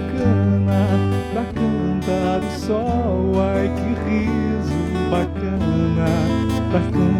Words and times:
deu 0.00 0.08
cana 0.08 0.86
pra 1.32 1.44
cantar 1.44 2.40
o 2.40 2.50
sol. 2.58 3.32
Ai 3.40 3.68
que 3.68 3.90
riso 4.08 4.74
bacana 5.10 6.08
pra 6.70 6.80
cantar 6.80 7.19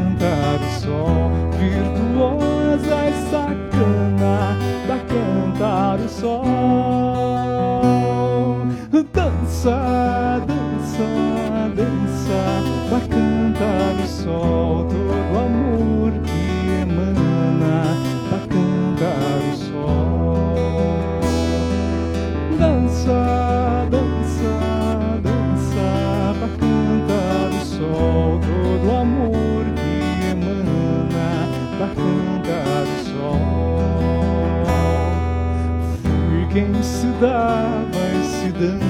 dava 37.20 38.00
e 38.18 38.24
se 38.24 38.48
dana 38.52 38.80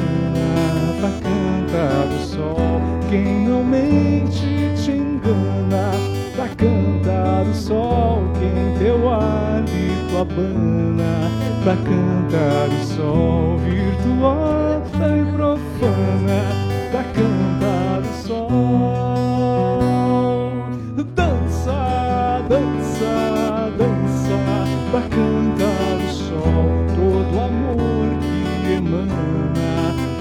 pra 1.01 1.11
cantar 1.21 2.07
o 2.07 2.19
sol. 2.21 2.81
Quem 3.11 3.49
não 3.49 3.65
mente 3.65 4.73
te 4.77 4.93
engana 4.93 5.91
pra 6.37 6.49
cantar 6.49 7.43
o 7.43 7.55
sol. 7.55 8.23
Quem 8.39 8.79
teu 8.79 9.11
hálito 9.11 10.17
abana 10.17 11.29
pra 11.65 11.75
cantar 11.77 12.69
o 12.69 12.85
sol. 12.85 13.59
Virtuosa 13.59 14.40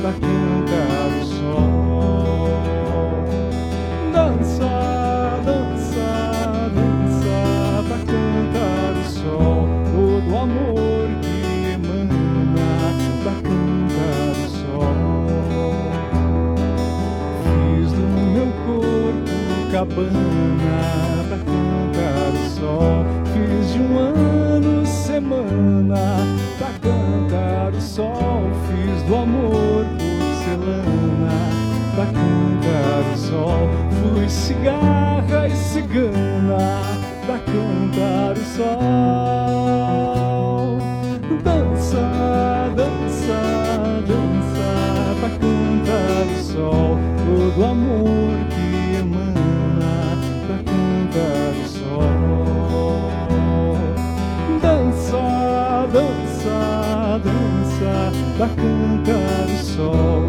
pra 0.10 0.14
cantar 0.14 1.08
o 1.08 1.26
sol. 1.26 2.50
Dança, 4.12 4.72
dança, 5.46 6.10
dança 6.74 7.38
pra 7.88 7.98
cantar 8.00 8.92
o 8.98 9.04
sol. 9.08 9.68
Todo 9.94 10.30
amor 10.36 11.08
que 11.22 11.74
emana 11.74 12.70
pra 13.24 13.34
cantar 13.34 14.32
o 14.32 14.48
sol. 14.50 14.96
Fiz 17.44 17.90
do 17.92 18.06
meu 18.34 18.50
corpo 18.66 19.38
cabana 19.72 20.82
pra 21.28 21.38
cantar 21.38 22.30
o 22.34 22.36
sol. 22.50 23.06
Fiz 23.34 23.74
de 23.74 23.80
um 23.80 24.00
ano 24.00 24.86
semana 24.86 26.39
cigarra 34.60 35.48
e 35.48 35.56
cigana 35.56 36.82
pra 37.26 37.40
cantar 37.40 38.34
o 38.34 38.44
sol. 38.58 39.88
Dança, 41.44 42.04
dança, 42.76 43.40
dança 44.06 44.70
pra 45.20 45.30
cantar 45.30 46.26
o 46.28 46.38
sol. 46.44 46.98
Todo 47.26 47.60
amor 47.66 48.36
que 48.50 48.68
emana 49.00 50.18
pra 50.46 50.58
cantar 50.70 51.52
o 51.56 51.66
sol. 51.70 53.00
Dança, 54.62 55.24
dança, 55.94 56.58
dança 57.24 57.94
pra 58.38 58.48
cantar 58.50 59.46
o 59.46 59.58
sol. 59.64 60.29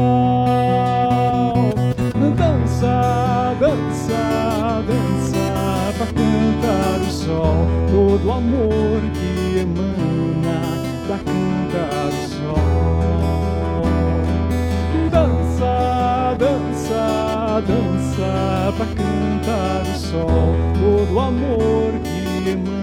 Todo 8.21 8.33
amor 8.33 9.01
que 9.15 9.57
emana 9.61 10.61
pra 11.07 11.17
cantar 11.17 12.07
o 12.07 12.11
sol. 12.29 13.81
Dança, 15.09 16.37
dança, 16.37 17.63
dança 17.65 18.73
pra 18.77 18.85
cantar 18.85 19.81
o 19.81 19.95
sol. 19.97 20.53
Todo 20.79 21.19
amor 21.19 21.91
que 22.03 22.49
emana 22.51 22.80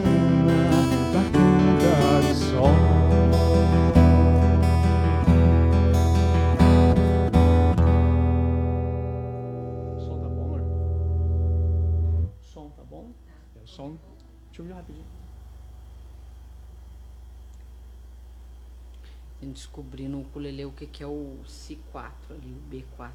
descobrir 19.59 20.09
no 20.09 20.21
ukulele 20.21 20.65
o 20.65 20.73
que, 20.73 20.87
que 20.87 21.03
é 21.03 21.07
o 21.07 21.39
Si4 21.47 22.13
ali, 22.31 22.55
o 22.55 22.75
B4. 22.75 23.11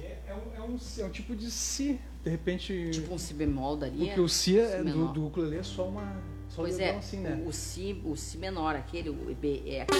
É, 0.00 0.18
é 0.26 0.34
um, 0.34 0.56
é, 0.56 0.60
um, 0.60 0.76
é 0.98 1.04
um 1.04 1.10
tipo 1.10 1.36
de 1.36 1.50
si, 1.50 2.00
de 2.24 2.30
repente. 2.30 2.90
Tipo 2.90 3.14
um 3.14 3.18
Si 3.18 3.32
bemol 3.32 3.76
daria? 3.76 4.06
porque 4.06 4.20
o 4.20 4.28
si, 4.28 4.58
é, 4.58 4.82
do, 4.82 5.12
do 5.12 5.26
ukulele 5.26 5.58
é 5.58 5.62
só 5.62 5.86
uma. 5.86 6.20
Só 6.48 6.62
Pois 6.62 6.78
é, 6.78 6.96
assim, 6.96 7.20
né? 7.20 7.42
o, 7.44 7.48
o 7.48 7.52
si, 7.52 8.02
o 8.04 8.16
si 8.16 8.36
menor, 8.36 8.74
aquele, 8.74 9.10
o 9.10 9.34
B 9.34 9.62
é 9.64 9.82
aqui. 9.82 9.94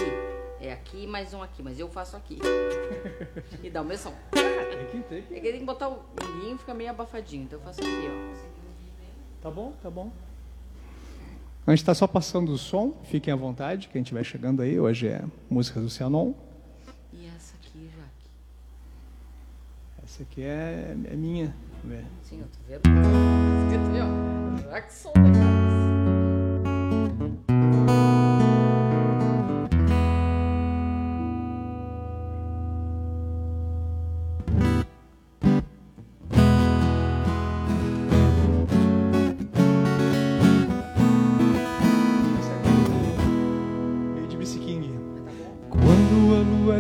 É 0.61 0.73
aqui 0.73 1.07
mais 1.07 1.35
um 1.35 1.43
aqui, 1.43 1.63
mas 1.63 1.79
eu 1.79 1.89
faço 1.89 2.17
aqui. 2.17 2.39
e 3.63 3.71
dá 3.71 3.83
o 3.83 3.85
mesmo 3.85 4.11
som. 4.11 4.17
Tem 4.31 5.03
que, 5.03 5.09
tem 5.09 5.23
que. 5.23 5.35
É 5.35 5.41
que 5.41 5.51
tem 5.51 5.61
que 5.61 5.67
botar 5.67 5.89
o 5.89 6.05
linho 6.41 6.59
fica 6.59 6.75
meio 6.75 6.91
abafadinho, 6.91 7.45
então 7.45 7.59
eu 7.59 7.65
faço 7.65 7.81
aqui, 7.81 8.09
ó. 8.09 9.43
Tá 9.43 9.51
bom, 9.51 9.73
tá 9.83 9.91
bom. 9.91 10.13
A 11.65 11.71
gente 11.71 11.81
está 11.81 11.95
só 11.95 12.09
passando 12.09 12.53
o 12.53 12.59
som, 12.59 13.01
fiquem 13.05 13.33
à 13.33 13.37
vontade, 13.37 13.89
quem 13.93 14.03
estiver 14.03 14.25
chegando 14.25 14.63
aí, 14.63 14.81
hoje 14.81 15.07
é 15.07 15.23
música 15.49 15.81
do 15.81 15.89
Cianon. 15.89 16.33
E 17.13 17.27
essa 17.37 17.55
aqui, 17.55 17.89
Jaque? 17.97 18.31
Essa 20.03 20.23
aqui 20.25 20.43
é, 20.43 20.97
é 21.05 21.15
minha. 21.15 21.55
Sim, 22.25 22.41
eu 22.41 22.47
tô 22.47 22.59
vendo. 22.67 22.83
Escrito 23.63 23.91
ali, 23.91 24.01
ó. 24.01 24.71
Jackson 24.73 25.13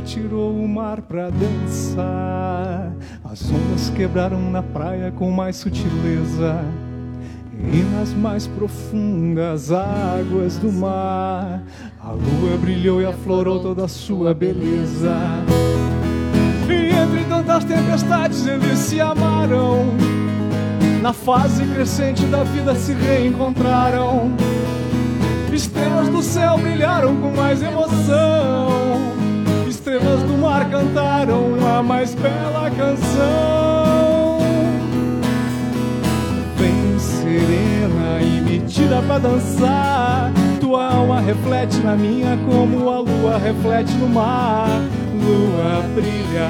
Tirou 0.01 0.53
o 0.53 0.69
mar 0.69 1.01
pra 1.01 1.31
dançar, 1.31 2.93
as 3.25 3.51
ondas 3.51 3.89
quebraram 3.91 4.51
na 4.51 4.63
praia 4.63 5.13
com 5.13 5.31
mais 5.31 5.57
sutileza. 5.57 6.65
E 7.73 7.83
nas 7.95 8.13
mais 8.13 8.47
profundas 8.47 9.71
águas 9.71 10.57
do 10.59 10.73
mar, 10.73 11.63
a 12.01 12.11
lua 12.11 12.59
brilhou 12.61 13.01
e 13.01 13.07
aflorou 13.07 13.61
toda 13.61 13.85
a 13.85 13.89
sua 13.89 14.35
beleza. 14.35 15.17
E 16.69 16.89
entre 16.89 17.25
tantas 17.29 17.65
tempestades 17.65 18.47
eles 18.47 18.79
se 18.79 19.01
amaram. 19.01 19.87
Na 21.01 21.13
fase 21.13 21.65
crescente 21.67 22.25
da 22.27 22.43
vida 22.43 22.75
se 22.75 22.93
reencontraram. 22.93 24.33
Estrelas 25.53 26.09
do 26.09 26.23
céu 26.23 26.59
brilharam 26.59 27.17
com 27.17 27.31
mais 27.37 27.63
emoção. 27.63 28.72
Estrelas 29.83 30.23
do 30.23 30.39
mar 30.39 30.65
a 31.77 31.83
mais 31.83 32.15
bela 32.15 32.71
canção. 32.71 34.39
Vem 36.57 36.99
serena 37.01 38.21
e 38.23 38.41
me 38.43 38.61
tira 38.61 39.03
pra 39.03 39.19
dançar. 39.19 40.31
Tua 40.61 40.87
alma 40.87 41.21
reflete 41.21 41.79
na 41.79 41.97
minha 41.97 42.39
como 42.47 42.91
a 42.91 43.01
lua 43.01 43.39
reflete 43.39 43.93
no 43.95 44.09
mar. 44.09 44.69
Lua 45.21 45.83
brilha, 45.97 46.49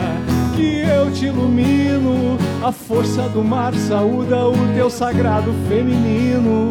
que 0.55 0.81
eu 0.81 1.11
te 1.11 1.25
ilumino. 1.25 2.37
A 2.63 2.71
força 2.71 3.31
do 3.31 3.43
mar 3.43 3.73
saúda 3.75 4.47
o 4.47 4.75
teu 4.75 4.91
sagrado 4.91 5.55
feminino. 5.71 6.69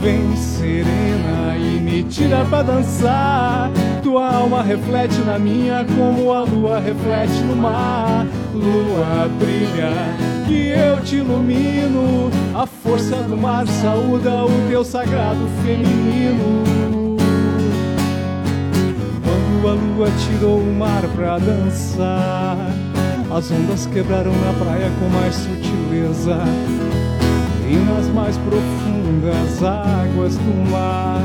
Vem 0.00 0.34
serena 0.36 1.54
e 1.58 1.78
me 1.78 2.02
tira 2.02 2.46
pra 2.46 2.62
dançar. 2.62 3.70
Tua 4.02 4.34
alma 4.34 4.62
reflete 4.62 5.18
na 5.20 5.38
minha 5.38 5.84
como 5.84 6.32
a 6.32 6.42
lua 6.42 6.78
reflete 6.78 7.40
no 7.42 7.56
mar. 7.56 8.26
Lua 8.54 9.28
brilha, 9.38 9.92
que 10.46 10.68
eu 10.68 11.02
te 11.02 11.16
ilumino. 11.16 12.30
A 12.54 12.66
força 12.66 13.16
do 13.16 13.36
mar 13.36 13.66
saúda 13.66 14.44
o 14.44 14.68
teu 14.68 14.84
sagrado 14.84 15.48
feminino. 15.64 16.64
Quando 19.22 19.68
a 19.68 19.72
lua 19.72 20.08
tirou 20.18 20.58
o 20.58 20.74
mar 20.74 21.02
pra 21.14 21.38
dançar, 21.38 22.56
as 23.30 23.50
ondas 23.50 23.86
quebraram 23.86 24.32
na 24.32 24.52
praia 24.64 24.90
com 24.98 25.08
mais 25.18 25.34
sutileza. 25.34 26.38
E 27.70 27.76
nas 27.76 28.08
mais 28.08 28.36
profundas 28.38 29.62
águas 29.62 30.36
do 30.36 30.70
mar, 30.70 31.20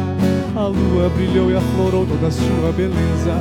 a 0.56 0.68
lua 0.68 1.10
brilhou 1.10 1.50
e 1.52 1.56
aflorou 1.56 2.06
toda 2.06 2.28
a 2.28 2.32
sua 2.32 2.72
beleza. 2.72 3.34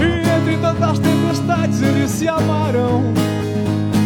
E 0.00 0.38
entre 0.38 0.56
tantas 0.58 0.98
tempestades 0.98 1.82
eles 1.82 2.10
se 2.10 2.28
amaram. 2.28 3.02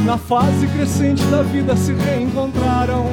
Na 0.05 0.19
fase 0.19 0.67
crescente 0.67 1.23
da 1.27 1.43
vida 1.43 1.77
se 1.77 1.93
reencontraram. 1.93 3.07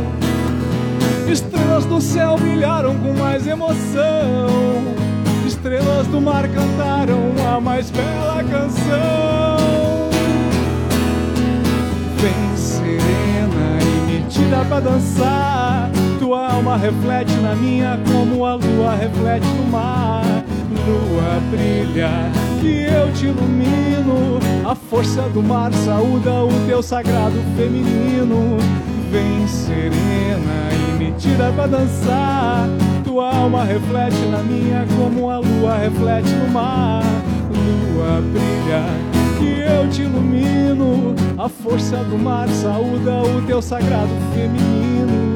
Estrelas 1.31 1.85
do 1.85 2.01
céu 2.01 2.37
brilharam 2.37 2.95
com 2.95 3.13
mais 3.13 3.45
emoção. 3.45 4.47
Estrelas 5.45 6.07
do 6.07 6.19
mar 6.19 6.47
cantaram 6.47 7.33
a 7.53 7.61
mais 7.61 7.91
bela 7.91 8.43
canção. 8.43 10.09
Vem 12.17 12.57
serena 12.57 13.79
e 13.81 14.11
me 14.11 14.23
tira 14.27 14.65
pra 14.65 14.79
dançar. 14.79 15.98
Tua 16.29 16.47
alma 16.53 16.77
reflete 16.77 17.33
na 17.37 17.55
minha 17.55 17.99
como 18.07 18.45
a 18.45 18.53
lua 18.53 18.93
reflete 18.93 19.47
no 19.47 19.65
mar. 19.71 20.23
Lua 20.85 21.41
brilha, 21.49 22.11
que 22.61 22.83
eu 22.83 23.11
te 23.13 23.25
ilumino. 23.25 24.37
A 24.63 24.75
força 24.75 25.23
do 25.29 25.41
mar 25.41 25.73
saúda 25.73 26.43
o 26.43 26.67
teu 26.67 26.83
sagrado 26.83 27.33
feminino. 27.57 28.59
Vem 29.09 29.47
serena 29.47 30.69
e 30.71 30.99
me 30.99 31.11
tira 31.13 31.51
pra 31.51 31.65
dançar. 31.65 32.69
Tua 33.03 33.35
alma 33.35 33.63
reflete 33.63 34.23
na 34.27 34.43
minha 34.43 34.85
como 34.95 35.31
a 35.31 35.39
lua 35.39 35.77
reflete 35.77 36.29
no 36.29 36.47
mar. 36.51 37.01
Lua 37.49 38.21
brilha, 38.21 38.83
que 39.39 39.61
eu 39.61 39.89
te 39.89 40.03
ilumino. 40.03 41.15
A 41.39 41.49
força 41.49 41.97
do 42.03 42.19
mar 42.19 42.47
saúda 42.49 43.23
o 43.23 43.41
teu 43.47 43.63
sagrado 43.63 44.11
feminino. 44.35 45.28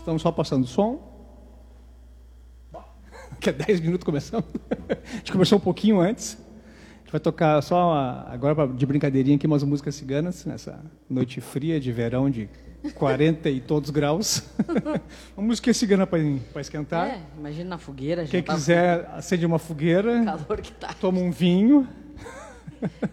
Estamos 0.00 0.22
só 0.22 0.32
passando 0.32 0.66
som. 0.66 0.98
Que 3.38 3.50
é 3.50 3.52
10 3.52 3.80
minutos 3.80 4.04
começando. 4.04 4.44
A 4.90 5.16
gente 5.16 5.32
começou 5.32 5.58
um 5.58 5.60
pouquinho 5.60 6.00
antes. 6.00 6.34
A 6.34 6.98
gente 7.00 7.12
vai 7.12 7.20
tocar 7.20 7.62
só 7.62 7.90
uma- 7.92 8.26
agora 8.30 8.66
de 8.68 8.84
brincadeirinha 8.86 9.36
aqui 9.36 9.46
umas 9.46 9.62
músicas 9.62 9.94
ciganas 9.94 10.44
nessa 10.44 10.80
noite 11.08 11.40
fria 11.40 11.78
de 11.80 11.90
verão 11.92 12.28
de 12.30 12.48
40 12.94 13.48
e 13.50 13.60
todos 13.60 13.90
graus. 13.90 14.42
Uma 15.36 15.46
música 15.48 15.72
cigana 15.72 16.06
para 16.06 16.18
esquentar. 16.60 17.08
É, 17.08 17.20
imagina 17.38 17.70
na 17.70 17.78
fogueira. 17.78 18.24
Quem 18.26 18.40
já 18.40 18.46
tá- 18.46 18.54
quiser 18.54 19.10
acende 19.14 19.44
uma 19.46 19.58
fogueira, 19.58 20.20
O 20.22 20.24
calor 20.46 20.60
que 20.60 20.72
tá. 20.72 20.94
toma 21.00 21.18
um 21.20 21.30
vinho, 21.30 21.86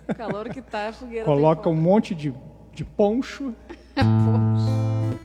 O 0.10 0.16
calor 0.16 0.50
que 0.50 0.62
tá, 0.62 0.90
a 0.90 0.94
fogueira. 0.94 1.26
coloca 1.26 1.70
um 1.70 1.76
monte 1.76 2.14
de, 2.16 2.34
de 2.74 2.84
poncho. 2.86 3.54
fogo. 3.96 5.18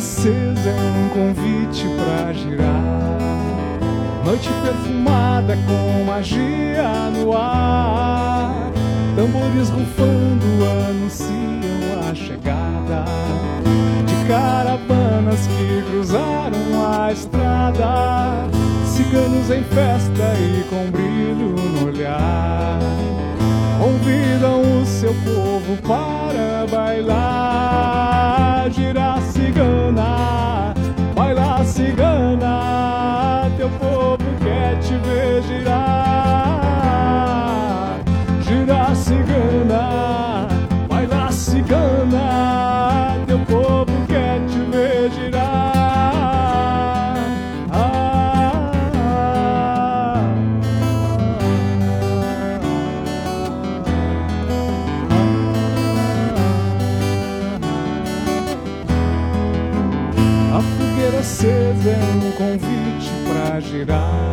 Acesa 0.00 0.70
é 0.70 0.92
um 0.96 1.08
convite 1.10 1.84
pra 1.98 2.32
girar. 2.32 3.18
Noite 4.24 4.48
perfumada 4.64 5.54
com 5.66 6.04
magia 6.04 7.10
no 7.10 7.36
ar. 7.36 8.72
Tambores 9.14 9.68
rufando 9.68 10.46
anunciam 10.88 12.08
a 12.08 12.14
chegada 12.14 13.04
de 14.06 14.26
caravanas 14.26 15.46
que 15.46 15.90
cruzaram 15.90 16.58
a 16.90 17.12
estrada. 17.12 18.48
Ciganos 18.86 19.50
em 19.50 19.62
festa 19.64 20.34
e 20.38 20.64
com 20.70 20.90
brilho 20.90 21.54
no 21.56 21.88
olhar 21.88 22.78
convidam 23.80 24.60
o 24.60 24.84
seu 24.84 25.14
povo 25.24 25.76
para 25.88 26.66
bailar. 26.70 28.20
Gira 28.70 29.18
cigana, 29.32 30.74
baila 31.14 31.64
cigana, 31.64 33.50
teu 33.56 33.70
povo 33.70 34.18
quer 34.42 34.78
te 34.80 34.94
ver 34.98 35.42
girar. 35.44 36.09
Convite 62.40 63.10
pra 63.28 63.60
girar. 63.60 64.32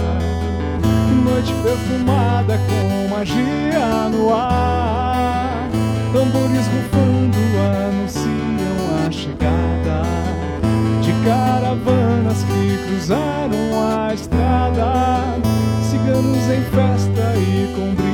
Noite 1.26 1.54
perfumada 1.62 2.58
com 2.58 3.10
magia 3.10 4.08
no 4.10 4.34
ar. 4.34 5.68
Tambores 6.14 6.68
rufando 6.68 7.38
anunciam 7.86 9.06
a 9.06 9.12
chegada 9.12 10.04
de 11.02 11.12
caravanas 11.26 12.44
que 12.44 12.88
cruzaram 12.88 13.68
a 13.92 14.14
estrada. 14.14 15.36
Ciganos 15.90 16.50
em 16.50 16.62
festa 16.72 17.36
e 17.36 17.74
com 17.76 17.94
brilho 17.94 18.07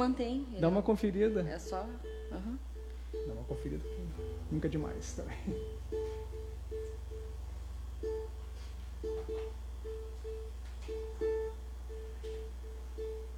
mantém. 0.00 0.46
Dá 0.58 0.68
uma 0.68 0.82
conferida. 0.82 1.42
É 1.42 1.58
só. 1.58 1.82
Uhum. 2.32 2.58
Dá 3.26 3.32
uma 3.34 3.44
conferida. 3.44 3.84
Nunca 4.50 4.66
é 4.66 4.70
demais 4.70 5.12
também. 5.12 5.36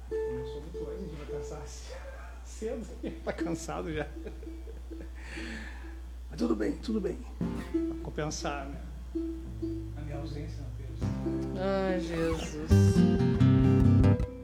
Começou 0.09 0.61
muito 0.61 0.89
antes 0.89 1.17
de 1.17 1.25
cansar 1.31 1.63
cedo. 2.45 2.85
Tá 3.23 3.33
cansado 3.33 3.93
já. 3.93 4.07
Mas 6.29 6.37
tudo 6.39 6.55
bem, 6.55 6.77
tudo 6.77 7.01
bem. 7.01 7.17
Pra 7.37 8.03
compensar, 8.03 8.65
né? 8.67 8.81
A 9.97 10.01
minha 10.01 10.17
ausência, 10.17 10.63
Deus. 10.77 10.99
Ai, 11.59 11.99
Jesus. 11.99 12.71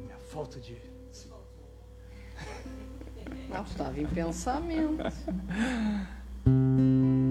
Minha 0.06 0.18
falta 0.30 0.60
de 0.60 0.89
não, 3.50 3.64
estava 3.64 4.00
em 4.00 4.06
pensamento. 4.06 5.04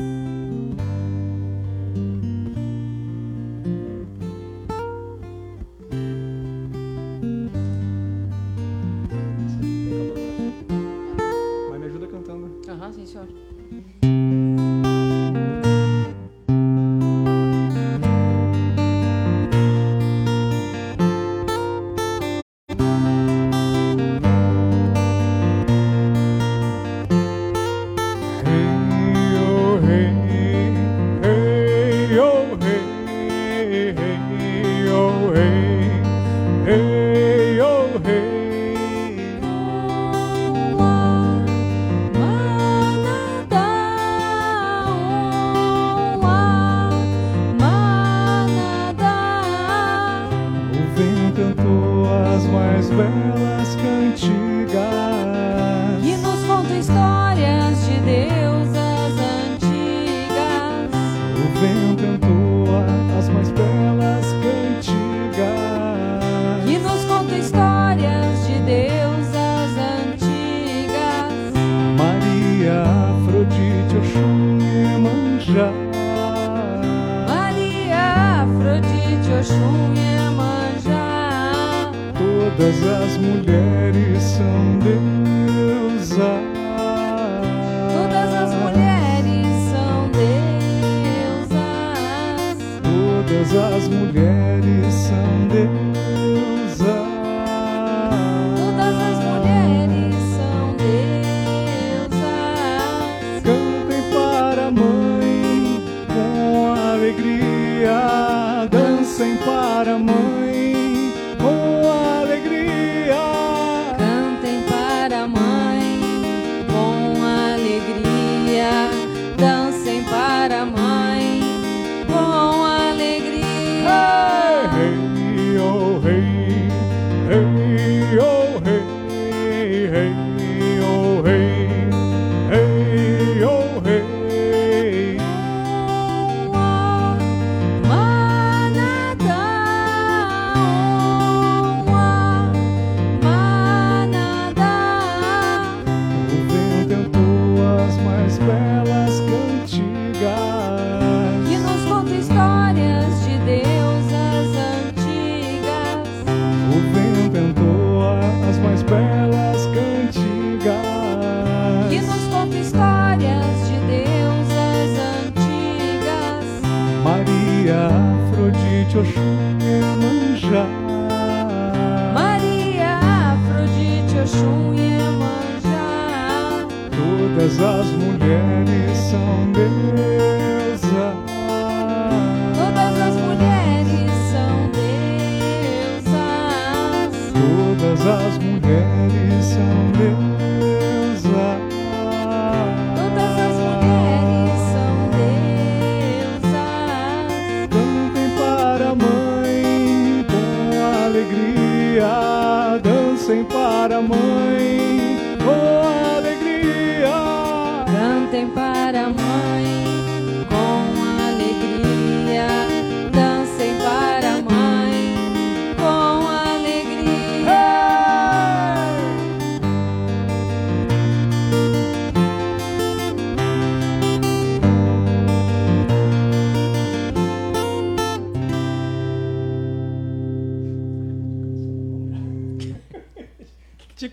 sem 203.28 203.44
para 203.44 203.98
a 203.98 204.00
mãe, 204.00 205.18
oh 205.46 206.16
alegria! 206.16 207.84
Cantem 207.84 208.48
para 208.48 208.77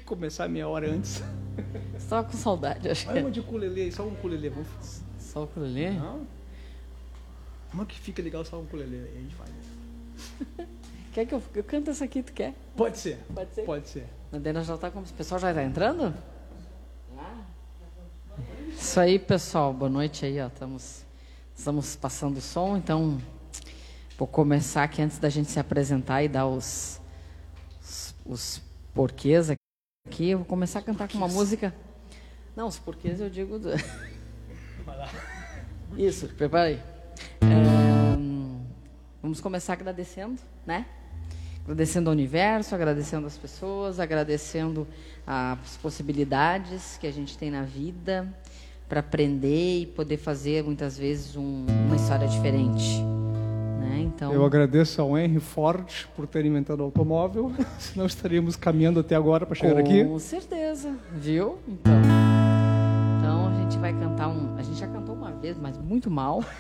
começar 0.06 0.48
meia 0.48 0.68
hora 0.68 0.90
antes. 0.90 1.22
Estava 1.98 2.28
com 2.28 2.38
saudade, 2.38 2.90
acho 2.90 3.08
Olha 3.08 3.14
que. 3.14 3.20
É. 3.20 3.22
uma 3.24 3.32
de 3.32 3.40
ukulele, 3.40 3.92
só 3.92 4.04
um 4.04 4.16
culelê. 4.16 4.50
Vamos... 4.50 5.02
Só 5.20 5.44
um 5.44 5.48
culelê? 5.48 5.92
Não. 5.92 6.28
Uma 7.74 7.84
é 7.84 7.86
que 7.86 8.00
fica 8.00 8.22
legal, 8.22 8.46
só 8.46 8.60
um 8.60 8.66
culelê. 8.66 8.98
Aí 8.98 9.18
a 9.18 9.22
gente 9.22 9.36
faz. 9.36 9.50
Né? 9.50 10.68
Quer 11.14 11.26
que 11.26 11.34
eu, 11.34 11.42
eu 11.54 11.64
canto 11.64 11.90
essa 11.92 12.04
aqui, 12.04 12.22
tu 12.22 12.34
quer? 12.34 12.54
Pode 12.76 12.98
ser. 12.98 13.18
Pode 13.34 13.54
ser? 13.54 13.62
Pode 13.62 13.88
ser. 13.88 14.06
A 14.34 14.38
Dena 14.38 14.62
já 14.66 14.78
tá 14.78 14.92
como... 14.92 15.06
O 15.06 15.14
pessoal 15.14 15.40
já 15.40 15.50
está 15.50 15.64
entrando? 15.64 16.14
Isso 18.68 19.00
aí, 19.00 19.18
pessoal. 19.18 19.74
Boa 19.74 19.90
noite 19.90 20.26
aí, 20.26 20.42
ó. 20.42 20.48
Estamos, 20.48 21.06
estamos 21.56 21.96
passando 21.96 22.38
o 22.38 22.42
som, 22.42 22.76
então 22.76 23.18
vou 24.18 24.28
começar 24.28 24.84
aqui 24.84 25.02
antes 25.02 25.18
da 25.18 25.30
gente 25.30 25.50
se 25.50 25.58
apresentar 25.58 26.22
e 26.22 26.28
dar 26.28 26.48
os, 26.48 27.00
os, 27.82 28.16
os 28.26 28.62
porquês 28.94 29.50
aqui 29.50 29.65
aqui, 30.08 30.30
eu 30.30 30.40
vou 30.40 30.46
começar 30.46 30.80
a 30.80 30.82
cantar 30.82 31.10
com 31.10 31.18
uma 31.18 31.28
música. 31.28 31.74
Não, 32.56 32.68
os 32.68 32.78
porquês 32.78 33.20
eu 33.20 33.30
digo. 33.30 33.60
Do... 33.60 33.70
Isso, 35.98 36.28
prepara 36.30 36.70
aí. 36.70 36.80
É, 37.42 38.18
vamos 39.22 39.42
começar 39.42 39.74
agradecendo, 39.74 40.42
né? 40.66 40.86
Agradecendo 41.64 42.10
ao 42.10 42.14
universo, 42.14 42.76
agradecendo 42.76 43.26
as 43.26 43.38
pessoas, 43.38 44.00
agradecendo 44.00 44.88
as 45.26 45.78
possibilidades 45.78 46.98
que 46.98 47.08
a 47.08 47.12
gente 47.12 47.38
tem 47.38 47.50
na 47.50 47.64
vida 47.64 48.28
para 48.88 49.00
aprender 49.00 49.82
e 49.82 49.86
poder 49.88 50.18
fazer 50.18 50.64
muitas 50.64 50.98
vezes 50.98 51.36
um, 51.36 51.66
uma 51.88 51.96
história 51.96 52.28
diferente. 52.28 53.02
Né? 53.86 54.00
Então, 54.02 54.34
Eu 54.34 54.44
agradeço 54.46 55.02
ao 55.02 55.18
Henry 55.18 55.40
Ford 55.40 55.86
por 56.16 56.26
ter 56.28 56.46
inventado 56.46 56.80
o 56.80 56.84
automóvel, 56.84 57.52
senão 57.80 58.06
estaríamos 58.06 58.56
caminhando 58.56 59.00
até 59.00 59.16
agora 59.16 59.46
para 59.46 59.56
chegar 59.56 59.74
com 59.74 59.80
aqui. 59.80 60.04
Com 60.04 60.20
certeza, 60.20 60.94
viu? 61.14 61.58
Então, 61.68 61.94
então 63.20 63.48
a 63.50 63.62
gente 63.62 63.78
vai 63.78 63.94
cantar 63.94 64.28
um. 64.30 64.56
A 64.58 64.62
gente 64.64 64.80
já 64.80 64.88
cantou 64.88 65.16
uma 65.16 65.32
vez, 65.32 65.58
mas 65.58 65.78
muito 65.78 66.10
mal. 66.10 66.44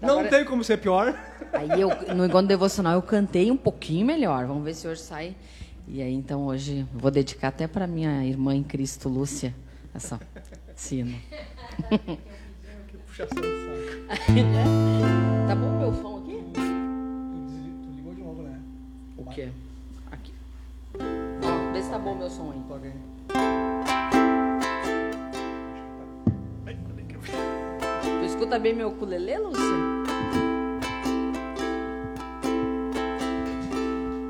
Não 0.00 0.18
Agora- 0.18 0.28
tem 0.28 0.44
como 0.44 0.64
ser 0.64 0.78
pior. 0.78 1.14
Aí 1.52 1.80
eu, 1.80 1.88
no 2.14 2.24
encontro 2.26 2.48
devocional 2.48 2.94
eu 2.94 3.02
cantei 3.02 3.50
um 3.50 3.56
pouquinho 3.56 4.04
melhor. 4.06 4.46
Vamos 4.46 4.64
ver 4.64 4.74
se 4.74 4.86
hoje 4.88 5.00
sai. 5.00 5.36
E 5.86 6.00
aí 6.02 6.12
então 6.14 6.44
hoje 6.46 6.80
eu 6.92 6.98
vou 6.98 7.10
dedicar 7.10 7.48
até 7.48 7.66
para 7.68 7.86
minha 7.86 8.24
irmã 8.24 8.54
em 8.54 8.62
Cristo, 8.62 9.08
Lúcia, 9.08 9.54
essa 9.94 10.18
sino. 10.74 11.14
Puxa 13.06 13.26
saco. 14.08 14.32
Tá 15.46 15.54
bom 15.54 15.78
meu 15.78 15.92
som 15.94 16.18
aqui? 16.18 16.44
Tu 16.52 17.90
ligou 17.96 18.14
de 18.14 18.22
novo, 18.22 18.42
né? 18.42 18.60
O 19.16 19.24
quê? 19.26 19.50
Aqui. 20.10 20.34
Ó, 20.94 21.72
vê 21.72 21.82
se 21.82 21.90
tá 21.90 21.98
bom 21.98 22.14
meu 22.14 22.30
som 22.30 22.52
aí. 22.52 22.60
Toca 22.68 22.86
aí. 22.86 22.92
Tu 28.02 28.24
escuta 28.26 28.58
bem 28.58 28.74
meu 28.74 28.88
ukulele, 28.88 29.38
Lúcia? 29.38 29.62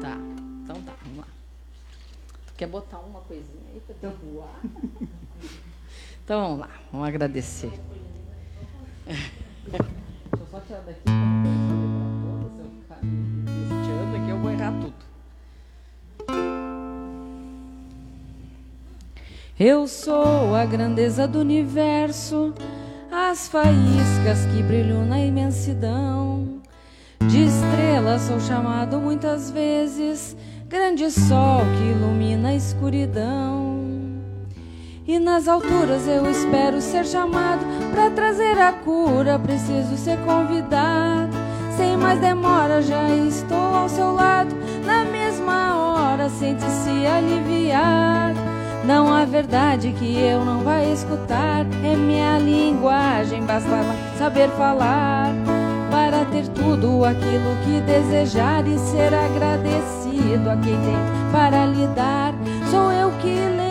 Tá, 0.00 0.16
então 0.64 0.82
tá, 0.82 0.92
vamos 1.02 1.18
lá. 1.18 1.26
Tu 2.46 2.54
quer 2.56 2.68
botar 2.68 2.98
uma 2.98 3.20
coisinha 3.20 3.62
aí 3.72 3.80
pra 3.80 4.08
eu 4.08 4.16
voar? 4.16 4.60
então 6.24 6.40
vamos 6.42 6.60
lá, 6.60 6.70
vamos 6.90 7.08
agradecer. 7.08 7.72
Deixa 9.64 9.84
eu 10.38 10.46
só 10.50 10.60
tirar 10.60 10.80
daqui 10.80 11.02
pra 11.04 11.12
não 11.12 12.50
se 12.50 12.60
eu 12.60 12.70
ficar 12.80 12.98
tirando 13.84 14.16
aqui 14.16 14.30
eu 14.30 14.38
vou 14.38 14.50
errar 14.50 14.72
tudo. 14.80 14.94
Eu 19.58 19.86
sou 19.86 20.54
a 20.56 20.64
grandeza 20.64 21.28
do 21.28 21.38
universo, 21.38 22.52
as 23.10 23.46
faíscas 23.46 24.44
que 24.46 24.62
brilham 24.62 25.06
na 25.06 25.20
imensidão. 25.20 26.60
De 27.28 27.44
estrela 27.44 28.18
sou 28.18 28.40
chamado 28.40 28.98
muitas 28.98 29.50
vezes, 29.50 30.36
grande 30.68 31.08
sol 31.10 31.60
que 31.78 31.84
ilumina 31.92 32.48
a 32.48 32.54
escuridão. 32.56 34.01
E 35.04 35.18
nas 35.18 35.48
alturas 35.48 36.06
eu 36.06 36.30
espero 36.30 36.80
ser 36.80 37.04
chamado 37.04 37.66
para 37.92 38.08
trazer 38.10 38.56
a 38.56 38.72
cura, 38.72 39.36
preciso 39.36 39.96
ser 39.96 40.16
convidado. 40.18 41.32
Sem 41.76 41.96
mais 41.96 42.20
demora, 42.20 42.80
já 42.80 43.08
estou 43.08 43.74
ao 43.74 43.88
seu 43.88 44.12
lado. 44.12 44.54
Na 44.86 45.04
mesma 45.04 45.76
hora, 45.76 46.28
sente-se 46.28 47.04
aliviado. 47.04 48.38
Não 48.84 49.12
há 49.12 49.24
verdade 49.24 49.92
que 49.98 50.20
eu 50.20 50.44
não 50.44 50.60
vá 50.60 50.84
escutar. 50.84 51.66
É 51.84 51.96
minha 51.96 52.38
linguagem, 52.38 53.42
basta 53.42 53.68
saber 54.16 54.50
falar. 54.50 55.32
Para 55.90 56.24
ter 56.26 56.46
tudo 56.48 57.04
aquilo 57.04 57.56
que 57.64 57.80
desejar 57.80 58.64
e 58.68 58.78
ser 58.78 59.12
agradecido 59.12 60.48
a 60.48 60.56
quem 60.58 60.76
tem 60.80 61.32
para 61.32 61.66
lhe 61.66 61.88
dar. 61.88 62.32
Sou 62.70 62.92
eu 62.92 63.10
que 63.20 63.28
leio 63.28 63.61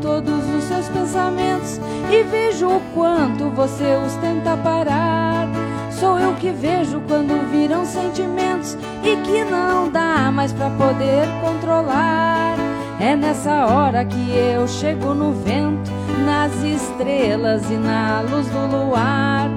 todos 0.00 0.44
os 0.54 0.64
seus 0.64 0.88
pensamentos 0.88 1.80
e 2.10 2.22
vejo 2.22 2.68
o 2.68 2.80
quanto 2.94 3.50
você 3.50 3.96
os 4.04 4.14
tenta 4.16 4.56
parar. 4.56 5.48
Sou 5.90 6.18
eu 6.18 6.34
que 6.34 6.50
vejo 6.50 7.00
quando 7.08 7.50
viram 7.50 7.84
sentimentos 7.84 8.76
e 9.02 9.16
que 9.26 9.44
não 9.44 9.90
dá 9.90 10.30
mais 10.30 10.52
pra 10.52 10.70
poder 10.70 11.26
controlar. 11.40 12.54
É 13.00 13.16
nessa 13.16 13.66
hora 13.66 14.04
que 14.04 14.30
eu 14.30 14.66
chego 14.68 15.14
no 15.14 15.32
vento, 15.32 15.90
nas 16.24 16.52
estrelas 16.62 17.68
e 17.70 17.74
na 17.74 18.20
luz 18.20 18.46
do 18.48 18.66
luar. 18.66 19.50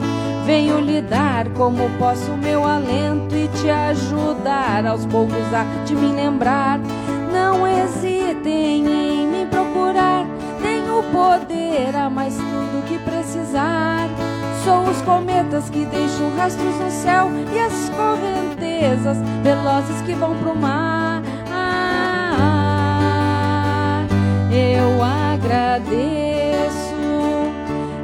Venho 0.46 0.80
lhe 0.80 1.02
dar 1.02 1.48
como 1.50 1.90
posso 2.00 2.32
meu 2.38 2.66
alento 2.66 3.36
e 3.36 3.48
te 3.50 3.70
ajudar 3.70 4.86
aos 4.86 5.06
poucos 5.06 5.54
a 5.54 5.66
te 5.86 5.94
me 5.94 6.12
lembrar. 6.12 6.80
Não 7.32 7.68
hesitem 7.68 8.88
em 8.88 9.19
tenho 10.62 11.04
poder 11.12 11.96
a 11.96 12.10
mais 12.10 12.36
tudo 12.36 12.86
que 12.88 12.98
precisar. 13.00 14.08
Sou 14.64 14.84
os 14.90 15.02
cometas 15.02 15.70
que 15.70 15.86
deixam 15.86 16.36
rastros 16.36 16.76
no 16.76 16.92
céu 16.92 17.30
e 17.54 17.60
as 17.60 17.90
correntezas 17.90 19.18
velozes 19.42 20.02
que 20.02 20.14
vão 20.14 20.36
pro 20.38 20.56
mar. 20.56 21.24
Eu 24.52 25.02
agradeço, 25.04 26.96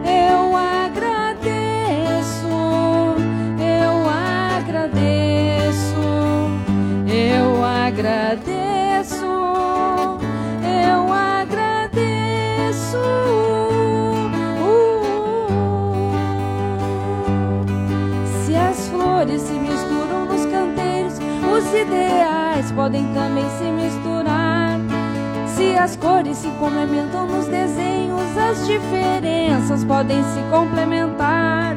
eu 0.05 0.55
agradeço, 0.55 2.47
eu 3.59 4.09
agradeço, 4.57 5.99
eu 7.07 7.63
agradeço, 7.63 8.64
os 21.65 21.73
ideais 21.73 22.71
podem 22.71 23.03
também 23.13 23.45
se 23.57 23.63
misturar. 23.63 24.79
Se 25.47 25.75
as 25.75 25.95
cores 25.95 26.37
se 26.37 26.49
complementam 26.59 27.25
nos 27.25 27.47
desenhos, 27.47 28.37
as 28.37 28.67
diferenças 28.67 29.83
podem 29.83 30.23
se 30.23 30.41
complementar. 30.51 31.75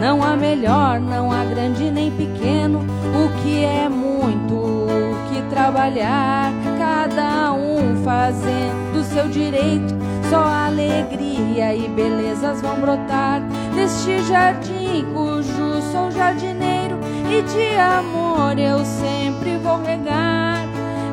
Não 0.00 0.22
há 0.22 0.36
melhor, 0.36 1.00
não 1.00 1.30
há 1.32 1.44
grande 1.44 1.90
nem 1.90 2.10
pequeno, 2.10 2.80
o 2.80 3.42
que 3.42 3.64
é 3.64 3.88
muito, 3.88 4.54
o 4.54 5.16
que 5.28 5.42
trabalhar, 5.50 6.52
cada 6.78 7.52
um 7.52 8.02
fazendo 8.04 8.92
do 8.92 9.04
seu 9.04 9.28
direito. 9.28 9.94
Só 10.30 10.42
alegria 10.42 11.74
e 11.74 11.88
belezas 11.88 12.60
vão 12.60 12.80
brotar 12.80 13.40
neste 13.74 14.22
jardim 14.24 15.04
cujo 15.14 15.80
sou 15.92 16.10
jardineiro 16.10 16.75
e 17.30 17.42
de 17.42 17.76
amor 17.76 18.58
eu 18.58 18.84
sempre 18.84 19.56
vou 19.58 19.82
regar. 19.82 20.64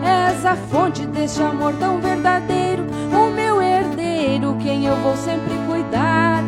És 0.03 0.45
a 0.45 0.55
fonte 0.55 1.05
deste 1.07 1.41
amor 1.41 1.73
tão 1.75 1.99
verdadeiro, 1.99 2.85
o 3.11 3.31
meu 3.31 3.61
herdeiro, 3.61 4.57
quem 4.61 4.85
eu 4.85 4.95
vou 4.97 5.15
sempre 5.15 5.53
cuidar. 5.67 6.43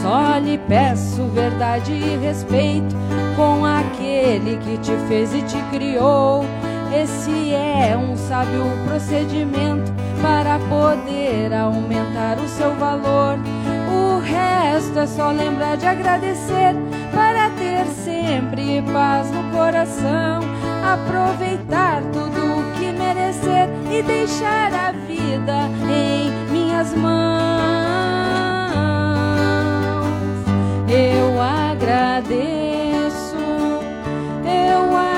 Só 0.00 0.38
lhe 0.38 0.58
peço 0.58 1.24
verdade 1.26 1.92
e 1.92 2.16
respeito 2.16 2.94
com 3.36 3.64
aquele 3.64 4.56
que 4.58 4.78
te 4.78 4.92
fez 5.08 5.34
e 5.34 5.42
te 5.42 5.60
criou. 5.70 6.44
Esse 6.92 7.54
é 7.54 7.96
um 7.96 8.16
sábio 8.16 8.64
procedimento 8.86 9.92
para 10.20 10.58
poder 10.68 11.52
aumentar 11.54 12.38
o 12.38 12.48
seu 12.48 12.74
valor. 12.76 13.38
O 13.88 14.18
resto 14.20 14.98
é 14.98 15.06
só 15.06 15.30
lembrar 15.30 15.76
de 15.76 15.86
agradecer 15.86 16.74
para 17.14 17.50
ter 17.50 17.86
sempre 17.86 18.82
paz 18.92 19.30
no 19.30 19.44
coração. 19.50 20.40
Aproveitar 20.84 22.02
tudo 22.12 22.58
o 22.58 22.72
que 22.78 22.92
merecer 22.92 23.68
e 23.90 24.02
deixar 24.02 24.72
a 24.74 24.92
vida 24.92 25.68
em 25.88 26.30
minhas 26.50 26.94
mãos. 26.94 27.12
Eu 30.88 31.40
agradeço, 31.40 33.36
eu 34.44 34.96
agradeço, 34.96 35.11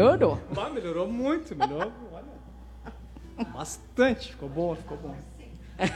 melhorou. 0.00 0.38
Ah, 0.56 0.70
melhorou 0.70 1.08
muito, 1.08 1.54
melhorou. 1.54 1.92
Olha. 2.12 3.46
Bastante. 3.52 4.32
Ficou 4.32 4.48
bom, 4.48 4.74
ficou 4.74 4.96
bom. 4.96 5.16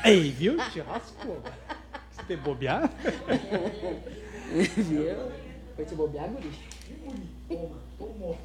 Ei, 0.05 0.31
viu? 0.31 0.57
Te 0.71 0.81
raspou. 0.81 1.41
Te 2.27 2.37
bobear? 2.37 2.91
Viu? 4.77 5.33
Foi 5.77 5.85
te 5.85 5.95
bobear, 5.95 6.29
guri? 6.29 6.51
Toma, 7.49 7.77
tomou. 7.99 8.39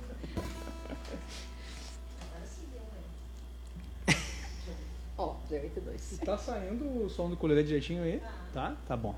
Ó, 5.18 5.26
oh, 5.26 5.36
82. 5.54 6.20
Tá 6.26 6.38
saindo 6.38 7.06
o 7.06 7.10
som 7.10 7.30
do 7.30 7.38
colete 7.38 7.68
direitinho 7.68 8.04
aí? 8.04 8.22
Tá? 8.54 8.76
Tá 8.88 8.98
bom. 8.98 9.16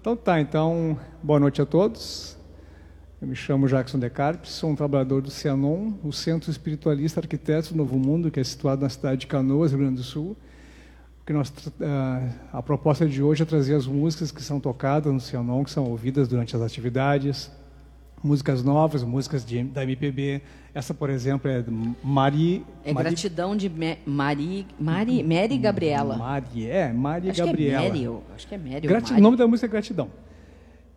Então 0.00 0.16
tá, 0.16 0.40
então, 0.40 0.98
boa 1.22 1.40
noite 1.40 1.60
a 1.60 1.66
todos. 1.66 2.37
Eu 3.20 3.26
me 3.26 3.34
chamo 3.34 3.66
Jackson 3.66 3.98
Decarpes, 3.98 4.52
sou 4.52 4.70
um 4.70 4.76
trabalhador 4.76 5.20
do 5.20 5.28
Cianon, 5.28 5.94
o 6.04 6.12
Centro 6.12 6.52
Espiritualista 6.52 7.18
Arquitetos 7.18 7.72
do 7.72 7.76
Novo 7.76 7.98
Mundo, 7.98 8.30
que 8.30 8.38
é 8.38 8.44
situado 8.44 8.82
na 8.82 8.88
cidade 8.88 9.22
de 9.22 9.26
Canoas, 9.26 9.72
Rio 9.72 9.80
Grande 9.80 9.96
do 9.96 10.04
Sul. 10.04 10.36
Que 11.26 11.32
nós, 11.32 11.48
uh, 11.48 11.72
a 12.52 12.62
proposta 12.62 13.08
de 13.08 13.20
hoje 13.20 13.42
é 13.42 13.44
trazer 13.44 13.74
as 13.74 13.88
músicas 13.88 14.30
que 14.30 14.40
são 14.40 14.60
tocadas 14.60 15.12
no 15.12 15.18
Cianon, 15.18 15.64
que 15.64 15.70
são 15.72 15.90
ouvidas 15.90 16.28
durante 16.28 16.54
as 16.54 16.62
atividades, 16.62 17.50
músicas 18.22 18.62
novas, 18.62 19.02
músicas 19.02 19.44
de, 19.44 19.64
da 19.64 19.82
MPB. 19.82 20.40
Essa, 20.72 20.94
por 20.94 21.10
exemplo, 21.10 21.50
é 21.50 21.64
Mari... 22.04 22.64
É 22.84 22.92
Mari, 22.92 23.08
gratidão 23.08 23.56
de 23.56 23.68
Me, 23.68 23.98
Mari, 24.06 24.64
Mari, 24.78 25.24
Mary 25.24 25.58
Gabriela. 25.58 26.16
Mari, 26.16 26.70
é, 26.70 26.92
Mari 26.92 27.30
acho 27.30 27.44
Gabriela. 27.44 27.80
Que 27.80 27.84
é 27.84 27.90
Mary, 27.90 28.22
acho 28.36 28.46
que 28.46 28.54
é 28.54 28.58
Mary. 28.58 28.88
Mari. 28.88 29.12
O 29.14 29.20
nome 29.20 29.36
da 29.36 29.46
música 29.48 29.66
é 29.66 29.70
Gratidão. 29.70 30.08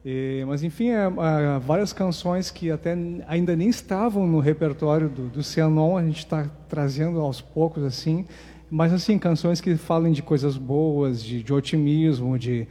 E, 0.03 0.43
mas 0.47 0.63
enfim, 0.63 0.89
é, 0.89 1.05
é, 1.05 1.59
várias 1.59 1.93
canções 1.93 2.49
que 2.49 2.71
até 2.71 2.97
ainda 3.27 3.55
nem 3.55 3.69
estavam 3.69 4.25
no 4.25 4.39
repertório 4.39 5.07
do, 5.07 5.29
do 5.29 5.43
Cianon, 5.43 5.95
a 5.95 6.03
gente 6.03 6.19
está 6.19 6.49
trazendo 6.67 7.19
aos 7.19 7.39
poucos 7.39 7.83
assim, 7.83 8.25
mas 8.69 8.91
assim 8.91 9.19
canções 9.19 9.61
que 9.61 9.75
falem 9.75 10.11
de 10.11 10.23
coisas 10.23 10.57
boas, 10.57 11.23
de, 11.23 11.43
de 11.43 11.53
otimismo, 11.53 12.37
de, 12.39 12.67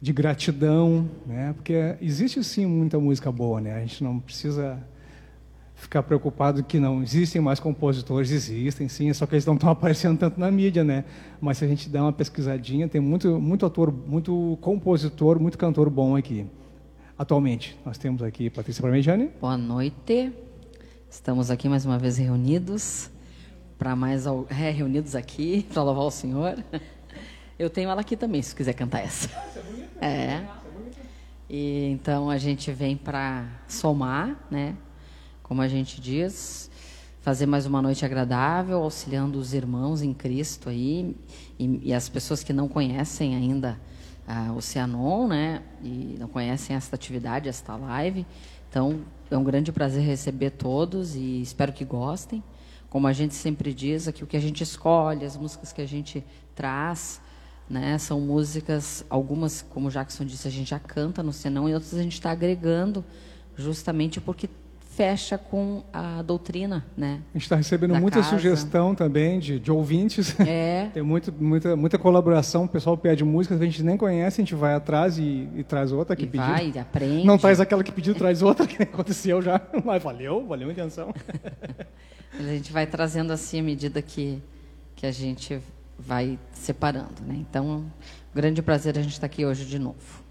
de 0.00 0.12
gratidão, 0.12 1.08
né? 1.26 1.52
Porque 1.56 1.96
existe 2.00 2.44
sim 2.44 2.64
muita 2.66 2.98
música 3.00 3.32
boa, 3.32 3.60
né? 3.60 3.74
A 3.74 3.80
gente 3.80 4.04
não 4.04 4.20
precisa 4.20 4.78
ficar 5.74 6.02
preocupado 6.02 6.62
que 6.62 6.78
não 6.78 7.02
existem 7.02 7.40
mais 7.40 7.58
compositores, 7.58 8.30
existem 8.30 8.88
sim, 8.88 9.12
só 9.12 9.26
que 9.26 9.34
eles 9.34 9.46
não 9.46 9.54
estão 9.54 9.70
aparecendo 9.70 10.18
tanto 10.18 10.38
na 10.38 10.50
mídia, 10.50 10.84
né? 10.84 11.04
Mas 11.40 11.58
se 11.58 11.64
a 11.64 11.68
gente 11.68 11.88
der 11.88 12.02
uma 12.02 12.12
pesquisadinha, 12.12 12.88
tem 12.88 13.00
muito 13.00 13.40
muito 13.40 13.66
ator, 13.66 13.92
muito 13.92 14.56
compositor, 14.60 15.40
muito 15.40 15.58
cantor 15.58 15.90
bom 15.90 16.14
aqui. 16.14 16.46
Atualmente, 17.18 17.76
nós 17.84 17.98
temos 17.98 18.22
aqui 18.22 18.48
Patrícia 18.48 18.80
Parmegiani. 18.80 19.28
Boa 19.40 19.58
noite. 19.58 20.32
Estamos 21.10 21.50
aqui 21.50 21.68
mais 21.68 21.84
uma 21.84 21.98
vez 21.98 22.16
reunidos 22.16 23.10
para 23.76 23.96
mais 23.96 24.24
é, 24.24 24.70
reunidos 24.70 25.16
aqui 25.16 25.66
para 25.74 25.82
louvar 25.82 26.04
o 26.04 26.12
Senhor. 26.12 26.62
Eu 27.58 27.68
tenho 27.68 27.90
ela 27.90 28.02
aqui 28.02 28.16
também, 28.16 28.40
se 28.40 28.54
quiser 28.54 28.72
cantar 28.72 29.00
essa. 29.00 29.28
É. 30.00 30.46
E 31.50 31.86
então 31.90 32.30
a 32.30 32.38
gente 32.38 32.70
vem 32.70 32.96
para 32.96 33.48
somar, 33.66 34.46
né? 34.48 34.76
Como 35.42 35.60
a 35.60 35.66
gente 35.66 36.00
diz, 36.00 36.70
fazer 37.20 37.46
mais 37.46 37.66
uma 37.66 37.82
noite 37.82 38.04
agradável, 38.04 38.80
auxiliando 38.80 39.40
os 39.40 39.54
irmãos 39.54 40.02
em 40.02 40.14
Cristo 40.14 40.68
aí 40.68 41.16
e, 41.58 41.88
e 41.88 41.92
as 41.92 42.08
pessoas 42.08 42.44
que 42.44 42.52
não 42.52 42.68
conhecem 42.68 43.34
ainda 43.34 43.76
a 44.28 44.52
Oceanon, 44.52 45.26
né? 45.26 45.62
E 45.82 46.16
não 46.18 46.28
conhecem 46.28 46.76
esta 46.76 46.94
atividade, 46.94 47.48
esta 47.48 47.74
live. 47.76 48.26
Então, 48.68 49.00
é 49.30 49.36
um 49.38 49.42
grande 49.42 49.72
prazer 49.72 50.04
receber 50.04 50.50
todos 50.50 51.16
e 51.16 51.40
espero 51.40 51.72
que 51.72 51.82
gostem. 51.82 52.44
Como 52.90 53.06
a 53.06 53.12
gente 53.14 53.34
sempre 53.34 53.72
diz, 53.72 54.06
aqui 54.06 54.22
o 54.22 54.26
que 54.26 54.36
a 54.36 54.40
gente 54.40 54.62
escolhe, 54.62 55.24
as 55.24 55.36
músicas 55.36 55.72
que 55.72 55.80
a 55.80 55.88
gente 55.88 56.22
traz, 56.54 57.22
né? 57.68 57.96
São 57.96 58.20
músicas, 58.20 59.02
algumas, 59.08 59.62
como 59.62 59.88
o 59.88 59.90
Jackson 59.90 60.26
disse, 60.26 60.46
a 60.46 60.50
gente 60.50 60.68
já 60.68 60.78
canta 60.78 61.22
no 61.22 61.32
Senão 61.32 61.66
e 61.66 61.72
outras 61.72 61.94
a 61.94 62.02
gente 62.02 62.12
está 62.12 62.30
agregando, 62.30 63.02
justamente 63.56 64.20
porque 64.20 64.48
fecha 64.98 65.38
com 65.38 65.84
a 65.92 66.22
doutrina, 66.22 66.84
né? 66.96 67.20
A 67.32 67.38
gente 67.38 67.44
está 67.44 67.54
recebendo 67.54 67.92
da 67.92 68.00
muita 68.00 68.16
casa. 68.16 68.30
sugestão 68.30 68.96
também 68.96 69.38
de, 69.38 69.60
de 69.60 69.70
ouvintes. 69.70 70.34
É. 70.40 70.88
Tem 70.92 71.04
muito, 71.04 71.32
muita, 71.32 71.76
muita 71.76 71.96
colaboração. 71.96 72.64
O 72.64 72.68
pessoal 72.68 72.98
pede 72.98 73.22
músicas 73.24 73.58
que 73.58 73.62
a 73.62 73.66
gente 73.68 73.80
nem 73.84 73.96
conhece, 73.96 74.40
a 74.40 74.44
gente 74.44 74.56
vai 74.56 74.74
atrás 74.74 75.16
e, 75.16 75.48
e 75.54 75.62
traz 75.62 75.92
outra 75.92 76.16
que 76.16 76.24
E 76.24 76.26
pediu. 76.26 76.44
vai, 76.44 76.76
aprende. 76.76 77.24
Não 77.24 77.38
traz 77.38 77.60
aquela 77.60 77.84
que 77.84 77.92
pediu, 77.92 78.12
traz 78.12 78.42
outra 78.42 78.66
que 78.66 78.82
aconteceu 78.82 79.40
já. 79.40 79.60
Mas 79.84 80.02
valeu, 80.02 80.44
valeu 80.44 80.68
a 80.68 80.72
intenção. 80.72 81.14
A 82.36 82.42
gente 82.42 82.72
vai 82.72 82.84
trazendo 82.86 83.32
assim 83.32 83.60
à 83.60 83.62
medida 83.62 84.02
que, 84.02 84.42
que 84.94 85.06
a 85.06 85.10
gente 85.12 85.58
vai 85.98 86.38
separando, 86.52 87.22
né? 87.26 87.34
Então, 87.38 87.66
um 87.66 87.84
grande 88.34 88.60
prazer 88.62 88.98
a 88.98 89.02
gente 89.02 89.12
estar 89.12 89.26
aqui 89.26 89.46
hoje 89.46 89.64
de 89.64 89.78
novo. 89.78 90.22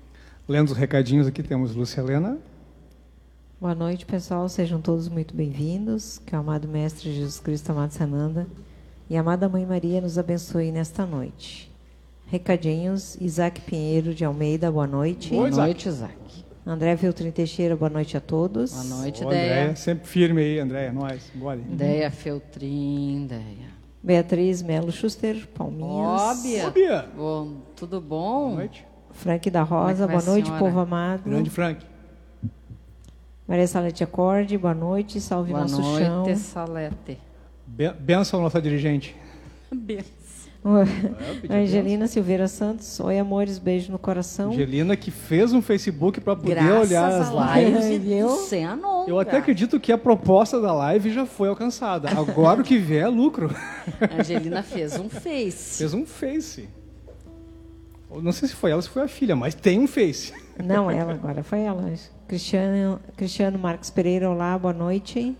Lendo 0.47 0.69
os 0.71 0.77
recadinhos 0.77 1.25
aqui, 1.25 1.41
temos 1.41 1.73
Lúcia 1.75 1.99
Helena. 2.01 2.37
Boa 3.59 3.73
noite, 3.73 4.05
pessoal. 4.05 4.47
Sejam 4.47 4.79
todos 4.79 5.09
muito 5.09 5.33
bem-vindos. 5.33 6.19
Que 6.23 6.35
o 6.35 6.39
amado 6.39 6.67
Mestre 6.67 7.11
Jesus 7.11 7.39
Cristo, 7.39 7.71
amado 7.71 7.89
Sananda 7.89 8.45
e 9.09 9.17
a 9.17 9.21
amada 9.21 9.49
Mãe 9.49 9.65
Maria 9.65 9.99
nos 9.99 10.15
abençoe 10.19 10.71
nesta 10.71 11.07
noite. 11.07 11.71
Recadinhos, 12.27 13.17
Isaac 13.19 13.61
Pinheiro 13.61 14.13
de 14.13 14.23
Almeida, 14.23 14.71
boa 14.71 14.85
noite. 14.85 15.33
Boa 15.33 15.49
noite, 15.49 15.89
Isaac. 15.89 16.45
André 16.67 16.95
Feltrin 16.97 17.31
Teixeira, 17.31 17.75
boa 17.75 17.89
noite 17.89 18.15
a 18.15 18.21
todos. 18.21 18.73
Boa 18.73 19.01
noite, 19.01 19.25
Ô, 19.25 19.29
Deia. 19.29 19.41
Andréia, 19.43 19.75
sempre 19.75 20.07
firme 20.07 20.41
aí, 20.41 20.59
Andréia, 20.59 20.91
nós. 20.91 21.31
Bora. 21.33 21.57
Deia 21.57 22.11
Feltrin, 22.11 23.25
Deia. 23.25 23.69
Beatriz 24.03 24.61
Melo 24.61 24.91
Schuster, 24.91 25.47
Palminhas. 25.55 26.21
Óbvio. 26.21 26.67
Ô, 26.67 26.71
Bia. 26.71 27.09
Bom, 27.15 27.53
tudo 27.75 27.99
bom? 27.99 28.49
Boa 28.49 28.55
noite. 28.57 28.85
Frank 29.13 29.49
da 29.49 29.61
é 29.61 29.63
Rosa, 29.63 30.05
vai, 30.05 30.15
boa 30.15 30.25
noite, 30.27 30.45
senhora? 30.45 30.63
povo 30.63 30.79
amado. 30.79 31.23
Grande 31.23 31.49
Frank. 31.49 31.96
Maria 33.47 33.67
Salete 33.67 34.03
Acorde, 34.03 34.57
boa 34.57 34.73
noite, 34.73 35.21
salve 35.21 35.51
Boa 35.51 35.61
nosso 35.61 35.81
noite, 35.81 36.03
chão. 36.05 36.35
Salete. 36.35 37.17
Be- 37.65 37.93
Benção, 37.93 38.41
nossa 38.41 38.61
dirigente. 38.61 39.15
Benção. 39.73 40.07
pedi 41.41 41.53
Angelina 41.53 42.07
Silveira 42.07 42.47
Santos, 42.49 42.99
oi 42.99 43.17
amores, 43.17 43.57
beijo 43.57 43.89
no 43.91 43.97
coração. 43.97 44.51
Angelina 44.51 44.97
que 44.97 45.11
fez 45.11 45.53
um 45.53 45.61
Facebook 45.61 46.19
para 46.19 46.35
poder 46.35 46.55
Graças 46.55 46.89
olhar 46.89 47.07
as 47.09 47.57
lives. 47.57 47.85
lives 47.85 48.01
Viu? 48.03 48.27
do 48.27 48.35
Seanon. 48.35 49.05
Eu 49.07 49.17
até 49.19 49.37
acredito 49.37 49.79
que 49.79 49.93
a 49.93 49.97
proposta 49.97 50.59
da 50.59 50.73
live 50.73 51.13
já 51.13 51.25
foi 51.25 51.47
alcançada. 51.47 52.09
Agora 52.09 52.59
o 52.59 52.63
que 52.65 52.77
vier 52.77 53.03
é 53.05 53.07
lucro. 53.07 53.49
Angelina 54.19 54.61
fez 54.61 54.97
um 54.99 55.07
face. 55.09 55.77
Fez 55.77 55.93
um 55.93 56.05
Face. 56.05 56.67
Não 58.09 58.31
sei 58.31 58.47
se 58.47 58.55
foi 58.55 58.71
ela, 58.71 58.81
se 58.81 58.89
foi 58.89 59.03
a 59.03 59.07
filha, 59.07 59.35
mas 59.35 59.53
tem 59.53 59.79
um 59.79 59.87
Face. 59.87 60.33
Não, 60.63 60.89
ela 60.89 61.13
agora, 61.13 61.43
foi 61.43 61.59
ela. 61.61 61.93
Cristiano, 62.27 62.99
Cristiano 63.15 63.59
Marcos 63.59 63.89
Pereira, 63.89 64.29
olá, 64.29 64.57
boa 64.57 64.73
noite. 64.73 65.35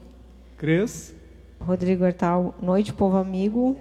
Cres. 0.58 1.16
Rodrigo 1.60 2.06
Hertal, 2.06 2.54
noite, 2.62 2.94
povo 2.94 3.18
amigo. 3.18 3.78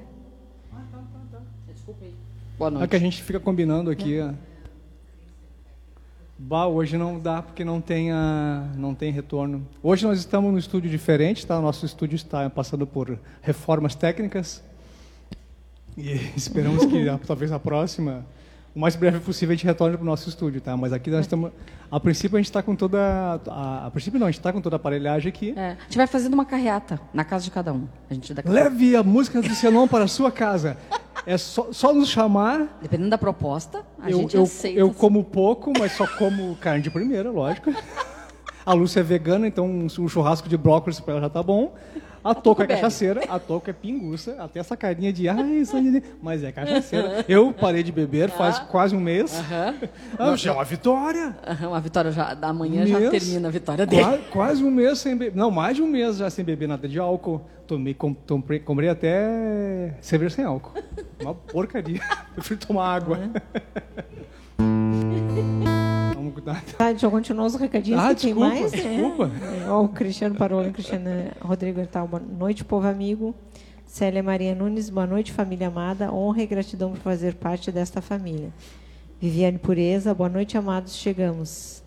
Boa 2.58 2.68
É 2.70 2.72
noite. 2.72 2.90
que 2.90 2.96
a 2.96 2.98
gente 2.98 3.22
fica 3.22 3.38
combinando 3.38 3.90
aqui. 3.90 4.18
Bah, 6.38 6.66
hoje 6.66 6.96
não 6.96 7.18
dá 7.18 7.42
porque 7.42 7.64
não 7.64 7.80
tem, 7.80 8.12
a, 8.12 8.70
não 8.76 8.94
tem 8.94 9.10
retorno. 9.12 9.66
Hoje 9.82 10.06
nós 10.06 10.18
estamos 10.18 10.50
num 10.52 10.58
estúdio 10.58 10.90
diferente, 10.90 11.46
tá? 11.46 11.58
O 11.58 11.62
nosso 11.62 11.84
estúdio 11.84 12.16
está 12.16 12.48
passando 12.48 12.86
por 12.86 13.18
reformas 13.42 13.94
técnicas. 13.94 14.62
E 15.96 16.12
esperamos 16.36 16.84
que 16.86 17.08
a- 17.08 17.18
talvez 17.18 17.52
a 17.52 17.58
próxima, 17.58 18.24
o 18.76 18.78
mais 18.78 18.94
breve 18.94 19.20
possível, 19.20 19.54
a 19.54 19.56
gente 19.56 19.64
retorne 19.64 19.96
para 19.96 20.02
o 20.02 20.06
nosso 20.06 20.28
estúdio, 20.28 20.60
tá? 20.60 20.76
Mas 20.76 20.92
aqui 20.92 21.10
nós 21.10 21.20
estamos. 21.20 21.50
A 21.90 21.98
princípio 21.98 22.36
a 22.36 22.38
gente 22.38 22.50
está 22.50 22.62
com 22.62 22.76
toda. 22.76 23.40
A, 23.48 23.86
a 23.86 23.90
princípio 23.90 24.20
não, 24.20 24.26
a 24.26 24.30
gente 24.30 24.38
está 24.38 24.52
com 24.52 24.60
toda 24.60 24.76
a 24.76 24.78
aparelhagem 24.78 25.30
aqui. 25.30 25.54
É, 25.56 25.70
a 25.70 25.84
gente 25.84 25.96
vai 25.96 26.06
fazendo 26.06 26.34
uma 26.34 26.44
carreata 26.44 27.00
na 27.14 27.24
casa 27.24 27.44
de 27.44 27.50
cada 27.50 27.72
um. 27.72 27.88
A 28.10 28.12
gente 28.12 28.34
Leve 28.44 28.94
a 28.94 29.02
música 29.02 29.40
do 29.40 29.48
Cianon 29.54 29.88
para 29.88 30.04
a 30.04 30.08
sua 30.08 30.30
casa. 30.30 30.76
É 31.24 31.38
só, 31.38 31.72
só 31.72 31.90
nos 31.94 32.10
chamar. 32.10 32.78
Dependendo 32.82 33.08
da 33.08 33.16
proposta, 33.16 33.82
a 33.98 34.10
eu, 34.10 34.18
gente 34.18 34.36
eu, 34.36 34.42
aceita. 34.42 34.78
eu 34.78 34.92
como 34.92 35.24
pouco, 35.24 35.72
mas 35.78 35.92
só 35.92 36.06
como 36.06 36.54
carne 36.56 36.82
de 36.82 36.90
primeira, 36.90 37.30
lógico. 37.30 37.72
A 38.66 38.72
Lúcia 38.72 38.98
é 38.98 39.02
vegana, 39.02 39.46
então 39.46 39.64
um 39.64 39.86
um 39.86 40.08
churrasco 40.08 40.48
de 40.48 40.56
brócolis 40.56 40.98
para 40.98 41.14
ela 41.14 41.22
já 41.22 41.30
tá 41.30 41.42
bom. 41.42 41.72
A 42.30 42.34
touca 42.34 42.64
é 42.64 42.66
cachaceira, 42.66 43.20
a 43.28 43.38
touca 43.38 43.70
é 43.70 43.74
pinguça, 43.74 44.36
até 44.38 44.58
essa 44.58 44.76
carinha 44.76 45.12
de 45.12 45.28
ai, 45.28 45.58
isso 45.58 45.76
aí", 45.76 46.02
mas 46.20 46.42
é 46.42 46.50
cachaceira. 46.50 47.24
Eu 47.28 47.52
parei 47.52 47.82
de 47.82 47.92
beber 47.92 48.30
faz 48.30 48.58
quase 48.58 48.96
um 48.96 49.00
mês. 49.00 49.40
Ah, 50.18 50.34
já 50.36 50.50
é 50.50 50.54
uma 50.54 50.64
vitória. 50.64 51.36
Aham, 51.46 51.74
a 51.76 51.80
vitória 51.80 52.10
já, 52.10 52.34
da 52.34 52.52
manhã 52.52 52.84
já 52.86 53.10
termina 53.10 53.48
a 53.48 53.50
vitória 53.50 53.86
dele. 53.86 54.02
Qua- 54.02 54.18
quase 54.30 54.64
um 54.64 54.70
mês 54.70 54.98
sem 54.98 55.16
beber. 55.16 55.36
Não, 55.36 55.50
mais 55.50 55.76
de 55.76 55.82
um 55.82 55.86
mês 55.86 56.16
já 56.16 56.28
sem 56.28 56.44
beber 56.44 56.66
nada 56.68 56.88
de 56.88 56.98
álcool. 56.98 57.40
Tomei, 57.66 57.94
com, 57.94 58.14
comprei, 58.14 58.58
comprei 58.60 58.88
até 58.88 59.94
cerveja 60.00 60.34
sem 60.36 60.44
álcool. 60.44 60.72
Uma 61.20 61.34
porcaria. 61.34 62.00
Prefiro 62.34 62.60
tomar 62.60 62.94
água. 62.94 63.18
Vamos 64.58 65.70
cuidar. 66.36 66.62
Tá, 66.76 66.90
deixa 66.90 67.06
eu 67.06 67.10
continuar 67.10 67.46
os 67.46 67.54
recadinhos 67.54 67.98
Ah, 68.00 68.14
que 68.14 68.22
tem 68.22 68.34
desculpa, 68.34 68.48
mais, 68.48 68.72
né? 68.72 68.78
desculpa. 68.78 69.30
Ó, 69.68 69.82
o 69.84 69.88
Cristiano 69.88 70.34
Parolo, 70.34 70.70
Cristiano 70.70 71.10
Rodrigo 71.40 71.80
Hertal, 71.80 72.06
boa 72.06 72.22
noite, 72.22 72.64
povo 72.64 72.86
amigo. 72.86 73.34
Célia 73.86 74.22
Maria 74.22 74.54
Nunes, 74.54 74.90
boa 74.90 75.06
noite, 75.06 75.32
família 75.32 75.68
amada. 75.68 76.12
Honra 76.12 76.42
e 76.42 76.46
gratidão 76.46 76.90
por 76.90 76.98
fazer 76.98 77.34
parte 77.36 77.72
desta 77.72 78.02
família. 78.02 78.52
Viviane 79.20 79.58
Pureza, 79.58 80.12
boa 80.12 80.28
noite, 80.28 80.58
amados. 80.58 80.94
Chegamos. 80.94 81.82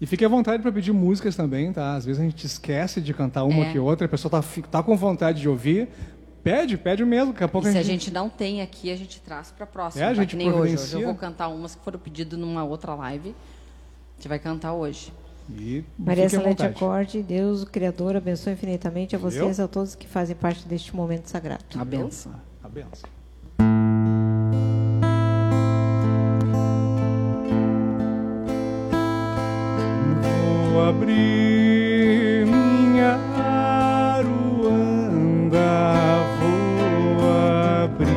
E 0.00 0.06
fique 0.06 0.24
à 0.24 0.28
vontade 0.28 0.62
para 0.62 0.72
pedir 0.72 0.92
músicas 0.92 1.36
também, 1.36 1.72
tá? 1.72 1.94
Às 1.96 2.04
vezes 2.06 2.20
a 2.20 2.24
gente 2.24 2.46
esquece 2.46 3.00
de 3.00 3.12
cantar 3.12 3.44
uma 3.44 3.66
É. 3.66 3.72
que 3.72 3.78
outra, 3.78 4.06
a 4.06 4.08
pessoa 4.08 4.30
tá, 4.30 4.42
tá 4.70 4.82
com 4.82 4.96
vontade 4.96 5.40
de 5.40 5.48
ouvir. 5.48 5.88
Pede, 6.42 6.78
pede 6.78 7.04
mesmo, 7.04 7.32
daqui 7.32 7.42
a 7.42 7.46
E 7.46 7.50
pouco 7.50 7.66
se 7.68 7.76
a 7.76 7.82
gente 7.82 8.10
não 8.12 8.28
tem 8.28 8.62
aqui, 8.62 8.90
a 8.92 8.96
gente 8.96 9.20
traz 9.20 9.50
para 9.50 9.66
próxima. 9.66 10.04
É, 10.04 10.06
a 10.06 10.08
tá? 10.10 10.14
gente 10.14 10.30
que 10.30 10.36
nem 10.36 10.50
hoje. 10.52 10.74
Hoje 10.76 10.94
eu 10.94 11.06
vou 11.06 11.14
cantar 11.16 11.48
umas 11.48 11.74
que 11.74 11.82
foram 11.82 11.98
pedidas 11.98 12.38
numa 12.38 12.62
outra 12.62 12.94
live. 12.94 13.34
A 14.16 14.18
gente 14.18 14.28
vai 14.28 14.38
cantar 14.38 14.72
hoje. 14.72 15.12
E 15.50 15.84
Maria 15.98 16.28
Salete. 16.28 16.64
Acorde, 16.64 17.22
Deus, 17.22 17.62
o 17.62 17.66
Criador, 17.66 18.16
abençoe 18.16 18.54
infinitamente 18.54 19.14
a 19.14 19.18
vocês 19.18 19.58
e 19.58 19.62
a 19.62 19.68
todos 19.68 19.94
que 19.94 20.08
fazem 20.08 20.34
parte 20.34 20.66
deste 20.66 20.96
momento 20.96 21.26
sagrado. 21.26 21.62
A 21.76 21.84
benção. 21.84 22.32
A 22.64 22.68
benção. 22.68 23.08
Vou 30.72 30.82
abrir 30.82 32.46
minha 32.46 33.16
aruanda, 34.16 34.80
vou 36.40 37.28
abrir 37.84 38.15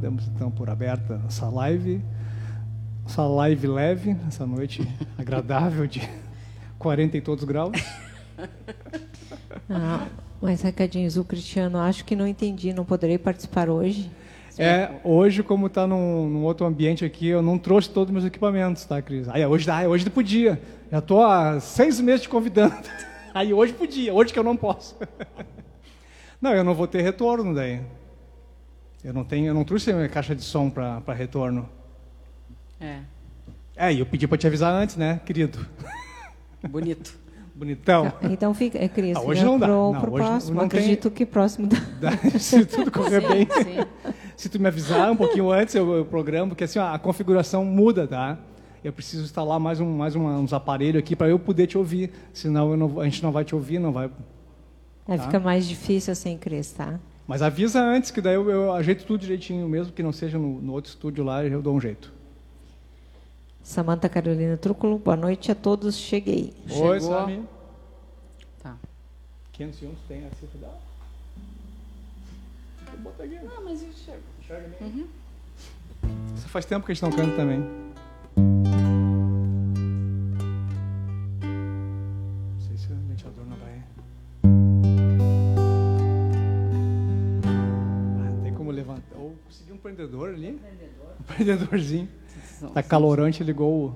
damos 0.00 0.26
então 0.28 0.50
por 0.50 0.70
aberta 0.70 1.20
essa 1.28 1.48
live, 1.48 2.00
essa 3.04 3.22
live 3.22 3.66
leve, 3.66 4.16
essa 4.26 4.46
noite 4.46 4.88
agradável 5.18 5.86
de 5.86 6.08
40 6.78 7.18
e 7.18 7.20
todos 7.20 7.44
graus. 7.44 7.76
Ah, 9.68 10.06
mas 10.40 10.62
recadinhos, 10.62 11.18
o 11.18 11.24
Cristiano, 11.24 11.78
acho 11.78 12.04
que 12.04 12.16
não 12.16 12.26
entendi, 12.26 12.72
não 12.72 12.84
poderei 12.84 13.18
participar 13.18 13.68
hoje. 13.68 14.10
É, 14.58 14.90
hoje, 15.04 15.42
como 15.42 15.66
está 15.66 15.86
num, 15.86 16.28
num 16.28 16.44
outro 16.44 16.66
ambiente 16.66 17.04
aqui, 17.04 17.28
eu 17.28 17.42
não 17.42 17.58
trouxe 17.58 17.90
todos 17.90 18.08
os 18.08 18.12
meus 18.12 18.24
equipamentos, 18.24 18.84
tá, 18.84 19.00
Cris? 19.00 19.28
Aí, 19.28 19.44
hoje 19.44 19.66
dá, 19.66 19.86
hoje 19.88 20.08
podia. 20.10 20.60
Já 20.90 20.98
estou 20.98 21.22
há 21.22 21.60
seis 21.60 22.00
meses 22.00 22.22
te 22.22 22.28
convidando. 22.28 22.74
Aí 23.32 23.54
hoje 23.54 23.72
podia, 23.72 24.12
hoje 24.12 24.32
que 24.32 24.38
eu 24.38 24.44
não 24.44 24.56
posso. 24.56 24.96
Não, 26.40 26.54
eu 26.54 26.64
não 26.64 26.74
vou 26.74 26.86
ter 26.86 27.02
retorno 27.02 27.54
daí. 27.54 27.82
Eu 29.04 29.12
não 29.14 29.24
tenho, 29.24 29.46
eu 29.46 29.54
não 29.54 29.64
trouxe 29.64 29.90
a 29.90 29.94
minha 29.94 30.08
caixa 30.08 30.34
de 30.34 30.42
som 30.42 30.68
para 30.68 31.02
retorno. 31.14 31.68
É, 32.80 32.98
É, 33.76 33.92
e 33.92 34.00
eu 34.00 34.06
pedi 34.06 34.26
para 34.28 34.36
te 34.38 34.46
avisar 34.46 34.72
antes, 34.74 34.96
né, 34.96 35.20
querido? 35.24 35.64
bonito. 36.68 37.18
Bonitão. 37.52 38.10
Então 38.22 38.54
fica, 38.54 38.78
é, 38.78 38.88
Cris, 38.88 39.14
Ah, 39.14 39.20
hoje 39.20 39.44
não 39.44 39.58
dá. 39.58 39.66
pro, 39.66 39.92
Não, 39.92 40.00
pro 40.00 40.12
hoje 40.14 40.24
próximo. 40.24 40.54
não 40.62 40.68
tem- 40.68 40.80
Acredito 40.80 41.10
que 41.10 41.26
próximo 41.26 41.66
dá. 41.66 41.76
Dá- 42.00 42.38
Se 42.38 42.64
tudo 42.64 42.90
correr 42.90 43.20
bem. 43.28 43.46
Sim, 43.50 43.64
sim. 43.64 44.12
Se 44.34 44.48
tu 44.48 44.58
me 44.58 44.66
avisar 44.66 45.10
um 45.12 45.16
pouquinho 45.16 45.50
antes, 45.50 45.74
eu, 45.74 45.92
eu 45.96 46.04
programo, 46.06 46.50
porque 46.50 46.64
assim, 46.64 46.78
ó, 46.78 46.94
a 46.94 46.98
configuração 46.98 47.62
muda, 47.62 48.06
tá? 48.06 48.38
Eu 48.82 48.94
preciso 48.94 49.24
instalar 49.24 49.60
mais, 49.60 49.78
um, 49.78 49.94
mais 49.94 50.14
uma- 50.14 50.38
uns 50.38 50.54
aparelhos 50.54 51.00
aqui 51.00 51.14
para 51.14 51.28
eu 51.28 51.38
poder 51.38 51.66
te 51.66 51.76
ouvir. 51.76 52.10
Senão 52.32 52.70
eu 52.70 52.76
não, 52.78 52.98
a 53.00 53.04
gente 53.04 53.22
não 53.22 53.30
vai 53.30 53.44
te 53.44 53.54
ouvir, 53.54 53.78
não 53.78 53.92
vai. 53.92 54.10
Aí 55.06 55.18
Tá. 55.18 55.24
fica 55.24 55.38
mais 55.38 55.66
difícil 55.68 56.12
assim, 56.12 56.38
Cris, 56.38 56.72
tá? 56.72 56.98
Mas 57.26 57.42
avisa 57.42 57.80
antes, 57.80 58.10
que 58.10 58.20
daí 58.20 58.34
eu, 58.34 58.50
eu 58.50 58.72
ajeito 58.72 59.04
tudo 59.04 59.20
direitinho, 59.20 59.68
mesmo 59.68 59.92
que 59.92 60.02
não 60.02 60.12
seja 60.12 60.38
no, 60.38 60.60
no 60.60 60.72
outro 60.72 60.90
estúdio 60.90 61.24
lá, 61.24 61.44
eu 61.44 61.62
dou 61.62 61.74
um 61.74 61.80
jeito. 61.80 62.12
Samanta 63.62 64.08
Carolina 64.08 64.56
Trúculo, 64.56 64.98
boa 64.98 65.16
noite 65.16 65.52
a 65.52 65.54
todos, 65.54 65.96
cheguei. 65.96 66.52
Oi, 66.68 67.00
Chegou. 67.00 67.00
Sami. 67.00 67.44
Tá. 68.62 68.76
501 69.52 69.90
tu 69.90 69.96
tem 70.08 70.26
a 70.26 70.30
cifra 70.30 70.58
dela? 70.58 70.80
Botar 72.98 73.24
aqui. 73.24 73.36
Ah, 73.36 73.60
mas 73.64 73.82
eu 73.82 73.92
chego. 73.92 74.22
Enxerga 74.42 74.68
bem. 74.80 75.06
Isso 76.34 76.48
faz 76.48 76.64
tempo 76.64 76.84
que 76.84 76.92
a 76.92 76.94
gente 76.94 77.02
não 77.02 77.12
canta 77.12 77.36
também. 77.36 77.64
Conseguir 90.00 90.00
um 90.00 90.00
prendedor 90.00 90.28
ali. 90.28 90.60
Um 91.18 91.22
prendedorzinho. 91.24 92.08
Tá 92.74 92.82
calorante, 92.82 93.42
ligou 93.42 93.86
o, 93.86 93.94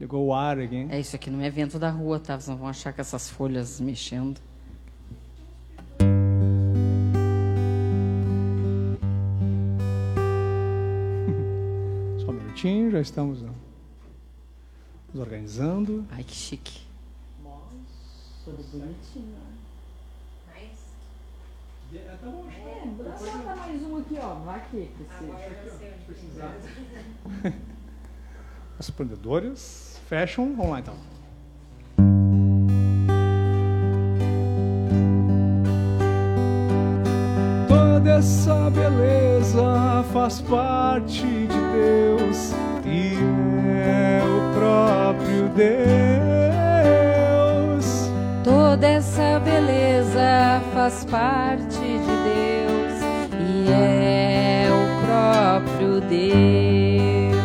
ligou 0.00 0.26
o 0.26 0.32
ar 0.32 0.58
aqui. 0.58 0.86
É 0.88 0.98
isso 0.98 1.14
aqui 1.14 1.28
não 1.28 1.42
é 1.42 1.50
vento 1.50 1.78
da 1.78 1.90
rua, 1.90 2.18
tá? 2.18 2.40
Vocês 2.40 2.48
não 2.48 2.56
vão 2.56 2.66
achar 2.66 2.90
que 2.90 3.02
essas 3.02 3.28
folhas 3.28 3.78
mexendo. 3.78 4.40
Só 12.24 12.30
um 12.30 12.32
minutinho, 12.32 12.90
já 12.90 13.02
estamos 13.02 13.42
nos 13.42 15.20
organizando. 15.20 16.06
Ai, 16.10 16.24
que 16.24 16.34
chique. 16.34 16.80
Tudo 18.42 18.64
bonitinho. 18.72 19.36
Mais 21.90 23.82
um 23.82 23.96
aqui, 23.96 24.18
ó. 24.22 24.34
Vai 24.34 24.56
aqui. 24.58 24.90
Os 28.78 28.90
prendedores 28.90 30.00
fecham. 30.08 30.54
Vamos 30.54 30.70
lá 30.70 30.78
então. 30.80 30.94
Toda 37.68 38.10
essa 38.10 38.70
beleza 38.70 40.04
faz 40.12 40.40
parte 40.42 41.22
de 41.26 41.46
Deus 41.46 42.52
e 42.86 43.14
é 43.84 44.22
o 44.24 44.54
próprio 44.54 45.48
Deus. 45.48 46.69
Toda 48.50 48.84
essa 48.84 49.38
beleza 49.44 50.60
faz 50.74 51.04
parte 51.04 51.78
de 51.78 52.16
Deus 52.24 53.00
e 53.38 53.70
é 53.70 54.66
o 54.72 54.82
próprio 55.06 56.00
Deus. 56.00 57.38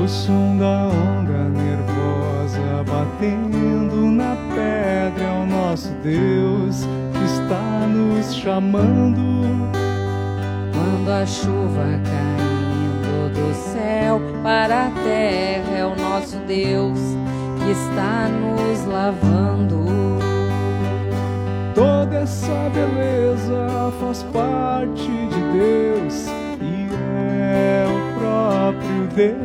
O 0.00 0.06
som 0.06 0.56
da 0.56 0.86
onda 0.86 1.48
nervosa 1.48 2.84
batendo 2.88 4.08
na 4.12 4.36
pedra 4.54 5.24
é 5.24 5.42
o 5.42 5.46
nosso 5.46 5.90
Deus 6.04 6.84
que 7.12 7.24
está 7.24 7.88
nos 7.88 8.36
chamando. 8.36 9.42
Quando 10.72 11.10
a 11.10 11.26
chuva 11.26 12.00
caindo 12.04 13.34
do 13.34 13.52
céu 13.72 14.20
para 14.44 14.86
a 14.86 14.90
terra 14.90 15.76
é 15.76 15.84
o 15.84 15.96
nosso 15.96 16.36
Deus 16.46 17.00
que 17.64 17.72
está 17.72 18.28
nos 18.28 18.86
lavando. 18.86 20.05
Toda 21.76 22.16
essa 22.20 22.70
beleza 22.72 23.92
faz 24.00 24.22
parte 24.32 25.02
de 25.02 25.42
Deus 25.52 26.26
e 26.62 26.88
é 27.44 27.84
o 27.86 27.98
próprio 28.18 29.06
Deus. 29.14 29.36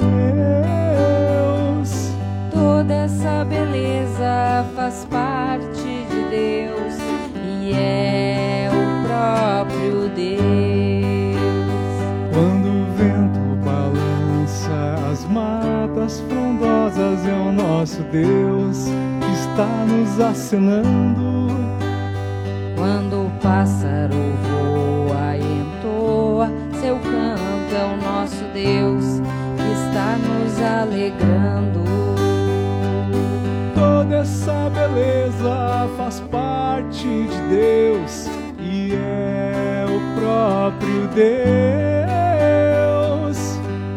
Toda 2.50 2.94
essa 2.94 3.44
beleza 3.44 4.66
faz 4.74 5.06
parte 5.12 5.84
de 5.84 6.24
Deus 6.30 6.96
e 7.44 7.74
é 7.74 8.70
o 8.72 9.04
próprio 9.06 10.08
Deus. 10.16 11.42
Quando 12.32 12.68
o 12.70 12.86
vento 12.96 13.42
balança 13.66 14.96
as 15.12 15.26
matas 15.26 16.22
frondosas 16.30 17.28
é 17.28 17.34
o 17.34 17.52
nosso 17.52 18.02
Deus 18.04 18.86
que 19.20 19.34
está 19.34 19.68
nos 19.86 20.18
acenando. 20.22 21.31
Quando 22.82 23.28
o 23.28 23.32
pássaro 23.40 24.18
voa 24.42 25.38
e 25.38 25.44
entoa 25.62 26.50
seu 26.82 26.96
canto 26.96 27.76
é 27.76 27.86
o 27.86 27.96
nosso 28.04 28.44
Deus 28.56 29.22
que 29.56 29.72
está 29.72 30.18
nos 30.18 30.60
alegrando. 30.60 31.84
Toda 33.76 34.16
essa 34.16 34.72
beleza 34.72 35.88
faz 35.96 36.22
parte 36.22 37.04
de 37.06 37.40
Deus 37.52 38.28
e 38.58 38.96
é 38.96 39.86
o 39.88 40.00
próprio 40.20 41.08
Deus. 41.14 41.38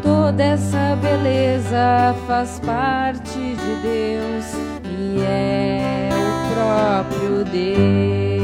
Toda 0.03 0.43
essa 0.43 0.95
beleza 1.01 2.13
faz 2.27 2.59
parte 2.59 3.39
de 3.39 3.75
Deus 3.81 4.53
e 4.85 5.21
é 5.23 6.09
o 6.11 6.53
próprio 6.53 7.43
Deus. 7.45 8.34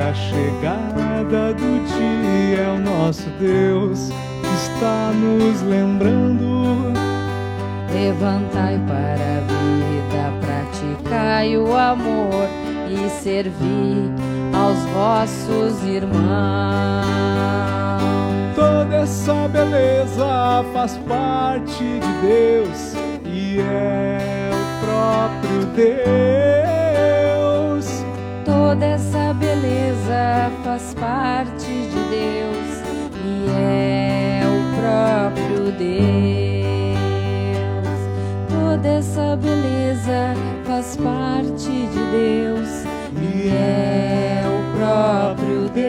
A 0.00 0.12
chegada 0.12 1.54
do 1.54 1.86
dia, 1.86 2.62
é 2.62 2.70
o 2.70 2.78
nosso 2.78 3.28
Deus 3.38 4.10
que 4.42 4.54
está 4.54 5.12
nos 5.12 5.62
lembrando. 5.62 6.92
Levantai 7.92 8.78
para 8.86 9.24
a 9.24 9.40
vida, 9.40 10.32
praticai 10.40 11.56
o 11.56 11.74
amor 11.74 12.48
e 12.90 13.08
servi 13.08 14.10
aos 14.52 14.78
vossos 14.92 15.82
irmãos. 15.84 17.06
Toda 18.54 18.96
essa 18.96 19.48
beleza 19.48 20.64
faz 20.72 20.96
parte 21.08 21.84
de 21.84 22.26
Deus 22.26 22.94
e 23.24 23.60
é 23.60 24.50
o 24.52 24.84
próprio 24.84 25.66
Deus. 25.74 26.85
Toda 28.66 28.84
essa 28.84 29.32
beleza 29.34 30.50
faz 30.64 30.92
parte 30.94 31.66
de 31.66 32.02
Deus 32.10 32.82
e 33.24 33.46
é 33.48 34.42
o 34.44 34.58
próprio 34.80 35.70
Deus. 35.70 36.66
Toda 38.48 38.88
essa 38.88 39.36
beleza 39.36 40.34
faz 40.64 40.96
parte 40.96 41.70
de 41.70 42.02
Deus 42.10 42.68
e 43.22 43.50
é 43.50 44.42
o 44.48 44.58
próprio 44.76 45.68
Deus. 45.68 45.86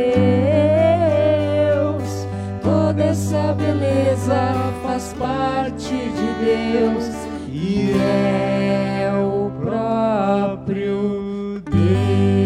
Toda 2.61 3.03
essa 3.05 3.55
beleza 3.55 4.53
faz 4.83 5.15
parte 5.17 5.95
de 5.95 6.31
Deus 6.45 7.09
e 7.49 7.91
é 7.99 9.11
o 9.19 9.49
próprio 9.63 11.59
Deus. 11.71 12.37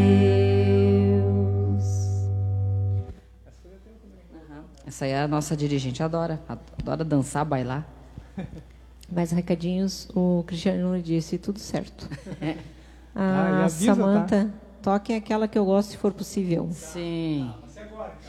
Essa 5.02 5.06
aí 5.08 5.12
é 5.14 5.22
a 5.24 5.28
nossa 5.28 5.58
dirigente, 5.58 6.04
adora. 6.04 6.40
Adora 6.48 7.04
dançar, 7.04 7.44
bailar. 7.44 7.88
Mais 9.12 9.32
recadinhos, 9.32 10.08
o 10.16 10.44
Cristiano 10.46 11.02
disse 11.02 11.40
tudo 11.40 11.58
certo. 11.58 12.08
Ah, 13.14 13.50
e 13.50 13.54
A 13.56 13.66
avisa, 13.66 13.94
Samanta, 13.94 14.54
toquem 14.82 15.18
aquela 15.18 15.46
que 15.46 15.60
eu 15.60 15.66
gosto 15.66 15.90
se 15.90 15.98
for 15.98 16.14
possível. 16.14 16.70
Sim. 16.72 17.54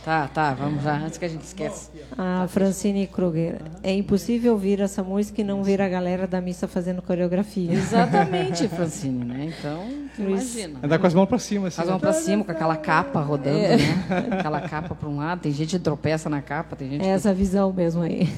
Tá, 0.05 0.29
tá, 0.29 0.53
vamos 0.55 0.83
já, 0.83 0.97
antes 0.97 1.17
que 1.17 1.25
a 1.25 1.29
gente 1.29 1.43
esqueça. 1.43 1.91
A 2.19 2.47
Francine 2.49 3.07
Kruger, 3.07 3.61
é 3.83 3.93
impossível 3.93 4.53
ouvir 4.53 4.81
essa 4.81 5.03
música 5.03 5.41
e 5.41 5.45
não 5.45 5.63
ver 5.63 5.81
a 5.81 5.89
galera 5.89 6.27
da 6.27 6.41
missa 6.41 6.67
fazendo 6.67 7.01
coreografia. 7.01 7.73
Exatamente, 7.73 8.67
Francine, 8.69 9.25
né? 9.25 9.55
Então, 9.57 9.87
imagina. 10.19 10.81
Andar 10.83 10.99
com 10.99 11.07
as 11.07 11.15
mãos 11.15 11.27
pra 11.27 11.39
cima, 11.39 11.69
assim. 11.69 11.77
Faz 11.77 11.89
né? 11.89 11.95
uma 11.95 12.01
pra 12.01 12.13
cima 12.13 12.45
com 12.45 12.51
aquela 12.51 12.77
capa 12.77 13.21
rodando, 13.21 13.59
né? 13.59 14.05
Aquela 14.39 14.61
capa 14.63 14.95
para 14.95 15.09
um 15.09 15.17
lado, 15.19 15.41
tem 15.43 15.53
gente 15.53 15.77
que 15.77 15.83
tropeça 15.83 16.29
na 16.29 16.43
capa, 16.43 16.75
tem 16.75 16.91
gente 16.91 17.03
É 17.03 17.05
que... 17.05 17.11
essa 17.11 17.33
visão 17.33 17.73
mesmo 17.73 18.03
aí. 18.03 18.29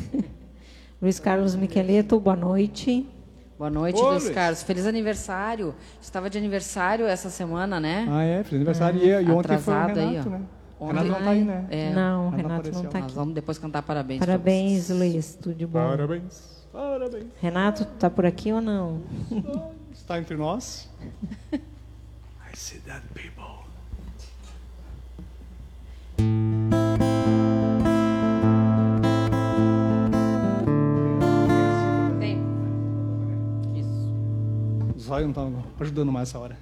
Luiz 1.01 1.19
Carlos 1.19 1.55
Miqueleto, 1.55 2.19
boa 2.21 2.37
noite. 2.37 3.07
Boa 3.59 3.71
noite, 3.71 4.01
Ô, 4.01 4.11
Luiz. 4.11 4.29
Carlos. 4.31 4.63
Feliz 4.63 4.85
aniversário. 4.85 5.75
Estava 6.03 6.29
de 6.29 6.37
aniversário 6.37 7.07
essa 7.07 7.31
semana, 7.31 7.79
né? 7.79 8.07
Ah, 8.11 8.23
é, 8.25 8.37
feliz 8.43 8.55
aniversário. 8.57 9.01
E, 9.01 9.09
e 9.09 9.15
ontem 9.15 9.27
foi 9.27 9.35
o 9.37 9.39
Atrasado 9.39 10.01
aí, 10.01 10.07
Renato, 10.09 10.29
ó. 10.29 10.33
né? 10.33 10.41
Ontem- 10.85 10.99
Renato 11.03 11.09
não 11.09 11.25
tá 11.25 11.31
aí, 11.31 11.45
né? 11.45 11.67
É, 11.71 11.93
não, 11.93 12.31
Renato 12.31 12.49
Renato 12.49 12.71
não 12.73 12.85
está 12.85 12.99
Nós 12.99 13.07
aqui. 13.09 13.15
vamos 13.15 13.35
depois 13.35 13.59
cantar 13.59 13.83
parabéns. 13.83 14.19
pra 14.19 14.27
Parabéns, 14.27 14.85
vocês. 14.85 14.99
Luiz, 14.99 15.35
tudo 15.41 15.55
de 15.55 15.67
bom. 15.67 15.79
Parabéns. 15.89 16.65
Parabéns. 16.73 17.27
Renato, 17.41 17.85
tá 17.85 18.11
por 18.11 18.27
aqui 18.27 18.53
ou 18.53 18.61
não? 18.61 19.01
Está 19.93 20.19
entre 20.19 20.37
nós. 20.37 20.89
I 21.53 22.57
see 22.57 22.79
that 22.81 23.03
people. 23.15 23.65
Tem. 32.21 32.43
Isso. 33.75 34.15
O 34.97 34.99
zóio 35.01 35.27
não 35.27 35.33
tá 35.35 35.43
ajudando 35.81 36.13
mais 36.13 36.29
essa 36.29 36.39
hora. 36.39 36.57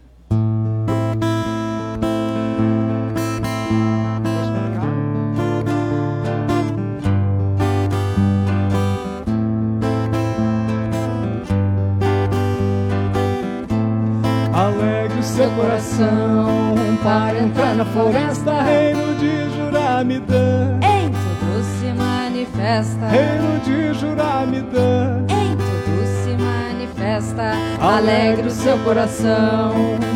Seu 15.32 15.50
coração 15.52 16.74
para 17.02 17.38
entrar 17.38 17.74
na 17.74 17.84
floresta, 17.86 18.62
reino 18.62 19.14
de 19.14 19.56
Juramidã, 19.56 20.78
Em 20.82 21.08
tudo 21.08 21.64
se 21.78 21.86
manifesta. 21.96 23.06
reino 23.06 23.60
de 23.64 23.98
Juramidã. 23.98 25.24
Em 25.30 25.56
tudo 25.56 26.06
se 26.22 26.36
manifesta. 26.42 27.52
Alegre 27.80 28.46
o 28.46 28.50
seu 28.50 28.76
coração 28.78 29.72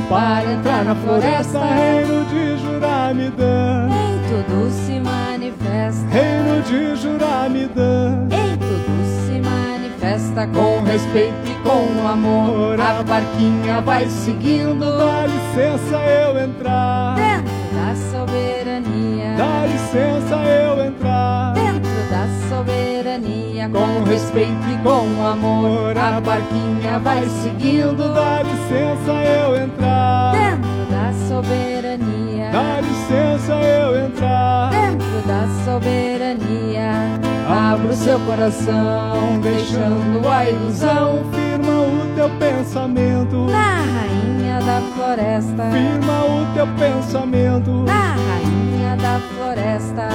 para 0.09 0.53
entrar 0.53 0.85
na 0.85 0.95
floresta, 0.95 1.61
reino 1.65 2.25
de 2.27 2.59
Juramidã, 2.63 3.89
Em 3.89 4.19
tudo 4.29 4.71
se 4.71 5.01
manifesta. 5.01 6.07
reino 6.11 6.63
de 6.63 6.97
Juramidã. 7.01 8.27
Em 8.31 8.57
tudo 8.59 9.27
se 9.27 9.41
manifesta 9.41 10.47
Com 10.49 10.83
respeito 10.85 11.46
com 11.67 12.07
amor, 12.07 12.81
a 12.81 13.03
barquinha 13.03 13.81
vai 13.81 14.07
seguindo. 14.07 14.79
Dá 14.99 15.27
licença 15.27 15.97
eu 15.97 16.39
entrar, 16.45 17.17
dentro 17.17 17.53
da 17.75 17.95
soberania. 18.11 19.35
dá 19.37 19.67
licença 19.67 20.37
eu 20.45 20.85
entrar. 20.87 21.55
Dentro 21.55 21.91
da 22.09 22.27
soberania. 22.49 23.69
Com 23.69 24.05
respeito 24.05 24.69
e 24.73 24.79
com 24.85 25.27
amor, 25.27 25.99
a 25.99 26.21
barquinha 26.21 26.99
vai 27.01 27.27
seguindo. 27.43 28.15
Dá 28.15 28.43
licença 28.43 29.13
eu 29.13 29.57
entrar, 29.65 30.33
Dentro 30.33 30.87
da 30.89 31.13
soberania. 31.29 32.51
dá 32.53 32.81
licença 32.81 33.55
eu 33.55 34.07
entrar. 34.07 34.71
Dentro 34.71 35.21
da 35.27 35.49
soberania. 35.65 37.16
Abra 37.49 37.93
o 37.93 37.97
seu 37.97 38.19
coração, 38.21 39.39
deixando 39.41 40.29
a 40.29 40.51
ilusão, 40.51 41.21
firma 41.33 41.83
o 41.83 42.15
teu 42.17 42.29
pensamento 42.39 43.37
na 43.47 43.83
rainha 43.83 44.61
da 44.63 44.81
floresta. 44.95 45.71
Firma 45.71 46.25
o 46.25 46.55
teu 46.55 46.67
pensamento 46.67 47.71
na 47.85 48.17
rainha 48.17 48.97
da 48.97 49.21
floresta. 49.21 50.09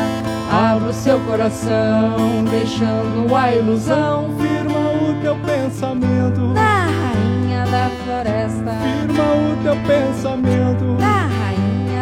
Abra 0.51 0.89
o 0.89 0.93
seu 0.93 1.19
coração, 1.21 2.43
deixando 2.49 3.33
a 3.33 3.55
ilusão. 3.55 4.29
Firma 4.37 4.79
o 5.09 5.21
teu 5.21 5.35
pensamento 5.37 6.41
na 6.53 6.85
rainha 6.85 7.65
da 7.65 7.89
floresta. 8.03 8.75
Firma 8.83 9.23
o 9.23 9.63
teu 9.63 9.75
pensamento 9.87 10.83
na 10.99 11.27
rainha 11.27 11.40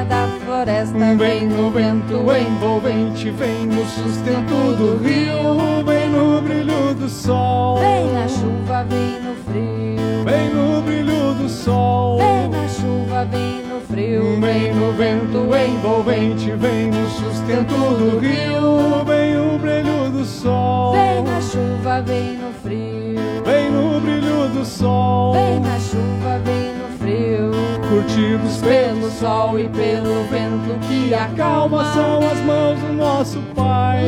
da 0.06 0.28
floresta. 0.46 1.16
Vem 1.18 1.48
no 1.48 1.70
vento 1.72 2.16
envolvente, 2.32 3.32
vem 3.32 3.66
no 3.66 3.86
sustento 3.86 4.76
do 4.78 4.98
rio, 4.98 5.84
vem 5.86 6.10
no 6.10 6.42
brilho 6.42 6.94
do 6.96 7.10
sol. 7.10 7.80
Vem 7.80 8.12
na 8.14 8.28
chuva, 8.28 8.84
vem 8.84 9.22
no 9.22 9.36
frio. 9.46 10.24
Vem 10.26 10.54
no 10.54 10.82
brilho 10.82 11.34
do 11.36 11.50
sol. 11.50 12.18
Vem 12.18 12.50
na 12.50 12.68
chuva, 12.68 13.26
vem 13.26 13.64
no 13.68 13.82
frio. 13.82 14.40
Vem 14.40 14.74
no 14.74 14.94
vento 14.94 15.56
envolvente, 15.56 16.52
vem 16.52 16.92
no 16.92 17.10
sustento 17.10 17.74
do 17.74 18.20
rio, 18.20 19.04
vem 19.06 19.38
o 19.38 19.58
brilho 19.58 20.10
do 20.12 20.26
sol. 20.26 20.94
Vem 20.94 21.24
na 21.24 21.42
chuva, 21.42 22.02
vem 22.02 22.38
no 22.38 22.54
frio. 22.62 23.44
Vem 23.46 23.72
no 23.72 24.00
brilho 24.00 24.50
do 24.50 24.66
sol. 24.66 25.34
Vem 25.34 25.60
na 25.60 25.80
chuva, 25.80 26.40
vem 26.44 26.74
no 26.76 26.98
frio. 26.98 27.69
Curtidos 27.90 28.58
pelo 28.58 29.10
sol 29.10 29.60
e 29.60 29.68
pelo 29.68 30.24
vento 30.26 30.80
que 30.88 31.12
acalma. 31.12 31.92
São 31.94 32.20
as 32.20 32.38
mãos 32.46 32.80
do 32.80 32.94
nosso 32.94 33.40
Pai. 33.56 34.08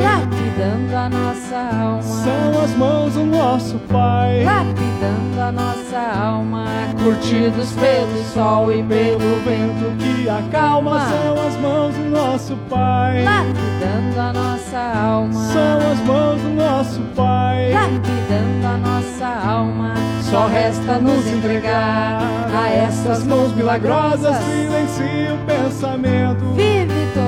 Lapidando 0.62 0.96
a 0.96 1.10
nossa 1.10 1.58
alma. 1.58 2.02
São 2.04 2.64
as 2.64 2.78
mãos 2.78 3.14
do 3.16 3.26
nosso 3.26 3.80
Pai. 3.90 4.44
Lapidando 4.44 5.42
a 5.42 5.52
nossa 5.52 5.98
alma. 5.98 6.66
Curtidos 7.04 7.72
pelo 7.72 8.24
sol 8.32 8.72
e 8.72 8.84
pelo 8.84 9.42
vento 9.44 9.98
que 9.98 10.30
acalma. 10.30 11.00
São 11.10 11.48
as 11.48 11.56
mãos 11.58 11.96
do 11.96 12.04
nosso 12.12 12.56
Pai. 12.70 13.24
Lapidando 13.24 14.20
a 14.20 14.34
nossa 14.34 14.78
alma. 14.78 15.34
São 15.34 15.92
as 15.92 16.00
mãos 16.02 16.42
do 16.42 16.50
nosso 16.50 17.02
Pai. 17.16 17.74
Lapidando 17.74 18.68
a 18.68 18.78
nossa 18.78 19.48
alma. 19.48 19.94
Só 20.30 20.46
resta 20.46 21.00
nos 21.00 21.26
entregar 21.26 22.22
a 22.56 22.70
essas 22.70 23.24
mãos 23.24 23.52
milagrosas. 23.56 24.38
Silencia 24.38 25.34
o 25.34 25.38
pensamento. 25.48 26.54
Vive 26.56 26.81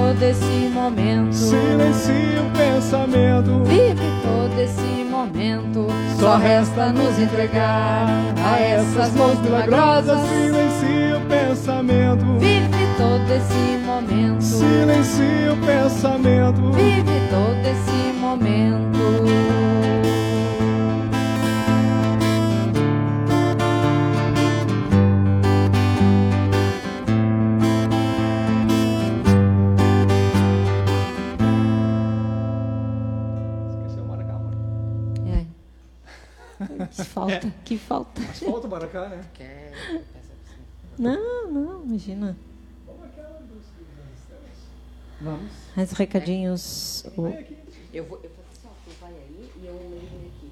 todo 0.04 0.24
esse 0.24 0.70
momento. 0.74 1.34
Silencia 1.34 2.42
o 2.42 2.52
pensamento. 2.52 3.64
Vive 3.64 4.12
todo 4.22 4.60
esse 4.60 5.04
momento. 5.10 5.88
Só 6.20 6.36
resta 6.38 6.92
nos 6.92 7.18
entregar 7.18 8.08
a 8.44 8.60
essas 8.60 9.14
mãos 9.14 9.40
milagrosas. 9.40 10.20
Silencia 10.28 11.18
o 11.18 11.22
pensamento. 11.28 12.40
Vive 12.40 12.88
todo 12.98 13.32
esse 13.32 13.78
momento. 13.86 14.44
Silencia 14.44 15.54
o 15.54 15.58
pensamento. 15.66 16.72
Vive 16.74 17.22
todo 17.30 17.66
esse 17.66 18.20
momento. 18.20 19.63
Que 36.96 37.04
falta, 37.04 37.54
que 37.66 37.78
falta. 37.78 38.22
Mas 38.22 38.40
falta 38.40 38.68
o 38.68 38.70
Maracá, 38.70 39.10
né? 39.10 39.22
Não, 40.98 41.52
não, 41.52 41.84
imagina. 41.86 42.38
Vamos. 45.22 45.52
Mas 45.76 45.92
recadinhos. 45.94 47.06
o- 47.18 47.28
Eu 47.94 48.04
vou, 48.06 48.20
eu 48.24 48.30
vou 48.30 48.46
assim, 48.52 48.66
ó, 48.68 48.70
tu 48.86 48.92
vai 49.02 49.12
aí 49.14 49.50
e 49.62 49.66
eu 49.66 49.74
leio 49.74 50.02
aqui. 50.38 50.52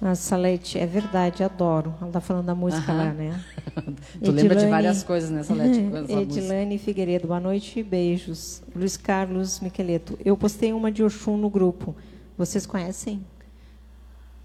A 0.00 0.14
Salete, 0.14 0.78
é 0.78 0.86
verdade, 0.86 1.42
adoro. 1.44 1.94
Ela 2.00 2.10
tá 2.10 2.20
falando 2.20 2.46
da 2.46 2.54
música 2.54 2.92
Aham. 2.92 3.04
lá, 3.04 3.12
né? 3.12 3.44
Tu 4.22 4.30
lembra 4.30 4.56
de 4.56 4.62
Edilane- 4.64 4.70
várias 4.70 5.02
coisas 5.02 5.30
essa 5.36 5.54
música. 5.54 6.12
Edilane 6.20 6.78
Figueiredo, 6.78 7.28
boa 7.28 7.40
noite 7.40 7.80
e 7.80 7.82
beijos. 7.82 8.62
Luiz 8.74 8.96
Carlos 8.96 9.60
Miqueleto, 9.60 10.18
eu 10.24 10.36
postei 10.36 10.72
uma 10.72 10.90
de 10.92 11.02
Oxum 11.02 11.36
no 11.36 11.48
grupo. 11.48 11.94
Vocês 12.36 12.66
conhecem? 12.66 13.24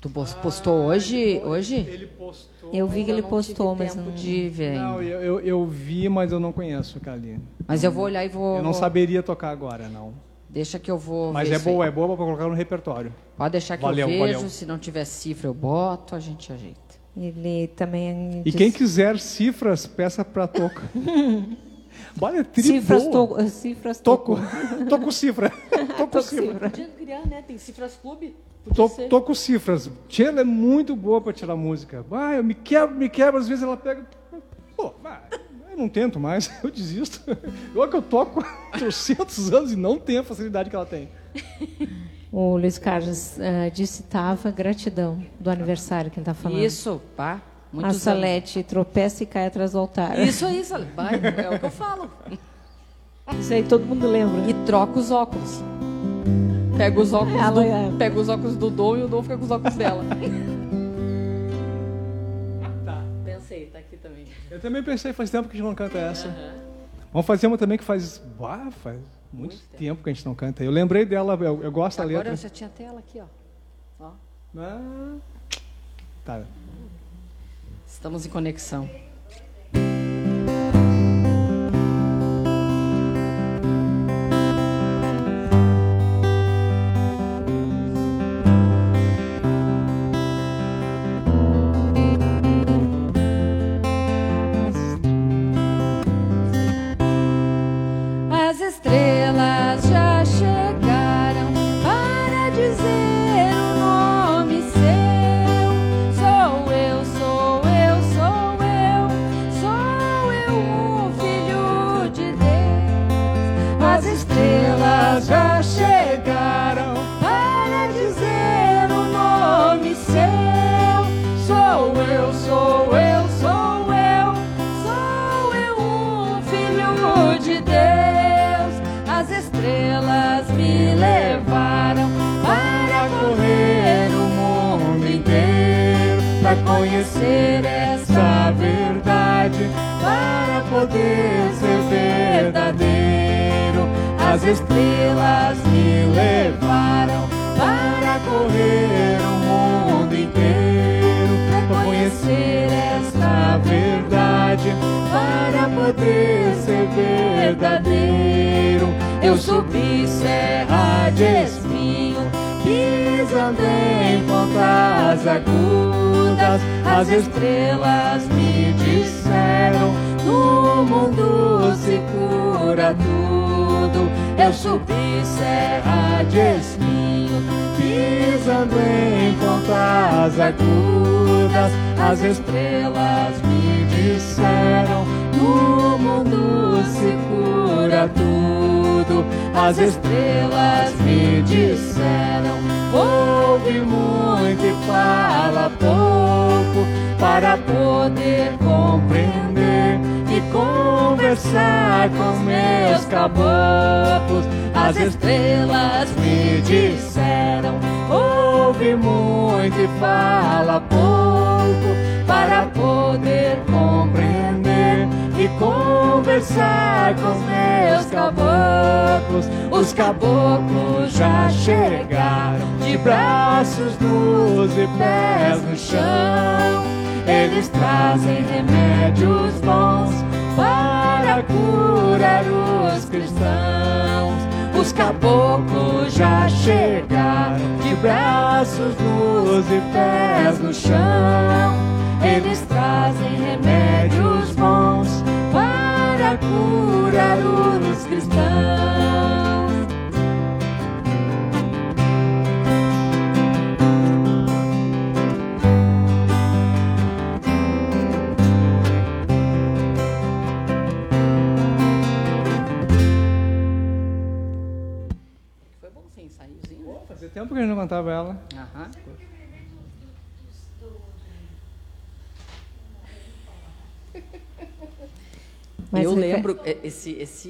Tu 0.08 0.14
pos- 0.14 0.34
postou 0.36 0.86
hoje? 0.86 1.42
Hoje? 1.44 1.76
Ele 1.76 2.08
postou. 2.08 2.70
Eu 2.74 2.88
vi 2.88 3.04
que 3.04 3.12
ele 3.12 3.22
postou, 3.22 3.74
tive 3.76 3.84
mas 3.84 3.96
não... 3.96 4.12
de 4.14 4.48
ver 4.50 4.70
ainda. 4.70 4.84
Não, 4.84 5.02
eu, 5.02 5.22
eu, 5.22 5.40
eu 5.42 5.66
vi, 5.66 6.08
mas 6.08 6.32
eu 6.32 6.40
não 6.40 6.54
conheço, 6.54 7.00
Kali. 7.02 7.40
Mas 7.68 7.84
eu 7.84 7.92
vou 7.92 8.06
olhar 8.06 8.24
e 8.24 8.30
vou. 8.30 8.58
Eu 8.58 8.64
não 8.64 8.74
saberia 8.74 9.22
tocar 9.22 9.50
agora, 9.50 9.90
não. 9.90 10.14
Deixa 10.50 10.80
que 10.80 10.90
eu 10.90 10.98
vou. 10.98 11.34
Mas 11.34 11.50
ver 11.50 11.56
é 11.56 11.58
isso 11.58 11.68
aí. 11.68 11.76
boa, 11.76 11.86
é 11.86 11.92
boa 11.92 12.08
pra 12.16 12.16
colocar 12.26 12.48
no 12.48 12.54
repertório. 12.54 13.14
Pode 13.36 13.52
deixar 13.52 13.76
que 13.76 13.84
Valeu, 13.84 14.08
eu 14.10 14.20
vejo. 14.20 14.34
valeu. 14.38 14.50
Se 14.50 14.66
não 14.66 14.78
tiver 14.78 15.04
cifra, 15.04 15.48
eu 15.50 15.54
boto, 15.54 16.16
a 16.16 16.20
gente 16.20 16.52
ajeita. 16.54 16.80
Ele 17.18 17.68
também. 17.76 18.40
E 18.46 18.52
diz- 18.52 18.56
quem 18.56 18.72
quiser 18.72 19.20
cifras, 19.20 19.86
peça 19.86 20.24
pra 20.24 20.48
Toco. 20.48 20.82
Olha, 22.22 22.44
tri 22.44 22.64
Cifras, 22.64 23.04
boa. 23.08 23.44
to... 23.44 23.50
Cifras 23.50 24.00
Toco. 24.00 24.36
Toco. 24.36 24.86
Toco 24.90 25.12
cifra. 25.12 25.50
Toco 25.98 26.12
Toco 26.12 26.22
cifra. 26.22 26.46
cifra. 26.48 26.70
Podia 26.70 26.88
criar, 26.88 27.26
né? 27.28 27.44
Tem 27.46 27.58
cifras 27.58 27.96
clube. 28.02 28.36
Tô, 28.74 28.90
tô 28.90 29.22
com 29.22 29.34
cifras. 29.34 29.90
Tia, 30.08 30.28
ela 30.28 30.42
é 30.42 30.44
muito 30.44 30.96
boa 30.96 31.22
para 31.22 31.34
tirar 31.34 31.56
música. 31.56 32.06
Ah, 32.12 32.36
eu 32.36 32.44
me 32.44 32.54
quebro, 32.54 32.96
me 32.96 33.10
quebro, 33.10 33.40
às 33.40 33.48
vezes 33.48 33.64
ela 33.64 33.78
pega. 33.78 34.06
Pô, 34.76 34.94
eu 35.72 35.78
não 35.78 35.90
tento 35.90 36.20
mais, 36.20 36.52
eu 36.64 36.72
desisto. 36.72 37.22
Eu 37.74 37.88
que 37.88 37.96
eu 37.96 38.02
toco 38.02 38.40
há 38.72 38.78
300 38.78 39.54
anos 39.54 39.72
e 39.72 39.76
não 39.76 39.98
tenho 39.98 40.22
a 40.22 40.24
facilidade 40.24 40.70
que 40.70 40.76
ela 40.76 40.86
tem. 40.86 41.10
O 42.32 42.58
Luiz 42.58 42.78
Carlos 42.78 43.40
eh, 43.40 43.70
disse 43.70 44.04
tava 44.04 44.52
gratidão 44.52 45.24
do 45.40 45.50
aniversário 45.50 46.12
que 46.12 46.20
ele 46.20 46.24
está 46.24 46.34
falando. 46.34 46.62
Isso, 46.62 47.02
pá. 47.16 47.34
A 47.34 47.76
Muitos 47.76 47.92
anos. 47.92 48.02
Salete 48.04 48.64
tropeça 48.64 49.24
e 49.24 49.26
cai 49.26 49.48
atrás 49.48 49.72
do 49.72 49.80
altar. 49.80 50.20
Isso 50.20 50.46
aí, 50.46 50.64
Salete. 50.64 50.92
Vai, 50.96 51.16
É 51.16 51.50
o 51.50 51.60
que 51.60 51.66
eu 51.66 51.72
falo. 51.72 52.10
Isso 53.40 53.54
aí 53.54 53.64
todo 53.64 53.86
mundo 53.86 54.08
lembra. 54.08 54.50
E 54.50 54.54
troca 54.66 55.00
os 55.00 55.12
óculos. 55.12 55.62
Pega 56.78 57.00
os 57.02 57.12
óculos, 57.14 57.40
Ela 57.42 57.52
do, 57.52 57.62
é- 57.62 57.92
pega 57.98 58.20
os 58.20 58.30
óculos 58.30 58.56
do 58.56 58.70
Dom 58.70 58.98
e 58.98 59.04
o 59.04 59.08
Dom 59.08 59.24
fica 59.24 59.38
com 59.38 59.46
os 59.46 59.52
óculos 59.52 59.76
dela. 59.76 60.04
Tá. 62.86 63.04
Pensei, 63.26 63.66
tá 63.68 63.80
aqui 63.80 63.98
também. 63.98 64.26
Eu 64.52 64.60
também 64.60 64.84
pensei, 64.84 65.12
faz 65.14 65.30
tempo 65.30 65.48
que 65.50 65.56
a 65.56 65.58
gente 65.58 65.68
não 65.68 65.76
canta 65.76 65.98
essa. 65.98 66.28
Vamos 67.12 67.26
fazer 67.26 67.48
uma 67.48 67.58
também 67.58 67.78
que 67.78 67.84
faz. 67.84 68.22
Faz 68.84 69.00
muito, 69.34 69.58
tempo 69.78 70.04
que 70.04 70.10
a 70.10 70.14
gente 70.14 70.26
não 70.26 70.36
canta. 70.36 70.64
Eu 70.64 70.72
lembrei 70.72 71.06
dela, 71.06 71.34
eu, 71.42 71.64
eu 71.64 71.72
gosto 71.72 71.98
da 71.98 72.04
Agora 72.04 72.18
letra. 72.20 72.34
eu 72.34 72.38
já 72.38 72.50
tinha 72.50 72.70
tela 72.70 73.00
aqui, 73.00 73.20
ó. 73.20 74.06
ó. 74.06 74.12
Ah, 74.58 75.16
tá. 76.24 76.42
Estamos 77.88 78.26
em 78.26 78.30
conexão. 78.30 78.88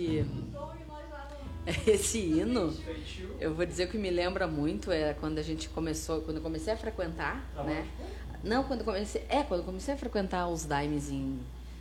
esse 1.86 2.20
hino. 2.20 2.74
Eu 3.40 3.54
vou 3.54 3.66
dizer 3.66 3.90
que 3.90 3.98
me 3.98 4.10
lembra 4.10 4.48
muito 4.48 4.92
é 4.92 5.14
quando 5.14 5.38
a 5.38 5.44
gente 5.44 5.70
começou, 5.70 6.22
quando 6.22 6.38
eu 6.38 6.44
comecei 6.44 6.74
a 6.74 6.78
frequentar, 6.78 7.46
né? 7.66 7.86
Não, 8.44 8.64
quando 8.64 8.80
eu 8.82 8.86
comecei, 8.86 9.26
é 9.30 9.44
quando 9.44 9.62
eu 9.62 9.66
comecei 9.66 9.94
a 9.94 9.98
frequentar 9.98 10.48
os 10.48 10.64
daimes 10.64 11.10
em 11.10 11.40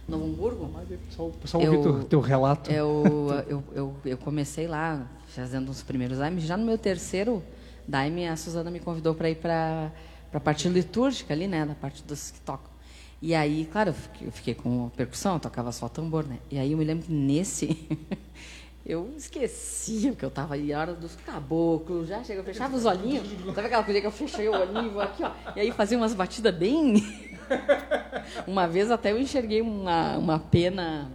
Novo 0.08 0.24
Hamburgo. 0.24 0.70
Mas 0.72 0.90
o 0.90 0.98
pessoal, 0.98 1.28
o 1.28 1.32
pessoal 1.32 1.62
Eu- 1.62 1.82
teu, 1.82 2.04
teu 2.04 2.20
relato. 2.20 2.70
Eu, 2.70 3.04
eu, 3.48 3.64
eu, 3.74 3.96
eu 4.04 4.18
comecei 4.18 4.66
lá 4.66 5.06
fazendo 5.28 5.70
os 5.70 5.82
primeiros 5.82 6.18
daimes. 6.18 6.44
Já 6.44 6.56
no 6.56 6.64
meu 6.64 6.78
terceiro 6.78 7.42
daime, 7.86 8.26
a 8.26 8.36
Suzana 8.36 8.70
me 8.70 8.80
convidou 8.80 9.14
para 9.14 9.30
ir 9.30 9.36
para 9.36 9.92
a 10.32 10.40
parte 10.40 10.68
litúrgica 10.68 11.32
ali, 11.32 11.46
né? 11.46 11.64
Da 11.64 11.74
parte 11.74 12.02
dos 12.02 12.30
que 12.30 12.40
tocam. 12.40 12.75
E 13.20 13.34
aí, 13.34 13.66
claro, 13.72 13.94
eu 14.20 14.30
fiquei, 14.30 14.54
com 14.54 14.88
percussão, 14.90 15.38
tocava 15.38 15.72
só 15.72 15.88
tambor, 15.88 16.26
né? 16.26 16.38
E 16.50 16.58
aí 16.58 16.72
eu 16.72 16.78
me 16.78 16.84
lembro 16.84 17.06
que 17.06 17.12
nesse... 17.12 17.88
eu 18.84 19.12
esquecia 19.16 20.12
que 20.12 20.24
eu 20.24 20.28
estava 20.28 20.54
aí, 20.54 20.72
a 20.72 20.78
hora 20.78 20.94
dos 20.94 21.16
caboclos, 21.16 22.08
já 22.08 22.22
chega, 22.22 22.40
eu 22.40 22.44
fechava 22.44 22.76
os 22.76 22.84
olhinhos. 22.84 23.26
Sabe 23.54 23.66
aquela 23.66 23.82
coisa 23.82 24.00
que 24.00 24.06
eu 24.06 24.12
fechei 24.12 24.48
o 24.48 24.52
olhinho 24.52 24.92
vou 24.92 25.00
aqui, 25.00 25.24
ó. 25.24 25.32
E 25.56 25.60
aí 25.60 25.72
fazia 25.72 25.96
umas 25.96 26.14
batidas 26.14 26.54
bem... 26.54 26.94
Uma 28.44 28.66
vez 28.66 28.90
até 28.90 29.12
eu 29.12 29.20
enxerguei 29.20 29.62
uma, 29.62 30.18
uma 30.18 30.38
pena 30.38 31.08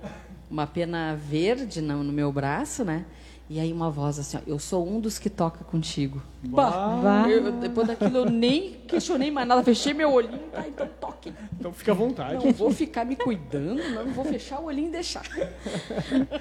uma 0.51 0.67
pena 0.67 1.15
verde 1.15 1.81
no, 1.81 2.03
no 2.03 2.11
meu 2.11 2.31
braço, 2.31 2.83
né? 2.83 3.05
E 3.53 3.59
aí 3.59 3.73
uma 3.73 3.89
voz 3.89 4.17
assim, 4.17 4.37
ó, 4.37 4.39
eu 4.47 4.57
sou 4.57 4.87
um 4.87 5.01
dos 5.01 5.19
que 5.19 5.29
toca 5.29 5.61
contigo. 5.65 6.21
Bah, 6.41 7.25
eu- 7.29 7.51
depois 7.51 7.85
daquilo 7.85 8.19
eu 8.19 8.25
nem 8.25 8.75
questionei 8.87 9.29
mais 9.29 9.45
nada, 9.45 9.61
fechei 9.61 9.93
meu 9.93 10.09
olhinho, 10.13 10.39
tá, 10.53 10.65
então 10.65 10.87
toque. 11.01 11.33
Então 11.59 11.73
fica 11.73 11.91
à 11.91 11.95
vontade. 11.95 12.45
Não 12.45 12.53
vou 12.53 12.71
ficar 12.71 13.03
me 13.03 13.17
cuidando, 13.17 13.83
não 13.93 14.05
vou 14.13 14.23
fechar 14.23 14.61
o 14.61 14.67
olhinho 14.67 14.87
e 14.87 14.91
deixar. 14.93 15.23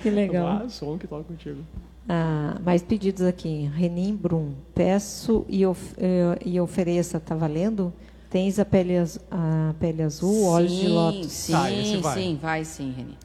Que 0.01 0.09
legal. 0.09 0.61
Ah, 0.65 0.69
som 0.69 0.97
que 0.97 1.09
toca 1.09 1.25
contigo. 1.25 1.65
Ah, 2.09 2.61
mais 2.65 2.81
pedidos 2.81 3.23
aqui. 3.23 3.69
Renim 3.75 4.15
Brum. 4.15 4.53
Peço 4.73 5.45
e, 5.49 5.67
of, 5.67 5.95
eh, 5.99 6.39
e 6.47 6.61
ofereça. 6.61 7.19
Tá 7.19 7.35
valendo? 7.35 7.93
Tens 8.31 8.61
a 8.61 8.65
pele, 8.65 8.97
az- 8.97 9.19
a 9.29 9.75
pele 9.81 10.05
azul, 10.05 10.45
olhos 10.45 10.71
de 10.71 10.83
Sim, 10.87 10.89
lótus. 10.89 11.33
Sim, 11.33 11.53
Tá, 11.53 11.59
vai. 12.03 12.15
sim, 12.23 12.39
vai 12.41 12.65
sim, 12.65 12.95
Reni. 12.97 13.19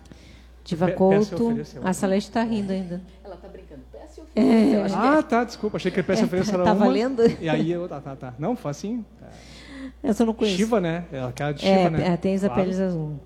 Diva 0.66 0.88
Pe- 0.88 0.91
e 0.91 0.95
Couto. 0.95 1.51
eu 1.51 1.63
A 1.88 1.93
Celeste 1.93 2.30
está 2.30 2.43
rindo 2.43 2.74
ainda. 2.74 3.01
Ela 3.24 3.38
tá 3.38 3.47
brincando. 3.47 3.82
Peça 3.91 4.22
e 4.36 4.74
eu 4.74 4.84
acho 4.84 4.95
que 4.95 4.99
Ah, 5.01 5.24
tá, 5.24 5.43
desculpa. 5.45 5.78
Achei 5.78 5.91
que 5.91 6.03
peça 6.03 6.26
ofereça 6.26 6.53
era 6.55 6.63
tá 6.63 6.74
uma. 6.74 6.86
valendo? 6.86 7.22
E 7.39 7.47
aí 7.47 7.72
eu, 7.72 7.88
tá, 7.88 8.01
tá, 8.01 8.16
tá. 8.16 8.34
Não, 8.38 8.55
faz 8.55 8.78
assim. 8.78 9.05
Essa 10.03 10.24
eu 10.24 10.28
não 10.28 10.34
conheço. 10.34 10.57
Shiva, 10.57 10.82
né? 10.82 11.05
É 11.11 11.22
aquela 11.22 11.51
de 11.53 11.66
É, 11.66 11.78
Shiva, 11.86 11.89
né? 11.97 12.07
é, 12.13 12.18
tens 12.18 12.43
a 12.43 12.49
Claro. 12.49 12.63
pele 12.70 12.84
azul. 12.84 13.20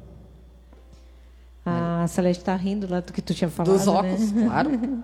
A 1.65 2.05
Celeste 2.07 2.41
está 2.41 2.55
rindo 2.55 2.87
lá 2.89 2.99
do 2.99 3.13
que 3.13 3.21
tu 3.21 3.33
tinha 3.33 3.49
falado. 3.49 3.73
Dos 3.73 3.87
óculos, 3.87 4.31
né? 4.31 4.45
claro. 4.47 4.69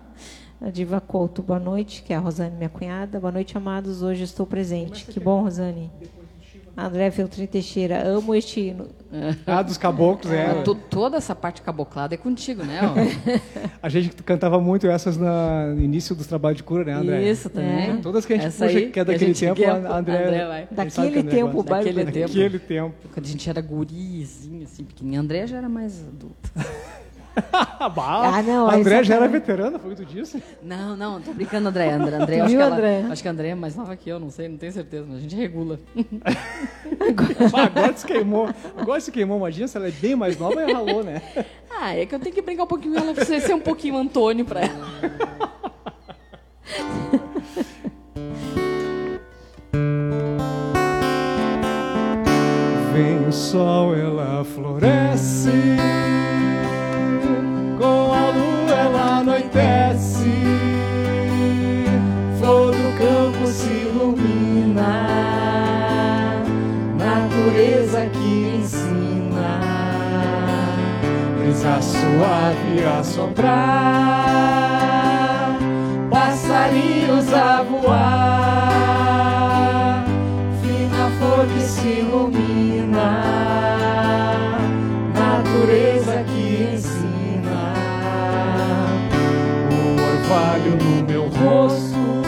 A 0.61 0.69
Diva 0.69 1.01
Couto, 1.01 1.43
boa 1.43 1.59
noite, 1.59 2.01
que 2.01 2.13
é 2.13 2.15
a 2.15 2.19
Rosane, 2.19 2.55
minha 2.55 2.69
cunhada. 2.69 3.19
Boa 3.19 3.31
noite, 3.31 3.57
amados. 3.57 4.01
Hoje 4.01 4.23
estou 4.23 4.47
presente. 4.47 5.05
Que 5.05 5.19
bom, 5.19 5.41
Rosane. 5.43 5.91
André 6.77 7.09
Feltrin 7.09 7.45
Teixeira, 7.45 8.05
amo 8.05 8.35
este 8.35 8.59
hino. 8.59 8.87
Ah, 9.47 9.61
dos 9.61 9.77
caboclos, 9.77 10.29
é. 10.33 10.61
To- 10.63 10.75
toda 10.75 11.15
essa 11.15 11.33
parte 11.33 11.61
caboclada 11.61 12.15
é 12.15 12.17
contigo, 12.17 12.63
né? 12.65 12.81
A 13.81 13.87
gente 13.87 14.09
cantava 14.23 14.59
muito 14.59 14.87
essas 14.87 15.15
no 15.15 15.79
início 15.79 16.13
dos 16.13 16.27
trabalhos 16.27 16.57
de 16.57 16.63
cura, 16.63 16.83
né, 16.83 16.91
André? 16.93 17.23
Isso 17.29 17.49
também. 17.49 17.91
É. 17.91 17.97
Todas 18.01 18.25
que 18.25 18.33
a 18.33 18.35
gente 18.35 18.47
Essa 18.47 18.65
puxa 18.65 18.77
aí 18.77 18.83
que 18.83 18.89
é 18.89 18.91
que 18.91 18.99
a 18.99 19.03
daquele 19.05 19.27
gente 19.33 19.39
tempo, 19.39 19.55
quer, 19.55 19.69
a 19.69 19.97
André, 19.97 20.25
André 20.25 20.45
vai. 20.47 20.67
que 20.67 20.73
Daquele 20.75 21.23
tempo, 21.23 21.51
gosta. 21.53 21.59
o 21.59 21.63
baile 21.63 21.85
Daquele 21.93 22.05
da- 22.05 22.11
tempo. 22.11 22.27
Daquele 22.27 22.59
tempo. 22.59 22.95
Quando 23.13 23.25
a 23.25 23.29
gente 23.29 23.49
era 23.49 23.61
gurizinho, 23.61 24.63
assim, 24.63 24.83
pequenininho. 24.83 25.21
André 25.21 25.47
já 25.47 25.57
era 25.57 25.69
mais 25.69 26.01
adulto. 26.05 26.51
bah, 27.95 28.31
Ah, 28.37 28.41
não, 28.41 28.69
André 28.69 29.03
já 29.03 29.15
era 29.15 29.27
veterana, 29.27 29.77
foi 29.77 29.91
o 29.93 29.95
que 29.95 30.05
tu 30.05 30.13
disse? 30.13 30.41
Não, 30.63 30.95
não, 30.95 31.21
tô 31.21 31.33
brincando, 31.33 31.69
André. 31.69 31.91
André, 31.91 32.15
André 32.21 32.39
acho, 32.39 32.49
Viu, 32.49 32.57
que 32.59 32.63
ela, 32.63 32.75
André? 32.75 33.05
acho 33.09 33.21
que 33.21 33.27
a 33.27 33.31
André 33.31 33.47
é 33.49 33.55
mais 33.55 33.75
nova 33.75 33.95
que 33.95 34.09
eu, 34.09 34.19
não 34.19 34.29
sei, 34.29 34.47
não 34.47 34.57
tenho 34.57 34.71
certeza, 34.71 35.05
mas 35.07 35.17
a 35.17 35.21
gente 35.21 35.35
regula. 35.35 35.79
Bah, 37.51 37.63
agora 37.65 37.93
se 37.95 38.05
queimou. 38.05 38.49
Agora 38.77 38.99
se 38.99 39.11
queimou, 39.11 39.37
imagina 39.37 39.67
se 39.67 39.77
ela 39.77 39.87
é 39.87 39.91
bem 39.91 40.15
mais 40.15 40.37
nova 40.39 40.61
e 40.63 40.71
ralou, 40.73 41.03
né? 41.03 41.21
Ah, 41.69 41.95
é 41.95 42.05
que 42.05 42.15
eu 42.15 42.19
tenho 42.19 42.33
que 42.33 42.41
brincar 42.41 42.63
um 42.63 42.67
pouquinho 42.67 42.95
com 42.95 42.99
ela 43.01 43.13
você 43.13 43.39
ser 43.39 43.53
um 43.53 43.59
pouquinho 43.59 43.97
Antônio 43.97 44.45
pra 44.45 44.61
ela. 44.61 44.87
Vem 52.93 53.27
o 53.27 53.31
sol, 53.31 53.95
ela 53.95 54.43
floresce. 54.43 55.49
Com 57.85 58.11
a 58.11 58.31
lua 58.31 58.73
ela 58.73 59.19
anoitece. 59.19 60.33
Flor 62.39 62.71
do 62.71 62.89
campo 62.97 63.45
se 63.45 63.69
ilumina. 63.69 64.93
Natureza 66.97 68.07
que 68.07 68.55
ensina. 68.57 69.51
Brisa 71.37 71.79
suave 71.79 72.83
a 72.85 73.03
soprar. 73.03 74.25
Passarinhos 76.09 77.31
a 77.33 77.61
voar 77.61 78.65
fina 80.61 81.09
flor 81.19 81.45
que 81.47 81.61
se 81.61 81.99
ilumina, 81.99 83.74
orvalho 90.25 90.75
no 90.77 91.03
meu 91.07 91.27
rosto, 91.29 92.23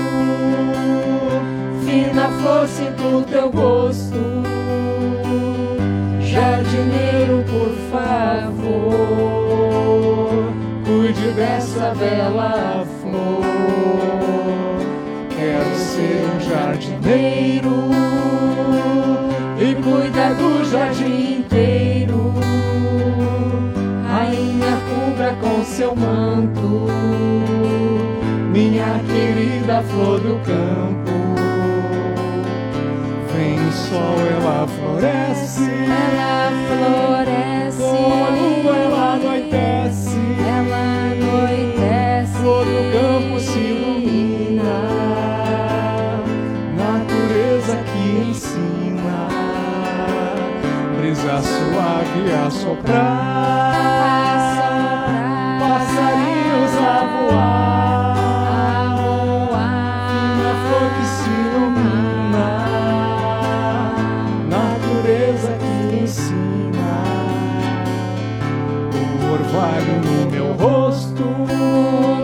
fina 1.84 2.30
força 2.43 2.91
do 2.91 3.24
teu 3.24 3.50
gosto, 3.52 4.43
jardineiro, 6.22 7.43
por 7.50 7.74
favor, 7.91 8.84
cuide 10.86 11.32
dessa 11.32 11.95
bela 11.95 12.86
flor. 13.02 13.41
Quero 15.36 15.76
ser 15.76 16.24
um 16.36 16.39
jardineiro 16.39 17.76
e 19.60 19.76
cuidar 19.82 20.34
do 20.36 20.64
jardim 20.70 21.39
inteiro. 21.39 22.34
Rainha 24.08 24.78
cubra 24.88 25.36
com 25.41 25.64
seu 25.64 25.95
manto 25.95 27.26
minha 28.58 28.99
querida 29.05 29.84
flor 29.84 30.20
do 30.20 30.39
campo. 30.39 31.12
Vem 33.32 33.60
o 33.60 33.72
sol, 33.72 34.18
ela 34.32 34.68
floresce. 34.68 35.70
ela 35.86 36.49
floresce. 36.68 37.78
Com 37.78 38.26
a 38.26 38.30
lua 38.30 38.76
ela 38.76 39.14
anoitece. 39.14 40.18
Ela 40.58 40.82
anoitece. 41.12 42.34
Flor 42.39 42.66
do 42.66 42.82
campo 42.93 43.39
se 43.39 43.60
ilumina. 43.60 44.80
Natureza 46.76 47.76
que 47.86 48.03
ensina. 48.30 49.28
Brisa 50.97 51.41
suave 51.43 52.32
a 52.34 52.49
soprar. 52.49 53.76
Passarinhos 55.60 56.76
a 56.76 57.05
voar. 57.05 57.66
Orvalho 69.58 70.01
no 70.03 70.32
meu 70.32 70.53
rosto. 70.53 71.24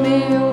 Meu 0.02 0.53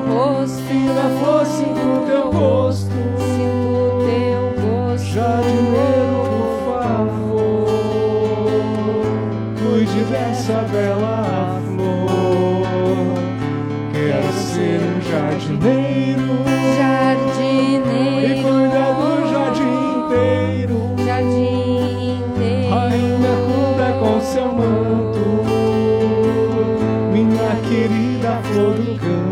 flor 28.43 28.75
do 28.75 28.99
campo. 28.99 29.31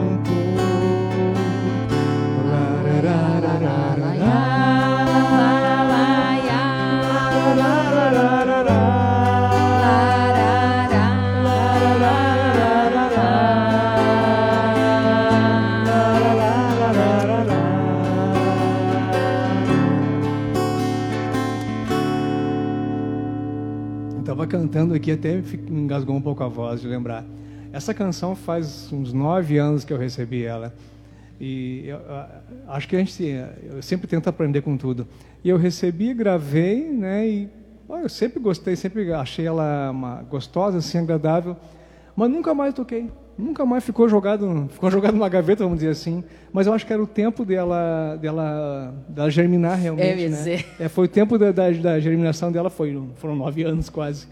Cantando 24.49 24.95
aqui, 24.95 25.13
até 25.13 25.43
engasgou 25.69 26.17
um 26.17 26.23
pouco 26.23 26.43
a 26.43 26.49
voz 26.49 26.81
de 26.81 26.89
lembrar. 26.89 27.23
Essa 27.73 27.93
canção 27.93 28.35
faz 28.35 28.91
uns 28.93 29.13
nove 29.13 29.59
anos 29.59 29.85
que 29.85 29.93
eu 29.93 29.99
recebi 29.99 30.45
ela. 30.45 30.75
E 31.41 31.85
eu, 31.87 32.01
acho 32.69 32.89
que 32.89 32.97
a 32.97 32.99
gente, 32.99 33.23
eu 33.63 33.81
sempre 33.83 34.07
tento 34.07 34.29
aprender 34.29 34.63
com 34.63 34.77
tudo. 34.77 35.07
E 35.45 35.49
eu 35.49 35.57
recebi, 35.57 36.13
gravei, 36.13 36.91
né? 36.91 37.29
E 37.29 37.49
ó, 37.89 37.99
eu 37.99 38.09
sempre 38.09 38.41
gostei, 38.41 38.75
sempre 38.75 39.13
achei 39.13 39.47
ela 39.47 39.91
uma, 39.91 40.23
gostosa, 40.23 40.79
assim, 40.79 40.99
agradável. 40.99 41.57
Mas 42.17 42.31
nunca 42.31 42.55
mais 42.55 42.75
toquei. 42.75 43.09
Nunca 43.39 43.65
mais 43.65 43.85
ficou 43.85 44.09
jogado, 44.09 44.69
ficou 44.69 44.91
jogado 44.91 45.15
numa 45.15 45.29
gaveta, 45.29 45.63
vamos 45.63 45.79
dizer 45.79 45.93
assim. 45.93 46.25
Mas 46.53 46.67
eu 46.67 46.73
acho 46.73 46.85
que 46.85 46.93
era 46.93 47.01
o 47.01 47.07
tempo 47.07 47.45
dela, 47.45 48.17
dela, 48.21 48.93
dela 49.09 49.31
germinar 49.31 49.79
realmente. 49.79 50.09
Ia 50.09 50.29
né? 50.29 50.37
dizer. 50.37 50.67
É, 50.81 50.89
foi 50.89 51.05
o 51.05 51.09
tempo 51.09 51.39
da, 51.39 51.53
da, 51.53 51.71
da 51.71 52.01
germinação 52.01 52.51
dela, 52.51 52.69
foi, 52.69 53.01
foram 53.15 53.37
nove 53.37 53.63
anos 53.63 53.89
quase. 53.89 54.27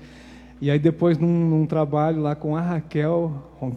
E 0.61 0.71
aí 0.71 0.79
depois, 0.79 1.19
num, 1.19 1.29
num 1.29 1.67
trabalho 1.67 2.23
lá 2.23 2.35
com 2.35 2.57
a 2.57 2.61
Raquel, 2.61 3.33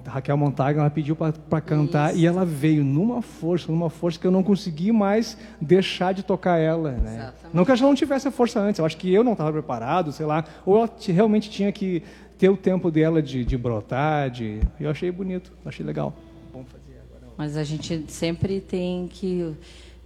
Raquel 0.05 0.37
Montagna, 0.37 0.81
ela 0.81 0.89
pediu 0.89 1.15
para 1.15 1.61
cantar 1.61 2.15
e 2.15 2.25
ela 2.25 2.45
veio 2.45 2.85
numa 2.85 3.21
força, 3.21 3.69
numa 3.69 3.89
força 3.89 4.17
que 4.17 4.25
eu 4.25 4.31
não 4.31 4.41
consegui 4.41 4.91
mais 4.91 5.37
deixar 5.59 6.13
de 6.13 6.23
tocar 6.23 6.57
ela. 6.57 6.91
Né? 6.91 7.15
Exatamente. 7.15 7.55
Não 7.55 7.65
que 7.65 7.71
ela 7.71 7.81
não 7.81 7.95
tivesse 7.95 8.29
a 8.29 8.31
força 8.31 8.61
antes, 8.61 8.79
eu 8.79 8.85
acho 8.85 8.95
que 8.95 9.13
eu 9.13 9.23
não 9.23 9.33
estava 9.33 9.51
preparado, 9.51 10.13
sei 10.13 10.25
lá, 10.25 10.45
ou 10.65 10.77
ela 10.77 10.89
realmente 11.07 11.49
tinha 11.49 11.71
que 11.71 12.01
ter 12.37 12.49
o 12.49 12.55
tempo 12.55 12.89
dela 12.89 13.21
de, 13.21 13.43
de 13.43 13.57
brotar, 13.57 14.29
de... 14.29 14.61
eu 14.79 14.89
achei 14.89 15.11
bonito, 15.11 15.51
achei 15.65 15.85
legal. 15.85 16.13
Bom 16.53 16.63
fazer 16.63 17.01
agora. 17.09 17.33
Mas 17.37 17.57
a 17.57 17.63
gente 17.65 18.05
sempre 18.07 18.61
tem 18.61 19.09
que 19.09 19.53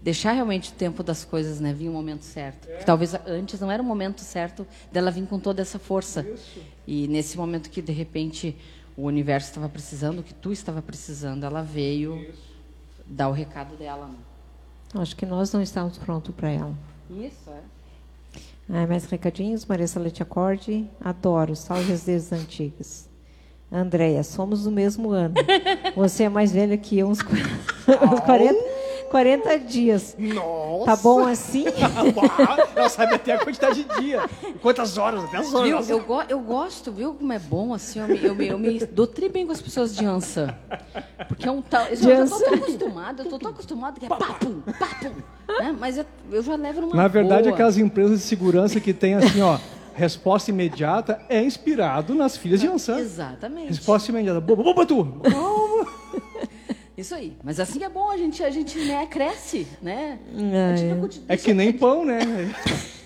deixar 0.04 0.34
realmente 0.34 0.70
o 0.70 0.74
tempo 0.74 1.02
das 1.02 1.24
coisas, 1.24 1.62
né? 1.62 1.74
Vir 1.74 1.88
o 1.88 1.94
momento 1.94 2.24
certo. 2.24 2.68
Talvez 2.86 3.16
antes 3.26 3.60
não 3.62 3.72
era 3.72 3.82
o 3.82 3.86
momento 3.86 4.20
certo 4.20 4.68
dela 4.92 5.10
vir 5.10 5.26
com 5.26 5.40
toda 5.40 5.62
essa 5.62 5.80
força. 5.80 6.26
E 6.86 7.08
nesse 7.08 7.38
momento 7.38 7.70
que 7.70 7.82
de 7.82 7.94
repente 7.94 8.56
o 8.98 9.04
universo 9.04 9.50
estava 9.50 9.70
precisando, 9.70 10.22
que 10.22 10.34
tu 10.34 10.52
estava 10.52 10.82
precisando, 10.82 11.46
ela 11.46 11.62
veio 11.64 12.28
dar 13.06 13.30
o 13.30 13.32
recado 13.32 13.78
dela. 13.78 14.08
Né? 14.08 14.16
Acho 14.96 15.16
que 15.16 15.26
nós 15.26 15.54
não 15.54 15.62
estamos 15.62 15.98
prontos 15.98 16.36
para 16.36 16.52
ela. 16.52 16.78
Isso, 17.10 17.50
é. 17.50 17.62
Ah, 18.70 18.86
mais 18.88 19.06
recadinhos, 19.06 19.66
Maria 19.66 19.88
Salete 19.88 20.22
Acorde, 20.22 20.88
adoro, 21.00 21.56
salve 21.56 21.92
as 21.92 22.04
deusas 22.04 22.32
antigas. 22.32 23.10
Andréia, 23.72 24.24
somos 24.24 24.64
do 24.64 24.72
mesmo 24.72 25.12
ano. 25.12 25.36
Você 25.96 26.24
é 26.24 26.30
mais 26.30 26.52
velha 26.52 26.78
que 26.78 26.98
eu, 27.00 27.08
uns, 27.08 27.20
uns 27.24 28.20
40, 28.22 28.83
40 29.14 29.60
dias. 29.60 30.16
Nossa! 30.18 30.86
Tá 30.86 30.96
bom 30.96 31.28
assim? 31.28 31.66
ela 32.76 32.90
sabe 32.90 33.14
até 33.14 33.34
a 33.34 33.38
quantidade 33.38 33.84
de 33.84 34.02
dia, 34.02 34.28
quantas 34.60 34.98
horas, 34.98 35.24
até 35.26 35.38
as 35.38 35.52
Viu? 35.52 35.60
horas. 35.60 35.88
Eu, 35.88 36.00
go 36.00 36.24
eu 36.28 36.40
gosto, 36.40 36.92
viu 36.92 37.14
como 37.14 37.32
é 37.32 37.38
bom, 37.38 37.76
assim, 37.76 38.00
eu 38.00 38.08
me, 38.08 38.24
eu 38.24 38.34
me, 38.34 38.48
eu 38.48 38.58
me 38.58 38.80
dou 38.80 39.06
tri 39.06 39.30
bem 39.30 39.46
com 39.46 39.52
as 39.52 39.62
pessoas 39.62 39.96
de 39.96 40.04
Ansa. 40.04 40.58
Porque 41.28 41.48
é 41.48 41.52
um 41.52 41.62
tal. 41.62 41.86
Eu 41.86 41.96
já 41.96 42.26
tô 42.26 42.40
tão 42.40 42.54
acostumada, 42.56 43.24
eu 43.24 43.30
tô 43.30 43.38
tão 43.38 43.52
acostumada 43.52 44.00
que 44.00 44.06
é 44.08 44.10
papum, 44.10 44.62
papum. 44.80 45.14
Né? 45.60 45.76
Mas 45.80 46.00
eu, 46.00 46.06
eu 46.32 46.42
já 46.42 46.56
levo 46.56 46.82
numa 46.82 46.96
Na 46.96 47.08
verdade, 47.08 47.44
boa. 47.44 47.54
aquelas 47.54 47.78
empresas 47.78 48.20
de 48.20 48.26
segurança 48.26 48.80
que 48.80 48.96
tem 48.96 49.14
assim, 49.14 49.44
ó, 49.44 49.60
resposta 49.94 50.50
imediata 50.50 51.22
é 51.30 51.40
inspirado 51.44 52.16
nas 52.16 52.36
filhas 52.36 52.60
de 52.60 52.68
Ansan. 52.68 52.98
Exatamente. 52.98 53.68
Resposta 53.68 54.10
imediata. 54.10 54.42
Boba, 54.42 54.64
boba 54.64 54.88
tu! 54.88 55.22
Isso 56.98 57.16
aí. 57.16 57.36
Mas 57.44 57.60
assim 57.60 57.84
é 57.84 57.90
bom, 57.90 58.12
a 58.12 58.18
gente, 58.18 58.44
a 58.44 58.50
gente 58.52 58.78
né, 58.80 59.06
cresce, 59.08 59.68
né? 59.82 60.20
A 60.72 60.76
gente, 60.76 60.90
não 60.94 61.02
continua- 61.02 61.26
É 61.28 61.38
que 61.38 61.54
nem 61.54 61.74
pão, 61.74 62.06
né? 62.06 62.20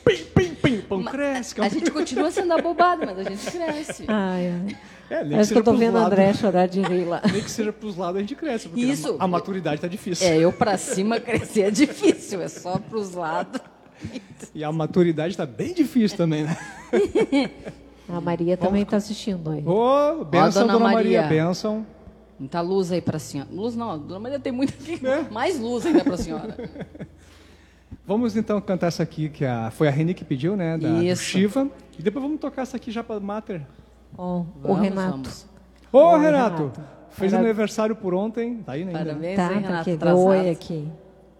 Pim, 0.03 0.23
pim, 0.35 0.55
pim, 0.55 0.81
pão 0.81 1.03
cresce. 1.03 1.59
a 1.61 1.69
gente 1.69 1.89
continua 1.91 2.29
sendo 2.31 2.51
abobado, 2.53 3.05
mas 3.05 3.17
a 3.19 3.23
gente 3.23 3.49
cresce. 3.49 4.03
Ai, 4.07 4.51
ai. 4.51 4.77
É, 5.09 5.21
nem 5.21 5.31
Parece 5.31 5.53
que 5.53 5.59
eu 5.59 5.63
tô 5.63 5.73
vendo 5.73 5.95
o 5.95 5.97
André 5.99 6.33
chorar 6.33 6.67
de 6.67 6.81
rir 6.81 7.05
lá. 7.05 7.21
Nem 7.31 7.41
que 7.41 7.49
seja 7.49 7.71
pros 7.71 7.95
lados 7.95 8.17
a 8.17 8.19
gente 8.19 8.35
cresce, 8.35 8.67
porque 8.67 8.83
Isso. 8.83 9.15
A, 9.19 9.23
a 9.23 9.27
maturidade 9.27 9.79
tá 9.79 9.88
difícil. 9.88 10.27
É, 10.27 10.38
eu 10.38 10.51
pra 10.51 10.77
cima 10.77 11.17
crescer 11.19 11.61
é 11.61 11.71
difícil, 11.71 12.41
é 12.41 12.49
só 12.49 12.77
pros 12.77 13.13
lados. 13.13 13.61
E 14.53 14.63
a 14.65 14.71
maturidade 14.71 15.35
tá 15.38 15.45
bem 15.45 15.73
difícil 15.73 16.17
também, 16.17 16.43
né? 16.43 16.57
A 18.09 18.21
Maria 18.21 18.55
também 18.55 18.83
está 18.83 18.97
assistindo 18.97 19.49
aí. 19.49 19.61
Ô, 19.65 20.23
benção, 20.23 20.61
Dona 20.61 20.73
dona, 20.79 20.93
Maria. 20.93 21.21
Maria. 21.23 21.43
benção. 21.45 21.85
Muita 22.39 22.61
luz 22.61 22.91
aí 22.91 23.01
pra 23.01 23.17
senhora. 23.19 23.49
Luz 23.51 23.75
não, 23.75 23.91
a 23.91 23.97
Dona 23.97 24.19
Maria 24.19 24.39
tem 24.39 24.51
muita 24.51 24.73
aqui. 24.73 25.05
É. 25.05 25.23
Mais 25.31 25.59
luz 25.59 25.85
ainda 25.85 26.03
pra 26.03 26.17
senhora. 26.17 26.55
Vamos 28.05 28.35
então 28.38 28.59
cantar 28.61 28.88
essa 28.88 29.03
aqui, 29.03 29.27
que 29.29 29.43
a, 29.45 29.69
foi 29.71 29.88
a 29.88 29.91
Reni 29.91 30.13
que 30.13 30.23
pediu, 30.23 30.55
né? 30.55 30.77
Da, 30.77 30.88
do 30.89 31.03
Isso. 31.03 31.23
Shiva. 31.23 31.69
E 31.97 32.01
depois 32.01 32.23
vamos 32.23 32.39
tocar 32.39 32.61
essa 32.61 32.77
aqui 32.77 32.91
já 32.91 33.03
para 33.03 33.19
Mater. 33.19 33.61
Ó, 34.17 34.43
o 34.63 34.73
Renato. 34.73 35.11
vamos. 35.11 35.47
Ô, 35.91 35.97
Oi, 36.13 36.19
Renato! 36.21 36.57
Renato. 36.63 36.81
Fez 37.09 37.31
Para- 37.31 37.43
aniversário 37.43 37.95
por 37.95 38.13
ontem. 38.13 38.57
Tá 38.63 38.73
aí 38.73 38.81
ainda. 38.83 38.93
Parabéns, 38.93 39.35
Tá, 39.35 39.43
hein, 39.43 39.49
tá 39.49 39.55
Renato? 39.55 39.81
aqui. 39.81 39.91
atrasado. 39.91 40.25
Oi 40.25 40.49
aqui. 40.49 40.88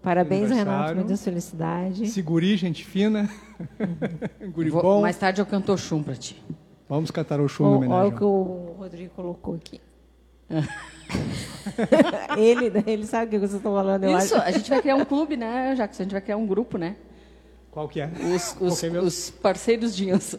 Parabéns, 0.02 0.50
Renato. 0.50 0.94
Muita 0.96 1.16
felicidade. 1.16 2.06
Seguri, 2.08 2.56
gente 2.56 2.84
fina. 2.84 3.28
Guri 4.52 4.70
Vou- 4.70 4.82
bom. 4.82 5.00
mais 5.02 5.16
tarde 5.16 5.40
eu 5.40 5.46
canto 5.46 5.72
Oxum 5.72 6.02
pra 6.02 6.14
ti. 6.14 6.42
Vamos 6.88 7.10
cantar 7.10 7.40
o 7.40 7.48
chum 7.48 7.64
homenagem. 7.64 7.94
Olha 8.02 8.08
o 8.08 8.16
que 8.16 8.24
o 8.24 8.74
Rodrigo 8.78 9.12
colocou 9.14 9.54
aqui. 9.54 9.80
ele, 12.36 12.72
ele 12.86 13.06
sabe 13.06 13.26
o 13.26 13.30
que 13.30 13.38
vocês 13.38 13.54
estão 13.54 13.74
falando, 13.74 14.04
eu 14.04 14.16
Isso, 14.18 14.34
acho. 14.34 14.46
a 14.46 14.50
gente 14.50 14.70
vai 14.70 14.80
criar 14.80 14.96
um 14.96 15.04
clube, 15.04 15.36
né, 15.36 15.74
Jackson? 15.76 16.02
A 16.02 16.04
gente 16.04 16.12
vai 16.12 16.20
criar 16.20 16.36
um 16.36 16.46
grupo, 16.46 16.78
né? 16.78 16.96
Qual 17.70 17.88
que 17.88 18.00
é? 18.00 18.10
Os, 18.34 18.56
os, 18.60 18.82
meu? 18.84 19.02
os 19.02 19.30
parceiros 19.30 19.94
de 19.94 20.10
Ança. 20.10 20.38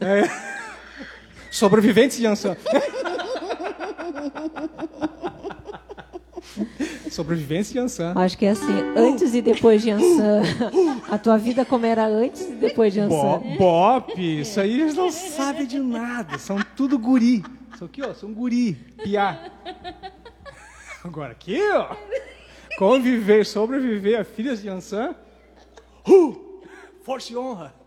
Sobreviventes 1.51 2.18
de 2.18 2.28
Ansan. 2.28 2.57
Sobreviventes 7.10 7.72
de 7.72 7.80
Ansan. 7.80 8.14
Acho 8.16 8.38
que 8.38 8.45
é 8.45 8.51
assim, 8.51 8.74
antes 8.95 9.34
e 9.34 9.41
depois 9.41 9.82
de 9.82 9.89
Ansan. 9.91 10.41
A 11.10 11.18
tua 11.18 11.38
vida 11.38 11.66
como 11.66 11.86
era 11.86 12.05
antes 12.05 12.41
e 12.41 12.51
depois 12.51 12.93
de 12.93 13.01
Bo 13.01 13.16
Ansan. 13.16 13.57
Bop, 13.57 14.39
isso 14.41 14.60
aí 14.60 14.82
eles 14.82 14.95
não 14.95 15.12
sabem 15.12 15.66
de 15.66 15.80
nada. 15.80 16.38
São 16.38 16.60
tudo 16.76 16.99
guri. 16.99 17.43
Isso 17.80 17.86
aqui, 17.86 18.01
ó, 18.01 18.13
são 18.13 18.34
guri. 18.34 18.73
Piá. 19.01 19.39
Agora 21.01 21.32
aqui, 21.32 21.57
ó. 21.71 21.95
Conviver, 22.77 23.45
sobreviver 23.45 24.19
a 24.19 24.25
filhas 24.25 24.61
de 24.61 24.67
Ansan. 24.67 25.15
Uh, 26.05 26.61
força 27.03 27.32
e 27.32 27.38
honra. 27.38 27.73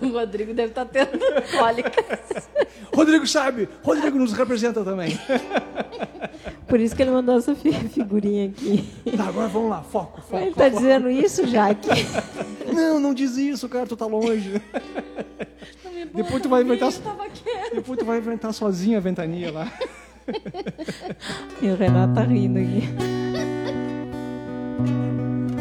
O 0.00 0.08
Rodrigo 0.08 0.52
deve 0.52 0.68
estar 0.68 0.84
tendo 0.84 1.18
cólicas. 1.58 2.48
Rodrigo 2.94 3.26
sabe. 3.26 3.68
Rodrigo 3.82 4.18
nos 4.18 4.32
representa 4.32 4.84
também. 4.84 5.18
Por 6.68 6.78
isso 6.78 6.94
que 6.94 7.02
ele 7.02 7.10
mandou 7.10 7.38
essa 7.38 7.54
fi- 7.54 7.72
figurinha 7.88 8.48
aqui. 8.50 8.84
Tá, 9.16 9.28
agora 9.28 9.48
vamos 9.48 9.70
lá. 9.70 9.82
Foco, 9.82 10.20
foco. 10.20 10.36
Ele 10.42 10.54
tá 10.54 10.64
foco. 10.64 10.76
dizendo 10.76 11.10
isso, 11.10 11.46
Jaque? 11.46 11.88
Não, 12.72 13.00
não 13.00 13.14
diz 13.14 13.36
isso, 13.36 13.68
cara. 13.68 13.86
Tu 13.86 13.96
tá 13.96 14.06
longe. 14.06 14.60
Depois 16.14 16.42
tu 16.42 16.48
vai 16.48 16.62
inventar... 16.62 16.90
Depois 17.74 17.98
tu 17.98 18.04
vai 18.04 18.18
inventar 18.18 18.52
sozinho 18.52 18.98
a 18.98 19.00
ventania 19.00 19.52
lá. 19.52 19.72
E 21.62 21.68
o 21.68 21.76
Renato 21.76 22.14
tá 22.14 22.22
rindo 22.22 22.58
aqui. 22.58 22.82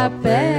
Tens 0.00 0.49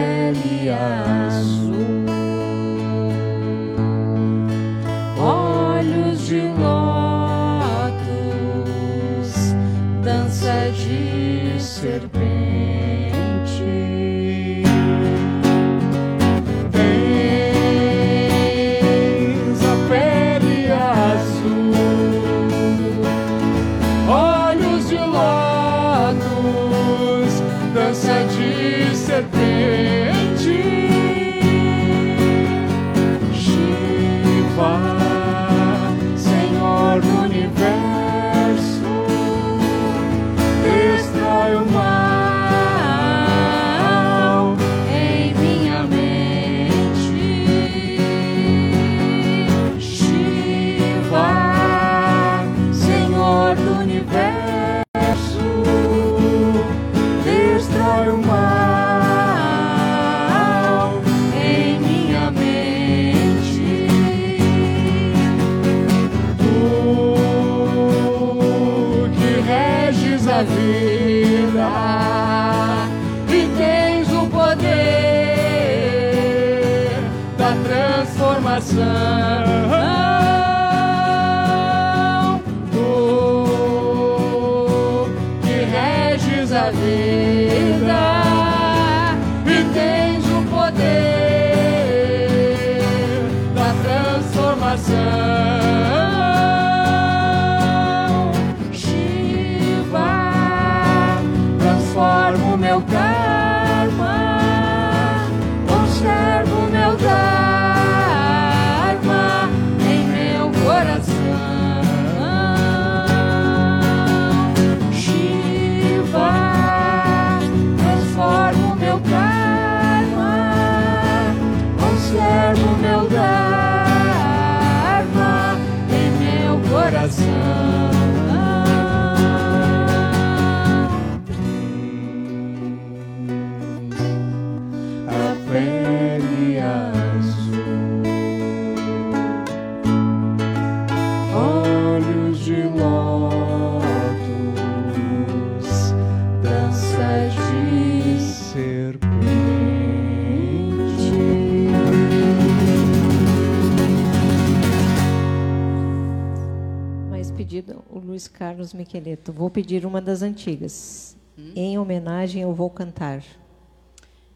Carlos 158.62 158.74
Miqueleto. 158.74 159.34
Vou 159.34 159.50
pedir 159.50 159.86
uma 159.86 160.00
das 160.00 160.22
antigas. 160.22 161.18
Em 161.56 161.80
homenagem, 161.80 162.44
eu 162.44 162.54
vou 162.54 162.70
cantar. 162.70 163.24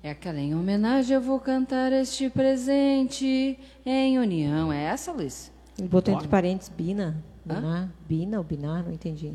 É 0.01 0.09
aquela 0.09 0.39
em 0.39 0.55
homenagem 0.55 1.13
eu 1.15 1.21
vou 1.21 1.39
cantar 1.39 1.91
este 1.91 2.29
presente 2.29 3.59
em 3.85 4.17
união. 4.17 4.73
É 4.73 4.85
essa, 4.85 5.11
Luiz? 5.11 5.51
Ele 5.77 5.87
botou 5.87 6.13
entre 6.13 6.27
parênteses 6.27 6.69
Bina. 6.75 7.23
Binar? 7.43 7.91
Bina 8.07 8.37
ou 8.39 8.43
Binar? 8.43 8.83
Não 8.83 8.91
entendi. 8.91 9.33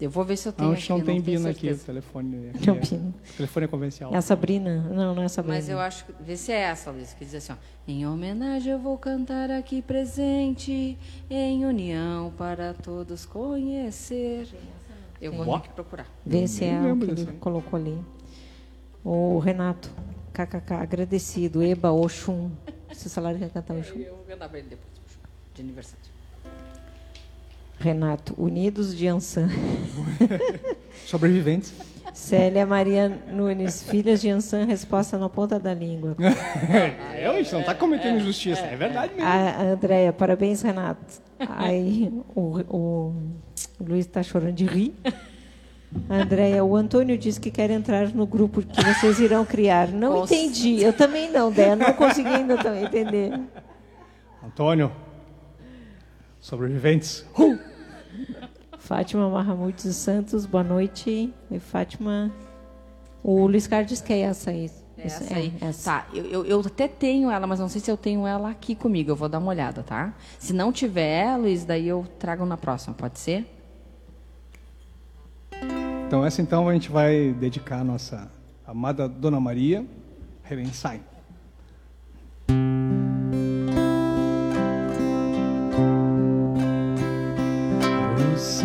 Eu 0.00 0.08
vou 0.10 0.24
ver 0.24 0.36
se 0.36 0.48
eu 0.48 0.52
tenho 0.52 0.68
Não, 0.68 0.76
aqui. 0.76 0.88
não 0.90 0.96
tem 1.00 1.20
tenho 1.20 1.38
Bina 1.38 1.50
aqui, 1.50 1.70
o 1.72 1.76
telefone. 1.78 2.50
Aqui 2.54 2.66
Não, 2.68 2.74
é, 2.76 2.80
Bina. 2.80 3.14
o 3.32 3.36
telefone 3.36 3.64
é 3.64 3.68
convencional. 3.68 4.14
É 4.14 4.18
a 4.18 4.22
Sabrina? 4.22 4.82
Não, 4.82 5.12
não 5.14 5.22
é 5.22 5.26
a 5.26 5.28
Sabrina. 5.28 5.56
Mas 5.56 5.68
eu 5.68 5.80
acho 5.80 6.04
que. 6.04 6.12
Vê 6.22 6.36
se 6.36 6.52
é 6.52 6.60
essa, 6.60 6.92
Luiz, 6.92 7.12
que 7.14 7.24
diz 7.24 7.34
assim, 7.34 7.52
ó. 7.52 7.56
Em 7.90 8.06
homenagem 8.06 8.72
eu 8.72 8.78
vou 8.78 8.96
cantar 8.96 9.50
aqui 9.50 9.82
presente 9.82 10.96
em 11.28 11.64
união 11.64 12.32
para 12.38 12.74
todos 12.74 13.26
conhecer. 13.26 14.46
Eu 15.20 15.32
vou 15.32 15.58
ter 15.58 15.68
que 15.68 15.74
procurar. 15.74 16.06
Vê 16.24 16.46
se 16.46 16.64
é 16.64 16.78
o 16.78 16.82
lembro 16.84 17.14
que 17.14 17.20
ele 17.22 17.32
colocou 17.40 17.76
ali. 17.76 17.98
O 19.04 19.38
Renato, 19.40 19.90
kkk, 20.32 20.74
agradecido. 20.74 21.60
Eba, 21.60 21.90
Oxum. 21.90 22.50
Esse 22.88 23.10
salário 23.10 23.38
quer 23.40 23.50
cantar 23.50 23.74
Oxum? 23.74 23.98
Eu 23.98 24.14
vou 24.14 24.24
cantar 24.24 24.48
pra 24.48 24.58
ele 24.60 24.68
depois, 24.68 24.92
de 25.54 25.62
aniversário. 25.62 26.04
Renato, 27.78 28.34
Unidos 28.36 28.96
de 28.96 29.06
Ansan. 29.06 29.48
Sobreviventes. 31.06 31.72
Célia 32.12 32.66
Maria 32.66 33.08
Nunes, 33.30 33.82
filhas 33.82 34.20
de 34.20 34.28
Ansan, 34.28 34.64
resposta 34.64 35.16
na 35.16 35.28
ponta 35.28 35.58
da 35.58 35.72
língua. 35.72 36.16
é, 37.14 37.26
a 37.26 37.32
gente 37.34 37.52
não 37.52 37.60
está 37.60 37.74
cometendo 37.74 38.18
injustiça, 38.18 38.60
é, 38.62 38.74
verdade 38.74 39.14
mesmo. 39.14 39.28
A 39.28 39.62
Andréia, 39.62 40.12
parabéns, 40.12 40.60
Renato. 40.62 41.22
Aí 41.38 42.12
o, 42.34 42.58
o, 42.68 43.14
o 43.78 43.84
Luiz 43.84 44.04
está 44.04 44.22
chorando 44.22 44.54
de 44.54 44.64
rir. 44.66 44.94
Andréia, 46.10 46.64
o 46.64 46.74
Antônio 46.74 47.16
disse 47.16 47.40
que 47.40 47.50
quer 47.50 47.70
entrar 47.70 48.08
no 48.08 48.26
grupo 48.26 48.62
que 48.62 48.84
vocês 48.84 49.20
irão 49.20 49.44
criar. 49.44 49.88
Não 49.88 50.14
Nossa. 50.14 50.34
entendi. 50.34 50.82
Eu 50.82 50.92
também 50.92 51.30
não, 51.30 51.52
Déia. 51.52 51.76
Não 51.76 51.92
consegui 51.94 52.28
ainda 52.28 52.56
também 52.58 52.84
entender. 52.84 53.40
Antônio, 54.44 54.90
sobreviventes. 56.40 57.24
Uh! 57.38 57.67
Fátima 58.88 59.28
Mahamud 59.28 59.74
dos 59.74 59.96
Santos, 59.96 60.46
boa 60.46 60.64
noite. 60.64 61.30
E 61.50 61.58
Fátima. 61.58 62.32
O 63.22 63.46
Luiz 63.46 63.66
Carlos 63.66 64.02
é 64.08 64.20
essa 64.20 64.48
aí. 64.48 64.70
Essa 64.96 65.34
aí. 65.34 65.52
É, 65.60 65.66
essa. 65.66 65.90
Tá, 65.90 66.06
eu, 66.14 66.24
eu, 66.24 66.46
eu, 66.46 66.60
até 66.60 66.88
tenho 66.88 67.30
ela, 67.30 67.46
mas 67.46 67.60
não 67.60 67.68
sei 67.68 67.82
se 67.82 67.90
eu 67.90 67.98
tenho 67.98 68.26
ela 68.26 68.48
aqui 68.48 68.74
comigo. 68.74 69.10
Eu 69.10 69.14
vou 69.14 69.28
dar 69.28 69.40
uma 69.40 69.50
olhada, 69.50 69.82
tá? 69.82 70.14
Se 70.38 70.54
não 70.54 70.72
tiver, 70.72 71.36
Luiz, 71.36 71.66
daí 71.66 71.86
eu 71.86 72.06
trago 72.18 72.46
na 72.46 72.56
próxima, 72.56 72.94
pode 72.94 73.18
ser? 73.18 73.46
Então, 76.06 76.24
essa 76.24 76.40
então 76.40 76.66
a 76.66 76.72
gente 76.72 76.90
vai 76.90 77.34
dedicar 77.38 77.80
a 77.80 77.84
nossa 77.84 78.32
amada 78.66 79.06
Dona 79.06 79.38
Maria 79.38 79.84
Revensain. 80.42 81.02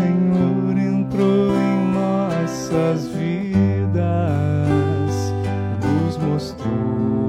Senhor 0.04 0.78
entrou 0.78 1.56
em 1.56 1.93
nossas 1.93 3.08
vidas, 3.08 3.95
nos 5.82 6.18
mostrou 6.18 7.22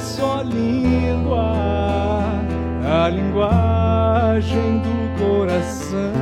só 0.00 0.42
língua, 0.42 1.52
a 2.84 3.08
linguagem 3.08 4.78
do 4.80 5.18
coração. 5.18 6.12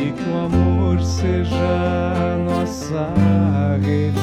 E 0.00 0.12
que 0.12 0.30
o 0.30 0.38
amor 0.46 1.00
seja 1.02 2.38
nossa 2.44 3.12
religião. 3.80 4.14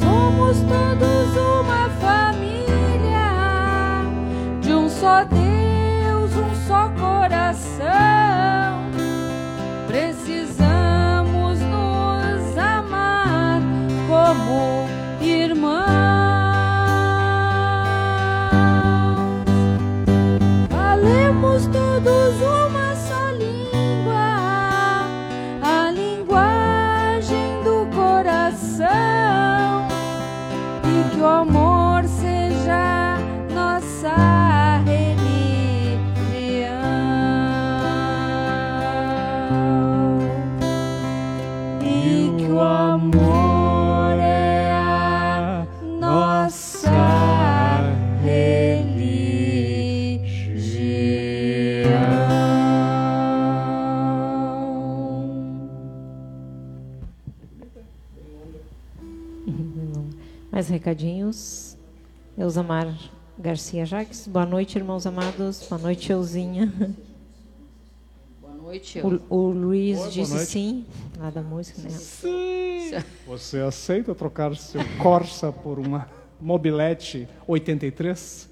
Somos 0.00 0.60
todos 0.60 1.36
uma 1.36 1.88
família 2.00 3.32
de 4.60 4.72
um 4.72 4.88
só 4.88 5.24
Deus, 5.24 5.43
recadinhos. 60.84 61.78
Elzamar 62.36 62.94
Garcia 63.38 63.86
Jaques. 63.86 64.28
Boa 64.28 64.44
noite, 64.44 64.76
irmãos 64.76 65.06
amados. 65.06 65.66
Boa 65.66 65.80
noite, 65.80 66.12
Euzinha. 66.12 66.70
Boa 68.38 68.54
noite. 68.54 68.98
eu. 68.98 69.22
O, 69.30 69.34
o 69.34 69.50
Luiz 69.50 69.98
Oi, 69.98 70.10
disse 70.10 70.44
sim. 70.44 70.84
Lá 71.18 71.30
da 71.30 71.40
música, 71.40 71.80
né? 71.80 73.02
Você 73.26 73.58
aceita 73.58 74.14
trocar 74.14 74.54
seu 74.56 74.82
Corsa 75.02 75.50
por 75.50 75.78
uma 75.78 76.06
mobilete 76.38 77.26
83? 77.46 78.50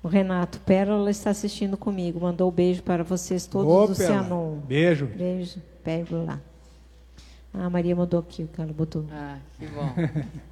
O 0.00 0.06
Renato 0.06 0.60
Pérola 0.60 1.10
está 1.10 1.30
assistindo 1.30 1.76
comigo. 1.76 2.20
Mandou 2.20 2.48
um 2.48 2.54
beijo 2.54 2.84
para 2.84 3.02
vocês 3.02 3.46
todos 3.46 3.72
Ô, 3.72 3.86
do 3.88 3.94
Cianon. 3.96 4.58
Beijo. 4.58 5.06
Beijo, 5.06 5.60
Pérola. 5.82 6.40
Ah, 7.52 7.66
a 7.66 7.70
Maria 7.70 7.96
mandou 7.96 8.20
aqui 8.20 8.44
o 8.44 8.48
que 8.48 8.60
ela 8.60 8.72
botou. 8.72 9.04
Ah, 9.10 9.38
que 9.58 9.66
bom. 9.66 9.92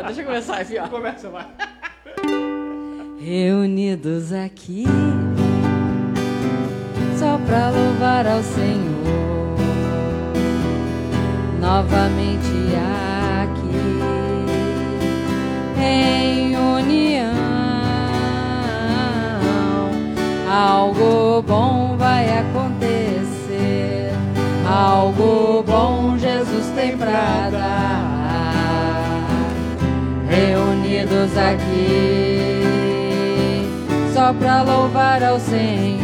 pior. 0.00 0.06
Deixa 0.06 0.20
eu 0.22 0.26
começar, 0.26 0.60
é 0.60 0.64
pior. 0.64 0.88
Começa, 0.88 1.28
vai. 1.28 1.46
reunidos 3.20 4.32
aqui 4.32 4.86
só 7.18 7.38
para 7.46 7.70
louvar 7.70 8.26
ao 8.26 8.42
Senhor. 8.42 8.90
Novamente 11.60 12.74
aqui 13.42 14.00
em 15.78 16.56
união, 16.56 17.30
algo 20.50 21.42
bom 21.42 21.96
vai 21.98 22.38
acontecer, 22.38 24.10
algo 24.66 25.62
bom 25.62 26.16
Jesus 26.18 26.66
tem 26.74 26.96
pra 26.96 27.50
dar 27.50 28.09
reunidos 30.30 31.36
aqui 31.36 32.70
só 34.14 34.32
para 34.32 34.62
louvar 34.62 35.22
ao 35.24 35.40
Senhor. 35.40 35.99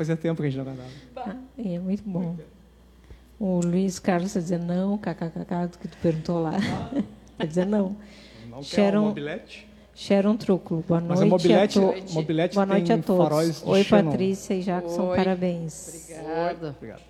Fazia 0.00 0.16
tempo 0.16 0.40
que 0.40 0.48
a 0.48 0.50
gente 0.50 0.64
não 0.64 0.64
cantava. 1.14 1.36
É 1.58 1.78
muito 1.78 2.02
bom. 2.08 2.36
O 3.38 3.60
Luiz 3.60 3.98
Carlos 3.98 4.28
está 4.28 4.40
dizendo 4.40 4.64
não, 4.64 4.96
kkkk, 4.96 5.66
do 5.72 5.78
que 5.78 5.88
tu 5.88 5.96
perguntou 5.98 6.40
lá. 6.40 6.56
Está 7.32 7.44
dizendo 7.46 7.70
não. 7.70 7.96
Não 8.48 8.58
quer 8.60 8.64
Sharon- 8.66 9.00
um 9.02 9.08
mobilete? 9.08 9.68
Sharon 9.94 10.36
Truclo, 10.38 10.82
boa 10.88 11.00
Mas 11.00 11.20
a 11.20 11.26
noite 11.26 11.30
mobilete, 11.30 11.78
a 11.78 11.82
todos. 11.82 12.14
mobilete 12.14 12.54
Boa 12.54 12.66
noite 12.66 12.86
tem 12.86 12.96
a 12.96 13.02
todos. 13.02 13.62
Oi, 13.66 13.82
Shannon. 13.84 14.10
Patrícia 14.10 14.54
e 14.54 14.62
Jackson, 14.62 15.08
Oi. 15.08 15.16
parabéns. 15.16 16.08
Obrigada. 16.14 16.70
Obrigado. 16.76 17.02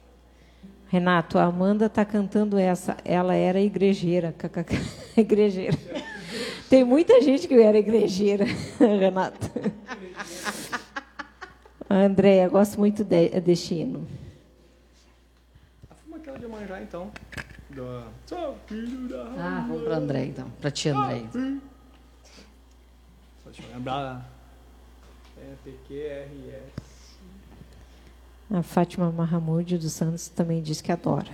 Renato, 0.88 1.38
a 1.38 1.44
Amanda 1.44 1.86
está 1.86 2.04
cantando 2.04 2.58
essa. 2.58 2.96
Ela 3.04 3.34
era 3.36 3.60
igrejeira. 3.60 4.34
kkk, 4.36 4.74
igrejeira. 5.16 5.78
Tem 6.68 6.82
muita 6.84 7.20
gente 7.20 7.46
que 7.46 7.54
era 7.54 7.78
igrejeira, 7.78 8.44
Renato. 8.78 9.50
A 11.90 12.04
Andréia, 12.04 12.48
gosto 12.48 12.78
muito 12.78 13.02
de 13.02 13.28
Destino. 13.40 14.06
Fuma 16.04 16.18
aquela 16.18 16.38
de 16.38 16.46
manjar 16.46 16.80
então. 16.80 17.10
Do... 17.68 18.04
Sou 18.26 18.56
filho 18.68 19.08
da 19.08 19.24
Ah, 19.36 19.66
vamos 19.66 19.82
para 19.82 19.96
André 19.96 20.26
então. 20.26 20.48
Para 20.60 20.70
ti, 20.70 20.88
André. 20.88 21.24
Só 23.42 23.50
deixa 23.50 23.62
eu 23.64 23.74
lembrar. 23.74 24.30
É 25.36 25.54
PQRS. 25.64 27.18
A 28.52 28.62
Fátima 28.62 29.10
Mahamud 29.10 29.76
dos 29.76 29.92
Santos 29.92 30.28
também 30.28 30.62
diz 30.62 30.80
que 30.80 30.92
adora. 30.92 31.26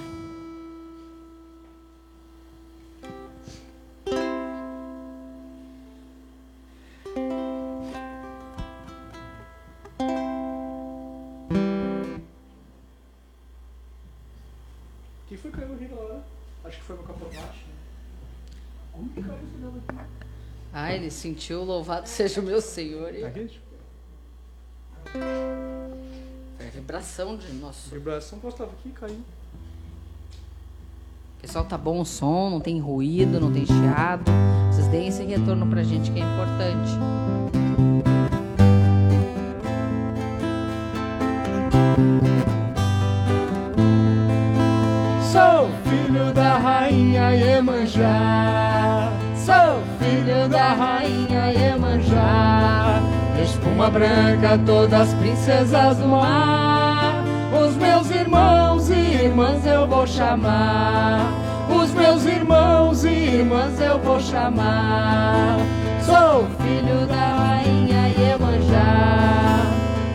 Ah, 20.73 20.93
ele 20.93 21.11
sentiu 21.11 21.65
louvado 21.65 22.07
seja 22.07 22.41
o 22.41 22.45
meu 22.45 22.61
Senhor. 22.61 23.15
E 23.15 23.21
foi 26.57 26.67
a 26.67 26.71
vibração 26.71 27.37
de 27.37 27.53
nosso. 27.55 27.89
Vibração 27.91 28.39
estava 28.47 28.71
aqui 28.73 28.91
e 28.91 28.93
caiu. 28.93 29.21
Pessoal, 31.41 31.65
tá 31.65 31.79
bom 31.79 32.01
o 32.01 32.05
som, 32.05 32.51
não 32.51 32.61
tem 32.61 32.81
ruído, 32.81 33.41
não 33.41 33.53
tem 33.53 33.65
chiado. 33.65 34.25
Vocês 34.71 34.89
deem 34.89 35.09
esse 35.09 35.23
retorno 35.23 35.67
pra 35.67 35.83
gente 35.83 36.11
que 36.11 36.19
é 36.19 36.23
importante. 36.23 36.91
Sou 45.33 45.71
filho 45.89 46.35
da 46.35 46.59
rainha 46.59 47.31
Iemanjá. 47.31 48.76
Da 50.57 50.73
rainha 50.73 51.53
Iemanjá. 51.53 52.99
Espuma 53.45 53.91
branca, 53.91 54.59
todas 54.65 55.03
as 55.03 55.15
princesas 55.17 55.99
do 55.99 56.09
mar. 56.09 57.23
Os 57.53 57.77
meus 57.77 58.11
irmãos 58.11 58.89
e 58.89 58.95
irmãs 58.95 59.67
eu 59.67 59.87
vou 59.87 60.07
chamar. 60.07 61.31
Os 61.69 61.91
meus 61.93 62.25
irmãos 62.25 63.05
e 63.05 63.09
irmãs 63.11 63.79
eu 63.83 63.99
vou 63.99 64.19
chamar. 64.19 65.59
Sou 66.01 66.47
filho 66.63 67.07
da 67.07 67.35
rainha 67.35 68.09
Iemanjá. 68.17 69.61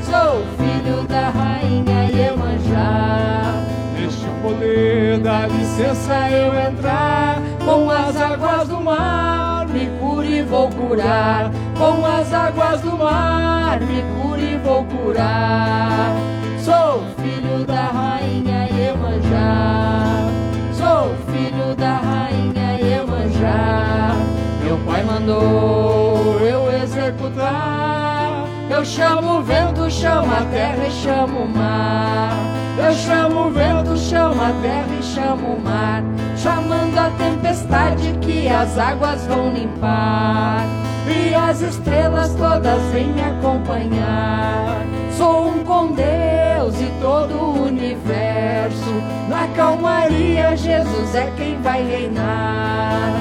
Sou 0.01 0.43
filho 0.57 1.03
da 1.03 1.29
rainha 1.29 2.09
Iemanjá. 2.09 3.63
Deixa 3.95 4.27
o 4.27 4.41
poder 4.41 5.19
da 5.19 5.45
licença 5.45 6.31
eu 6.31 6.71
entrar 6.71 7.39
com 7.63 7.91
as 7.91 8.17
águas 8.17 8.67
do 8.67 8.81
mar. 8.81 9.50
Me 9.73 9.87
cure 9.99 10.39
e 10.39 10.43
vou 10.43 10.69
curar 10.69 11.49
com 11.77 12.05
as 12.05 12.33
águas 12.33 12.81
do 12.81 12.97
mar. 12.97 13.79
Me 13.79 14.03
cure 14.21 14.53
e 14.53 14.57
vou 14.57 14.83
curar. 14.85 16.13
Sou 16.59 17.03
filho 17.21 17.65
da 17.65 17.87
rainha 17.87 18.67
Iemanjá. 18.69 20.27
Sou 20.73 21.15
filho 21.33 21.73
da 21.75 21.97
rainha 21.97 22.79
Iemanjá. 22.81 24.15
Meu 24.63 24.77
pai 24.79 25.03
mandou 25.03 26.39
eu 26.41 26.71
executar. 26.83 28.45
Eu 28.69 28.83
chamo 28.83 29.39
o 29.39 29.43
vento, 29.43 29.89
chamo 29.89 30.33
a 30.33 30.43
terra 30.51 30.87
e 30.87 30.91
chamo 30.91 31.43
o 31.43 31.47
mar. 31.47 32.35
Eu 32.77 32.93
chamo 32.93 33.47
o 33.47 33.51
vento, 33.51 33.97
chamo 33.97 34.41
a 34.41 34.51
terra 34.61 34.87
e 34.99 35.03
chamo 35.03 35.55
o 35.55 35.61
mar. 35.61 36.03
Chamando 36.37 36.97
a 36.97 37.09
tempestade 37.11 38.17
que 38.21 38.47
as 38.47 38.77
águas 38.77 39.25
vão 39.27 39.51
limpar. 39.51 40.65
E 41.07 41.33
as 41.33 41.61
estrelas 41.61 42.33
todas 42.35 42.81
vêm 42.91 43.07
me 43.07 43.21
acompanhar. 43.21 44.81
Sou 45.17 45.49
um 45.49 45.63
com 45.63 45.91
Deus 45.91 46.79
e 46.79 46.91
todo 47.01 47.33
o 47.35 47.65
universo. 47.65 48.93
Na 49.27 49.47
calmaria, 49.55 50.55
Jesus 50.55 51.15
é 51.15 51.31
quem 51.37 51.61
vai 51.61 51.83
reinar. 51.83 53.11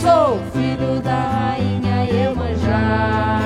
Sou 0.00 0.38
filho 0.52 1.00
da 1.00 1.54
rainha 1.56 2.04
Iemanjá. 2.04 3.40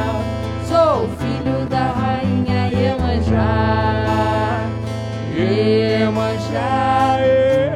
Sou 0.69 1.09
filho 1.19 1.67
da 1.67 1.93
rainha 1.93 2.69
Iemanjá. 2.69 4.02
Iemanjá, 5.63 7.19
Iemanjá, 7.23 7.72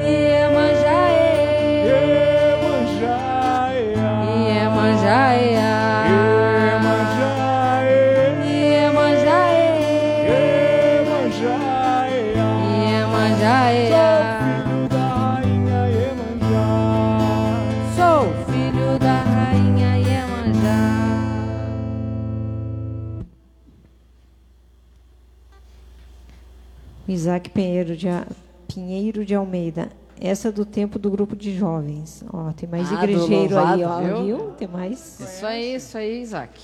Pinheiro 27.96 28.28
de, 28.28 28.36
Pinheiro 28.74 29.24
de 29.24 29.34
Almeida. 29.34 29.90
Essa 30.20 30.48
é 30.48 30.52
do 30.52 30.64
tempo 30.64 30.98
do 30.98 31.10
grupo 31.10 31.36
de 31.36 31.56
jovens. 31.56 32.24
Ó, 32.32 32.52
tem 32.52 32.68
mais 32.68 32.90
Ah, 32.90 32.94
igrejeiro 32.94 33.58
aí, 33.58 33.84
ó, 33.84 34.00
viu? 34.00 34.24
viu? 34.24 34.50
Tem 34.52 34.66
mais. 34.68 35.20
Isso 35.20 35.44
aí, 35.46 35.74
isso 35.74 35.98
aí, 35.98 36.22
Isaac. 36.22 36.60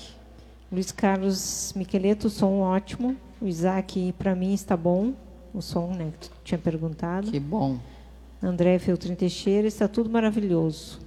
Luiz 0.70 0.90
Carlos 0.90 1.72
Miqueleto, 1.76 2.30
som 2.30 2.60
ótimo. 2.60 3.14
O 3.40 3.46
Isaac, 3.46 4.14
para 4.18 4.34
mim, 4.34 4.54
está 4.54 4.76
bom. 4.76 5.12
O 5.52 5.60
som, 5.60 5.92
né? 5.92 6.12
Que 6.18 6.28
tu 6.28 6.34
tinha 6.44 6.58
perguntado. 6.58 7.30
Que 7.30 7.38
bom. 7.38 7.78
André 8.42 8.78
Feltrin 8.78 9.14
Teixeira, 9.14 9.68
está 9.68 9.86
tudo 9.86 10.08
maravilhoso. 10.08 10.98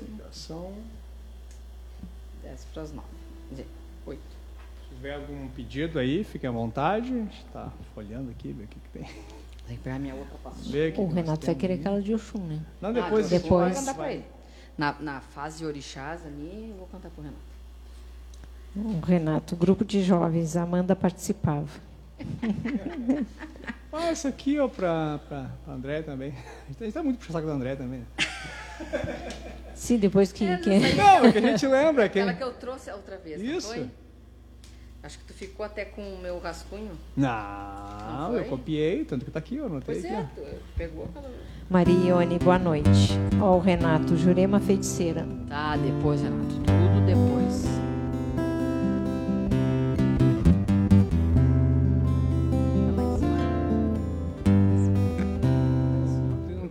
Ligação. 0.00 0.72
10 2.42 2.64
para 2.78 2.82
as 2.84 2.92
9. 2.92 3.08
8. 4.06 4.20
Se 4.20 4.94
tiver 4.94 5.14
algum 5.14 5.48
pedido 5.48 5.98
aí, 5.98 6.22
fique 6.22 6.46
à 6.46 6.50
vontade. 6.50 7.12
A 7.12 7.16
gente 7.16 7.44
está 7.44 7.72
folhando 7.94 8.30
aqui, 8.30 8.52
ver 8.52 8.64
o 8.64 8.66
que, 8.68 8.78
que 8.78 8.88
tem. 8.90 9.02
Tem 9.66 9.76
que 9.76 9.82
pegar 9.82 9.98
minha 9.98 10.14
outra 10.14 10.38
pastinha. 10.38 10.94
O 10.96 11.08
Renato 11.08 11.44
vai 11.44 11.54
querer 11.54 11.74
aquela 11.74 12.00
de 12.00 12.14
Oxum, 12.14 12.38
né? 12.38 12.60
Não, 12.80 12.92
depois. 12.92 13.26
Ah, 13.26 13.38
depois. 13.38 13.74
Vou 13.74 13.84
cantar 13.86 14.12
ele. 14.12 14.24
Na, 14.78 14.94
na 15.00 15.20
fase 15.20 15.66
orixás 15.66 16.24
ali, 16.24 16.68
eu 16.70 16.76
vou 16.76 16.86
cantar 16.86 17.10
pro 17.10 17.22
Renato. 17.22 17.40
O 18.76 19.04
Renato, 19.04 19.56
grupo 19.56 19.84
de 19.84 20.02
jovens, 20.02 20.56
a 20.56 20.62
Amanda 20.62 20.94
participava. 20.94 21.68
Ah, 23.90 24.08
essa 24.10 24.28
aqui, 24.28 24.58
ó, 24.58 24.68
pra 24.68 25.18
André 25.66 26.02
também. 26.02 26.34
A 26.68 26.84
gente 26.84 26.92
tá 26.92 27.02
muito 27.02 27.16
puxando 27.16 27.30
o 27.30 27.38
saco 27.38 27.46
do 27.46 27.52
André 27.52 27.74
também. 27.74 28.04
Sim, 29.74 29.96
depois 29.98 30.32
que. 30.32 30.44
que- 30.58 30.94
Não, 30.94 31.24
é 31.26 31.32
que 31.32 31.38
a 31.38 31.40
gente 31.40 31.66
lembra. 31.66 32.08
Que... 32.08 32.18
Aquela 32.20 32.34
que 32.36 32.42
eu 32.42 32.52
trouxe 32.54 32.90
a 32.90 32.94
outra 32.96 33.16
vez, 33.16 33.40
não 33.42 33.56
Isso. 33.58 33.68
foi? 33.68 33.88
Acho 35.02 35.18
que 35.18 35.24
tu 35.26 35.32
ficou 35.32 35.64
até 35.64 35.84
com 35.84 36.02
o 36.02 36.18
meu 36.20 36.38
rascunho. 36.40 36.90
Não, 37.16 37.28
Não 38.30 38.34
eu 38.36 38.44
copiei, 38.46 39.04
tanto 39.04 39.24
que 39.24 39.30
tá 39.30 39.38
aqui, 39.38 39.56
eu 39.56 39.66
anotei 39.66 39.94
Pois 40.00 40.04
aqui. 40.04 40.14
é, 40.14 40.26
tu 40.34 40.42
pegou 40.76 41.04
aquela... 41.04 41.30
Maria 41.70 42.08
Ione, 42.08 42.38
boa 42.40 42.58
noite. 42.58 42.90
Ó, 43.40 43.56
o 43.56 43.60
Renato, 43.60 44.16
Jurema 44.16 44.58
Feiticeira. 44.58 45.24
Tá, 45.48 45.76
depois, 45.76 46.20
Renato. 46.20 46.54
Tudo 46.56 47.06
depois. 47.06 47.64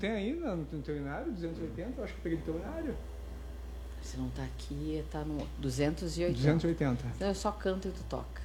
Tem 0.07 0.15
ainda 0.15 0.55
no 0.55 0.65
teu 0.81 0.95
inário, 0.95 1.31
280? 1.33 1.99
Eu 1.99 2.03
acho 2.03 2.13
que 2.13 2.19
eu 2.19 2.23
peguei 2.23 2.37
do 2.37 2.45
teu 2.45 2.55
inário. 2.55 2.95
Se 4.01 4.15
não 4.17 4.29
tá 4.29 4.43
aqui, 4.43 5.03
tá 5.11 5.19
no 5.25 5.45
280. 5.59 6.33
280. 6.33 7.07
Então 7.15 7.27
eu 7.27 7.35
só 7.35 7.51
canto 7.51 7.89
e 7.89 7.91
tu 7.91 8.03
toca. 8.09 8.41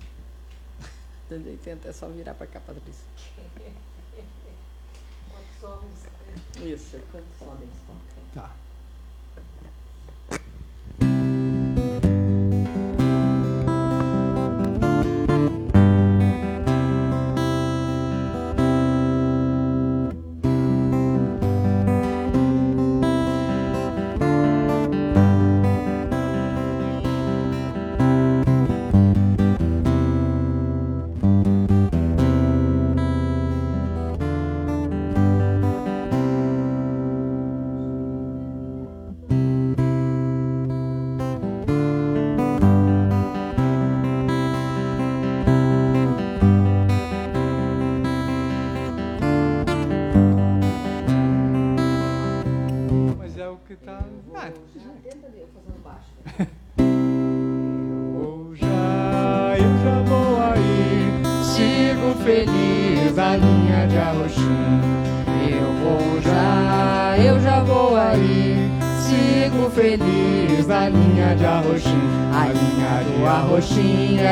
280 1.30 1.88
é 1.88 1.92
só 1.92 2.08
virar 2.08 2.34
pra 2.34 2.46
cá, 2.46 2.60
Patrícia. 2.60 3.06
Isso, 6.62 6.96
eu 6.96 7.02
canto 7.10 7.26
só 7.38 7.54
desse 7.54 7.72
toca. 7.86 8.00
Tá. 8.34 8.54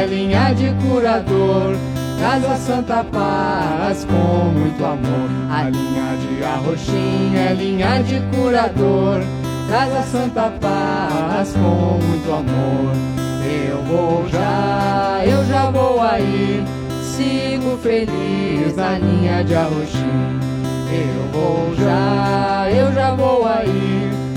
É 0.03 0.07
linha 0.07 0.53
de 0.53 0.71
curador. 0.85 1.77
Casa 2.21 2.57
Santa 2.57 3.05
Paz 3.05 4.05
com 4.05 4.51
muito 4.51 4.85
amor. 4.85 5.31
A 5.51 5.65
linha 5.65 6.17
de 6.21 6.45
Arroxim 6.45 7.35
é 7.37 7.55
linha 7.55 8.03
de 8.03 8.21
curador. 8.35 9.21
Casa 9.69 10.03
Santa 10.03 10.53
Paz 10.61 11.53
com 11.53 11.99
muito 12.05 12.33
amor. 12.33 12.93
Eu 13.69 13.83
vou 13.85 14.29
já, 14.29 15.23
eu 15.25 15.45
já 15.47 15.71
vou 15.71 16.01
aí. 16.01 16.65
Sigo 17.03 17.77
feliz 17.79 18.79
a 18.79 18.99
linha 18.99 19.45
de 19.45 19.55
Arroxim. 19.55 20.41
Eu 20.93 21.33
vou 21.33 21.75
já, 21.77 22.69
eu 22.71 22.93
já 22.93 23.15
vou 23.15 23.47
aí. 23.47 24.32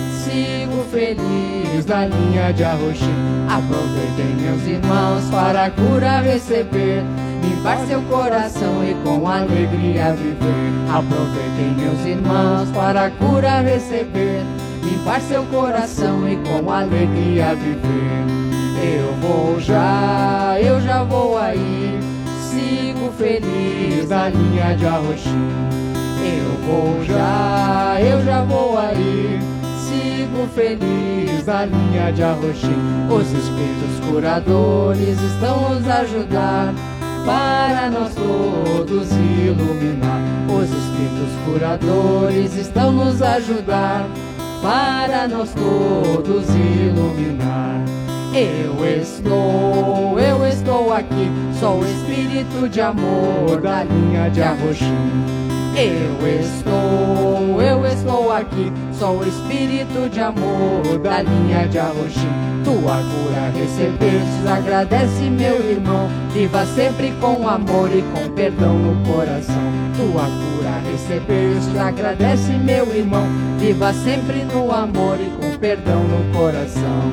Feliz 0.95 1.85
na 1.87 2.05
linha 2.05 2.53
de 2.53 2.63
Arroxim. 2.63 3.11
Aproveitem, 3.49 4.33
meus 4.39 4.65
irmãos, 4.65 5.25
para 5.29 5.65
a 5.65 5.69
cura 5.69 6.21
receber. 6.21 7.03
Limpar 7.43 7.79
seu 7.85 8.01
coração 8.03 8.81
e 8.81 8.93
com 9.03 9.27
alegria 9.27 10.13
viver. 10.13 10.71
Aproveitem, 10.89 11.75
meus 11.75 12.05
irmãos, 12.05 12.69
para 12.69 13.07
a 13.07 13.11
cura 13.11 13.59
receber. 13.59 14.41
Limpar 14.85 15.19
seu 15.19 15.43
coração 15.47 16.25
e 16.29 16.37
com 16.37 16.71
alegria 16.71 17.53
viver. 17.55 18.23
Eu 18.81 19.13
vou 19.15 19.59
já, 19.59 20.55
eu 20.61 20.79
já 20.79 21.03
vou 21.03 21.37
aí. 21.37 21.99
Sigo 22.39 23.11
feliz 23.17 24.07
na 24.07 24.29
linha 24.29 24.73
de 24.77 24.85
Arroxim. 24.85 25.49
Eu 26.23 26.65
vou 26.65 27.03
já, 27.03 27.97
eu 27.99 28.23
já 28.23 28.43
vou 28.43 28.77
aí. 28.77 29.54
Sigo 30.25 30.47
feliz 30.55 31.45
na 31.45 31.65
linha 31.65 32.11
de 32.11 32.23
Arroxim. 32.23 32.73
Os 33.11 33.31
espíritos 33.31 34.09
curadores 34.09 35.21
estão 35.21 35.69
nos 35.69 35.87
ajudar 35.87 36.73
para 37.23 37.91
nós 37.91 38.15
todos 38.15 39.11
iluminar. 39.11 40.19
Os 40.49 40.63
espíritos 40.63 41.31
curadores 41.45 42.55
estão 42.55 42.91
nos 42.91 43.21
ajudar 43.21 44.07
para 44.63 45.27
nós 45.27 45.53
todos 45.53 46.49
iluminar. 46.49 47.85
Eu 48.33 48.99
estou, 48.99 50.19
eu 50.19 50.47
estou 50.47 50.91
aqui, 50.91 51.29
sou 51.59 51.81
o 51.81 51.85
espírito 51.85 52.67
de 52.67 52.81
amor 52.81 53.61
da 53.61 53.83
linha 53.83 54.27
de 54.31 54.41
Arroxim. 54.41 55.54
Eu 55.77 56.25
estou, 56.39 57.61
eu 57.61 57.85
estou 57.85 58.31
aqui, 58.31 58.71
sou 58.97 59.17
o 59.17 59.27
espírito 59.27 60.09
de 60.09 60.21
amor 60.21 60.97
da 61.03 61.21
linha 61.21 61.67
de 61.67 61.77
Arroxim. 61.77 62.29
Tua 62.63 62.95
cura 62.95 63.51
recebestes, 63.53 64.47
agradece 64.47 65.23
meu 65.23 65.69
irmão. 65.69 66.07
Viva 66.33 66.65
sempre 66.65 67.11
com 67.19 67.45
amor 67.45 67.89
e 67.93 68.01
com 68.03 68.33
perdão 68.33 68.73
no 68.79 69.05
coração. 69.05 69.53
Tua 69.97 70.23
cura 70.23 70.79
recebestes, 70.89 71.77
agradece 71.77 72.53
meu 72.53 72.95
irmão. 72.95 73.27
Viva 73.59 73.91
sempre 73.91 74.45
no 74.45 74.71
amor 74.71 75.17
e 75.19 75.29
com 75.41 75.57
perdão 75.57 76.01
no 76.05 76.33
coração. 76.33 77.11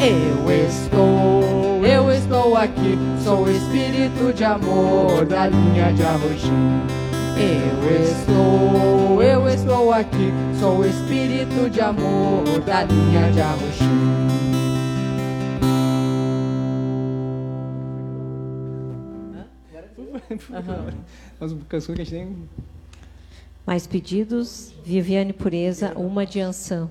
Eu 0.00 0.48
estou, 0.64 1.84
eu 1.84 2.12
estou 2.12 2.56
aqui, 2.56 2.96
sou 3.24 3.46
o 3.46 3.50
espírito 3.50 4.32
de 4.32 4.44
amor 4.44 5.26
da 5.26 5.48
linha 5.48 5.92
de 5.92 6.04
Arroxim. 6.04 7.05
Eu 7.38 8.02
estou, 8.02 9.22
eu 9.22 9.48
estou 9.48 9.92
aqui, 9.92 10.32
sou 10.58 10.78
o 10.78 10.86
espírito 10.86 11.68
de 11.68 11.80
amor 11.82 12.44
da 12.64 12.84
linha 12.84 13.30
de 13.30 13.40
Arroxim. 13.40 14.26
Mas 21.38 21.52
canção 21.68 21.94
que 21.94 22.00
a 22.00 22.04
gente 22.04 22.10
tem. 22.10 22.48
Mais 23.66 23.86
pedidos? 23.86 24.72
Viviane 24.82 25.32
Pureza, 25.34 25.92
uma 25.96 26.24
de 26.24 26.40
Ansan. 26.40 26.88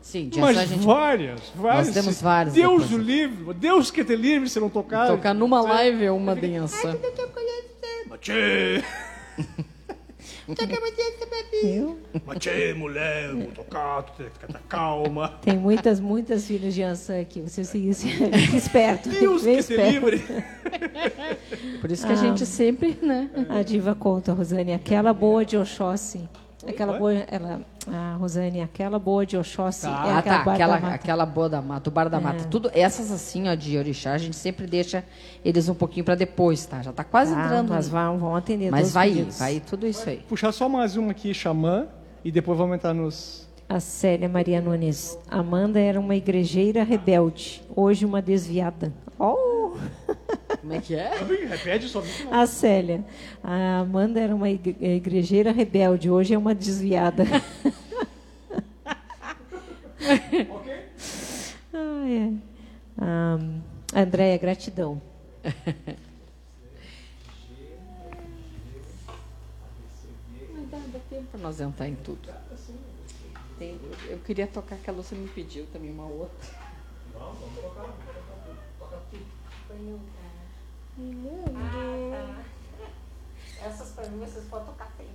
Sim, 0.00 0.28
de 0.28 0.40
Mas 0.40 0.56
gente 0.68 0.84
várias, 0.84 1.40
várias. 1.54 1.94
temos 1.94 2.20
várias 2.20 2.54
Deus 2.54 2.92
o 2.92 2.98
livre, 2.98 3.54
Deus 3.54 3.90
que 3.90 4.04
te 4.04 4.14
livre 4.14 4.48
se 4.48 4.60
não 4.60 4.68
tocar. 4.68 5.08
tocar 5.08 5.34
numa 5.34 5.60
live 5.60 6.08
uma 6.10 6.34
dança. 6.34 6.98
Tchê. 8.20 8.82
Eu? 11.64 11.98
Mas 12.24 12.38
tchê, 12.38 12.72
mulher, 12.74 13.32
vou 13.32 13.46
tocar, 13.46 14.02
tu 14.04 14.12
tem 14.16 14.26
que 14.26 14.46
ficar 14.46 14.60
calma. 14.68 15.28
Tem 15.42 15.58
muitas, 15.58 15.98
muitas 15.98 16.46
filhas 16.46 16.74
de 16.74 16.82
Ansan 16.82 17.20
aqui. 17.20 17.40
Você 17.40 17.64
se, 17.64 17.92
se 17.94 18.56
esperto. 18.56 19.08
Deus 19.08 19.42
bem 19.42 19.56
que 19.56 19.62
se 19.62 19.72
esperto. 19.72 19.92
livre. 19.92 20.24
Por 21.80 21.90
isso 21.90 22.06
que 22.06 22.12
a 22.12 22.16
gente 22.16 22.46
sempre, 22.46 22.96
né? 23.02 23.30
A 23.48 23.62
diva 23.62 23.94
conta, 23.94 24.32
Rosane, 24.32 24.72
aquela 24.72 25.12
boa 25.12 25.44
de 25.44 25.56
Oxóssi. 25.56 26.28
Aquela 26.68 26.98
boa, 26.98 27.12
ela, 27.12 27.60
a 27.86 28.14
Rosane, 28.16 28.60
aquela 28.60 28.98
boa 28.98 29.24
de 29.24 29.36
Oxóssi 29.36 29.82
Tá. 29.82 29.88
é 30.06 30.10
ah, 30.12 30.18
aquela 30.18 30.38
tá. 30.38 30.44
bar 30.44 30.54
Aquela, 30.54 30.76
aquela 30.94 31.26
boa 31.26 31.48
da 31.48 31.62
mata, 31.62 31.88
o 31.88 31.92
bar 31.92 32.08
da 32.08 32.20
mata. 32.20 32.44
Tudo, 32.44 32.70
essas 32.74 33.10
assim, 33.12 33.48
ó, 33.48 33.54
de 33.54 33.76
orixá, 33.78 34.12
a 34.12 34.18
gente 34.18 34.36
sempre 34.36 34.66
deixa 34.66 35.04
eles 35.44 35.68
um 35.68 35.74
pouquinho 35.74 36.04
para 36.04 36.14
depois, 36.14 36.64
tá? 36.66 36.82
Já 36.82 36.92
tá 36.92 37.04
quase 37.04 37.34
Tá, 37.34 37.44
entrando. 37.44 37.68
mas 37.70 37.88
vão, 37.88 38.18
vão 38.18 38.36
atender 38.36 38.70
mas 38.70 38.92
vai, 38.92 39.08
pedidos. 39.10 39.38
vai 39.38 39.60
tudo 39.60 39.86
isso 39.86 40.08
aí. 40.08 40.18
Puxar 40.28 40.52
só 40.52 40.68
mais 40.68 40.96
uma 40.96 41.12
aqui, 41.12 41.32
xamã, 41.32 41.86
e 42.24 42.30
depois 42.32 42.58
vamos 42.58 42.76
entrar 42.76 42.92
nos. 42.94 43.46
A 43.68 43.80
Célia 43.80 44.28
Maria 44.28 44.60
Nunes. 44.60 45.18
Amanda 45.28 45.80
era 45.80 45.98
uma 45.98 46.14
igrejeira 46.14 46.84
rebelde, 46.84 47.62
hoje 47.74 48.04
uma 48.04 48.22
desviada. 48.22 48.92
Oh! 49.18 49.76
Como 50.60 50.72
é 50.74 50.80
que 50.80 50.94
é? 50.94 51.10
Repete 51.48 51.88
só. 51.88 52.02
A 52.30 52.46
Célia. 52.46 53.04
A 53.42 53.78
Amanda 53.78 54.20
era 54.20 54.34
uma 54.34 54.48
igre- 54.50 54.76
igrejeira 54.80 55.52
rebelde, 55.52 56.10
hoje 56.10 56.34
é 56.34 56.38
uma 56.38 56.54
desviada. 56.54 57.24
ah, 61.72 62.08
é. 62.08 62.32
Ah, 62.98 63.38
Andréia, 63.94 64.36
gratidão. 64.38 65.00
Não 70.54 70.64
dá, 70.66 70.78
dá 70.92 70.98
tempo 71.10 71.24
para 71.30 71.40
nós 71.40 71.60
entrar 71.60 71.88
em 71.88 71.94
tudo. 71.96 72.28
Tem- 73.58 73.78
eu- 73.82 74.10
eu 74.12 74.18
queria 74.18 74.46
tocar 74.46 74.76
que 74.76 74.90
a 74.90 74.92
Lúcia 74.92 75.16
me 75.16 75.28
pediu 75.28 75.66
também 75.72 75.90
uma 75.90 76.06
outra. 76.06 76.66
Essas 83.62 83.90
para 83.90 84.08
mim 84.08 84.18
vocês 84.20 84.44
podem 84.46 84.66
tocar 84.66 84.90
bem. 84.96 85.06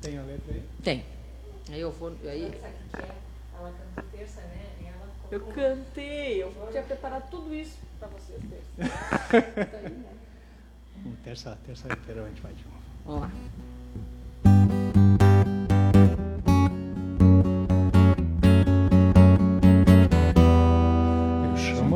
Tem 0.00 0.18
a 0.18 0.22
letra 0.22 0.54
aí? 0.54 0.68
Tem. 0.84 1.04
Aí 1.70 1.80
eu 1.80 1.90
vou. 1.90 2.14
Aí, 2.24 2.60
Ela 3.58 3.72
cantou 3.72 4.04
terça, 4.12 4.40
né? 4.42 4.66
eu 5.30 5.40
cantei, 5.46 6.42
eu 6.42 6.52
tinha 6.70 6.82
preparado 6.84 7.28
tudo 7.30 7.52
isso 7.54 7.78
para 7.98 8.08
vocês 8.08 8.40
terça. 8.48 10.06
Hum, 11.04 11.14
Terça, 11.22 11.58
terça 11.66 11.92
inteira 11.92 12.24
a 12.24 12.28
gente 12.28 12.40
vai 12.40 12.52
de 12.54 12.64
novo. 12.64 12.82
Vamos 13.04 13.20
lá. 13.20 13.30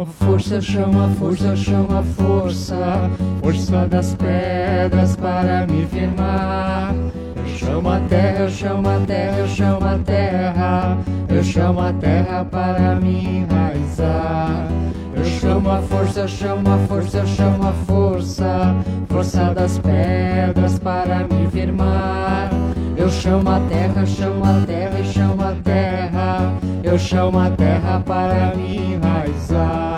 Eu 0.00 0.06
chamo 0.06 0.12
a 0.22 0.24
força, 0.24 0.54
eu 0.54 0.62
chamo 0.62 1.04
a 1.04 1.08
força, 1.08 1.44
eu 1.44 1.56
chamo 1.56 1.98
a 1.98 2.02
força, 2.02 3.10
força 3.42 3.86
das 3.86 4.14
pedras 4.14 5.14
para 5.16 5.66
me 5.66 5.84
firmar. 5.84 6.94
Eu 7.36 7.46
chamo 7.58 7.90
a 7.90 8.00
terra, 8.08 8.38
eu 8.38 8.50
chamo 8.50 8.88
a 8.88 9.00
terra, 9.06 9.38
eu 9.38 9.48
chamo 9.48 9.86
a 9.86 9.98
terra, 9.98 10.98
eu 11.28 11.44
chamo 11.44 11.80
a 11.80 11.92
terra 11.92 12.44
para 12.46 12.94
me 12.94 13.40
enraizar. 13.40 14.68
Eu 15.14 15.24
chamo 15.26 15.70
a 15.70 15.82
força, 15.82 16.26
chamo 16.26 16.72
a 16.72 16.78
força, 16.86 17.26
chamo 17.26 17.68
a 17.68 17.72
força, 17.86 18.74
força 19.06 19.52
das 19.52 19.78
pedras 19.80 20.78
para 20.78 21.26
me 21.28 21.46
firmar. 21.50 22.48
Eu 22.96 23.10
chamo 23.10 23.50
a 23.50 23.60
terra, 23.68 24.06
chamo 24.06 24.44
a 24.44 24.64
terra 24.64 24.98
e 24.98 25.04
chamo 25.04 25.42
a 25.42 25.54
terra. 25.62 26.54
Eu 26.82 26.98
chamo 26.98 27.38
a 27.38 27.50
terra 27.50 28.02
para 28.06 28.54
me 28.56 28.94
enraizar. 28.94 29.89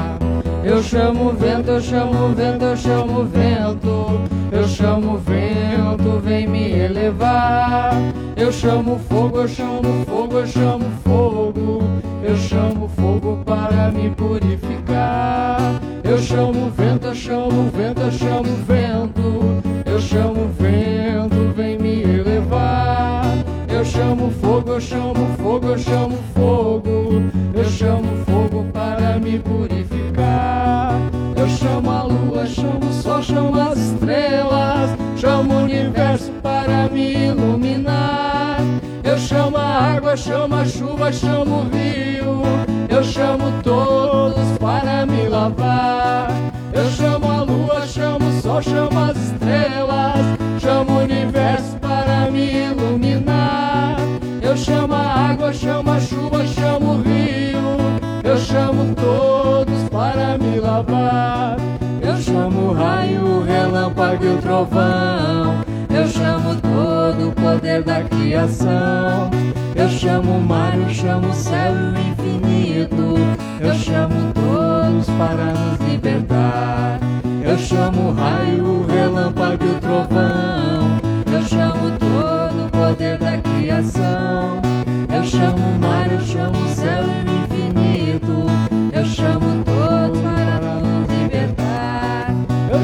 Eu 0.64 0.80
chamo 0.80 1.30
o 1.30 1.32
vento, 1.32 1.70
eu 1.70 1.80
chamo 1.80 2.26
o 2.26 2.34
vento, 2.34 2.64
eu 2.64 2.76
chamo 2.76 3.20
o 3.20 3.24
vento. 3.24 4.20
Eu 4.52 4.68
chamo 4.68 5.14
o 5.14 5.18
vento, 5.18 6.20
vem 6.20 6.46
me 6.46 6.70
elevar. 6.70 7.92
Eu 8.36 8.52
chamo 8.52 9.00
fogo, 9.08 9.40
eu 9.40 9.48
chamo 9.48 10.04
fogo, 10.06 10.38
eu 10.38 10.46
chamo 10.46 10.84
fogo. 11.02 11.82
Eu 12.22 12.36
chamo 12.36 12.88
fogo 12.88 13.42
para 13.44 13.90
me 13.90 14.10
purificar. 14.10 15.80
Eu 16.04 16.18
chamo 16.18 16.66
o 16.66 16.70
vento, 16.70 17.08
eu 17.08 17.14
chamo 17.14 17.66
o 17.66 17.70
vento, 17.70 18.00
eu 18.00 18.12
chamo 18.12 18.40
o 18.40 18.64
vento. 18.64 19.62
Eu 19.84 20.00
chamo 20.00 20.44
o 20.44 20.48
vento, 20.48 21.52
vem 21.56 21.76
me 21.76 22.02
elevar. 22.02 23.24
Eu 23.68 23.84
chamo 23.84 24.30
fogo, 24.30 24.74
eu 24.74 24.80
chamo 24.80 25.26
fogo, 25.38 25.66
eu 25.66 25.78
chamo 25.78 26.18
fogo. 26.32 27.22
Eu 27.52 27.64
chamo 27.64 28.08
fogo 28.26 28.64
para 28.72 29.18
me 29.18 29.40
purificar. 29.40 30.21
Chamo 32.46 32.88
o 32.88 32.92
sol, 32.92 33.22
chamo 33.22 33.60
as 33.60 33.78
estrelas. 33.78 34.90
Chamo 35.16 35.54
o 35.54 35.58
universo 35.64 36.32
para 36.42 36.88
me 36.88 37.26
iluminar. 37.26 38.58
Eu 39.04 39.16
chamo 39.16 39.56
a 39.56 39.94
água, 39.94 40.16
chamo 40.16 40.56
a 40.56 40.64
chuva, 40.64 41.12
chamo 41.12 41.60
o 41.60 41.68
rio. 41.68 42.42
Eu 42.88 43.04
chamo 43.04 43.62
todos 43.62 44.58
para 44.58 45.06
me 45.06 45.28
lavar. 45.28 46.30
Eu 46.72 46.90
chamo 46.90 47.30
a 47.30 47.42
lua, 47.42 47.86
chamo 47.86 48.28
o 48.28 48.40
sol, 48.42 48.60
chamo 48.60 48.98
as 48.98 49.16
estrelas. 49.16 50.26
Chamo 50.60 50.92
o 50.92 51.02
universo 51.02 51.76
para 51.80 52.30
me 52.30 52.70
iluminar. 52.70 53.98
Eu 54.40 54.56
chamo 54.56 54.94
a 54.94 55.30
água, 55.30 55.52
chamo 55.52 55.92
a 55.92 56.00
chuva, 56.00 56.44
chamo 56.46 56.94
o 56.94 57.02
rio. 57.02 57.60
Eu 58.24 58.36
chamo 58.36 58.94
todos 58.96 59.88
para 59.90 60.36
me 60.38 60.58
lavar. 60.58 61.71
Raio, 62.82 63.44
relâmpago 63.44 64.24
e 64.24 64.28
o 64.28 64.38
trovão. 64.38 65.62
Eu 65.88 66.08
chamo 66.08 66.56
todo 66.56 67.28
o 67.28 67.32
poder 67.32 67.84
da 67.84 68.02
criação. 68.02 69.30
Eu 69.76 69.88
chamo 69.88 70.38
o 70.38 70.40
mar, 70.40 70.76
eu 70.76 70.88
chamo 70.90 71.28
o 71.28 71.32
céu 71.32 71.72
e 71.76 71.96
o 71.96 72.00
infinito. 72.10 73.14
Eu 73.60 73.74
chamo 73.74 74.32
todos 74.34 75.06
para 75.16 75.52
nos 75.52 75.78
libertar. 75.88 76.98
Eu 77.44 77.56
chamo 77.56 78.08
o 78.08 78.12
raio, 78.14 78.64
o 78.64 78.86
relâmpago 78.86 79.64
e 79.64 79.70
o 79.70 79.74
trovão. 79.80 80.98
Eu 81.32 81.42
chamo 81.42 81.98
todo 82.00 82.66
o 82.66 82.70
poder 82.70 83.16
da 83.18 83.38
criação. 83.38 84.60
Eu 85.14 85.22
chamo 85.22 85.56
o 85.56 85.78
mar, 85.78 86.10
eu 86.10 86.20
chamo 86.20 86.58
o 86.58 86.68
céu 86.74 87.04
e 87.04 87.30
o 87.30 87.44
infinito. 87.44 87.51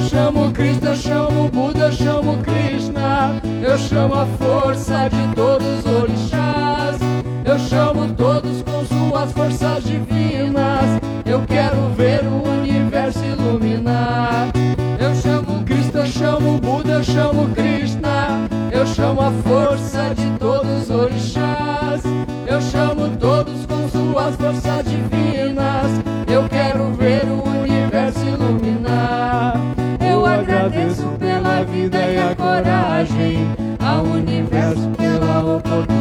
Chamo 0.09 0.51
Cristo, 0.53 0.95
chamo 0.97 1.49
Buda, 1.51 1.93
chamo 1.93 2.39
Krishna. 2.39 3.41
Eu 3.63 3.77
chamo 3.79 4.15
a 4.15 4.27
força 4.27 5.09
de 5.09 5.35
todos 5.35 5.85
os 5.85 5.87
orixás. 5.87 6.99
Eu 7.45 7.59
chamo 7.59 8.13
todos 8.15 8.63
com 8.63 8.85
suas 8.85 9.33
forças 9.33 9.85
divinas. 9.85 11.01
Eu 11.27 11.43
quero 11.47 11.89
ver 11.97 12.23
o 12.25 12.49
universo 12.49 13.23
iluminar. 13.25 14.51
Eu 14.99 15.15
chamo 15.15 15.63
Cristo, 15.65 16.07
chamo 16.07 16.59
Buda, 16.59 17.03
chamo 17.03 17.49
Krishna. 17.55 18.49
Eu 18.73 18.87
chamo 18.87 19.21
a 19.21 19.31
força 19.31 20.15
de 20.15 20.39
todos 20.39 20.85
os 20.85 20.91
orixás. 20.91 22.03
Eu 22.47 22.61
chamo 22.63 23.17
todos 23.19 23.67
com 23.67 23.89
suas 23.89 24.35
forças 24.37 24.85
divinas. 24.85 26.18
Vida 31.79 31.99
e 32.11 32.19
a 32.19 32.35
coragem, 32.35 33.37
ao 33.79 34.05
universo 34.05 34.91
pela 34.97 35.57
oportunidade. 35.57 35.98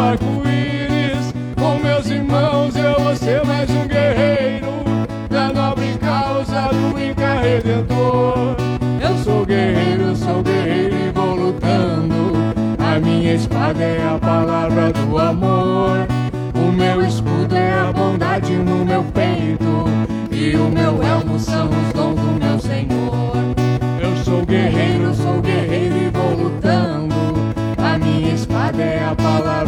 Arco-íris. 0.00 1.32
Com 1.58 1.78
meus 1.78 2.08
irmãos 2.10 2.76
eu 2.76 2.98
vou 3.00 3.16
ser 3.16 3.44
mais 3.44 3.68
um 3.70 3.86
guerreiro 3.86 4.66
da 5.28 5.52
nobre 5.52 5.96
causa 5.98 6.68
do 6.68 7.00
Inca 7.00 7.34
Redentor. 7.40 8.56
Eu 9.00 9.16
sou 9.24 9.44
guerreiro, 9.44 10.02
eu 10.02 10.16
sou 10.16 10.42
guerreiro 10.42 10.94
e 10.94 11.10
vou 11.12 11.34
lutando. 11.34 12.32
A 12.78 12.98
minha 12.98 13.34
espada 13.34 13.82
é 13.82 14.08
a 14.08 14.18
palavra 14.18 14.92
do 14.92 15.18
amor. 15.18 16.06
O 16.54 16.72
meu 16.72 17.06
escudo 17.06 17.56
é 17.56 17.72
a 17.72 17.92
bondade 17.92 18.52
no 18.52 18.84
meu 18.84 19.04
peito. 19.04 19.84
E 20.30 20.56
o 20.56 20.68
meu 20.68 21.07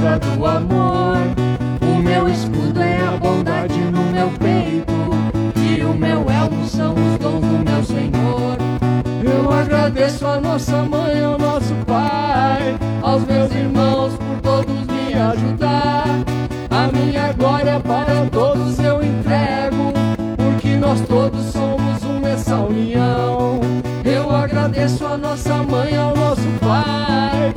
a 0.00 0.18
palavra 0.18 0.18
do 0.18 0.46
amor. 0.46 1.16
O 1.82 2.02
meu 2.02 2.28
escudo 2.28 2.80
é 2.80 3.00
a 3.00 3.16
bondade 3.18 3.78
no 3.78 4.02
meu 4.04 4.30
peito. 4.38 4.92
E 5.56 5.82
o 5.82 5.94
meu 5.94 6.30
elmo 6.30 6.66
são 6.66 6.94
os 6.94 7.18
dons 7.18 7.40
do 7.40 7.70
meu 7.70 7.84
Senhor. 7.84 8.56
Eu 9.22 9.52
agradeço 9.52 10.26
a 10.26 10.40
nossa 10.40 10.82
mãe, 10.84 11.22
ao 11.22 11.38
nosso 11.38 11.74
pai, 11.86 12.78
aos 13.02 13.24
meus 13.24 13.52
irmãos 13.52 14.14
por 14.14 14.40
todos 14.42 14.86
me 14.86 15.14
ajudar. 15.14 16.06
A 16.70 16.92
minha 16.92 17.32
glória 17.34 17.78
para 17.80 18.26
todos 18.30 18.78
eu 18.78 19.02
entrego, 19.02 19.92
porque 20.36 20.76
nós 20.76 21.00
todos 21.02 21.44
somos 21.52 22.02
uma 22.04 22.30
essa 22.30 22.56
união. 22.56 23.60
Eu 24.04 24.34
agradeço 24.34 25.04
a 25.04 25.18
nossa 25.18 25.62
mãe, 25.62 25.96
ao 25.96 26.16
nosso 26.16 26.48
pai, 26.60 27.52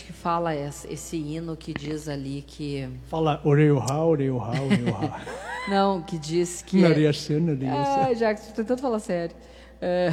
Que 0.00 0.12
fala 0.12 0.54
esse, 0.54 0.90
esse 0.92 1.16
hino 1.16 1.56
que 1.56 1.74
diz 1.74 2.08
ali 2.08 2.42
que. 2.46 2.88
Fala 3.08 3.40
oreoha, 3.44 4.04
oreoha, 4.04 4.62
oreoha. 4.62 5.20
Não, 5.68 6.02
que 6.02 6.18
diz 6.18 6.62
que. 6.62 6.80
Nariaçã, 6.80 7.38
nariaçã. 7.38 8.06
Ah, 8.08 8.14
Jacques, 8.14 8.46
tô 8.46 8.54
tentando 8.54 8.80
falar 8.80 8.98
sério. 8.98 9.36
É, 9.80 10.10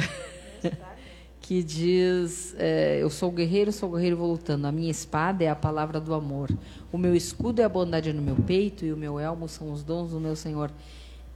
que 1.40 1.62
diz: 1.62 2.54
é, 2.58 2.98
Eu 3.00 3.10
sou 3.10 3.30
guerreiro, 3.30 3.72
sou 3.72 3.90
guerreiro 3.90 4.16
vou 4.16 4.30
lutando. 4.30 4.66
A 4.66 4.72
minha 4.72 4.90
espada 4.90 5.42
é 5.42 5.48
a 5.48 5.56
palavra 5.56 6.00
do 6.00 6.14
amor. 6.14 6.50
O 6.92 6.98
meu 6.98 7.14
escudo 7.14 7.60
é 7.60 7.64
a 7.64 7.68
bondade 7.68 8.12
no 8.12 8.22
meu 8.22 8.36
peito 8.36 8.84
e 8.84 8.92
o 8.92 8.96
meu 8.96 9.18
elmo 9.18 9.48
são 9.48 9.72
os 9.72 9.82
dons 9.82 10.10
do 10.10 10.20
meu 10.20 10.36
Senhor. 10.36 10.70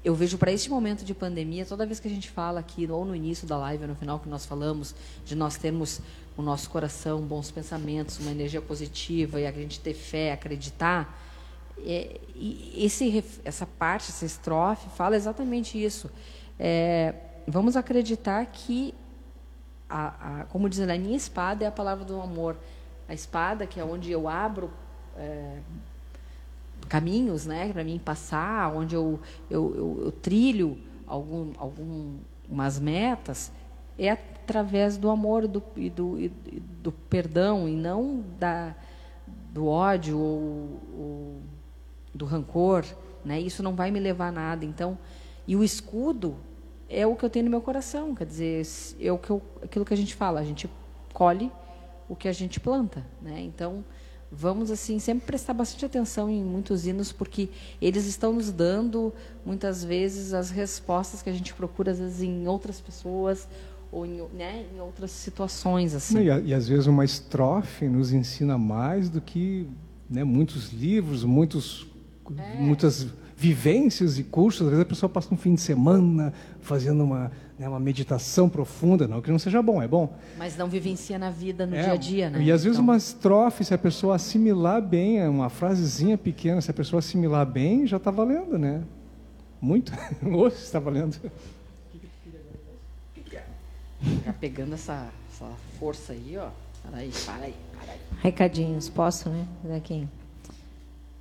Eu 0.04 0.14
vejo 0.14 0.36
para 0.36 0.52
este 0.52 0.68
momento 0.68 1.02
de 1.02 1.14
pandemia, 1.14 1.64
toda 1.64 1.86
vez 1.86 1.98
que 1.98 2.06
a 2.06 2.10
gente 2.10 2.30
fala 2.30 2.60
aqui, 2.60 2.86
ou 2.90 3.06
no 3.06 3.16
início 3.16 3.48
da 3.48 3.56
live, 3.56 3.84
ou 3.84 3.88
no 3.88 3.94
final 3.94 4.20
que 4.20 4.28
nós 4.28 4.44
falamos, 4.44 4.94
de 5.24 5.34
nós 5.34 5.56
termos 5.56 6.02
o 6.36 6.42
nosso 6.42 6.68
coração, 6.68 7.20
bons 7.20 7.50
pensamentos, 7.50 8.18
uma 8.18 8.30
energia 8.30 8.60
positiva 8.60 9.40
e 9.40 9.46
a 9.46 9.52
gente 9.52 9.80
ter 9.80 9.94
fé, 9.94 10.32
acreditar, 10.32 11.20
é, 11.78 12.20
esse, 12.76 13.24
essa 13.44 13.66
parte, 13.66 14.10
essa 14.10 14.24
estrofe, 14.24 14.88
fala 14.96 15.16
exatamente 15.16 15.82
isso. 15.82 16.10
É, 16.58 17.14
vamos 17.46 17.76
acreditar 17.76 18.46
que, 18.46 18.94
a, 19.88 20.40
a, 20.40 20.44
como 20.46 20.68
diz, 20.68 20.80
a 20.80 20.98
minha 20.98 21.16
espada 21.16 21.64
é 21.64 21.68
a 21.68 21.72
palavra 21.72 22.04
do 22.04 22.20
amor. 22.20 22.56
A 23.08 23.14
espada, 23.14 23.66
que 23.66 23.78
é 23.78 23.84
onde 23.84 24.10
eu 24.10 24.28
abro 24.28 24.70
é, 25.16 25.58
caminhos 26.88 27.46
né, 27.46 27.72
para 27.72 27.84
mim 27.84 27.98
passar, 27.98 28.74
onde 28.74 28.94
eu, 28.94 29.20
eu, 29.50 29.74
eu, 29.76 30.02
eu 30.06 30.12
trilho 30.12 30.78
algum, 31.06 31.52
algumas 31.58 32.78
metas, 32.78 33.52
é 33.98 34.16
através 34.44 34.96
do 34.96 35.10
amor 35.10 35.48
do, 35.48 35.62
e, 35.76 35.88
do, 35.88 36.20
e 36.20 36.28
do 36.82 36.92
perdão, 36.92 37.66
e 37.68 37.74
não 37.74 38.22
da, 38.38 38.74
do 39.52 39.66
ódio 39.66 40.18
ou, 40.18 40.80
ou 40.98 41.42
do 42.14 42.26
rancor. 42.26 42.84
Né? 43.24 43.40
Isso 43.40 43.62
não 43.62 43.74
vai 43.74 43.90
me 43.90 43.98
levar 43.98 44.28
a 44.28 44.32
nada. 44.32 44.64
Então, 44.64 44.98
e 45.48 45.56
o 45.56 45.64
escudo 45.64 46.36
é 46.88 47.06
o 47.06 47.16
que 47.16 47.24
eu 47.24 47.30
tenho 47.30 47.46
no 47.46 47.50
meu 47.50 47.62
coração. 47.62 48.14
Quer 48.14 48.26
dizer, 48.26 48.66
é 49.00 49.10
o 49.10 49.18
que 49.18 49.30
eu, 49.30 49.42
aquilo 49.62 49.84
que 49.84 49.94
a 49.94 49.96
gente 49.96 50.14
fala, 50.14 50.40
a 50.40 50.44
gente 50.44 50.70
colhe 51.12 51.50
o 52.06 52.14
que 52.14 52.28
a 52.28 52.32
gente 52.32 52.60
planta. 52.60 53.04
Né? 53.22 53.40
Então, 53.40 53.82
vamos 54.30 54.70
assim 54.70 54.98
sempre 54.98 55.26
prestar 55.26 55.54
bastante 55.54 55.86
atenção 55.86 56.28
em 56.28 56.42
muitos 56.42 56.86
hinos 56.86 57.12
porque 57.12 57.48
eles 57.80 58.04
estão 58.04 58.32
nos 58.32 58.50
dando 58.50 59.12
muitas 59.46 59.84
vezes 59.84 60.34
as 60.34 60.50
respostas 60.50 61.22
que 61.22 61.30
a 61.30 61.32
gente 61.32 61.54
procura 61.54 61.92
às 61.92 62.00
vezes 62.00 62.20
em 62.20 62.48
outras 62.48 62.80
pessoas 62.80 63.48
ou 63.94 64.04
em, 64.04 64.20
né, 64.34 64.64
em 64.74 64.80
outras 64.80 65.12
situações 65.12 65.94
assim. 65.94 66.18
E, 66.18 66.48
e 66.48 66.54
às 66.54 66.66
vezes 66.66 66.86
uma 66.86 67.04
estrofe 67.04 67.88
nos 67.88 68.12
ensina 68.12 68.58
mais 68.58 69.08
do 69.08 69.20
que 69.20 69.68
né, 70.10 70.24
muitos 70.24 70.72
livros, 70.72 71.22
muitos, 71.22 71.86
muitas 72.58 73.06
vivências 73.36 74.18
e 74.18 74.24
cursos. 74.24 74.62
Às 74.62 74.68
vezes 74.70 74.82
a 74.82 74.88
pessoa 74.88 75.08
passa 75.08 75.32
um 75.32 75.36
fim 75.36 75.54
de 75.54 75.60
semana 75.60 76.32
fazendo 76.60 77.04
uma, 77.04 77.30
né, 77.56 77.68
uma 77.68 77.78
meditação 77.78 78.48
profunda, 78.48 79.06
não 79.06 79.22
que 79.22 79.30
não 79.30 79.38
seja 79.38 79.62
bom, 79.62 79.80
é 79.80 79.86
bom. 79.86 80.12
Mas 80.36 80.56
não 80.56 80.68
vivencia 80.68 81.16
na 81.16 81.30
vida 81.30 81.64
no 81.64 81.76
É, 81.76 81.82
dia 81.84 81.92
a 81.92 81.96
dia, 81.96 82.30
né? 82.30 82.42
E 82.42 82.50
às 82.50 82.64
vezes 82.64 82.78
Então, 82.78 82.84
uma 82.84 82.96
estrofe, 82.96 83.64
se 83.64 83.72
a 83.72 83.78
pessoa 83.78 84.16
assimilar 84.16 84.82
bem, 84.82 85.20
é 85.20 85.28
uma 85.28 85.48
frasezinha 85.48 86.18
pequena, 86.18 86.60
se 86.60 86.70
a 86.70 86.74
pessoa 86.74 86.98
assimilar 86.98 87.46
bem, 87.46 87.86
já 87.86 87.96
está 87.98 88.10
valendo, 88.10 88.58
né? 88.58 88.82
Muito. 89.60 89.92
Hoje 90.20 90.56
está 90.56 90.80
valendo. 90.80 91.16
Tá 94.24 94.32
pegando 94.32 94.74
essa, 94.74 95.08
essa 95.32 95.50
força 95.78 96.12
aí, 96.12 96.36
ó. 96.36 96.48
Para 96.82 96.98
aí, 96.98 97.10
para 97.24 97.44
aí, 97.44 97.54
para 97.72 97.92
aí. 97.92 97.98
Recadinhos, 98.22 98.88
posso, 98.88 99.28
né? 99.30 99.46
Daqui. 99.64 100.06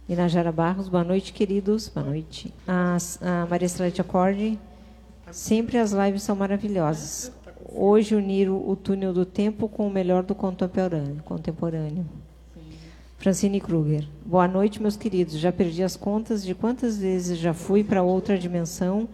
Inajara 0.07 0.51
Barros, 0.51 0.89
boa 0.89 1.03
noite, 1.03 1.31
queridos. 1.31 1.87
Boa 1.87 2.05
noite. 2.05 2.53
A, 2.67 2.97
a 3.21 3.45
Maria 3.45 3.69
Celeste 3.69 4.01
Acorde, 4.01 4.59
sempre 5.31 5.77
as 5.77 5.91
lives 5.91 6.23
são 6.23 6.35
maravilhosas. 6.35 7.31
Hoje 7.73 8.15
uniram 8.15 8.67
o 8.67 8.75
túnel 8.75 9.13
do 9.13 9.25
tempo 9.25 9.69
com 9.69 9.87
o 9.87 9.89
melhor 9.89 10.23
do 10.23 10.35
contemporâneo. 10.35 11.23
contemporâneo. 11.23 12.05
Francine 13.17 13.61
Kruger, 13.61 14.05
boa 14.25 14.49
noite, 14.49 14.81
meus 14.81 14.97
queridos. 14.97 15.35
Já 15.35 15.49
perdi 15.49 15.81
as 15.81 15.95
contas 15.95 16.43
de 16.43 16.53
quantas 16.53 16.97
vezes 16.97 17.37
já 17.37 17.53
fui 17.53 17.81
para 17.81 18.03
outra 18.03 18.37
dimensão 18.37 19.07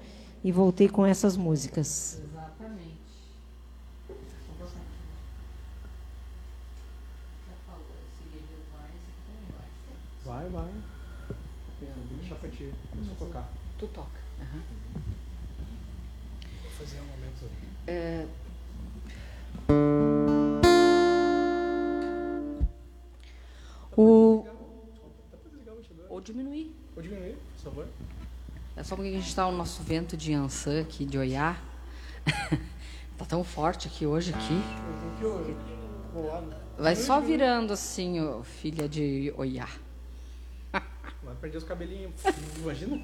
e 0.44 0.52
voltei 0.52 0.90
com 0.90 1.06
essas 1.06 1.38
músicas. 1.38 2.20
Vai, 10.40 10.48
vai. 10.48 10.72
Deixa 12.18 12.36
pra 12.36 12.50
ti. 12.50 12.74
Deixa 12.94 13.12
eu 13.12 13.16
tocar. 13.18 13.50
Tu 13.78 13.88
toca. 13.88 14.20
Uhum. 14.40 14.62
Vou 16.62 16.72
fazer 16.72 17.02
um 17.02 17.06
momento. 17.08 17.52
É... 17.86 18.26
O... 23.98 24.46
Ou 26.08 26.22
diminuir. 26.22 26.74
Ou 26.96 27.02
diminuir, 27.02 27.38
por 27.58 27.64
favor. 27.64 27.88
É 28.78 28.84
só 28.84 28.96
porque 28.96 29.10
a 29.10 29.14
gente 29.14 29.28
está 29.28 29.44
no 29.52 29.58
nosso 29.58 29.84
vento 29.84 30.16
de 30.16 30.34
Ansan 30.34 30.80
aqui, 30.84 31.04
de 31.04 31.18
Oiá. 31.18 31.62
tá 33.18 33.26
tão 33.26 33.44
forte 33.44 33.90
aqui 33.90 34.06
hoje 34.06 34.34
aqui. 34.34 34.62
Ah, 36.32 36.44
vai 36.78 36.96
só 36.96 37.20
virando 37.20 37.74
assim, 37.74 38.22
ó, 38.22 38.42
filha 38.42 38.88
de 38.88 39.34
Oiá. 39.36 39.68
Perder 41.42 41.58
os 41.58 41.64
cabelinhos. 41.64 42.14
Imagina. 42.58 43.02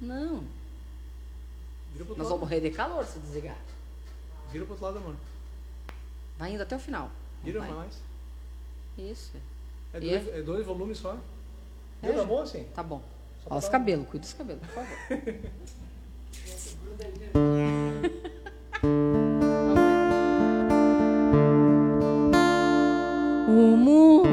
Não. 0.00 0.44
Vira 1.92 2.04
pro 2.04 2.08
outro 2.10 2.18
Nós 2.18 2.28
vamos 2.28 2.40
morrer 2.40 2.60
de 2.60 2.70
calor 2.70 3.04
se 3.04 3.18
desligar. 3.18 3.56
Vira 4.52 4.64
pro 4.64 4.74
outro 4.74 4.86
lado, 4.86 4.98
amor. 4.98 5.16
Vai 6.38 6.52
indo 6.52 6.62
até 6.62 6.76
o 6.76 6.78
final. 6.78 7.10
Vira 7.42 7.60
Vai. 7.60 7.70
mais. 7.70 7.94
Isso. 8.98 9.32
É 9.92 10.00
dois, 10.00 10.28
é 10.28 10.42
dois 10.42 10.66
volumes 10.66 10.98
só. 10.98 11.16
É, 12.02 12.12
tá 12.12 12.24
bom 12.24 12.42
assim? 12.42 12.64
Tá 12.74 12.82
bom. 12.82 13.02
Só 13.42 13.54
Ó, 13.54 13.58
os 13.58 13.68
cabelos, 13.68 14.06
cuida 14.08 14.24
dos 14.24 14.34
cabelos, 14.34 14.62
por 14.62 14.74
favor. 14.74 14.96
O 23.48 23.76
mundo 23.76 24.25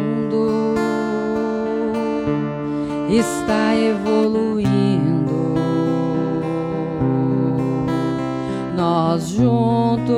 está 3.17 3.75
evoluindo. 3.75 5.53
Nós 8.75 9.29
juntos 9.29 10.13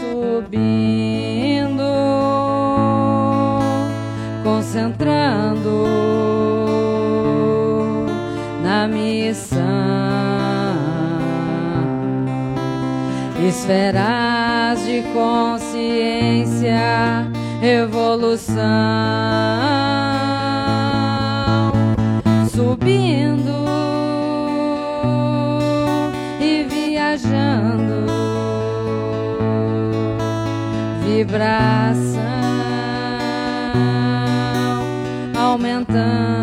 subindo, 0.00 1.82
concentrando 4.42 5.86
na 8.62 8.88
missão 8.88 9.64
esferas 13.46 14.84
de 14.84 15.02
consciência, 15.12 16.80
evolução, 17.64 18.54
subindo 22.50 23.64
e 26.40 26.64
viajando, 26.68 28.06
vibração 31.06 32.20
aumentando, 35.34 36.33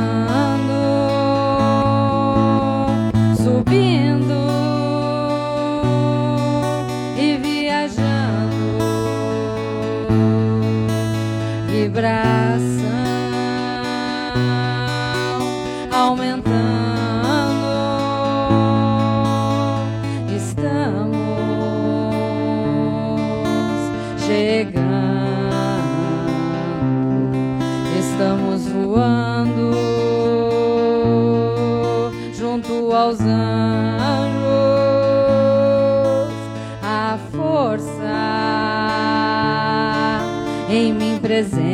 presente. 41.32 41.72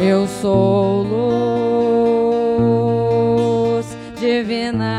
Eu 0.00 0.26
sou 0.26 1.02
luz 3.84 3.96
divinal, 4.18 4.90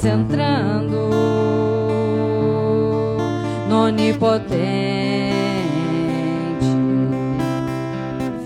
centrando 0.00 1.10
no 3.68 3.86
onipotente, 3.86 4.54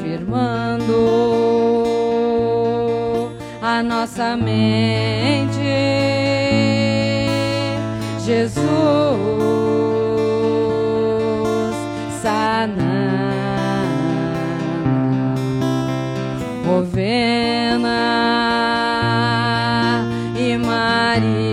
firmando 0.00 0.94
a 3.60 3.82
nossa 3.82 4.38
mente. 4.38 5.31
Jesus 8.42 8.58
sanando, 12.20 12.82
Rovena 16.66 18.00
e 20.36 20.58
Maria 20.58 21.51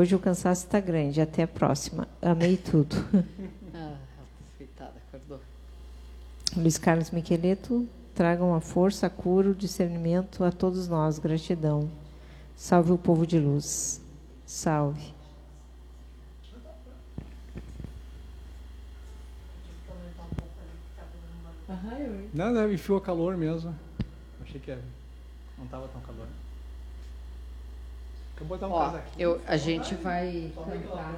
Hoje 0.00 0.14
o 0.14 0.18
cansaço 0.18 0.64
está 0.64 0.80
grande. 0.80 1.20
Até 1.20 1.42
a 1.42 1.46
próxima. 1.46 2.08
Amei 2.22 2.56
tudo. 2.56 2.96
Ah, 3.72 3.96
coitada, 4.56 4.94
acordou. 5.08 5.40
Luiz 6.56 6.76
Carlos 6.76 7.10
Miqueleto, 7.10 7.86
tragam 8.14 8.54
a 8.54 8.60
força, 8.60 9.06
a 9.06 9.10
cura, 9.10 9.50
o 9.50 9.54
discernimento 9.54 10.42
a 10.42 10.50
todos 10.50 10.88
nós. 10.88 11.18
Gratidão. 11.18 11.90
Salve 12.56 12.92
o 12.92 12.98
povo 12.98 13.26
de 13.26 13.38
luz. 13.38 14.00
Salve. 14.46 15.14
Não, 22.32 22.50
não, 22.52 22.72
enfiou 22.72 23.00
calor 23.00 23.36
mesmo. 23.36 23.74
Achei 24.42 24.60
que 24.60 24.76
não 25.58 25.66
estava 25.66 25.86
tão 25.88 26.00
calor. 26.00 26.26
Um 28.40 28.70
Ó, 28.70 28.98
eu, 29.18 29.40
a 29.46 29.56
gente 29.56 29.94
vai 29.94 30.50
cantar. 30.54 31.14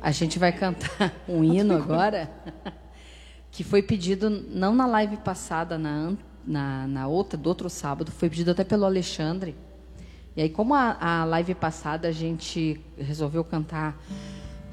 A 0.00 0.10
gente 0.10 0.38
vai 0.38 0.52
cantar 0.52 1.14
um 1.28 1.44
hino 1.44 1.76
agora, 1.76 2.28
que 3.52 3.62
foi 3.62 3.82
pedido 3.82 4.28
não 4.28 4.74
na 4.74 4.84
live 4.86 5.16
passada, 5.18 5.78
na, 5.78 6.12
na, 6.44 6.88
na 6.88 7.06
outra, 7.06 7.38
do 7.38 7.48
outro 7.48 7.70
sábado, 7.70 8.10
foi 8.10 8.28
pedido 8.28 8.50
até 8.50 8.64
pelo 8.64 8.84
Alexandre. 8.84 9.54
E 10.34 10.42
aí, 10.42 10.48
como 10.48 10.74
a, 10.74 10.96
a 10.98 11.24
live 11.24 11.54
passada 11.54 12.08
a 12.08 12.12
gente 12.12 12.80
resolveu 12.98 13.44
cantar 13.44 13.96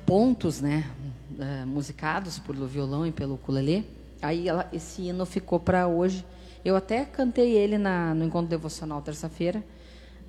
pontos, 0.05 0.61
né, 0.61 0.89
uh, 1.37 1.67
musicados 1.67 2.39
pelo 2.39 2.65
violão 2.65 3.05
e 3.05 3.11
pelo 3.11 3.35
ukulele, 3.35 3.85
aí 4.21 4.47
ela, 4.47 4.67
esse 4.73 5.03
hino 5.03 5.25
ficou 5.25 5.59
para 5.59 5.87
hoje. 5.87 6.25
Eu 6.65 6.75
até 6.75 7.05
cantei 7.05 7.51
ele 7.51 7.77
na, 7.77 8.15
no 8.15 8.25
encontro 8.25 8.49
devocional 8.49 9.01
terça-feira. 9.01 9.63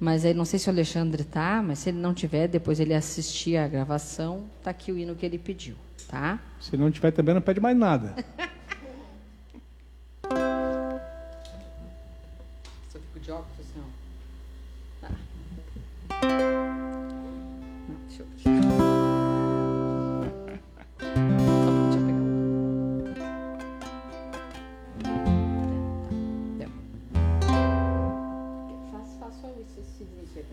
Mas 0.00 0.24
aí 0.24 0.32
não 0.32 0.46
sei 0.46 0.58
se 0.58 0.66
o 0.66 0.72
Alexandre 0.72 1.22
tá, 1.22 1.62
mas 1.62 1.80
se 1.80 1.90
ele 1.90 1.98
não 1.98 2.14
tiver, 2.14 2.48
depois 2.48 2.80
ele 2.80 2.94
assistir 2.94 3.58
a 3.58 3.68
gravação, 3.68 4.46
tá 4.62 4.70
aqui 4.70 4.90
o 4.90 4.96
hino 4.96 5.14
que 5.14 5.26
ele 5.26 5.36
pediu, 5.36 5.76
tá? 6.08 6.40
Se 6.58 6.74
não 6.74 6.90
tiver 6.90 7.10
também 7.10 7.34
não 7.34 7.42
pede 7.42 7.60
mais 7.60 7.76
nada. 7.76 8.14
Só 12.90 12.98
fico 12.98 13.20
de 13.20 13.30
óculos, 13.30 13.66
não. 13.76 13.84
Tá. 15.02 15.10
Não, 17.86 17.96
deixa 18.08 18.22
eu... 18.48 18.89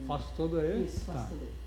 Faço 0.08 0.34
todo 0.36 0.60
aí? 0.60 0.86
Isso, 0.86 1.06
tá. 1.06 1.14
aí. 1.30 1.67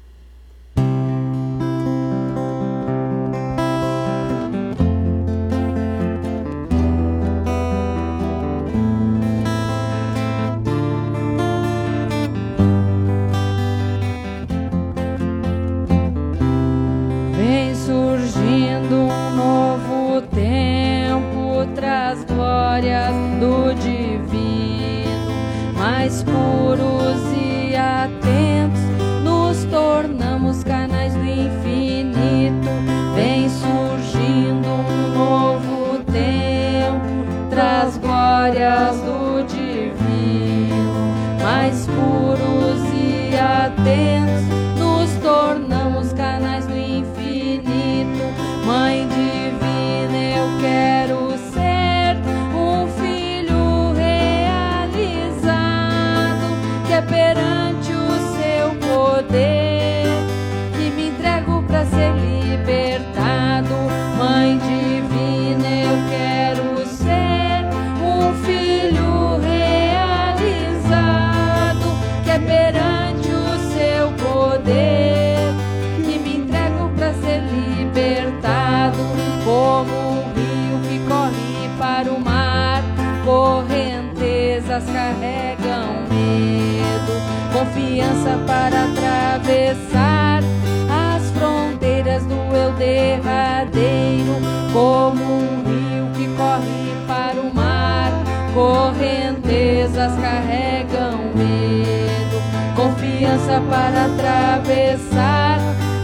Correntezas 100.00 100.18
carregam 100.18 101.18
medo, 101.34 102.40
confiança 102.74 103.60
para 103.68 104.06
atravessar 104.06 105.58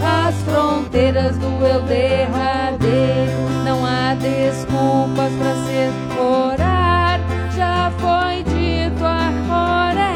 as 0.04 0.34
fronteiras 0.42 1.38
do 1.38 1.64
eu 1.64 1.80
derradeiro. 1.82 3.32
Não 3.64 3.86
há 3.86 4.14
desculpas 4.14 5.32
para 5.32 5.54
ser 5.64 5.90
orar, 6.20 7.20
já 7.56 7.90
foi 7.98 8.42
dito 8.42 9.02
a 9.02 9.32
hora 9.50 10.06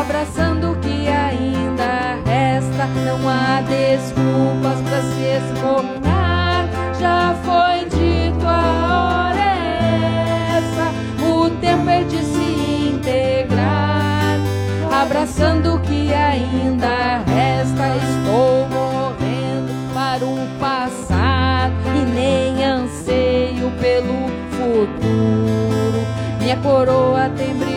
abraçando 0.00 0.72
o 0.72 0.76
que 0.76 1.08
ainda 1.08 2.16
resta. 2.24 2.86
Não 3.04 3.28
há 3.28 3.60
desculpas 3.62 4.80
para 4.82 5.02
se 5.02 5.54
escorar. 5.54 5.79
Abraçando 15.50 15.74
o 15.74 15.80
que 15.80 16.14
ainda 16.14 17.18
resta. 17.26 17.96
Estou 17.96 18.68
morrendo 18.68 19.72
para 19.92 20.24
o 20.24 20.46
passado 20.60 21.74
e 21.86 22.04
nem 22.14 22.64
anseio 22.64 23.70
pelo 23.80 24.28
futuro. 24.52 26.06
Minha 26.40 26.56
coroa 26.58 27.28
tem 27.36 27.52
brilho 27.54 27.69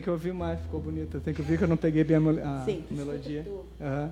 tem 0.00 0.02
que 0.02 0.10
ouvir 0.10 0.32
mais, 0.32 0.58
ficou 0.60 0.80
bonita. 0.80 1.20
Tem 1.20 1.34
que 1.34 1.42
ouvir 1.42 1.58
que 1.58 1.64
eu 1.64 1.68
não 1.68 1.76
peguei 1.76 2.02
bem 2.02 2.16
a, 2.16 2.62
a 2.62 2.64
Sim, 2.64 2.82
melodia. 2.90 3.44
Uhum. 3.46 4.10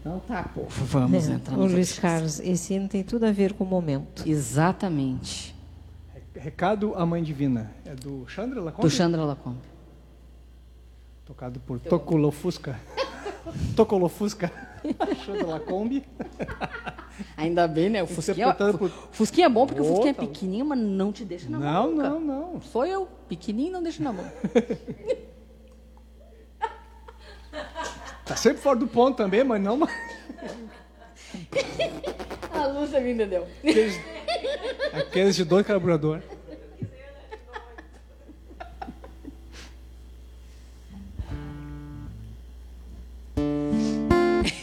Então 0.00 0.20
tá, 0.26 0.42
povo, 0.42 0.84
vamos 0.84 1.28
é, 1.28 1.32
entrar 1.32 1.56
no 1.56 1.66
Luiz 1.66 1.98
Carlos, 1.98 2.40
esse 2.40 2.74
hino 2.74 2.88
tem 2.88 3.04
tudo 3.04 3.26
a 3.26 3.32
ver 3.32 3.52
com 3.52 3.62
o 3.62 3.66
momento. 3.66 4.26
Exatamente. 4.26 5.54
Recado 6.34 6.94
à 6.94 7.04
Mãe 7.04 7.22
Divina. 7.22 7.70
É 7.84 7.94
do 7.94 8.26
Chandra 8.28 8.60
Lacombe? 8.60 8.88
Do 8.88 8.90
Chandra 8.90 9.24
Lacombe. 9.24 9.58
Tocado 11.24 11.60
por 11.60 11.78
Tocolofusca. 11.78 12.80
Tocolofusca. 13.76 14.50
Chandra 15.24 15.46
Lacombe. 15.46 16.04
Ainda 17.36 17.66
bem, 17.68 17.88
né? 17.90 18.02
O 18.02 18.06
Fusquinha, 18.06 18.54
por... 18.54 18.90
Fusquinha 19.12 19.46
é 19.46 19.48
bom 19.48 19.66
porque 19.66 19.80
Outra. 19.80 19.92
o 19.92 19.96
Fusquinha 19.96 20.10
é 20.10 20.26
pequenininho, 20.26 20.66
mas 20.66 20.78
não 20.78 21.12
te 21.12 21.24
deixa 21.24 21.48
na 21.48 21.58
não, 21.58 21.94
mão. 21.94 21.96
Não, 21.96 22.20
não, 22.20 22.52
não. 22.52 22.60
Sou 22.60 22.84
eu, 22.86 23.08
pequenininho, 23.28 23.72
não 23.72 23.82
deixa 23.82 24.02
na 24.02 24.12
mão. 24.12 24.24
tá 28.24 28.36
sempre 28.36 28.60
fora 28.60 28.78
do 28.78 28.86
ponto 28.86 29.16
também, 29.16 29.42
mas 29.44 29.60
não. 29.62 29.80
A 32.52 32.66
Lúcia 32.66 33.00
me 33.00 33.12
entendeu. 33.12 33.46
Aqueles, 33.58 34.00
aqueles 34.92 35.36
de 35.36 35.44
dois 35.44 35.66
carburador. 35.66 36.22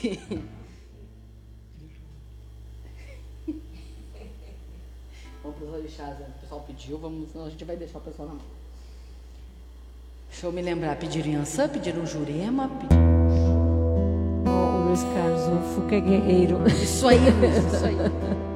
Vamos 5.46 5.58
para 5.58 5.60
os 5.60 5.60
orixás, 5.76 6.18
né? 6.20 6.28
o 6.38 6.42
pessoal 6.42 6.64
pediu, 6.66 6.98
vamos, 6.98 7.32
senão 7.32 7.46
a 7.46 7.50
gente 7.50 7.64
vai 7.66 7.76
deixar 7.76 8.00
o 8.00 8.02
pessoal 8.02 8.28
na 8.28 8.34
mão. 8.36 8.44
Deixa 10.30 10.48
eu 10.48 10.52
me 10.52 10.62
lembrar, 10.62 10.96
pediram 10.98 11.32
Yansan, 11.32 11.70
pediram 11.70 12.06
Jurema, 12.06 12.70
pediram... 12.70 13.06
Oh, 14.46 14.50
o 14.50 14.88
Luiz 14.88 15.04
Carlos, 15.04 15.42
o 15.48 15.62
Fuca 15.74 16.00
guerreiro. 16.00 16.68
Isso 16.68 17.08
aí, 17.08 17.18
Luiz, 17.18 17.58
isso 17.58 17.86
aí. 17.86 17.96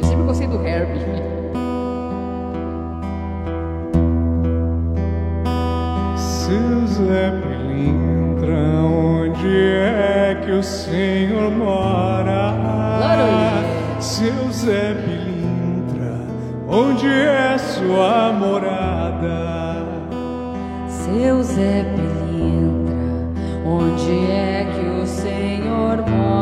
Eu 0.00 0.04
sempre 0.08 0.24
gostei 0.24 0.46
do 0.46 0.66
Herbie. 0.66 1.32
Zé 6.92 7.30
Pilintra, 7.40 8.54
onde 8.84 9.48
é 9.48 10.40
que 10.44 10.50
o 10.50 10.62
Senhor 10.62 11.50
mora? 11.50 12.54
Claro 12.98 13.51
seu 14.02 14.50
Zé 14.50 14.94
Pilintra, 14.94 16.18
onde 16.68 17.06
é 17.06 17.56
sua 17.56 18.32
morada? 18.32 19.86
Seu 20.88 21.40
Zé 21.44 21.84
Pilintra, 21.94 22.96
onde 23.64 24.26
é 24.28 24.66
que 24.74 25.02
o 25.02 25.06
Senhor 25.06 25.98
mora? 26.10 26.41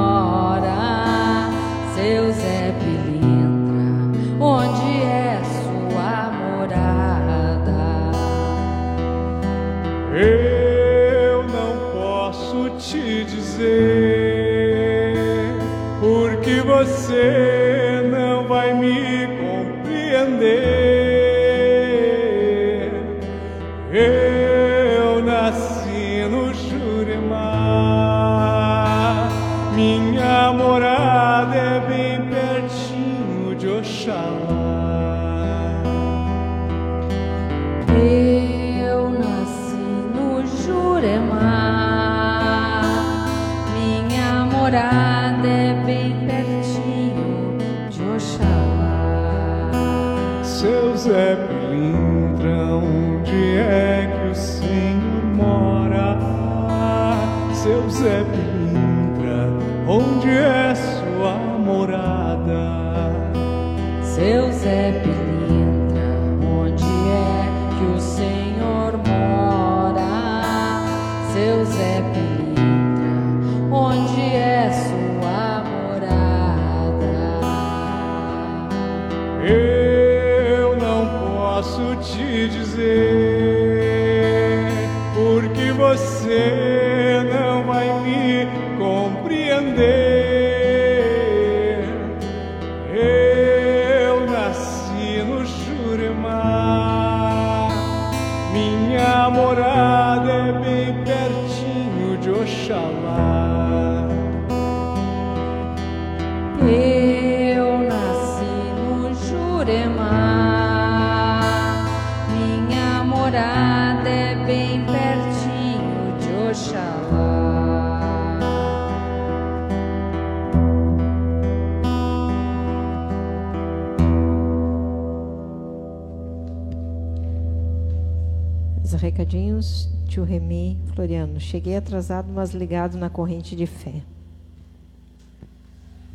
Cheguei 131.50 131.76
atrasado, 131.76 132.32
mas 132.32 132.52
ligado 132.52 132.96
na 132.96 133.10
corrente 133.10 133.56
de 133.56 133.66
fé. 133.66 134.04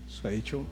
Isso 0.07 0.25
aí, 0.25 0.41
tio. 0.41 0.59
O 0.61 0.65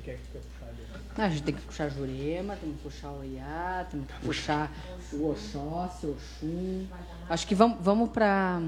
que, 0.00 0.08
é 0.08 0.14
que 0.14 0.20
quer 0.32 0.40
puxar 0.40 0.68
ali? 0.68 0.86
A 1.16 1.28
gente 1.28 1.42
tem 1.42 1.54
que 1.56 1.60
puxar 1.60 1.88
Jurema, 1.88 2.54
tem 2.54 2.72
que 2.72 2.78
puxar 2.84 3.10
o 3.10 3.24
Iá, 3.24 3.84
tem 3.90 4.02
que 4.02 4.12
puxar 4.24 4.70
o 5.12 5.28
Oxóssi, 5.28 6.06
o 6.06 6.12
Oxum. 6.12 6.86
Acho 7.28 7.44
que 7.48 7.56
vamos, 7.56 7.78
vamos 7.80 8.10
para 8.10 8.60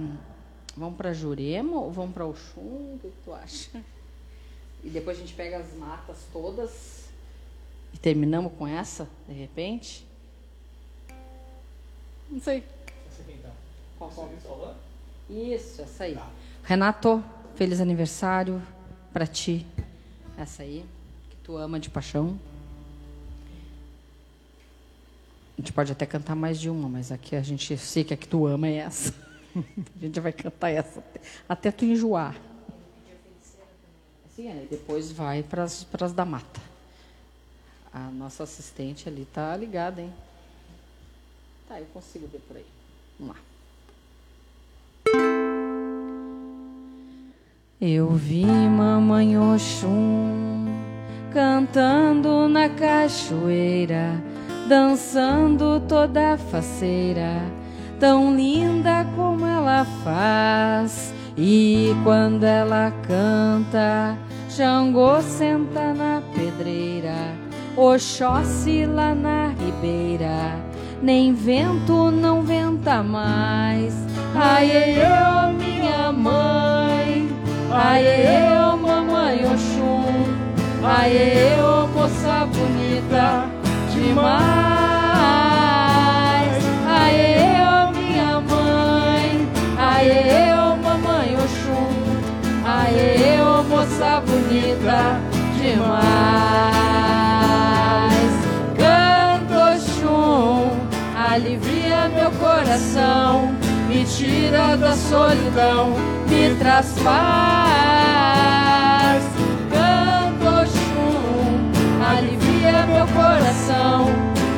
vamos 0.77 0.97
para 0.97 1.13
Jurema 1.13 1.77
ou 1.77 1.93
vamos 1.93 2.13
para 2.13 2.27
Oxum? 2.27 2.95
O 2.95 2.99
que, 3.01 3.11
que 3.11 3.23
tu 3.25 3.33
acha? 3.33 3.81
E 4.83 4.91
depois 4.91 5.17
a 5.17 5.21
gente 5.21 5.35
pega 5.35 5.59
as 5.59 5.73
matas 5.75 6.17
todas 6.33 7.05
E 7.95 7.99
terminamos 7.99 8.53
com 8.59 8.67
essa, 8.67 9.09
de 9.29 9.35
repente? 9.35 10.05
Não 12.29 12.41
sei. 12.41 12.65
Qual, 14.01 14.11
qual? 14.11 14.75
Isso, 15.29 15.83
essa 15.83 16.05
aí. 16.05 16.15
Tá. 16.15 16.27
Renato, 16.65 17.23
feliz 17.55 17.83
aniversário 17.83 18.63
para 19.13 19.27
ti. 19.27 19.67
Essa 20.39 20.63
aí, 20.63 20.87
que 21.29 21.37
tu 21.45 21.59
ama 21.59 21.79
de 21.79 21.91
paixão. 21.91 22.41
A 25.59 25.61
gente 25.61 25.71
pode 25.71 25.93
até 25.93 26.07
cantar 26.07 26.35
mais 26.35 26.59
de 26.59 26.71
uma, 26.71 26.89
mas 26.89 27.13
aqui 27.13 27.37
a 27.37 27.43
gente 27.43 27.77
sei 27.77 28.03
que 28.03 28.15
a 28.15 28.17
que 28.17 28.27
tu 28.27 28.47
ama 28.47 28.67
é 28.69 28.77
essa. 28.77 29.15
a 29.55 30.01
gente 30.01 30.19
vai 30.19 30.33
cantar 30.33 30.71
essa 30.71 31.05
até, 31.47 31.71
tu 31.71 31.85
enjoar. 31.85 32.35
Sim, 34.35 34.49
e 34.49 34.67
depois 34.71 35.13
vai 35.13 35.43
para 35.43 35.65
as 35.65 36.13
da 36.15 36.25
mata. 36.25 36.61
A 37.93 38.11
nossa 38.13 38.45
assistente 38.45 39.11
ali 39.11 39.27
tá 39.27 39.55
ligada, 39.55 40.01
hein? 40.01 40.13
Tá, 41.69 41.79
eu 41.79 41.87
consigo 41.93 42.27
ver 42.29 42.41
por 42.49 42.57
aí. 42.57 42.67
Vamos 43.19 43.37
lá. 43.37 43.50
Eu 47.83 48.11
vi 48.11 48.45
mamãe 48.45 49.39
Oxum 49.39 50.67
cantando 51.33 52.47
na 52.47 52.69
cachoeira, 52.69 54.23
dançando 54.69 55.81
toda 55.89 56.37
faceira, 56.37 57.41
tão 57.99 58.37
linda 58.37 59.07
como 59.17 59.47
ela 59.47 59.87
faz. 60.05 61.15
E 61.39 61.97
quando 62.05 62.45
ela 62.45 62.93
canta, 63.09 64.15
Xangô 64.51 65.23
senta 65.23 65.95
na 65.95 66.23
pedreira, 66.35 67.35
Oxóssi 67.79 68.85
lá 68.85 69.15
na 69.15 69.55
ribeira, 69.59 70.55
nem 71.01 71.33
vento 71.33 72.11
não 72.11 72.43
venta 72.43 73.03
mais. 73.03 73.95
Ai, 74.35 74.71
eu, 74.71 75.55
minha 75.55 76.13
mãe 76.13 77.40
Aê, 77.73 78.59
ô 78.59 78.77
mamãe 78.77 79.45
Oxum, 79.45 80.03
aê, 80.85 81.55
ô 81.63 81.87
moça 81.87 82.45
bonita 82.47 83.47
demais. 83.95 84.41
Aê, 86.89 87.63
ô 87.63 87.93
minha 87.93 88.41
mãe, 88.41 89.49
aê, 89.79 90.53
ô 90.53 90.75
mamãe 90.79 91.37
Oxum, 91.37 91.87
aê, 92.67 93.41
ô 93.41 93.63
moça 93.63 94.21
bonita 94.27 95.21
demais. 95.57 96.11
Canto 98.77 99.55
Oxum, 99.77 100.75
alivia 101.15 102.09
meu 102.09 102.33
coração 102.33 103.60
me 104.01 104.07
tira 104.07 104.77
da 104.79 104.97
solidão, 104.97 105.95
me 106.27 106.55
traz 106.59 106.87
paz. 107.05 107.23
Canto 109.71 110.47
Oxum, 110.63 111.71
alivia 112.03 112.87
meu 112.87 113.07
coração, 113.09 114.07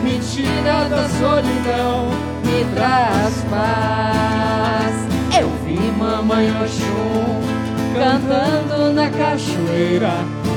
me 0.05 0.21
tira 0.21 0.85
da 0.89 1.09
solidão, 1.09 2.11
me 2.45 2.65
traz 2.73 3.45
paz. 3.51 4.95
Eu 5.37 5.49
vi 5.65 5.91
mamãe 5.99 6.49
Oxum 6.63 7.43
cantando 7.99 8.93
na 8.93 9.11
cachoeira, 9.11 10.13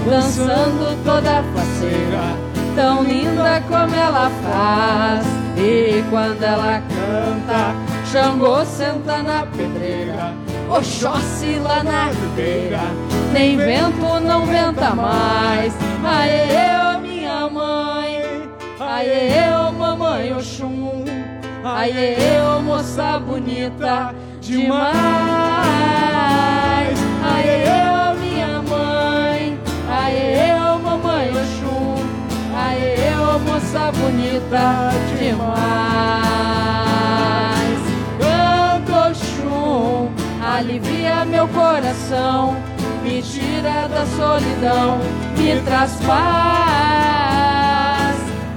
dançando 0.08 0.96
toda 1.04 1.44
faceira, 1.56 2.38
tão 2.76 3.04
linda 3.04 3.64
como 3.68 3.96
ela 3.96 4.30
faz. 4.44 5.26
E 5.58 6.04
quando 6.12 6.44
ela 6.44 6.82
canta, 6.82 7.74
Xangô 8.12 8.64
senta 8.64 9.24
na 9.24 9.46
pedreira, 9.48 10.34
Oxóssi 10.70 11.60
lá 11.60 11.84
na 11.84 12.06
ribeira, 12.10 12.82
nem 13.34 13.58
vento 13.58 14.20
não 14.22 14.46
venta 14.46 14.94
mais. 14.96 15.74
Aê, 16.04 16.94
eu, 16.94 17.00
minha 17.02 17.50
mãe, 17.50 18.50
aê, 18.80 19.50
eu, 19.50 19.72
mamãe 19.74 20.34
Oxum, 20.34 21.04
aê, 21.64 22.16
eu, 22.38 22.62
moça 22.62 23.20
bonita 23.20 24.14
demais. 24.40 24.96
Aê, 27.34 27.64
eu, 27.66 28.20
minha 28.20 28.62
mãe, 28.62 29.60
aê, 29.90 30.52
eu, 30.52 30.80
mamãe 30.80 31.30
Oxum, 31.32 31.96
aê, 32.56 32.96
eu, 33.14 33.40
moça 33.40 33.92
bonita 33.92 34.92
demais. 35.20 36.65
Alivia 40.42 41.26
meu 41.26 41.48
coração, 41.48 42.56
me 43.04 43.22
tira 43.22 43.88
da 43.88 44.06
solidão, 44.06 45.00
me 45.38 45.60
traz 45.62 45.96
paz. 46.06 46.16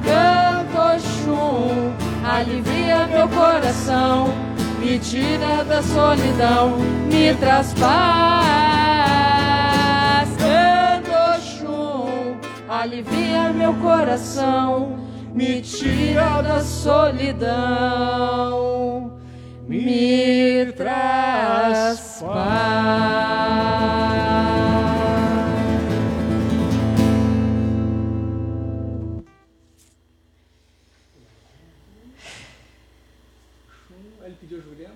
Canto 0.05 1.01
chum, 1.01 1.93
alivia 2.25 3.07
meu 3.09 3.29
coração, 3.29 4.33
me 4.79 4.99
tira 4.99 5.65
da 5.65 5.83
solidão, 5.83 6.79
me 7.11 7.35
traz 7.35 7.75
paz. 7.75 7.99
Canto 10.39 11.41
chum, 11.41 12.37
alivia 12.69 13.53
meu 13.53 13.75
coração, 13.75 14.99
me 15.35 15.61
tira 15.63 16.43
da 16.43 16.61
solidão 16.61 17.99
me 19.69 20.73
traz 20.73 22.23
paz. 22.23 23.49
Ele 34.25 34.37
pediu 34.41 34.59
a 34.59 34.61
Juliana. 34.63 34.95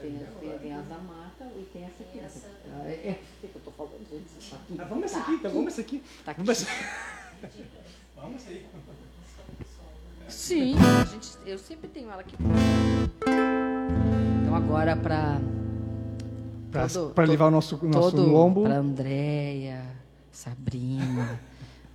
Tem, 0.00 0.18
tem, 0.60 0.74
as 0.74 0.86
da 0.86 0.98
mata 0.98 1.44
e 1.56 1.64
tem 1.72 1.84
essa 1.84 2.02
aqui. 2.02 2.20
Essa... 2.20 2.46
Ah, 2.72 2.86
é, 2.86 2.92
é, 2.92 3.18
que 3.40 3.50
eu 3.54 3.60
tô 3.64 3.70
falando, 3.72 4.06
gente. 4.10 4.50
Tá 4.50 4.58
ah, 4.78 4.84
vamos 4.84 5.04
essa 5.04 5.14
tá 5.14 5.22
aqui, 5.22 5.32
então 5.32 5.50
vamos 5.50 5.72
essa 5.72 5.80
aqui. 5.80 6.02
Tá 6.24 6.30
aqui. 6.32 6.42
Vamos 6.42 6.62
essa... 6.62 6.70
vamos 8.16 8.46
aí. 8.46 8.66
Sim, 10.28 10.74
a 10.78 11.04
gente, 11.04 11.36
eu 11.46 11.58
sempre 11.58 11.88
tenho 11.88 12.10
ela 12.10 12.20
aqui. 12.20 12.36
Então 14.54 14.66
agora 14.66 14.94
para 14.94 15.40
para 17.12 17.24
levar 17.24 17.48
o 17.48 17.50
nosso 17.50 17.76
nosso 17.84 18.12
todo, 18.12 18.30
lombo 18.30 18.62
para 18.62 18.76
Andréia, 18.76 19.82
Sabrina, 20.30 21.40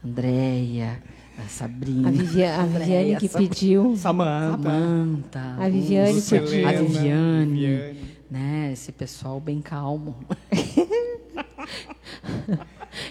Andréia, 0.06 1.02
Sabrina, 1.48 2.10
a, 2.10 2.12
Vivia, 2.12 2.56
a 2.56 2.66
Viviane 2.66 3.16
que 3.16 3.30
pediu, 3.30 3.96
Samanta, 3.96 4.62
Samanta, 4.62 5.40
a 5.58 5.70
Viviane 5.70 6.22
pediu, 6.22 6.68
a 6.68 6.72
Viviane, 6.74 7.46
Viviane, 7.54 8.00
né? 8.30 8.72
Esse 8.74 8.92
pessoal 8.92 9.40
bem 9.40 9.62
calmo. 9.62 10.18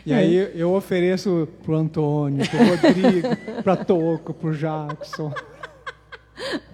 E 0.05 0.13
aí 0.13 0.51
eu 0.55 0.75
ofereço 0.75 1.49
pro 1.63 1.75
Antônio, 1.75 2.45
pro 2.49 2.59
Rodrigo, 2.59 3.63
pra 3.63 3.77
Toco, 3.77 4.35
pro 4.35 4.55
Jackson. 4.55 5.33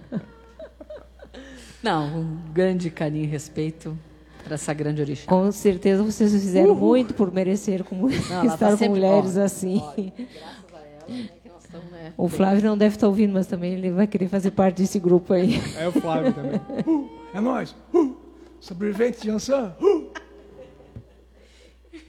Não, 1.85 2.21
um 2.21 2.37
grande 2.51 2.89
carinho 2.89 3.25
e 3.25 3.27
respeito 3.27 3.95
para 4.43 4.55
essa 4.55 4.73
grande 4.73 5.03
origem. 5.03 5.27
Com 5.27 5.51
certeza 5.51 6.01
vocês 6.01 6.31
fizeram 6.31 6.71
Uhul. 6.71 6.79
muito 6.79 7.13
por 7.13 7.31
merecer 7.31 7.83
como 7.83 8.09
Não, 8.09 8.15
estar 8.49 8.57
tá 8.57 8.75
com 8.75 8.89
mulheres 8.89 9.37
ó, 9.37 9.43
assim. 9.43 9.77
Ó, 9.77 9.93
graças 9.93 10.73
a 10.73 10.79
ela, 10.79 11.05
né, 11.07 11.29
que 11.43 11.47
nós 11.47 11.63
estamos, 11.63 11.91
né, 11.91 12.11
o 12.17 12.27
Flávio 12.27 12.63
não 12.63 12.75
deve 12.75 12.95
estar 12.95 13.05
ouvindo, 13.07 13.33
mas 13.33 13.45
também 13.45 13.73
ele 13.73 13.91
vai 13.91 14.07
querer 14.07 14.27
fazer 14.27 14.49
parte 14.49 14.81
desse 14.81 14.97
grupo 14.97 15.31
aí. 15.31 15.61
É 15.77 15.87
o 15.87 15.91
Flávio 15.91 16.33
também. 16.33 16.59
Uh, 16.87 17.07
é 17.37 17.39
nós. 17.39 17.75
Uh, 17.93 18.15
sobrevivente 18.59 19.21
de 19.21 19.29
Ansan. 19.29 19.75
Uh. 19.79 20.09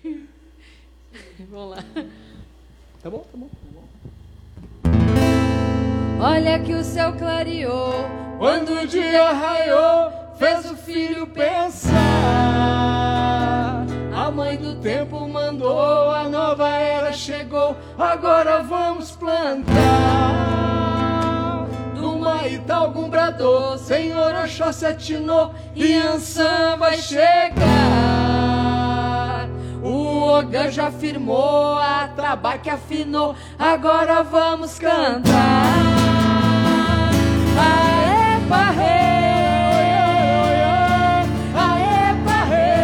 Vamos 1.50 1.76
lá. 1.76 1.84
Tá 3.02 3.10
bom, 3.10 3.18
tá 3.30 3.36
bom. 3.36 3.50
Olha 6.20 6.58
que 6.58 6.72
o 6.72 6.82
céu 6.82 7.12
clareou 7.12 8.26
quando 8.38 8.80
o 8.80 8.86
dia 8.86 9.32
raiou, 9.32 10.12
fez 10.38 10.70
o 10.70 10.76
filho 10.76 11.26
pensar. 11.26 11.94
A 14.14 14.30
mãe 14.30 14.56
do 14.56 14.76
tempo 14.76 15.26
mandou, 15.26 16.10
a 16.10 16.28
nova 16.28 16.68
era 16.68 17.12
chegou, 17.12 17.76
agora 17.98 18.62
vamos 18.62 19.12
plantar. 19.12 19.74
Do 21.94 22.18
Maitá 22.18 22.76
algum 22.76 23.08
brador, 23.08 23.78
Senhor 23.78 24.34
Oxóssi 24.44 24.84
atinou, 24.84 25.54
e 25.74 25.94
Ançã 25.94 26.76
vai 26.76 26.98
chegar. 26.98 28.25
O 29.82 30.38
Ogan 30.38 30.70
já 30.70 30.90
firmou, 30.90 31.78
a 31.78 32.08
tabaque 32.16 32.70
afinou, 32.70 33.34
agora 33.58 34.22
vamos 34.22 34.78
cantar. 34.78 35.22
Aê, 37.58 38.40
parrei! 38.48 38.86
Aê, 41.54 42.14
parrei! 42.24 42.76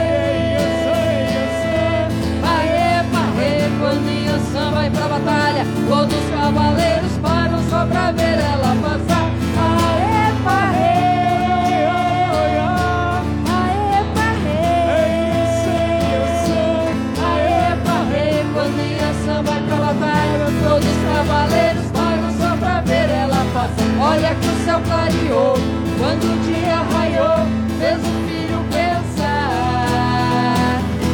Olha 24.12 24.34
que 24.34 24.46
o 24.46 24.56
céu 24.66 24.78
clareou, 24.84 25.54
quando 25.98 26.24
o 26.24 26.36
dia 26.44 26.82
raiou, 26.92 27.46
fez 27.78 27.96
o 27.96 28.12
filho 28.28 28.60
pensar. 28.70 30.02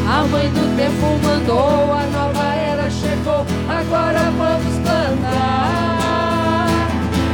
A 0.04 0.24
mãe 0.26 0.48
do 0.50 0.76
tempo 0.76 1.06
mandou, 1.22 1.94
a 1.94 2.02
nova 2.08 2.54
era 2.56 2.90
chegou, 2.90 3.46
agora 3.68 4.32
vamos 4.36 4.74
cantar. 4.84 6.66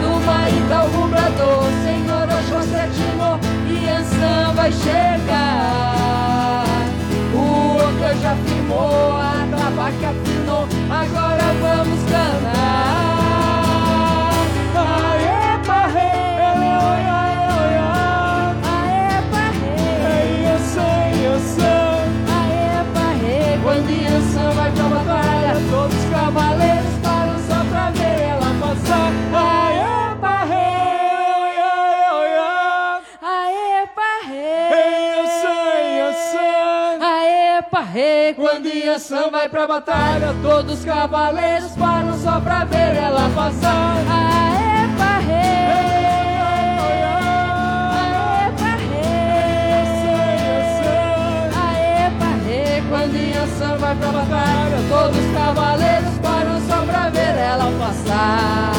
Do 0.02 0.20
Maíta 0.26 0.74
ao 0.76 0.88
Rubrador, 0.88 1.64
Senhor 1.82 2.28
Oxóssi 2.28 2.76
atinou, 2.76 3.40
e 3.66 3.88
Ançã 3.88 4.52
vai 4.54 4.70
chegar. 4.70 6.66
O 7.32 7.76
Oca 7.78 8.14
já 8.16 8.36
firmou, 8.36 9.16
a 9.16 9.48
tabaca 9.50 10.08
afinou, 10.10 10.68
agora 10.90 11.46
vamos 11.62 12.00
cantar. 12.02 12.63
Quando 38.36 38.66
Inhaçã 38.66 39.30
vai 39.30 39.48
pra 39.48 39.66
batalha, 39.66 40.34
todos 40.42 40.78
os 40.78 40.84
cavaleiros 40.84 41.70
param 41.72 42.18
só 42.18 42.40
pra 42.40 42.64
ver 42.64 42.96
ela 42.96 43.30
passar. 43.34 43.96
Aê, 44.10 44.63
Inhaçã 53.12 53.76
vai 53.76 53.96
pra 53.96 54.12
batalha, 54.12 54.76
todos 54.88 55.18
os 55.18 55.32
cavaleiros 55.32 56.18
param 56.22 56.60
só 56.66 56.86
pra 56.86 57.10
ver 57.10 57.36
ela 57.36 57.70
passar. 57.78 58.72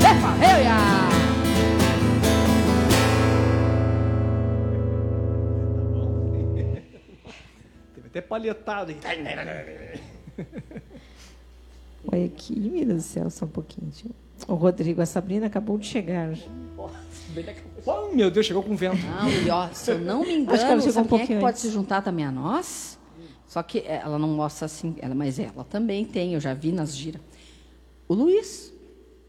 É 0.00 0.14
parreia! 0.20 0.76
Teve 7.94 8.06
até 8.06 8.20
palhetado. 8.20 8.94
Olha 12.12 12.24
aqui, 12.26 12.58
meu 12.58 12.86
Deus 12.86 13.02
do 13.04 13.08
céu, 13.08 13.30
só 13.30 13.44
um 13.44 13.48
pouquinho. 13.48 13.90
tio. 13.90 14.10
O 14.48 14.54
Rodrigo, 14.54 15.00
a 15.00 15.06
Sabrina 15.06 15.46
acabou 15.46 15.78
de 15.78 15.86
chegar. 15.86 16.34
Oh, 17.86 18.14
meu 18.14 18.30
Deus, 18.30 18.46
chegou 18.46 18.62
com 18.62 18.76
vento. 18.76 19.04
Não, 19.04 19.28
e 19.30 19.50
ó, 19.50 19.68
se 19.72 19.90
eu 19.90 19.98
não 19.98 20.20
me 20.20 20.34
Acho 20.46 20.46
que 20.46 20.52
ela 20.52 20.64
engano, 20.64 20.82
chegou 20.82 21.02
um 21.02 21.06
quem 21.08 21.20
é 21.20 21.26
que 21.26 21.40
pode 21.40 21.60
se 21.60 21.70
juntar 21.70 22.02
também 22.02 22.24
a 22.24 22.30
nós? 22.30 22.98
Só 23.46 23.62
que 23.62 23.84
ela 23.86 24.18
não 24.18 24.28
mostra 24.28 24.66
assim, 24.66 24.96
ela, 24.98 25.14
mas 25.14 25.38
ela 25.38 25.64
também 25.64 26.04
tem, 26.04 26.34
eu 26.34 26.40
já 26.40 26.54
vi 26.54 26.72
nas 26.72 26.96
giras. 26.96 27.20
O 28.08 28.14
Luiz. 28.14 28.72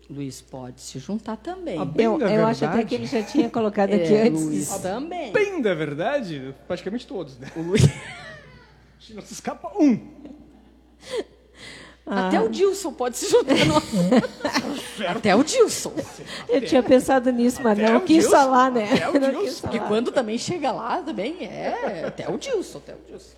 O 0.10 0.14
Luiz 0.14 0.42
pode 0.42 0.82
se 0.82 1.00
juntar 1.00 1.38
também. 1.38 1.80
Ah, 1.80 1.86
bem 1.86 2.06
Eu, 2.06 2.18
da 2.18 2.34
eu 2.34 2.46
acho 2.46 2.66
até 2.66 2.84
que 2.84 2.96
ele 2.96 3.06
já 3.06 3.24
tinha 3.24 3.50
colocado 3.50 3.92
aqui 3.96 4.14
É, 4.14 4.28
antes. 4.28 4.44
Luiz 4.44 4.70
também. 4.80 5.32
Bem 5.32 5.62
da 5.62 5.74
verdade, 5.74 6.54
praticamente 6.68 7.08
todos, 7.08 7.38
né? 7.38 7.50
O 7.56 7.62
Luiz. 7.62 7.84
Não 9.14 9.22
se 9.22 9.34
escapa 9.34 9.72
um. 9.78 10.00
Até 12.06 12.40
o 12.42 12.50
Dilson 12.50 12.92
pode 12.92 13.18
se 13.18 13.30
juntar 13.30 13.54
a 13.62 13.66
nós. 13.66 13.84
Até 15.08 15.34
o 15.36 15.44
Dilson. 15.44 15.94
Eu 16.50 16.62
tinha 16.62 16.84
pensado 16.84 17.32
nisso, 17.32 17.62
mas 17.64 17.80
Até 17.80 17.92
não 17.92 18.02
quis 18.02 18.24
Gilson, 18.24 18.32
falar, 18.32 18.72
né? 18.72 18.90
até 18.94 19.10
o 19.10 19.20
Não 19.20 19.42
quis 19.44 19.62
Porque 19.62 19.80
quando 19.80 20.12
também 20.12 20.38
chega 20.38 20.72
lá, 20.72 21.02
também 21.02 21.46
é. 21.46 22.04
Até 22.06 22.30
o 22.30 22.38
Dilson, 22.38 22.80
até 22.80 22.94
o 22.94 22.98
Dilson. 23.08 23.36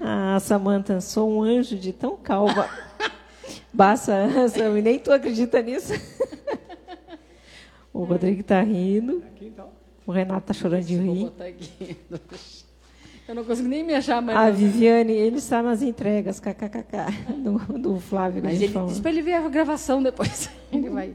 Ah, 0.00 0.38
Samanta, 0.40 1.00
sou 1.00 1.30
um 1.30 1.42
anjo 1.42 1.76
de 1.76 1.92
tão 1.92 2.16
calma. 2.16 2.68
Basta, 3.72 4.48
Sam, 4.48 4.78
e 4.78 4.82
nem 4.82 4.98
tu 4.98 5.10
acredita 5.10 5.62
nisso. 5.62 5.94
o 7.92 8.04
Rodrigo 8.04 8.42
tá 8.42 8.60
rindo. 8.60 9.22
Aqui 9.34 9.46
então. 9.46 9.70
O 10.06 10.12
Renato 10.12 10.46
tá 10.48 10.52
chorando 10.52 10.84
de 10.84 10.96
rir. 10.96 11.32
Eu 13.26 13.34
não 13.34 13.44
consigo 13.44 13.68
nem 13.68 13.82
me 13.82 13.94
achar 13.94 14.20
mais. 14.20 14.36
A 14.38 14.50
Viviane, 14.50 15.12
ele 15.12 15.38
está 15.38 15.62
nas 15.62 15.80
entregas, 15.80 16.38
kkkk, 16.40 17.32
do, 17.42 17.78
do 17.78 17.98
Flávio 18.00 18.42
Mas 18.44 18.60
ele 18.60 18.70
falou. 18.72 18.88
disse 18.88 19.00
pra 19.00 19.10
ele 19.10 19.22
ver 19.22 19.34
a 19.34 19.48
gravação 19.48 20.02
depois. 20.02 20.50
Ele 20.70 20.90
vai. 20.90 21.14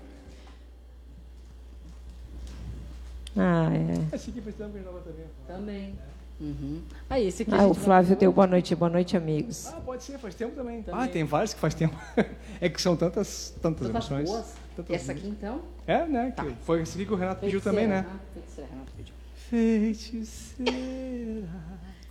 Ah, 3.37 3.69
é. 3.73 4.15
Esse 4.15 4.29
aqui 4.31 4.41
faz 4.41 4.55
tempo 4.55 4.71
que 4.71 4.77
a 4.77 4.81
gente 4.81 4.91
não 4.91 5.01
também. 5.01 5.25
Também. 5.47 5.93
Uhum. 6.41 6.81
Aí, 7.09 7.27
esse 7.27 7.43
aqui. 7.43 7.51
Ah, 7.53 7.67
o 7.67 7.73
vai- 7.73 7.83
Flávio 7.83 8.15
deu 8.15 8.31
boa 8.31 8.47
noite, 8.47 8.73
boa 8.73 8.89
noite, 8.89 9.15
amigos. 9.17 9.67
Ah, 9.67 9.81
pode 9.85 10.03
ser, 10.03 10.17
faz 10.17 10.33
tempo 10.33 10.55
também. 10.55 10.81
Também. 10.81 11.01
Ah, 11.01 11.07
tem 11.07 11.23
vários 11.25 11.53
que 11.53 11.59
faz 11.59 11.73
tempo. 11.73 11.95
é 12.61 12.69
que 12.69 12.81
são 12.81 12.95
tantas, 12.95 13.53
tantas, 13.61 13.87
Tantas 13.87 14.09
emoções. 14.09 14.29
boas. 14.29 14.53
Tantas 14.75 14.95
Essa 14.95 15.11
aqui, 15.11 15.27
então? 15.27 15.61
É, 15.85 16.05
né? 16.05 16.31
Tá. 16.35 16.45
Foi 16.63 16.81
esse 16.81 16.95
aqui 16.95 17.05
que 17.05 17.13
o 17.13 17.17
Renato 17.17 17.41
pediu 17.41 17.59
também, 17.61 17.87
né? 17.87 18.05
Ah, 18.09 18.15
feiticeira, 18.33 18.69
Renato 18.71 18.91
pediu. 18.97 19.13
Feiticeira. 19.49 21.47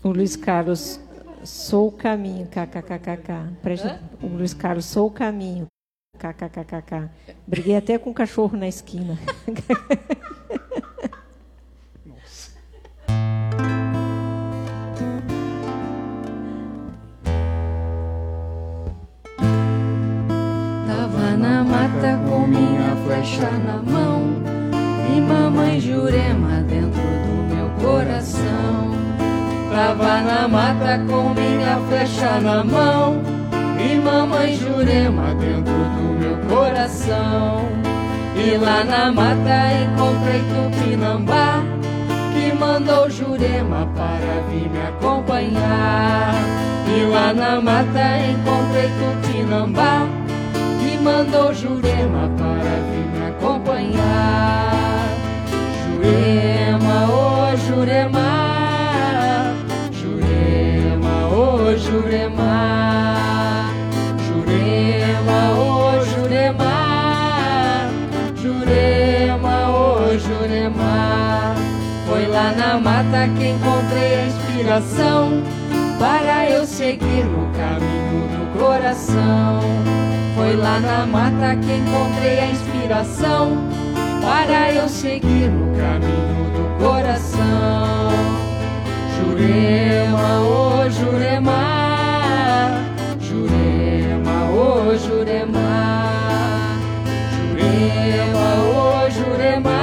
O 0.03 0.11
Luiz 0.11 0.37
Carlos, 0.37 1.01
sou 1.45 1.89
o 1.89 1.93
caminho, 1.93 2.47
kkkk. 2.47 3.57
Presta, 3.61 4.01
o 4.23 4.29
Luiz 4.29 4.55
Carlos, 4.55 4.85
sou 4.85 5.09
o 5.09 5.11
caminho, 5.11 5.67
kkkk. 6.17 7.11
Briguei 7.47 7.77
até 7.77 7.99
com 7.99 8.11
o 8.11 8.15
cachorro 8.15 8.57
na 8.57 8.69
esquina. 8.69 9.19
Nossa. 12.07 12.53
Tava 20.87 21.37
na 21.37 21.65
mata 21.65 22.21
com 22.29 22.47
minha 22.47 22.95
flecha 23.05 23.51
na 23.51 23.83
mão 23.83 24.23
E 25.17 25.21
mamãe 25.21 25.81
Jurema 25.81 26.63
dentro 26.63 27.01
do 27.01 27.55
meu 27.55 27.69
coração 27.81 28.88
Tava 29.79 30.21
na 30.23 30.49
mata 30.49 30.99
com 31.09 31.33
minha 31.35 31.79
flecha 31.89 32.41
na 32.41 32.65
mão 32.65 33.23
E 33.79 33.95
mamãe 33.95 34.57
Jurema 34.57 35.33
dentro 35.37 35.73
do 35.73 36.19
meu 36.19 36.37
coração. 36.49 37.65
E 38.35 38.57
lá 38.57 38.83
na 38.83 39.13
mata 39.13 39.73
encontrei 39.81 40.43
Tupinambá 40.51 41.63
Que 42.33 42.53
mandou 42.59 43.09
Jurema 43.09 43.89
para 43.95 44.43
vir 44.51 44.69
me 44.69 44.83
acompanhar. 44.83 46.35
E 46.89 47.05
lá 47.05 47.33
na 47.33 47.61
mata 47.61 48.19
encontrei 48.31 48.91
Tupinambá 48.99 50.09
que 50.81 50.99
mandou 50.99 51.55
Jurema 51.55 52.29
para 52.37 52.81
vir 52.91 53.07
me 53.13 53.29
acompanhar. 53.29 55.07
Jurema, 55.87 57.07
ô 57.13 57.57
Jurema, 57.57 57.69
Jurema, 57.69 58.48
Jurema, 61.77 63.67
Jurema, 64.27 65.53
ô 65.59 66.05
Jurema, 66.05 67.91
Jurema, 68.35 69.69
ô 69.71 70.19
Jurema. 70.19 71.55
Foi 72.07 72.27
lá 72.27 72.53
na 72.53 72.79
mata 72.79 73.29
que 73.37 73.49
encontrei 73.49 74.15
a 74.15 74.27
inspiração 74.27 75.43
para 75.99 76.49
eu 76.49 76.65
seguir 76.65 77.25
no 77.25 77.51
caminho 77.53 78.29
do 78.29 78.59
coração. 78.59 79.61
Foi 80.35 80.57
lá 80.57 80.81
na 80.81 81.07
mata 81.07 81.57
que 81.57 81.73
encontrei 81.73 82.41
a 82.41 82.47
inspiração 82.47 83.59
para 84.23 84.73
eu 84.73 84.89
seguir 84.89 85.51
no 85.51 85.77
caminho 85.77 86.51
do 86.53 86.85
coração. 86.85 88.28
Jurema, 89.29 90.41
ô 90.41 90.89
Jurema, 90.89 91.61
Jurema, 93.21 94.37
ô 94.51 94.97
Jurema, 94.97 95.69
Jurema, 97.37 98.49
ô 98.65 99.11
Jurema, 99.11 99.81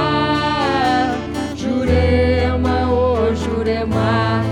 Jurema, 1.54 2.90
ô 2.90 3.34
Jurema, 3.36 4.42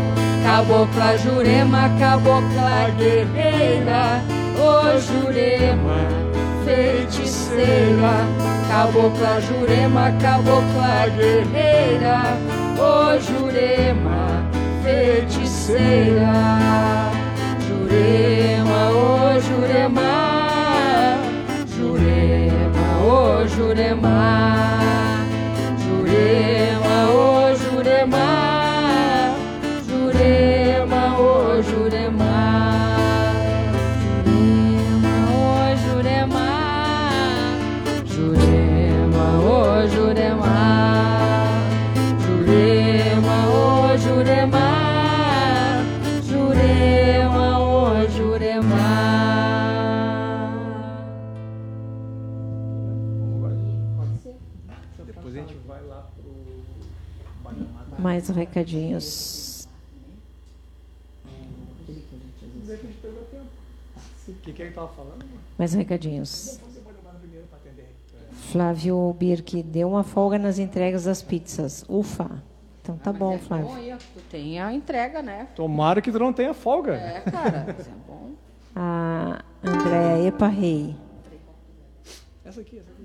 Cabocla 0.44 1.18
Jurema, 1.18 1.90
cabocla 1.98 2.90
guerreira, 2.96 4.22
ô 4.56 4.96
Jurema, 5.00 6.06
feiticeira, 6.64 8.14
cabocla 8.68 9.40
Jurema, 9.40 10.12
cabocla 10.22 11.08
guerreira, 11.16 12.38
ô 12.78 13.18
Jurema, 13.18 14.53
feiticeira, 14.84 16.34
Jurema, 17.66 18.90
ô 18.90 19.40
Jurema, 19.40 20.12
Jurema, 21.74 22.86
ô 23.02 23.46
Jurema, 23.48 24.20
Jurema, 25.78 26.96
ô 27.10 27.54
Jurema, 27.56 28.28
Jurema, 29.88 30.63
Mais 58.24 58.36
recadinhos. 58.36 59.68
O 64.26 64.32
que, 64.42 64.52
que 64.52 64.62
ele 64.62 64.70
estava 64.70 64.88
falando? 64.88 65.24
Mais 65.58 65.74
recadinhos. 65.74 66.58
Flávio 68.50 69.12
Birk 69.18 69.62
deu 69.62 69.88
uma 69.90 70.02
folga 70.02 70.38
nas 70.38 70.58
entregas 70.58 71.04
das 71.04 71.22
pizzas. 71.22 71.84
Ufa. 71.88 72.42
Então 72.80 72.96
tá 72.98 73.12
bom, 73.12 73.32
Bom, 73.32 73.38
Flávio. 73.38 73.72
aí, 73.74 73.92
ó, 73.92 73.96
tu 73.96 74.20
tem 74.30 74.60
a 74.60 74.72
entrega, 74.72 75.22
né? 75.22 75.48
Tomara 75.54 76.00
que 76.00 76.12
tu 76.12 76.18
não 76.18 76.32
tenha 76.32 76.54
folga. 76.54 76.94
É, 76.94 77.20
cara, 77.20 77.76
isso 77.78 77.90
é 77.90 77.92
bom. 78.06 78.30
A 78.76 79.42
Andréa 79.62 80.28
Eparrei. 80.28 80.96
Essa 82.44 82.60
aqui, 82.60 82.78
essa 82.78 82.90
aqui. 82.90 83.03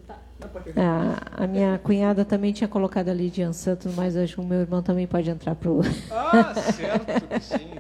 A, 0.76 1.44
a 1.44 1.48
minha 1.48 1.78
cunhada 1.80 2.24
também 2.24 2.54
tinha 2.54 2.68
colocado 2.68 3.10
a 3.10 3.14
Lidian 3.14 3.52
Santos, 3.54 3.94
mas 3.96 4.16
acho 4.16 4.36
que 4.36 4.42
o 4.42 4.44
meu 4.46 4.62
irmão 4.62 4.82
também 4.82 5.06
pode 5.06 5.30
entrar 5.30 5.54
pro. 5.56 5.82
Ah, 6.12 6.54
certo 6.74 7.28
que 7.28 7.40
sim. 7.42 7.72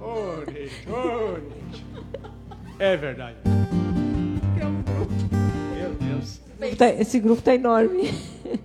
Ô, 0.00 0.44
Neide. 0.50 1.84
É 2.78 2.96
verdade. 2.96 3.36
É 4.60 4.66
um 4.66 4.82
grupo. 4.82 5.12
Meu 5.74 5.94
Deus. 5.94 6.40
Tá- 6.76 6.88
Esse 6.90 7.18
grupo 7.18 7.40
tá 7.42 7.54
enorme. 7.54 8.10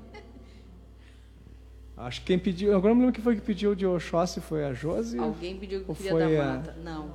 Acho 1.98 2.20
que 2.22 2.28
quem 2.28 2.40
pediu. 2.40 2.72
Agora 2.76 2.90
não 2.90 2.96
me 2.96 3.02
lembro 3.02 3.14
quem 3.16 3.24
foi 3.24 3.36
que 3.36 3.42
pediu 3.42 3.74
de 3.74 3.86
Oxóssi. 3.86 4.42
Foi 4.42 4.66
a 4.66 4.74
Josi? 4.74 5.18
Alguém 5.18 5.58
pediu 5.58 5.82
que 5.84 5.90
Ou 5.90 5.96
queria 5.96 6.12
foi 6.12 6.36
da 6.38 6.44
a- 6.44 6.54
mata. 6.58 6.76
Não, 6.84 7.10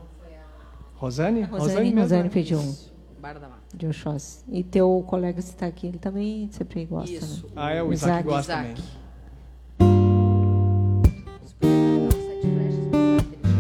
Rosane? 0.95 1.43
Rosane, 1.43 1.85
mesmo, 1.87 2.01
Rosane 2.01 2.23
né? 2.25 2.29
pediu 2.31 2.59
um 2.59 2.75
Bar 3.21 3.35
da 3.39 3.49
Mata. 3.49 3.60
De 3.75 3.87
Oxóssi. 3.87 4.45
E 4.51 4.63
teu 4.65 5.05
colega 5.07 5.41
se 5.41 5.51
está 5.51 5.67
aqui, 5.67 5.87
ele 5.87 5.99
também 5.99 6.49
sempre 6.53 6.85
gosta, 6.85 7.11
Isso. 7.15 7.47
né? 7.47 7.53
Ah, 7.57 7.71
é, 7.73 7.83
o 7.83 7.93
Isaac, 7.93 8.11
Isaac. 8.13 8.29
gosta 8.29 8.53
Isaac. 8.53 8.83
também. 8.83 9.01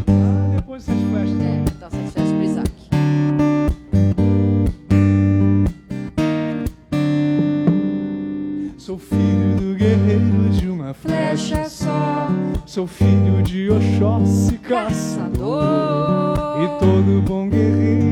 Ah, 0.08 0.56
depois 0.56 0.82
você 0.82 0.92
flash. 0.92 1.30
É, 1.40 1.64
dá 1.78 1.90
sete 1.90 2.10
festas 2.10 2.28
pro 2.32 2.42
Isaac. 2.42 2.70
Sou 8.78 8.98
filho 8.98 9.56
do 9.56 9.74
guerreiro 9.76 10.48
de 10.50 10.68
uma 10.68 10.94
Flecha 10.94 11.56
flecha. 11.56 11.68
só, 11.68 12.28
Sou 12.66 12.86
filho 12.86 13.42
de 13.42 13.68
Oxóssi, 13.70 14.58
caçador. 14.58 15.60
caçador. 15.60 16.62
E 16.62 16.78
todo 16.80 17.22
bom 17.22 17.48
guerreiro 17.48 18.09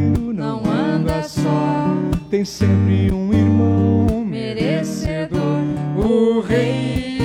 Tem 2.30 2.44
sempre 2.44 3.10
um 3.10 3.32
irmão 3.32 4.22
merecedor. 4.22 5.40
O 5.96 6.40
rei 6.40 7.18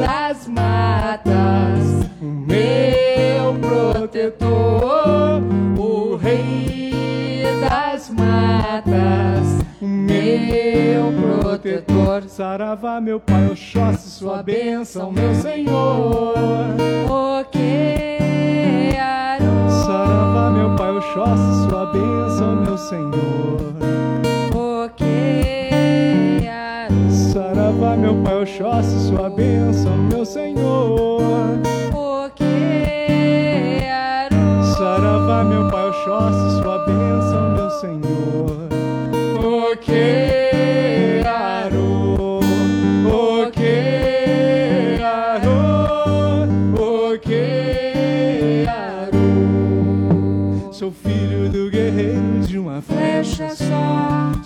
das 0.00 0.48
matas, 0.48 2.08
O 2.22 2.24
meu 2.24 3.54
protetor. 3.60 5.42
O 5.76 6.16
rei 6.16 7.42
das 7.68 8.08
matas, 8.08 9.60
O 9.78 9.86
meu 9.86 11.12
protetor. 11.42 12.22
Saravá, 12.26 12.98
meu 12.98 13.20
pai, 13.20 13.46
Oxóssi, 13.50 14.08
sua 14.08 14.42
bênção, 14.42 15.12
meu 15.12 15.34
Senhor. 15.34 16.34
O 17.10 17.44
que 17.50 18.96
Saravá, 19.84 20.50
meu 20.50 20.74
pai, 20.76 20.96
Oxóssi, 20.96 21.68
sua 21.68 21.92
bênção, 21.92 22.56
meu 22.56 22.78
Senhor 22.78 24.29
bloqueia. 25.00 26.88
Saravá, 27.32 27.96
meu 27.96 28.14
pai, 28.22 28.34
eu 28.34 28.46
choço, 28.46 29.08
sua 29.08 29.30
bênção, 29.30 29.96
meu 29.96 30.24
Senhor. 30.24 31.58
Bloqueia. 31.90 32.28
Saravá, 34.76 35.44
meu 35.44 35.68
pai, 35.70 35.86
eu 35.86 35.92
choço, 35.92 36.62
sua 36.62 36.78
bênção, 36.86 37.50
meu 37.56 37.70
Senhor. 37.70 38.68
Bloqueia. 39.40 40.29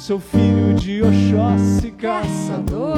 Sou 0.07 0.21
filho 0.21 0.75
de 0.75 1.01
Oxóssi, 1.03 1.91
caçador. 1.93 2.95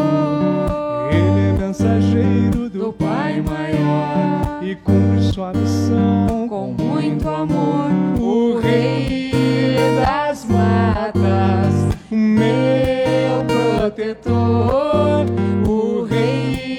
Ele 1.12 1.51
é 1.51 1.53
mensageiro 1.53 2.69
do 2.69 2.69
Do 2.69 2.93
Pai 2.93 3.41
Pai 3.41 3.41
maior 3.43 4.61
e 4.61 4.74
cumpre 4.74 5.23
sua 5.33 5.53
missão 5.53 6.49
com 6.49 6.73
muito 6.73 7.28
amor, 7.28 7.93
o 8.19 8.59
rei 8.59 9.31
das 10.05 10.47
matas, 10.47 11.97
meu 12.11 13.45
protetor, 13.77 15.27
o 15.65 16.03
rei 16.03 16.77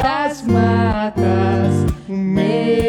das 0.00 0.40
matas, 0.42 1.84
meu 2.06 2.87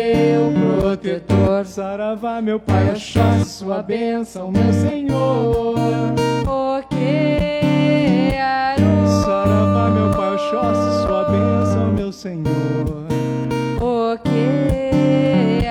protetor. 1.00 1.66
Saravá, 1.66 2.42
meu 2.42 2.60
pai, 2.60 2.92
Oxóssi, 2.92 3.50
sua 3.50 3.82
bênção, 3.82 4.52
meu 4.52 4.74
Senhor. 4.74 5.76
o 6.46 6.84
que 6.90 8.32
Saravá, 9.24 9.90
meu 9.90 10.12
pai, 10.12 10.34
Oxóssi, 10.36 11.02
sua 11.04 11.24
bênção, 11.30 11.94
meu 11.94 12.12
Senhor. 12.12 13.08
o 13.82 14.18
que 14.18 15.64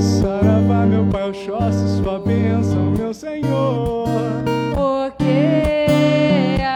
Saravá, 0.00 0.86
meu 0.86 1.06
pai, 1.06 1.30
Oxóssi, 1.30 2.02
sua 2.02 2.18
bênção, 2.18 2.90
meu 2.90 3.14
Senhor. 3.14 4.08
o 4.76 5.10
que 5.16 6.66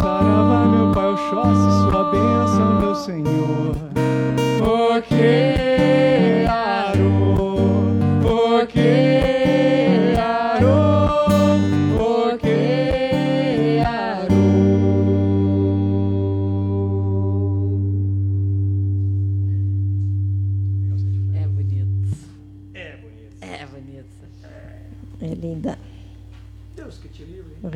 Saravá, 0.00 0.66
meu 0.66 0.92
pai, 0.92 1.06
Oxóssi, 1.06 1.90
sua 1.90 2.10
bênção, 2.10 2.80
meu 2.80 2.94
Senhor. 2.94 3.63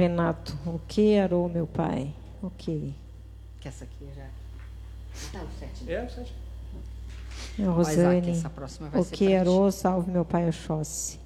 Renato, 0.08 0.56
o 0.64 0.80
que 0.88 1.18
arou 1.18 1.50
meu 1.50 1.66
pai? 1.66 2.14
O 2.42 2.48
que? 2.48 2.94
Que 3.60 3.68
essa 3.68 3.84
aqui 3.84 4.08
já. 4.16 4.26
Tá 5.32 5.44
o 5.44 5.48
sete. 5.58 5.84
né? 5.84 5.92
É, 5.92 6.08
sete. 6.08 6.34
A 7.60 7.70
Rosane. 7.70 8.30
Essa 8.30 8.48
próxima 8.48 8.88
vai 8.88 9.02
o 9.02 9.04
que 9.04 9.26
erou, 9.26 9.70
salve 9.70 10.10
meu 10.10 10.24
pai 10.24 10.48
Oxóssi. 10.48 11.20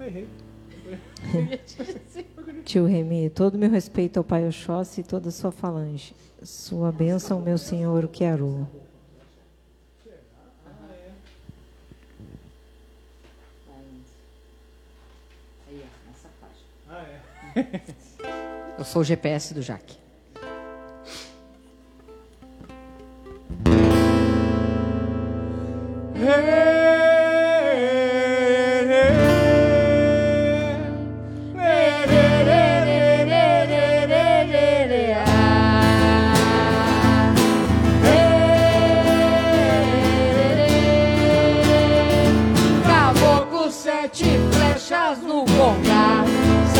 Errei. 0.00 0.28
Tio 2.64 2.86
Remy, 2.86 3.30
todo 3.30 3.58
meu 3.58 3.70
respeito 3.70 4.18
ao 4.18 4.24
Pai 4.24 4.46
Oxóssi 4.46 5.00
e 5.00 5.04
toda 5.04 5.28
a 5.28 5.32
sua 5.32 5.50
falange. 5.50 6.14
Sua 6.42 6.92
bênção, 6.92 7.40
meu 7.40 7.58
Senhor, 7.58 8.04
o 8.04 8.08
que 8.08 8.24
arou. 8.24 8.66
Eu 18.78 18.84
sou 18.84 19.00
o 19.00 19.04
GPS 19.04 19.54
do 19.54 19.62
Jaque. 19.62 19.96
Hey! 26.18 27.25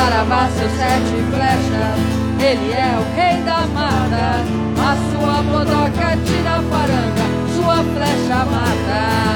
Saravá, 0.07 0.49
seus 0.57 0.71
sete 0.71 1.17
flechas, 1.33 1.99
ele 2.39 2.73
é 2.73 2.97
o 2.97 3.03
rei 3.17 3.43
da 3.43 3.67
mata. 3.67 4.45
A 4.79 4.95
sua 5.11 5.43
bodoca 5.43 6.17
tira 6.25 6.59
a 6.59 6.63
paranga, 6.63 7.27
sua 7.57 7.79
flecha 7.83 8.45
mata. 8.45 9.27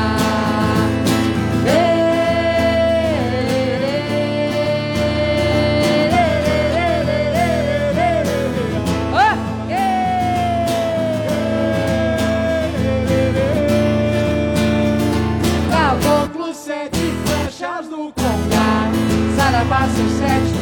Saravá, 19.37 19.89
sete 19.89 20.60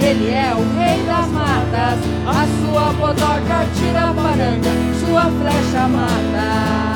ele 0.00 0.30
é 0.30 0.52
o 0.54 0.78
rei 0.78 1.04
das 1.06 1.28
matas. 1.28 1.98
A 2.26 2.46
sua 2.60 2.92
bodoca 2.92 3.66
tira 3.74 4.10
a 4.10 4.14
paranga, 4.14 4.70
sua 5.00 5.22
flecha 5.22 5.88
mata. 5.88 6.88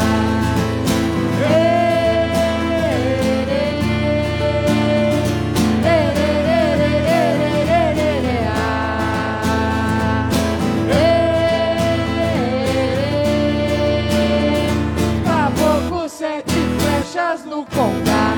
Flechas 16.78 17.44
no 17.46 17.64
congar. 17.66 18.36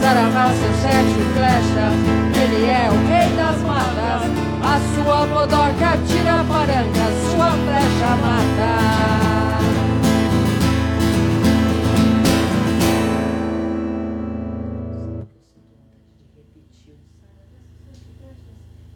Saravá, 0.00 0.50
seus 0.50 0.76
sete 0.82 1.20
flechas 1.34 2.21
ele 2.62 2.70
é 2.70 2.88
o 2.88 2.94
rei 3.08 3.36
das 3.36 3.60
matas. 3.62 4.22
A 4.62 4.78
sua 4.94 5.26
bodoca 5.26 5.98
tira 6.06 6.44
paranga, 6.44 7.06
sua 7.30 7.50
flecha 7.50 8.16
mata. 8.22 8.92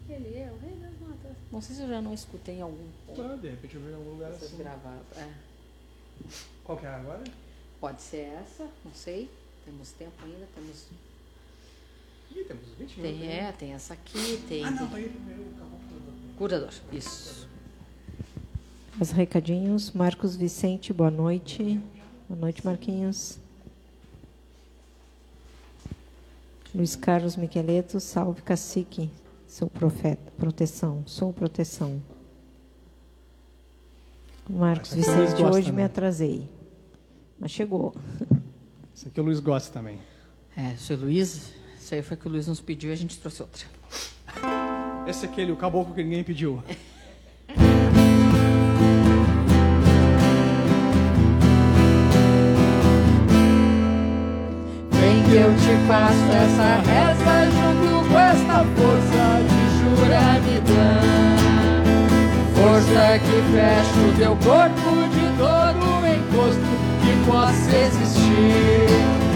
Ele 0.09 0.37
é 0.37 0.49
o 0.49 0.57
rei 0.65 0.77
das 0.77 0.93
matas. 1.01 1.35
Não 1.51 1.61
sei 1.61 1.75
se 1.75 1.81
eu 1.81 1.89
já 1.89 2.01
não 2.01 2.13
escutei 2.13 2.55
em 2.55 2.61
algum 2.61 2.87
ponto. 3.05 3.21
Ah, 3.21 3.35
de 3.35 3.49
repente 3.49 3.75
eu 3.75 3.81
vi 3.81 3.91
em 3.91 3.95
algum 3.95 4.11
lugar 4.11 4.31
assim. 4.31 4.57
Gravado. 4.57 5.03
É. 5.17 5.27
Qual 6.63 6.77
que 6.77 6.85
é 6.85 6.89
agora? 6.89 7.23
Pode 7.81 8.01
ser 8.01 8.31
essa, 8.41 8.65
não 8.85 8.93
sei. 8.93 9.29
Temos 9.65 9.91
tempo 9.91 10.13
ainda, 10.23 10.47
temos 10.55 10.87
Ih, 12.37 12.43
temos 12.43 12.65
20 12.77 12.97
minutos. 12.99 13.19
Tem, 13.19 13.31
é, 13.31 13.51
tem 13.51 13.73
essa 13.73 13.93
aqui, 13.95 14.43
tem. 14.47 14.63
Ah, 14.63 14.69
não, 14.69 14.87
tá 14.87 14.97
aí 14.97 15.05
o 15.05 16.37
curador. 16.37 16.71
Isso. 16.91 17.47
Os 18.99 19.09
recadinhos. 19.09 19.91
Marcos 19.91 20.35
Vicente, 20.35 20.93
boa 20.93 21.09
noite. 21.09 21.81
Boa 22.29 22.39
noite, 22.39 22.63
Marquinhos. 22.63 23.39
Luiz 26.75 26.95
Carlos 26.95 27.35
Miqueleto, 27.35 27.99
salve 27.99 28.43
cacique, 28.43 29.09
sou 29.47 29.67
profeta, 29.67 30.31
proteção, 30.37 31.01
sou 31.07 31.33
proteção. 31.33 31.99
Marcos 34.47 34.93
Vicente, 34.93 35.43
hoje 35.43 35.67
também. 35.67 35.73
me 35.73 35.83
atrasei, 35.83 36.47
mas 37.39 37.49
chegou. 37.49 37.95
Isso 38.93 39.07
aqui 39.07 39.19
o 39.19 39.23
Luiz 39.23 39.39
gosta 39.39 39.73
também. 39.73 39.97
É, 40.55 40.75
seu 40.75 40.97
Luiz, 40.97 41.53
isso 41.87 41.95
aí 41.95 42.01
foi 42.01 42.17
que 42.17 42.27
o 42.27 42.29
Luiz 42.29 42.45
nos 42.47 42.59
pediu 42.59 42.89
e 42.89 42.93
a 42.93 42.97
gente 42.97 43.17
trouxe 43.17 43.41
outra. 43.41 43.63
Esse 45.07 45.25
é 45.25 45.29
aquele, 45.29 45.53
o 45.53 45.55
caboclo 45.55 45.95
que 45.95 46.03
ninguém 46.03 46.21
pediu. 46.21 46.61
Vem 54.91 55.23
que 55.23 55.35
eu 55.37 55.55
te 55.55 55.77
faço 55.87 56.27
essa 56.29 56.75
reza 56.83 57.51
junto 57.55 58.09
com 58.09 58.19
esta 58.19 58.65
força 58.75 59.23
de 59.47 59.61
juramidão. 59.79 61.07
Força 62.53 63.19
que 63.19 63.37
fecha 63.53 63.99
o 64.01 64.11
teu 64.17 64.35
corpo 64.35 64.91
de 65.07 65.25
todo 65.37 66.05
encosto 66.05 66.67
que 67.01 67.13
possa 67.25 67.71
existir. 67.77 69.26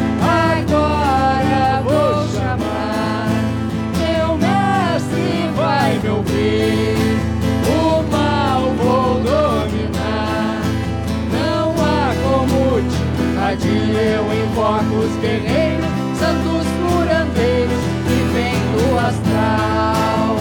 Invadir. 13.52 13.96
Eu 13.96 14.24
invoco 14.34 14.96
os 14.96 15.16
guerreiros, 15.18 15.86
santos 16.18 16.68
curandeiros 16.80 17.82
que 18.08 18.18
vêm 18.34 18.56
do 18.72 18.98
astral. 18.98 20.38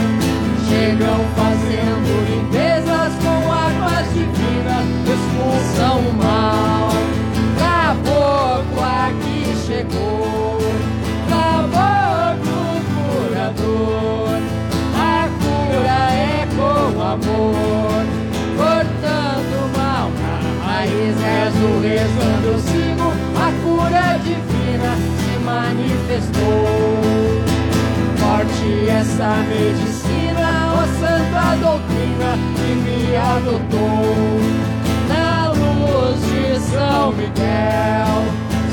Chegam 0.68 1.18
fazendo 1.36 2.10
limpezas 2.28 3.12
com 3.22 3.52
águas 3.52 4.06
divinas, 4.14 4.84
expulsam 5.08 5.98
o 5.98 6.12
mal. 6.14 6.90
Caboclo 7.58 8.82
aqui 8.84 9.54
chegou. 9.66 10.60
Caboclo 11.28 12.80
curador 12.94 14.20
amor, 17.12 18.04
cortando 18.56 19.76
mal 19.76 20.10
na 20.10 20.64
raiz, 20.64 21.16
rezo, 21.16 21.80
rezando, 21.82 22.69
divina 24.80 24.96
se 25.18 25.38
manifestou. 25.44 26.70
Forte 28.16 28.88
essa 28.88 29.36
medicina, 29.48 30.72
ó 30.74 30.84
santa 30.98 31.56
doutrina 31.56 32.38
que 32.56 32.74
me 32.74 33.16
adotou. 33.16 34.40
Na 35.08 35.48
luz 35.50 36.20
de 36.20 36.60
São 36.70 37.12
Miguel, 37.12 38.24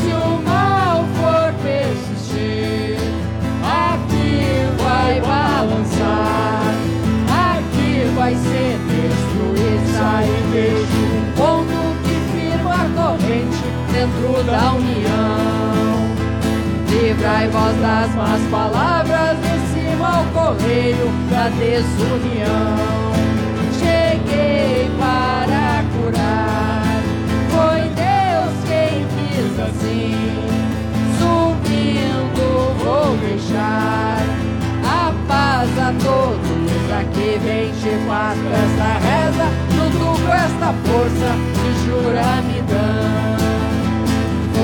se 0.01 0.11
o 0.13 0.41
mal 0.43 1.05
for 1.15 1.53
persistir, 1.63 2.97
aqui 3.63 4.83
vai 4.83 5.21
balançar 5.21 6.47
vai 8.15 8.33
ser 8.33 8.79
destruída 8.87 10.23
e 10.25 10.51
vejo 10.51 11.01
um 11.15 11.31
ponto 11.37 11.77
que 12.03 12.15
firma 12.31 12.73
a 12.73 12.89
corrente 12.89 13.63
dentro 13.91 14.43
da 14.43 14.73
união 14.73 15.76
livrai 16.99 17.47
vós 17.49 17.75
das 17.77 18.13
más 18.15 18.41
palavras 18.49 19.37
de 19.37 19.55
cima 19.73 20.17
ao 20.17 20.25
correio 20.25 21.09
da 21.29 21.49
desunião. 21.49 22.75
Cheguei 23.79 24.89
para 24.97 25.83
curar, 25.93 27.01
foi 27.51 27.81
Deus 27.95 28.53
quem 28.67 29.05
fez 29.13 29.59
assim. 29.59 30.15
Subindo 31.19 32.75
vou 32.83 33.15
deixar 33.17 34.23
a 34.83 35.13
paz 35.27 35.69
a 35.77 35.93
todos 36.03 36.91
aqui. 36.99 37.39
Vem 37.43 37.73
chegar 37.75 38.35
esta 38.53 38.89
reza, 39.05 39.47
junto 39.75 40.21
com 40.21 40.33
esta 40.33 40.73
força 40.83 41.29
que 41.53 41.67
jura 41.85 42.41
me 42.41 42.61
dão. 42.61 43.46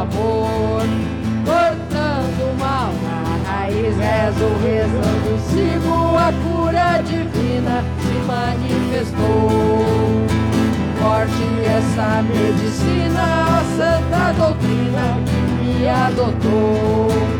amor, 0.00 0.82
cortando 1.44 2.42
o 2.42 2.56
mal 2.58 2.90
na 3.02 3.50
raiz, 3.50 3.96
rezo, 3.96 4.48
rezando, 4.62 5.38
sigo 5.50 6.16
a 6.16 6.32
cura 6.42 7.02
divina 7.02 7.84
se 8.00 8.14
manifestou. 8.26 9.80
Forte 11.00 11.46
essa 11.66 12.22
medicina, 12.22 13.22
a 13.46 13.64
santa 13.76 14.32
doutrina 14.32 15.16
me 15.60 15.88
adotou 15.88 17.39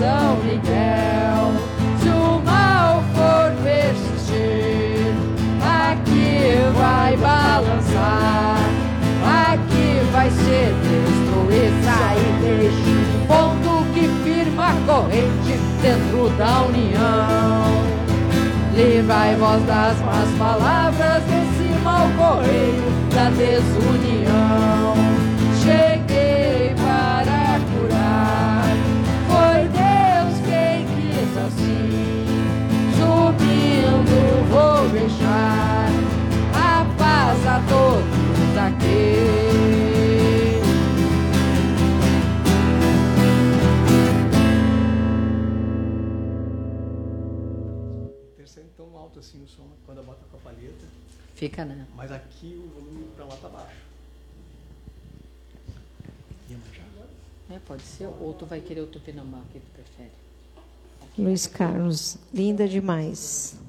São 0.00 0.36
Miguel. 0.38 1.52
Se 2.00 2.08
o 2.08 2.42
mal 2.42 3.04
for 3.14 3.52
persistir, 3.62 5.14
aqui 5.62 6.56
vai 6.74 7.16
balançar 7.18 8.60
vai 10.12 10.30
ser 10.30 10.74
destruída 10.82 11.98
e 12.16 12.42
deixe 12.42 13.26
ponto 13.26 13.84
que 13.94 14.08
firma 14.22 14.70
a 14.70 14.74
corrente 14.86 15.58
dentro 15.80 16.28
da 16.36 16.62
união. 16.62 17.90
Livrai 18.74 19.34
vós 19.36 19.62
das 19.66 19.98
más 20.00 20.28
palavras 20.38 21.22
desse 21.24 21.80
mau 21.82 22.08
correio 22.18 22.84
da 23.14 23.30
desunião. 23.30 24.79
Vou 34.60 34.88
deixar 34.90 35.88
a 36.54 36.84
paz 36.98 37.46
a 37.46 37.62
todos 37.68 38.58
aqui. 38.58 39.40
assim 49.18 49.42
o 49.44 49.46
som 49.46 49.66
quando 49.84 50.02
bota 50.02 50.20
com 50.30 50.36
a 50.38 50.40
palheta. 50.40 50.86
Fica, 51.34 51.62
né? 51.62 51.86
Mas 51.94 52.10
aqui 52.10 52.58
o 52.58 52.68
volume 52.68 53.04
para 53.14 53.26
lá 53.26 53.36
tá 53.36 53.48
baixo. 53.50 53.90
É, 57.50 57.58
pode 57.66 57.82
ser. 57.82 58.06
Ou 58.06 58.32
tu 58.32 58.46
vai 58.46 58.60
querer 58.60 58.80
o 58.80 58.86
Tupinambá, 58.86 59.40
que 59.52 59.60
tu 59.60 59.66
prefere? 59.74 60.10
Luiz 61.18 61.46
Carlos, 61.46 62.16
linda 62.32 62.66
demais. 62.66 63.59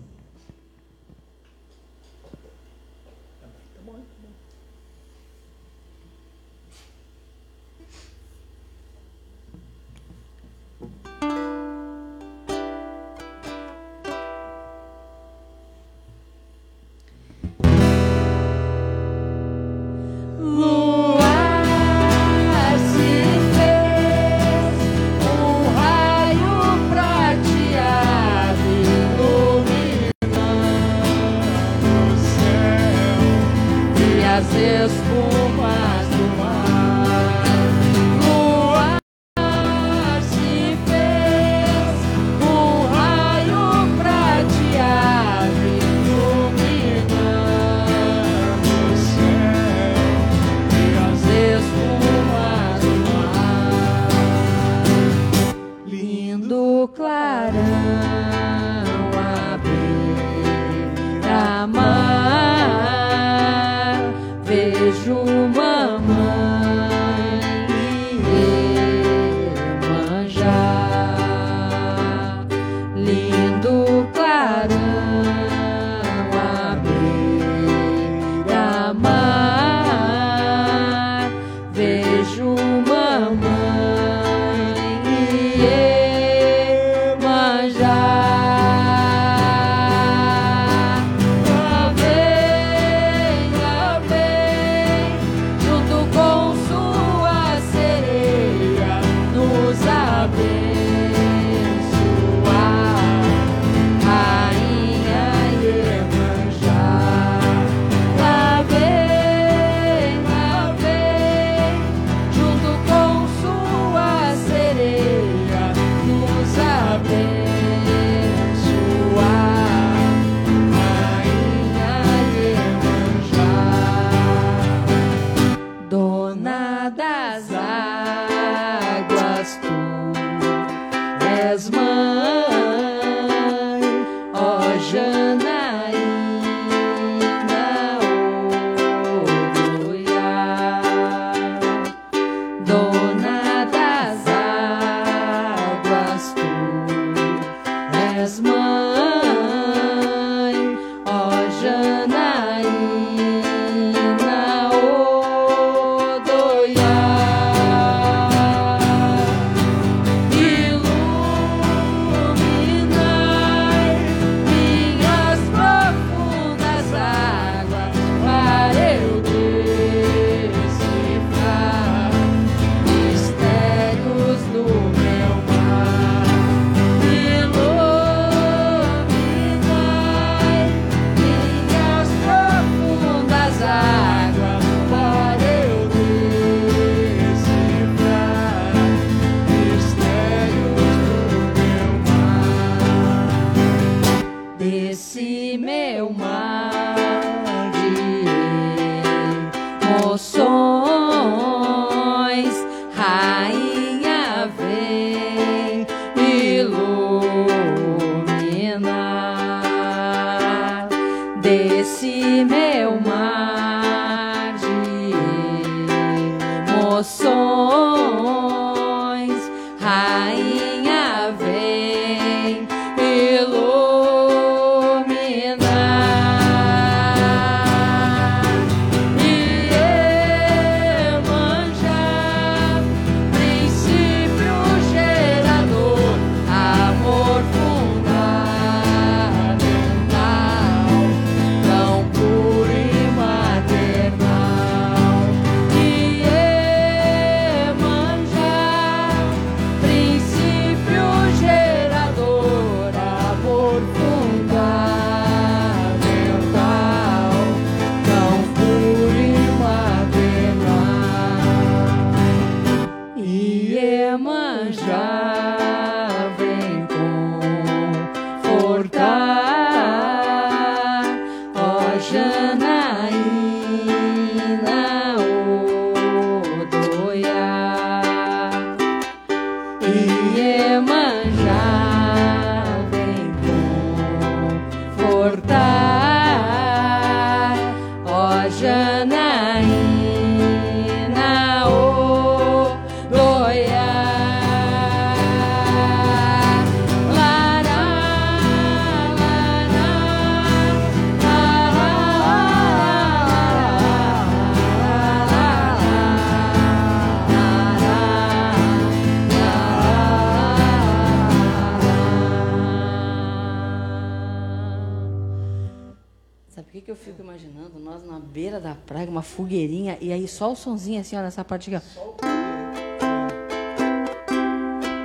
Só 320.42 320.52
o 320.52 320.56
sonzinho 320.56 321.00
assim, 321.00 321.16
ó, 321.16 321.22
nessa 321.22 321.46
parte 321.46 321.72
aqui, 321.72 321.86
ó. 321.86 322.26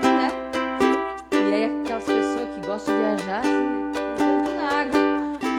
Né? 0.01 0.31
E 1.31 1.53
aí 1.53 1.65
aquelas 1.83 2.05
pessoas 2.05 2.55
que 2.55 2.67
gostam 2.67 2.95
de 2.95 3.01
viajar, 3.03 3.41
assim, 3.41 4.57
na 4.57 4.81
água, 4.81 4.99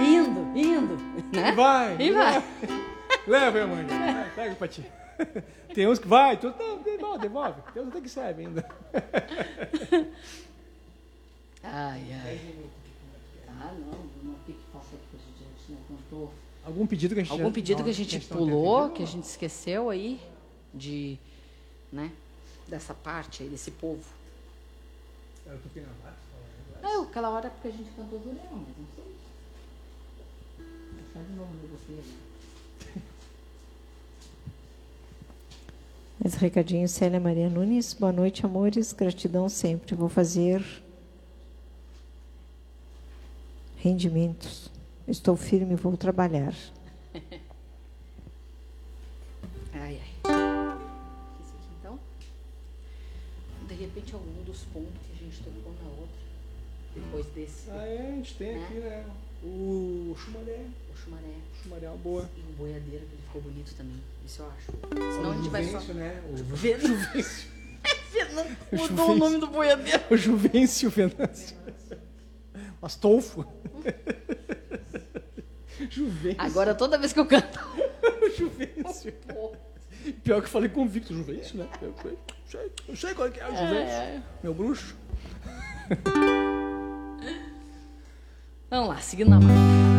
indo, 0.02 0.58
indo, 0.58 0.98
né? 1.32 1.52
Vai! 1.52 1.96
E 2.02 2.12
vai. 2.12 2.44
Leva 3.28 3.68
mãe. 3.68 3.86
Pega 4.36 4.56
pra 4.56 4.68
ti. 4.68 4.84
Tem 5.76 5.88
uns 5.88 6.00
que 6.00 6.08
vai, 6.08 6.38
tu 6.38 6.52
não, 6.58 6.82
devolve, 6.82 7.20
devolve. 7.20 7.62
Tem 7.72 7.84
uns 7.84 7.90
até 7.90 8.02
que 8.02 8.10
serve 8.10 8.48
ainda. 8.48 8.68
Ai, 11.64 12.02
ai. 12.26 12.42
Ah, 13.62 13.74
não, 13.76 14.34
tem 14.44 14.56
que 14.56 14.64
passar 14.74 14.96
aqui 14.96 15.06
pra 15.12 15.20
gente, 15.20 15.70
não 15.70 15.78
cantou. 15.98 16.34
Algum 16.68 16.86
pedido 16.86 17.16
que 17.16 17.22
a 17.22 17.24
gente 17.24 17.32
Algum 17.32 17.50
pedido 17.50 17.82
que 17.82 17.90
a 17.90 17.94
gente 17.94 18.20
pulou, 18.20 18.90
que 18.90 19.02
a 19.02 19.06
gente 19.08 19.24
esqueceu 19.24 19.90
aí 19.90 20.20
de, 20.74 21.18
né, 21.90 22.12
dessa 22.68 22.94
parte 22.94 23.42
aí 23.42 23.48
desse 23.48 23.72
povo. 23.72 24.04
Eu 25.46 25.58
tô 25.60 25.70
pegando 25.74 25.94
Não, 26.84 27.04
aquela 27.04 27.30
hora 27.30 27.48
é 27.48 27.50
porque 27.50 27.70
a 27.70 27.72
gente 27.72 27.90
cantou 27.92 28.20
do 28.20 28.34
leão, 28.34 28.66
mas 28.68 28.78
não 28.78 28.86
sei. 28.96 29.16
Vou 30.58 31.02
deixar 31.02 31.24
de 31.24 31.38
novo 31.38 31.54
no 31.54 31.70
você. 31.70 32.04
Mais 36.20 36.34
recadinho, 36.34 36.90
Célia 36.90 37.22
Maria 37.22 37.50
Nunes. 37.50 37.94
Boa 37.94 38.12
noite, 38.12 38.46
amores. 38.46 38.92
Gratidão 38.92 39.48
sempre. 39.48 39.96
Vou 39.96 40.10
fazer 40.10 40.62
rendimentos. 43.78 44.70
Estou 45.08 45.36
firme, 45.38 45.76
vou 45.76 45.96
trabalhar. 45.96 46.54
ai, 49.74 50.02
ai. 50.02 50.12
Isso 51.42 51.54
aqui 51.56 51.70
então. 51.80 51.98
De 53.68 53.74
repente 53.74 54.14
algum 54.14 54.44
dos 54.44 54.64
pontos 54.66 54.92
que 55.08 55.14
a 55.14 55.26
gente 55.26 55.42
tocou 55.44 55.74
na 55.82 55.90
outra. 55.92 56.18
Depois 56.94 57.26
desse. 57.28 57.70
Ah, 57.72 57.86
é, 57.86 58.08
a 58.08 58.12
gente 58.16 58.36
tem 58.36 58.54
né? 58.58 58.64
aqui, 58.66 58.74
né? 58.76 59.06
O 59.44 60.16
chumaré. 60.18 60.66
O 60.94 60.98
chumaré. 60.98 61.36
O 61.54 61.64
chumaré 61.64 61.86
é 61.86 61.90
uma 61.90 61.98
boa. 61.98 62.30
E 62.36 62.42
o 62.42 62.56
boiadeiro, 62.58 63.06
que 63.06 63.14
ele 63.14 63.22
ficou 63.28 63.42
bonito 63.42 63.74
também. 63.76 64.02
Isso 64.26 64.42
eu 64.42 64.50
acho. 64.50 64.72
Senão 65.16 65.32
a 65.32 65.36
gente 65.36 65.50
vai 65.50 65.64
só. 65.64 65.80
né? 65.94 66.22
O 66.34 66.38
Juvencio. 66.38 67.48
Fernando 68.12 68.58
O 68.72 68.78
mudou 68.78 69.12
o 69.12 69.16
nome 69.16 69.38
do 69.38 69.48
boiadeiro. 69.48 70.04
O 70.10 70.18
Juvencio 70.18 70.90
Venâncio. 70.90 71.56
Astolfo. 72.82 73.46
Juvencio. 75.90 76.42
Agora 76.42 76.74
toda 76.74 76.98
vez 76.98 77.14
que 77.14 77.20
eu 77.20 77.26
canto. 77.26 77.60
Juvencio. 78.38 79.14
Pior 80.24 80.40
que 80.40 80.48
eu 80.48 80.52
falei 80.52 80.70
convicto, 80.70 81.14
Juvencio, 81.14 81.58
né? 81.58 81.68
Eu, 81.82 81.94
eu, 82.06 82.18
sei, 82.46 82.72
eu 82.88 82.96
sei 82.96 83.14
qual 83.14 83.28
é 83.28 83.32
que 83.32 83.40
é 83.40 83.46
o 83.48 83.52
Juvencio. 83.52 84.24
Meu 84.42 84.54
bruxo. 84.54 84.96
Vamos 88.70 88.90
lá, 88.90 88.98
seguindo 88.98 89.30
na 89.30 89.40
mata. 89.40 89.98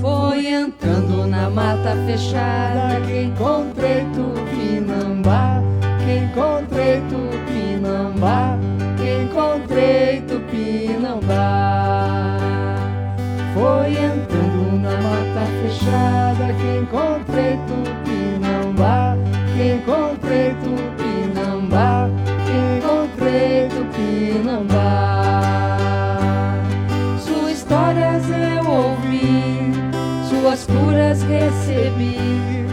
Foi 0.00 0.46
entrando 0.46 1.26
na 1.26 1.50
mata 1.50 1.96
fechada 2.06 3.00
que 3.06 3.22
encontrei 3.22 4.04
Tupinambá, 4.14 5.62
que 6.04 6.12
encontrei 6.18 7.00
Tupinambá, 7.08 8.58
que 8.96 9.24
encontrei 9.24 10.20
Tupinambá. 10.22 11.66
Foi 13.54 13.90
entrando 13.92 14.55
mata 15.00 15.46
fechada 15.62 16.52
que 16.54 16.68
encontrei 16.78 17.58
Tupinambá, 17.66 19.16
que 19.54 19.62
encontrei 19.74 20.54
Tupinambá, 20.62 22.08
que 22.44 22.54
encontrei 22.78 23.68
Tupinambá. 23.68 24.86
Suas 27.18 27.52
histórias 27.52 28.24
eu 28.30 28.70
ouvi, 28.70 29.72
suas 30.28 30.66
curas 30.66 31.22
recebi, 31.22 32.66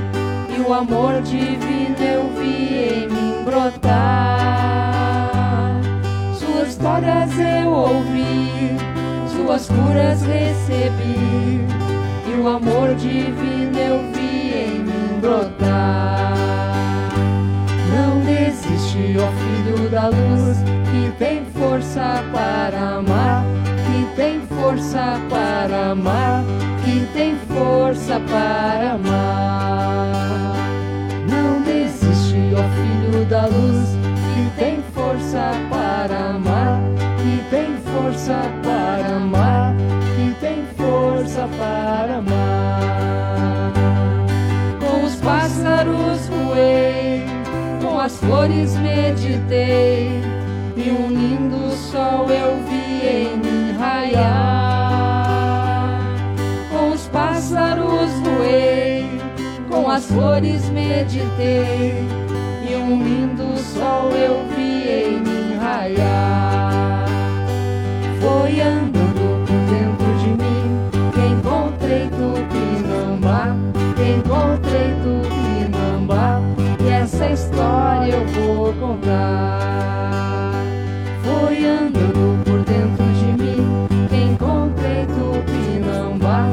e 0.50 0.62
o 0.66 0.74
amor 0.74 1.22
divino 1.22 1.96
eu 2.00 2.30
vi 2.40 3.04
em 3.04 3.08
mim 3.10 3.44
brotar. 3.46 4.14
Suas 6.36 6.70
histórias 6.70 7.32
eu 7.40 7.70
ouvi, 7.70 8.78
suas 9.36 9.68
curas 9.68 10.22
recebi, 10.22 11.66
o 12.36 12.48
amor 12.48 12.96
divino 12.96 13.78
eu 13.78 14.00
vi 14.14 14.54
em 14.54 14.80
mim 14.80 15.20
brotar. 15.22 16.34
Não 17.96 18.20
desiste, 18.22 19.16
ó 19.20 19.28
filho 19.32 19.90
da 19.90 20.08
luz, 20.08 20.58
que 20.92 21.12
tem 21.18 21.46
força 21.46 22.24
para 22.34 22.98
amar, 22.98 23.46
que 23.86 24.16
tem 24.16 24.42
força 24.42 25.20
para 25.30 25.92
amar, 25.92 26.44
que 26.84 27.06
tem 27.14 27.38
força 27.48 28.20
para 28.20 28.94
amar. 28.94 30.56
Não 31.30 31.62
desiste, 31.62 32.54
ó 32.56 32.64
filho 32.76 33.26
da 33.26 33.46
luz, 33.46 33.90
que 34.34 34.60
tem 34.60 34.84
força 34.94 35.52
para 35.70 36.32
amar, 36.32 36.82
que 37.18 37.50
tem 37.50 37.78
força 37.78 38.40
para 38.64 39.16
amar, 39.18 39.76
força 40.94 41.50
para 41.58 42.18
amar. 42.18 43.74
Com 44.80 45.06
os 45.06 45.16
pássaros 45.16 46.28
voei, 46.28 47.26
com 47.82 48.00
as 48.00 48.16
flores 48.18 48.78
meditei 48.78 50.22
e 50.78 50.92
um 50.92 51.08
lindo 51.08 51.72
sol 51.92 52.30
eu 52.30 52.58
vi 52.68 53.08
em 53.08 53.38
mim 53.38 53.72
raiar. 53.78 54.84
Com 56.70 56.92
os 56.92 57.08
pássaros 57.08 58.12
voei, 58.24 59.20
com 59.70 59.90
as 59.90 60.06
flores 60.06 60.70
meditei 60.70 61.96
e 62.70 62.76
um 62.76 63.04
lindo 63.04 63.58
sol 63.58 64.12
eu 64.12 64.46
vi 64.56 64.88
em 64.88 65.20
mim 65.22 65.56
raiar. 65.58 67.08
Foi 68.22 68.62
andando 68.62 68.93
encontrei 74.18 74.94
Tupinambá 75.04 76.40
e 76.84 76.90
essa 76.90 77.30
história 77.30 78.14
eu 78.16 78.26
vou 78.28 78.74
contar. 78.74 80.54
Foi 81.24 81.66
andando 81.66 82.44
por 82.44 82.64
dentro 82.64 83.06
de 83.20 83.44
mim 83.44 83.88
que 84.10 84.16
encontrei 84.16 85.06
Tupinambá, 85.06 86.46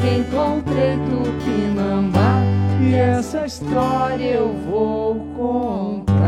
que 0.00 0.08
encontrei 0.20 0.96
Tupinambá 1.08 2.42
e 2.80 2.94
essa 2.94 3.46
história 3.46 4.24
eu 4.34 4.52
vou 4.52 5.14
contar. 5.36 6.18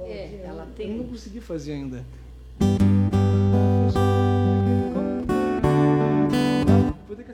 É, 0.00 0.40
ela 0.44 0.62
Eu 0.62 0.74
tem. 0.76 0.96
não 0.98 1.04
consegui 1.04 1.40
fazer 1.40 1.72
ainda. 1.72 2.04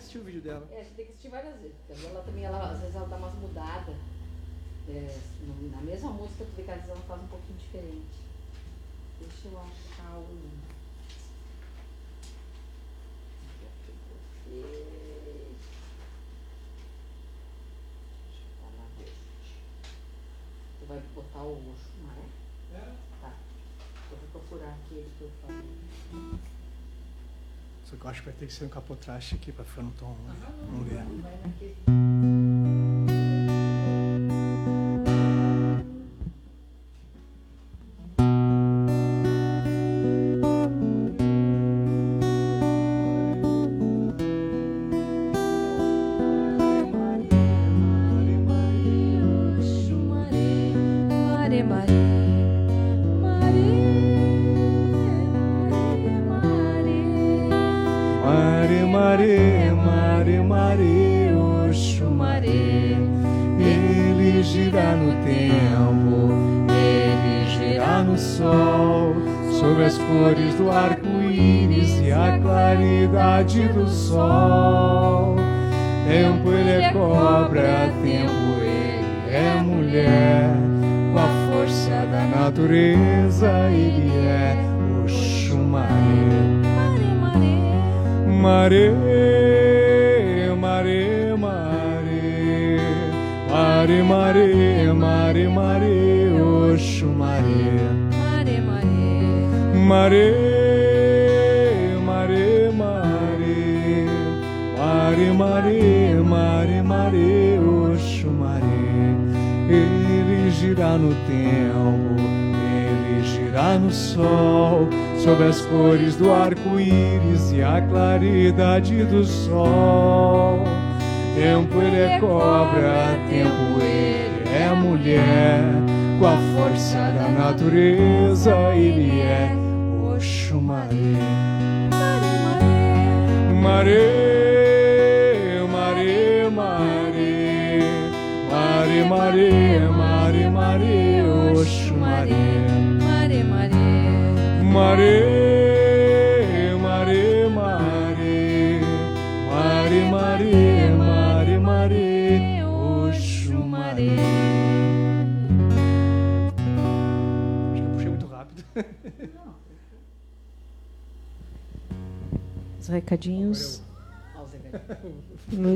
Assistir 0.02 0.18
o 0.18 0.24
vídeo 0.24 0.40
dela. 0.40 0.66
É, 0.72 0.82
você 0.82 0.90
tem 0.96 1.06
que 1.06 1.12
assistir 1.12 1.28
várias 1.28 1.54
vezes. 1.60 1.76
Porque 1.86 2.06
ela 2.06 2.22
também, 2.22 2.44
ela, 2.44 2.72
às 2.72 2.80
vezes 2.80 2.96
ela 2.96 3.06
dá 3.06 3.16
umas 3.16 3.34
mudadas. 3.34 3.96
É, 4.88 5.20
na 5.70 5.80
mesma 5.80 6.10
música, 6.10 6.44
tu 6.44 6.56
vê 6.56 6.64
que 6.64 6.70
às 6.70 6.76
vezes 6.78 6.90
ela 6.90 7.00
faz 7.06 7.22
um 7.22 7.26
pouquinho 7.28 7.58
diferente. 7.58 8.20
Deixa 9.20 9.48
eu 9.48 9.58
achar 9.60 10.18
o. 10.18 10.72
Tu 20.80 20.86
vai 20.88 21.00
botar 21.14 21.42
o 21.42 21.52
Oxumaré? 21.52 22.26
É? 22.74 22.94
Tá. 23.20 23.32
Eu 24.10 24.18
vou 24.18 24.42
procurar 24.42 24.74
aqui 24.74 24.94
ele 24.94 25.12
que 25.16 25.22
eu 25.22 25.30
falo. 25.40 26.51
Só 27.92 27.98
que 27.98 28.06
eu 28.06 28.10
acho 28.10 28.20
que 28.22 28.28
vai 28.30 28.34
ter 28.38 28.46
que 28.46 28.52
ser 28.54 28.64
um 28.64 28.68
capotraste 28.70 29.34
aqui 29.34 29.52
pra 29.52 29.66
ficar 29.66 29.82
no 29.82 29.90
tom. 29.92 30.16
né? 30.26 30.34
Vamos 30.66 30.88
ver. 30.88 32.41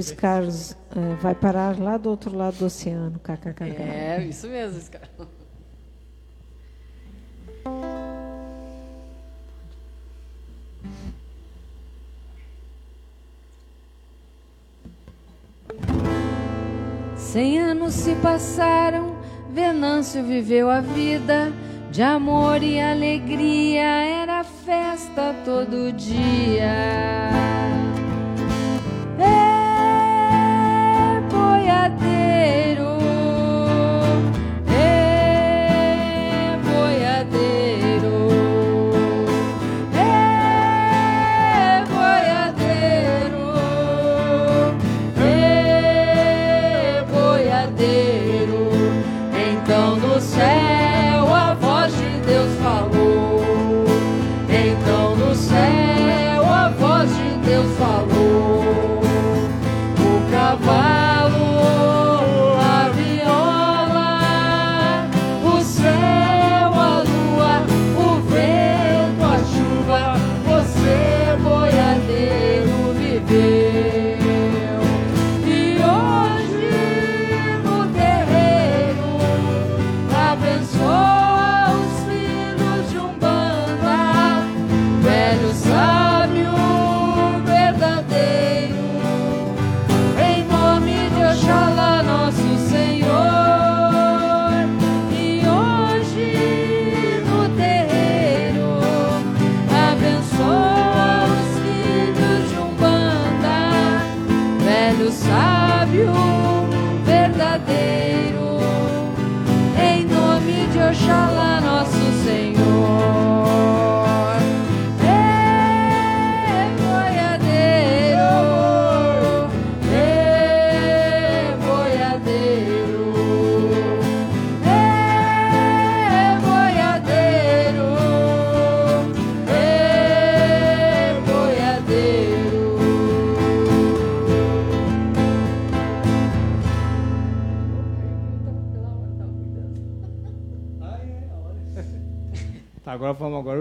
Luiz 0.06 0.12
Carlos 0.12 0.72
eh, 0.94 1.14
vai 1.20 1.34
parar 1.34 1.78
lá 1.80 1.96
do 1.96 2.08
outro 2.10 2.36
lado 2.36 2.58
do 2.58 2.66
oceano, 2.66 3.18
kkkk. 3.18 3.64
É, 3.64 4.24
isso 4.28 4.46
mesmo, 4.46 4.78
esse 4.78 4.90
cara. 4.90 5.08
Cem 17.16 17.58
anos 17.58 17.94
se 17.94 18.14
passaram, 18.16 19.16
Venâncio 19.52 20.22
viveu 20.22 20.70
a 20.70 20.80
vida 20.80 21.52
de 21.90 22.02
amor 22.02 22.62
e 22.62 22.80
alegria, 22.80 23.82
era 23.82 24.44
festa 24.44 25.34
todo 25.44 25.92
dia. 25.92 27.75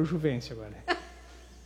Juvencio 0.05 0.55
agora. 0.55 0.73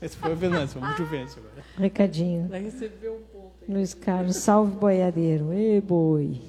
Esse 0.02 0.16
foi 0.16 0.32
o 0.32 0.36
Venâncio, 0.36 0.80
vamos 0.80 0.98
Juvencio 0.98 1.42
agora. 1.42 1.66
Recadinho. 1.78 2.48
Vai 2.48 2.64
receber 2.64 3.10
um 3.10 3.22
ponto. 3.34 3.54
Aí. 3.62 3.74
Luiz 3.74 3.94
Carlos, 3.94 4.38
salve 4.38 4.76
boiadeiro. 4.76 5.52
Ê, 5.52 5.82
boi. 5.82 6.42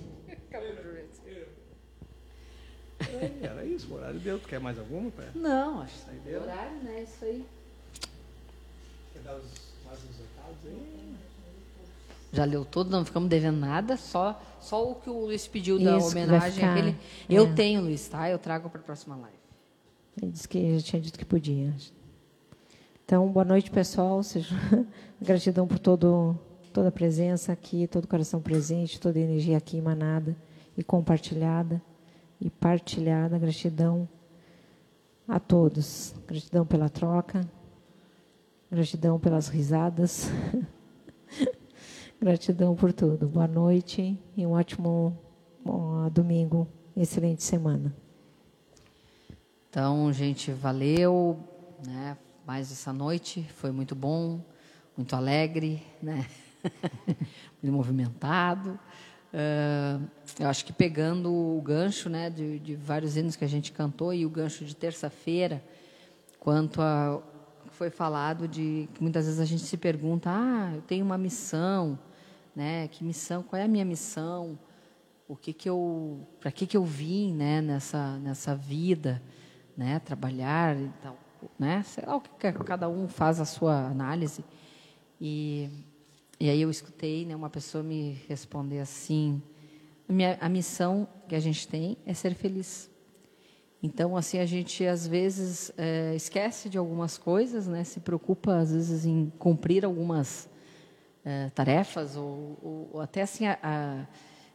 Era 3.42 3.64
isso, 3.64 3.92
o 3.92 3.96
horário 3.96 4.20
deu. 4.20 4.38
Tu 4.38 4.48
quer 4.48 4.60
mais 4.60 4.78
alguma? 4.78 5.10
Pé? 5.10 5.28
Não, 5.34 5.82
acho 5.82 5.94
que 6.04 6.28
deu. 6.28 6.42
horário, 6.42 6.76
né? 6.82 7.02
Isso 7.02 7.24
aí. 7.24 7.44
Quer 9.12 9.22
dar 9.22 9.34
os, 9.36 9.44
mais 9.84 9.98
uns 9.98 10.16
recados 10.16 10.58
aí? 10.66 11.14
Já 12.32 12.44
leu 12.44 12.64
todo, 12.64 12.90
não 12.90 13.04
ficamos 13.04 13.28
devendo 13.28 13.58
nada, 13.58 13.96
só, 13.96 14.40
só 14.60 14.88
o 14.88 14.94
que 14.94 15.10
o 15.10 15.24
Luiz 15.24 15.48
pediu 15.48 15.82
da 15.82 15.96
homenagem. 15.98 16.64
Aquele, 16.64 16.96
eu 17.28 17.46
é. 17.46 17.52
tenho, 17.52 17.80
Luiz, 17.80 18.06
tá? 18.06 18.30
Eu 18.30 18.38
trago 18.38 18.70
para 18.70 18.80
a 18.80 18.84
próxima 18.84 19.16
live. 19.16 19.39
Ele 20.20 20.30
disse 20.30 20.48
que 20.48 20.78
já 20.78 20.84
tinha 20.84 21.02
dito 21.02 21.18
que 21.18 21.24
podia. 21.24 21.74
Então, 23.04 23.28
boa 23.30 23.44
noite, 23.44 23.70
pessoal. 23.70 24.22
Seja 24.22 24.54
gratidão 25.20 25.66
por 25.66 25.78
todo, 25.78 26.38
toda 26.72 26.88
a 26.88 26.92
presença 26.92 27.52
aqui, 27.52 27.86
todo 27.86 28.04
o 28.04 28.08
coração 28.08 28.40
presente, 28.40 29.00
toda 29.00 29.18
a 29.18 29.22
energia 29.22 29.56
aqui 29.56 29.76
emanada 29.76 30.36
e 30.76 30.82
compartilhada 30.82 31.82
e 32.40 32.48
partilhada. 32.48 33.38
Gratidão 33.38 34.08
a 35.26 35.38
todos. 35.38 36.14
Gratidão 36.26 36.66
pela 36.66 36.88
troca. 36.88 37.40
Gratidão 38.70 39.18
pelas 39.18 39.48
risadas. 39.48 40.30
Gratidão 42.20 42.76
por 42.76 42.92
tudo. 42.92 43.28
Boa 43.28 43.48
noite 43.48 44.18
e 44.36 44.46
um 44.46 44.52
ótimo 44.52 45.16
domingo. 46.12 46.68
Excelente 46.96 47.42
semana. 47.42 47.94
Então, 49.70 50.12
gente, 50.12 50.50
valeu, 50.50 51.38
né? 51.86 52.18
Mais 52.44 52.72
essa 52.72 52.92
noite 52.92 53.46
foi 53.54 53.70
muito 53.70 53.94
bom, 53.94 54.40
muito 54.96 55.14
alegre, 55.14 55.80
né? 56.02 56.26
muito 57.62 57.76
movimentado. 57.76 58.70
Uh, 59.32 60.04
eu 60.40 60.48
acho 60.48 60.64
que 60.64 60.72
pegando 60.72 61.32
o 61.32 61.62
gancho, 61.62 62.10
né, 62.10 62.28
de, 62.28 62.58
de, 62.58 62.74
vários 62.74 63.16
hinos 63.16 63.36
que 63.36 63.44
a 63.44 63.48
gente 63.48 63.70
cantou 63.70 64.12
e 64.12 64.26
o 64.26 64.28
gancho 64.28 64.64
de 64.64 64.74
terça-feira, 64.74 65.62
quanto 66.40 66.82
a 66.82 67.22
foi 67.70 67.90
falado 67.90 68.48
de 68.48 68.88
que 68.92 69.00
muitas 69.00 69.26
vezes 69.26 69.38
a 69.38 69.44
gente 69.44 69.62
se 69.62 69.76
pergunta, 69.76 70.30
ah, 70.32 70.72
eu 70.74 70.82
tenho 70.82 71.04
uma 71.04 71.16
missão, 71.16 71.96
né? 72.56 72.88
Que 72.88 73.04
missão? 73.04 73.44
Qual 73.44 73.62
é 73.62 73.66
a 73.66 73.68
minha 73.68 73.84
missão? 73.84 74.58
O 75.28 75.36
que 75.36 75.52
que 75.52 75.70
eu, 75.70 76.26
para 76.40 76.50
que 76.50 76.66
que 76.66 76.76
eu 76.76 76.84
vim, 76.84 77.32
né? 77.32 77.60
Nessa 77.60 78.18
nessa 78.18 78.56
vida? 78.56 79.22
Né, 79.80 79.98
trabalhar, 79.98 80.76
então, 80.76 81.16
né, 81.58 81.82
sei 81.86 82.04
lá 82.04 82.16
o 82.16 82.20
que 82.20 82.52
cada 82.52 82.86
um 82.86 83.08
faz 83.08 83.40
a 83.40 83.46
sua 83.46 83.86
análise. 83.86 84.44
E, 85.18 85.70
e 86.38 86.50
aí 86.50 86.60
eu 86.60 86.70
escutei 86.70 87.24
né, 87.24 87.34
uma 87.34 87.48
pessoa 87.48 87.82
me 87.82 88.20
responder 88.28 88.80
assim: 88.80 89.40
a, 90.06 90.12
minha, 90.12 90.36
a 90.38 90.50
missão 90.50 91.08
que 91.26 91.34
a 91.34 91.40
gente 91.40 91.66
tem 91.66 91.96
é 92.04 92.12
ser 92.12 92.34
feliz. 92.34 92.90
Então, 93.82 94.18
assim, 94.18 94.38
a 94.38 94.44
gente 94.44 94.84
às 94.84 95.06
vezes 95.06 95.72
é, 95.78 96.14
esquece 96.14 96.68
de 96.68 96.76
algumas 96.76 97.16
coisas, 97.16 97.66
né? 97.66 97.82
Se 97.82 98.00
preocupa 98.00 98.56
às 98.58 98.72
vezes 98.72 99.06
em 99.06 99.32
cumprir 99.38 99.82
algumas 99.86 100.46
é, 101.24 101.48
tarefas 101.54 102.16
ou, 102.16 102.58
ou, 102.62 102.90
ou, 102.92 103.00
até 103.00 103.22
assim 103.22 103.46
a, 103.46 103.58
a 103.62 104.06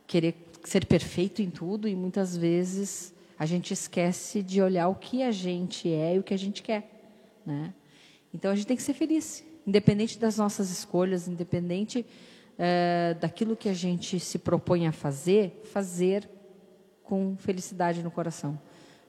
querer 0.06 0.36
ser 0.64 0.86
perfeito 0.86 1.42
em 1.42 1.50
tudo 1.50 1.88
e 1.88 1.96
muitas 1.96 2.38
vezes 2.38 3.15
a 3.38 3.46
gente 3.46 3.74
esquece 3.74 4.42
de 4.42 4.62
olhar 4.62 4.88
o 4.88 4.96
que 4.96 5.22
a 5.24 5.32
gente 5.32 5.92
é 5.92 6.16
e 6.16 6.20
o 6.20 6.24
que 6.24 6.34
a 6.34 6.38
gente 6.38 6.64
quer, 6.64 6.90
né? 7.46 7.74
Então 8.34 8.52
a 8.52 8.56
gente 8.56 8.68
tem 8.68 8.78
que 8.78 8.84
ser 8.84 8.94
feliz, 8.94 9.44
independente 9.66 10.20
das 10.20 10.38
nossas 10.38 10.70
escolhas, 10.70 11.28
independente 11.28 12.06
é, 12.58 13.16
daquilo 13.20 13.56
que 13.56 13.70
a 13.70 13.74
gente 13.74 14.20
se 14.20 14.40
propõe 14.40 14.88
a 14.88 14.92
fazer, 14.92 15.62
fazer 15.72 16.30
com 17.04 17.36
felicidade 17.38 18.02
no 18.02 18.10
coração, 18.10 18.60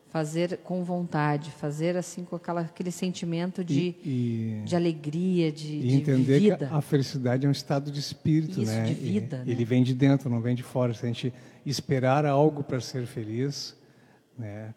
fazer 0.08 0.58
com 0.58 0.84
vontade, 0.84 1.50
fazer 1.50 1.96
assim 1.96 2.24
com 2.24 2.36
aquela, 2.36 2.62
aquele 2.62 2.90
sentimento 2.90 3.64
de, 3.64 3.94
e, 4.04 4.60
e, 4.60 4.62
de 4.64 4.76
alegria, 4.76 5.50
de, 5.50 5.72
e 5.72 5.94
entender 5.94 6.40
de 6.40 6.50
vida. 6.50 6.56
que 6.56 6.64
a 6.64 6.80
felicidade 6.80 7.46
é 7.46 7.48
um 7.48 7.52
estado 7.52 7.90
de 7.90 8.00
espírito, 8.00 8.60
Isso, 8.62 8.70
né? 8.70 8.86
De 8.86 8.94
vida, 8.94 9.42
Ele 9.46 9.60
né? 9.60 9.64
vem 9.64 9.82
de 9.82 9.94
dentro, 9.94 10.28
não 10.28 10.40
vem 10.40 10.54
de 10.54 10.62
fora. 10.62 10.94
Se 10.94 11.04
a 11.04 11.08
gente 11.08 11.32
esperar 11.64 12.24
algo 12.24 12.62
para 12.62 12.80
ser 12.80 13.06
feliz, 13.06 13.76
né? 14.38 14.74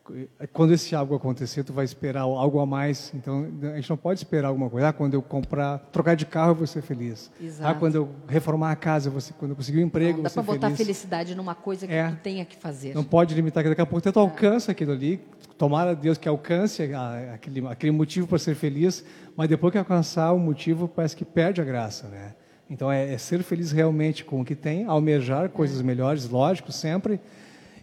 Quando 0.54 0.74
esse 0.74 0.96
algo 0.96 1.14
acontecer, 1.16 1.64
tu 1.64 1.74
vai 1.74 1.84
esperar 1.84 2.22
algo 2.22 2.60
a 2.60 2.66
mais. 2.66 3.12
Então, 3.14 3.48
a 3.64 3.76
gente 3.76 3.90
não 3.90 3.98
pode 3.98 4.20
esperar 4.20 4.48
alguma 4.48 4.70
coisa. 4.70 4.88
Ah, 4.88 4.94
quando 4.94 5.14
eu 5.14 5.22
comprar, 5.22 5.80
trocar 5.92 6.16
de 6.16 6.26
carro, 6.26 6.52
eu 6.52 6.56
vou 6.56 6.68
ser 6.68 6.82
feliz. 6.82 7.30
Ah, 7.40 7.44
Exato. 7.44 7.70
Ah, 7.70 7.74
quando 7.76 7.96
eu 7.96 8.10
reformar 8.28 8.72
a 8.72 8.76
casa, 8.76 9.12
ser, 9.20 9.34
quando 9.34 9.52
eu 9.52 9.58
conseguir 9.58 9.80
um 9.80 9.86
emprego, 9.86 10.18
não, 10.18 10.24
dá 10.24 10.30
para 10.30 10.44
botar 10.44 10.72
felicidade 10.72 11.36
numa 11.36 11.56
coisa 11.56 11.86
que 11.86 11.94
é. 11.94 12.10
tu 12.10 12.16
tenha 12.18 12.46
que 12.46 12.56
fazer. 12.56 12.96
Não 12.96 13.04
pode 13.04 13.36
limitar, 13.36 13.62
que 13.64 13.70
daqui 13.70 13.82
a 13.82 13.86
pouco 13.86 14.02
tu 14.12 14.18
é. 14.18 14.22
alcança 14.22 14.72
aquilo 14.72 14.94
ali. 14.94 15.20
Tomara 15.58 15.94
Deus 15.94 16.18
que 16.18 16.30
alcance 16.30 16.82
aquele, 17.34 17.68
aquele 17.68 17.92
motivo 17.92 18.26
para 18.28 18.40
ser 18.40 18.56
feliz, 18.56 19.04
mas 19.36 19.50
depois 19.50 19.74
que 19.74 19.78
alcançar 19.78 20.32
o 20.32 20.40
motivo, 20.40 20.88
parece 20.88 21.18
que 21.18 21.26
perde 21.26 21.60
a 21.60 21.66
graça, 21.66 22.08
né? 22.08 22.34
Então, 22.70 22.90
é, 22.90 23.14
é 23.14 23.18
ser 23.18 23.44
feliz 23.44 23.72
realmente 23.72 24.24
com 24.24 24.40
o 24.40 24.46
que 24.46 24.56
tem, 24.56 24.86
almejar 24.86 25.50
coisas 25.50 25.82
é. 25.82 25.84
melhores, 25.84 26.30
lógico, 26.30 26.72
sempre, 26.72 27.20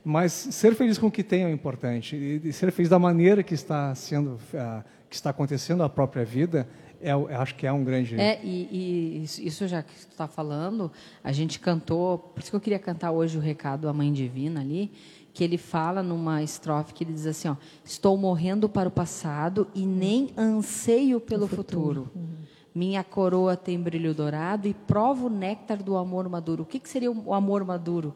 mas 0.08 0.30
ser 0.32 0.72
feliz 0.76 0.98
com 0.98 1.08
o 1.08 1.10
que 1.10 1.24
tem 1.24 1.42
é 1.42 1.50
importante. 1.50 2.14
E 2.14 2.52
ser 2.52 2.70
feliz 2.70 2.88
da 2.88 2.96
maneira 2.96 3.42
que 3.42 3.54
está 3.54 3.92
sendo, 3.92 4.34
uh, 4.34 4.84
que 5.10 5.16
está 5.16 5.30
acontecendo 5.30 5.82
a 5.82 5.88
própria 5.88 6.24
vida, 6.24 6.68
é, 7.00 7.10
acho 7.10 7.56
que 7.56 7.66
é 7.66 7.72
um 7.72 7.82
grande. 7.82 8.14
É, 8.14 8.40
e, 8.40 8.68
e 8.70 9.24
isso 9.24 9.66
já 9.66 9.82
que 9.82 9.92
tu 9.92 10.12
está 10.12 10.28
falando, 10.28 10.92
a 11.24 11.32
gente 11.32 11.58
cantou, 11.58 12.18
por 12.18 12.38
isso 12.38 12.50
que 12.50 12.56
eu 12.56 12.60
queria 12.60 12.78
cantar 12.78 13.10
hoje 13.10 13.36
o 13.36 13.40
recado 13.40 13.88
à 13.88 13.92
Mãe 13.92 14.12
Divina 14.12 14.60
ali, 14.60 14.92
que 15.34 15.42
ele 15.42 15.58
fala 15.58 16.04
numa 16.04 16.40
estrofe 16.40 16.94
que 16.94 17.02
ele 17.02 17.12
diz 17.12 17.26
assim: 17.26 17.48
ó, 17.48 17.56
Estou 17.84 18.16
morrendo 18.16 18.68
para 18.68 18.88
o 18.88 18.92
passado 18.92 19.66
e 19.74 19.84
nem 19.84 20.30
anseio 20.38 21.18
pelo 21.18 21.48
futuro. 21.48 22.04
futuro. 22.04 22.10
Uhum. 22.14 22.36
Minha 22.72 23.02
coroa 23.02 23.56
tem 23.56 23.80
brilho 23.80 24.14
dourado 24.14 24.68
e 24.68 24.74
provo 24.74 25.26
o 25.26 25.30
néctar 25.30 25.82
do 25.82 25.96
amor 25.96 26.28
maduro. 26.28 26.62
O 26.62 26.66
que, 26.66 26.78
que 26.78 26.88
seria 26.88 27.10
o 27.10 27.34
amor 27.34 27.64
maduro? 27.64 28.14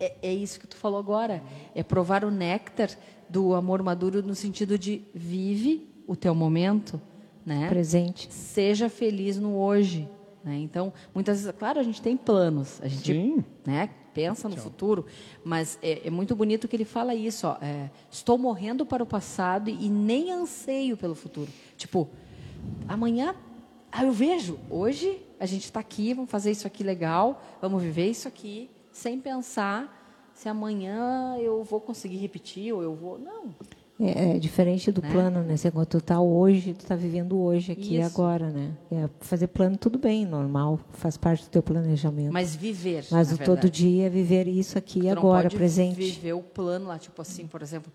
É, 0.00 0.16
é 0.22 0.34
isso 0.34 0.58
que 0.58 0.66
tu 0.66 0.76
falou 0.76 0.98
agora. 0.98 1.42
É 1.74 1.82
provar 1.82 2.24
o 2.24 2.30
néctar 2.30 2.90
do 3.28 3.54
amor 3.54 3.82
maduro 3.82 4.22
no 4.22 4.34
sentido 4.34 4.78
de 4.78 5.04
vive 5.14 5.86
o 6.06 6.16
teu 6.16 6.34
momento, 6.34 7.00
né? 7.44 7.68
Presente. 7.68 8.32
Seja 8.32 8.88
feliz 8.88 9.38
no 9.38 9.56
hoje. 9.56 10.08
Né? 10.42 10.56
Então, 10.56 10.92
muitas 11.14 11.42
vezes, 11.42 11.54
claro, 11.56 11.78
a 11.78 11.82
gente 11.82 12.00
tem 12.00 12.16
planos, 12.16 12.80
a 12.82 12.88
gente 12.88 13.12
Sim. 13.12 13.44
Né, 13.64 13.90
pensa 14.14 14.48
no 14.48 14.54
Tchau. 14.54 14.64
futuro, 14.64 15.06
mas 15.44 15.78
é, 15.82 16.08
é, 16.08 16.10
muito 16.10 16.34
bonito 16.34 16.66
que 16.66 16.74
ele 16.74 16.86
fala 16.86 17.14
isso. 17.14 17.46
Ó, 17.46 17.56
é, 17.60 17.90
Estou 18.10 18.38
morrendo 18.38 18.86
para 18.86 19.02
o 19.02 19.06
passado 19.06 19.68
e 19.68 19.88
nem 19.88 20.32
anseio 20.32 20.96
pelo 20.96 21.14
futuro. 21.14 21.50
Tipo, 21.76 22.08
amanhã, 22.88 23.34
ah, 23.92 24.04
eu 24.04 24.12
vejo, 24.12 24.58
hoje 24.70 25.20
a 25.38 25.46
gente 25.46 25.64
está 25.64 25.80
aqui, 25.80 26.14
vamos 26.14 26.30
fazer 26.30 26.50
isso 26.50 26.66
aqui 26.66 26.82
legal, 26.82 27.42
vamos 27.60 27.82
viver 27.82 28.08
isso 28.08 28.26
aqui 28.26 28.70
sem 29.00 29.18
pensar 29.18 29.96
se 30.34 30.48
amanhã 30.48 31.36
eu 31.38 31.64
vou 31.64 31.80
conseguir 31.80 32.18
repetir 32.18 32.72
ou 32.72 32.82
eu 32.82 32.94
vou. 32.94 33.18
Não. 33.18 33.54
É, 33.98 34.36
é 34.36 34.38
diferente 34.38 34.90
do 34.90 35.02
né? 35.02 35.10
plano, 35.10 35.42
né? 35.42 35.56
Você, 35.56 35.70
quando 35.70 35.86
tu 35.86 35.98
está 35.98 36.20
hoje, 36.20 36.72
tu 36.72 36.80
está 36.80 36.94
vivendo 36.94 37.38
hoje, 37.38 37.72
aqui 37.72 37.96
e 37.96 38.02
agora, 38.02 38.48
né? 38.48 38.72
É, 38.90 39.08
fazer 39.20 39.48
plano, 39.48 39.76
tudo 39.76 39.98
bem, 39.98 40.24
normal, 40.24 40.80
faz 40.92 41.16
parte 41.16 41.44
do 41.44 41.50
teu 41.50 41.62
planejamento. 41.62 42.32
Mas 42.32 42.54
viver. 42.54 43.04
Mas 43.10 43.32
o 43.32 43.38
todo 43.38 43.68
dia 43.68 44.06
é 44.06 44.08
viver 44.08 44.48
isso 44.48 44.78
aqui 44.78 45.00
e 45.00 45.10
agora, 45.10 45.44
pode 45.44 45.56
presente. 45.56 45.96
viver 45.96 46.32
o 46.32 46.42
plano 46.42 46.86
lá, 46.86 46.98
tipo 46.98 47.20
assim, 47.20 47.46
por 47.46 47.60
exemplo, 47.60 47.92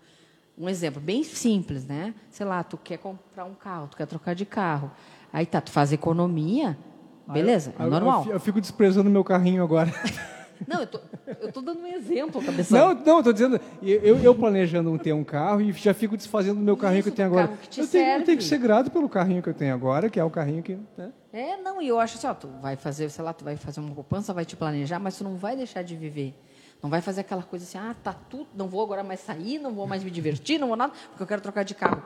um 0.56 0.68
exemplo 0.68 1.00
bem 1.00 1.24
simples, 1.24 1.84
né? 1.84 2.14
Sei 2.30 2.46
lá, 2.46 2.62
tu 2.62 2.76
quer 2.76 2.98
comprar 2.98 3.44
um 3.44 3.54
carro, 3.54 3.88
tu 3.88 3.96
quer 3.96 4.06
trocar 4.06 4.34
de 4.34 4.46
carro. 4.46 4.90
Aí 5.32 5.44
tá, 5.44 5.60
tu 5.60 5.70
faz 5.70 5.92
economia, 5.92 6.78
beleza, 7.26 7.74
é 7.76 7.86
normal. 7.86 8.22
Eu, 8.22 8.28
eu, 8.28 8.32
eu 8.34 8.40
fico 8.40 8.60
desprezando 8.60 9.10
meu 9.10 9.24
carrinho 9.24 9.62
agora. 9.62 9.92
Não, 10.66 10.80
eu 10.80 10.86
tô, 10.86 11.00
eu 11.40 11.52
tô 11.52 11.60
dando 11.60 11.80
um 11.80 11.86
exemplo, 11.86 12.42
cabeção. 12.42 12.94
Não, 12.94 13.04
não, 13.04 13.18
estou 13.18 13.32
dizendo, 13.32 13.60
eu, 13.82 14.18
eu 14.18 14.34
planejando 14.34 14.96
ter 14.98 15.12
um 15.12 15.24
carro 15.24 15.60
e 15.60 15.72
já 15.72 15.92
fico 15.92 16.16
desfazendo 16.16 16.56
do 16.56 16.62
meu 16.62 16.76
carrinho 16.76 17.00
Isso, 17.00 17.10
que 17.10 17.12
eu 17.12 17.16
tenho 17.16 17.28
agora. 17.28 17.58
te 17.68 17.80
eu, 17.80 17.86
tenho, 17.86 18.18
eu 18.18 18.24
tenho 18.24 18.38
que 18.38 18.44
ser 18.44 18.58
grato 18.58 18.90
pelo 18.90 19.08
carrinho 19.08 19.42
que 19.42 19.48
eu 19.48 19.54
tenho 19.54 19.74
agora, 19.74 20.08
que 20.08 20.18
é 20.18 20.24
o 20.24 20.30
carrinho 20.30 20.62
que. 20.62 20.78
Né? 20.96 21.12
É, 21.32 21.56
não, 21.56 21.80
e 21.82 21.88
eu 21.88 22.00
acho 22.00 22.16
assim, 22.16 22.26
ó, 22.26 22.34
tu 22.34 22.48
vai 22.60 22.76
fazer, 22.76 23.10
sei 23.10 23.24
lá, 23.24 23.32
tu 23.32 23.44
vai 23.44 23.56
fazer 23.56 23.80
uma 23.80 23.94
poupança, 23.94 24.32
vai 24.32 24.44
te 24.44 24.56
planejar, 24.56 24.98
mas 24.98 25.16
tu 25.18 25.24
não 25.24 25.36
vai 25.36 25.56
deixar 25.56 25.82
de 25.82 25.94
viver. 25.96 26.34
Não 26.82 26.90
vai 26.90 27.00
fazer 27.00 27.22
aquela 27.22 27.42
coisa 27.42 27.64
assim, 27.64 27.78
ah, 27.78 27.94
tá 28.02 28.12
tudo, 28.12 28.48
não 28.54 28.68
vou 28.68 28.82
agora 28.82 29.02
mais 29.02 29.20
sair, 29.20 29.58
não 29.58 29.72
vou 29.72 29.86
mais 29.86 30.04
me 30.04 30.10
divertir, 30.10 30.58
não 30.58 30.68
vou 30.68 30.76
nada, 30.76 30.92
porque 31.08 31.22
eu 31.22 31.26
quero 31.26 31.40
trocar 31.40 31.64
de 31.64 31.74
carro. 31.74 32.02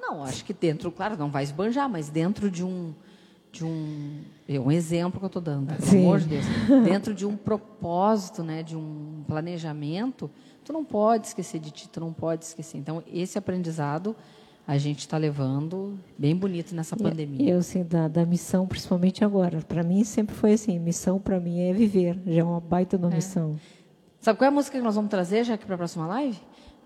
Não, 0.00 0.24
acho 0.24 0.44
que 0.44 0.52
dentro, 0.52 0.90
claro, 0.90 1.16
não 1.16 1.30
vai 1.30 1.44
esbanjar, 1.44 1.88
mas 1.88 2.08
dentro 2.08 2.50
de 2.50 2.64
um 2.64 2.92
de 3.52 3.64
um 3.64 4.20
é 4.48 4.58
um 4.58 4.72
exemplo 4.72 5.20
que 5.20 5.24
eu 5.24 5.28
estou 5.28 5.42
dando, 5.42 5.66
pelo 5.68 5.82
Sim. 5.82 5.98
amor 6.04 6.20
de 6.20 6.26
Deus, 6.26 6.44
dentro 6.84 7.14
de 7.14 7.24
um 7.26 7.36
propósito, 7.36 8.42
né, 8.42 8.62
de 8.62 8.76
um 8.76 9.22
planejamento, 9.28 10.30
tu 10.64 10.72
não 10.72 10.84
pode 10.84 11.28
esquecer 11.28 11.60
de 11.60 11.70
ti, 11.70 11.88
tu 11.88 12.00
não 12.00 12.12
pode 12.12 12.44
esquecer. 12.46 12.78
Então 12.78 13.02
esse 13.12 13.38
aprendizado 13.38 14.16
a 14.66 14.78
gente 14.78 15.00
está 15.00 15.18
levando 15.18 15.98
bem 16.16 16.34
bonito 16.36 16.74
nessa 16.74 16.96
pandemia. 16.96 17.50
Eu, 17.50 17.58
assim, 17.58 17.82
da, 17.82 18.06
da 18.08 18.24
missão, 18.24 18.66
principalmente 18.66 19.24
agora. 19.24 19.60
Para 19.60 19.82
mim, 19.82 20.04
sempre 20.04 20.34
foi 20.36 20.52
assim: 20.52 20.78
missão 20.78 21.18
para 21.18 21.40
mim 21.40 21.60
é 21.62 21.72
viver. 21.72 22.20
Já 22.24 22.40
é 22.40 22.44
uma 22.44 22.60
baita 22.60 22.96
uma 22.96 23.10
missão. 23.10 23.58
Sabe 24.20 24.38
qual 24.38 24.46
é 24.46 24.48
a 24.48 24.54
música 24.54 24.78
que 24.78 24.84
nós 24.84 24.94
vamos 24.94 25.10
trazer 25.10 25.42
já 25.42 25.54
aqui 25.54 25.66
para 25.66 25.74
a 25.74 25.78
próxima 25.78 26.06
live? 26.06 26.38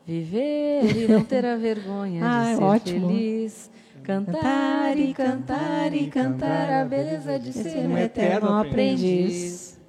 Viver 0.07 0.97
e 0.97 1.09
não 1.09 1.23
ter 1.23 1.45
a 1.45 1.57
vergonha 1.57 2.25
Ah, 2.25 2.45
de 2.51 2.57
ser 2.57 2.63
ótimo. 2.63 3.09
feliz. 3.09 3.71
Cantar 4.07 4.97
e 4.97 5.13
cantar 5.13 5.93
e 5.93 6.07
cantar 6.07 6.83
a 6.83 6.85
beleza 6.85 7.41
de 7.41 7.53
ser 7.53 7.89
um 7.89 7.95
um 7.95 7.99
eterno 7.99 8.55
aprendiz. 8.55 9.81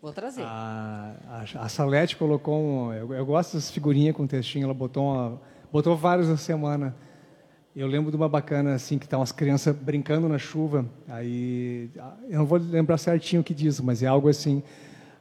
Vou 0.00 0.12
trazer. 0.12 0.44
A, 0.44 1.16
a, 1.28 1.64
a 1.64 1.68
Salete 1.68 2.16
colocou 2.16 2.56
um. 2.56 2.92
Eu, 2.92 3.12
eu 3.12 3.26
gosto 3.26 3.54
dessas 3.54 3.68
figurinhas 3.68 4.14
com 4.14 4.28
textinho, 4.28 4.62
ela 4.62 4.74
botou, 4.74 5.12
uma, 5.12 5.42
botou 5.72 5.96
várias 5.96 6.28
na 6.28 6.36
semana. 6.36 6.94
Eu 7.74 7.88
lembro 7.88 8.12
de 8.12 8.16
uma 8.16 8.28
bacana, 8.28 8.74
assim, 8.74 8.96
que 8.96 9.08
tá 9.08 9.18
umas 9.18 9.32
crianças 9.32 9.74
brincando 9.74 10.28
na 10.28 10.38
chuva. 10.38 10.86
Aí. 11.08 11.90
Eu 12.30 12.38
não 12.38 12.46
vou 12.46 12.60
lembrar 12.60 12.96
certinho 12.96 13.42
o 13.42 13.44
que 13.44 13.52
diz, 13.52 13.80
mas 13.80 14.04
é 14.04 14.06
algo 14.06 14.28
assim. 14.28 14.62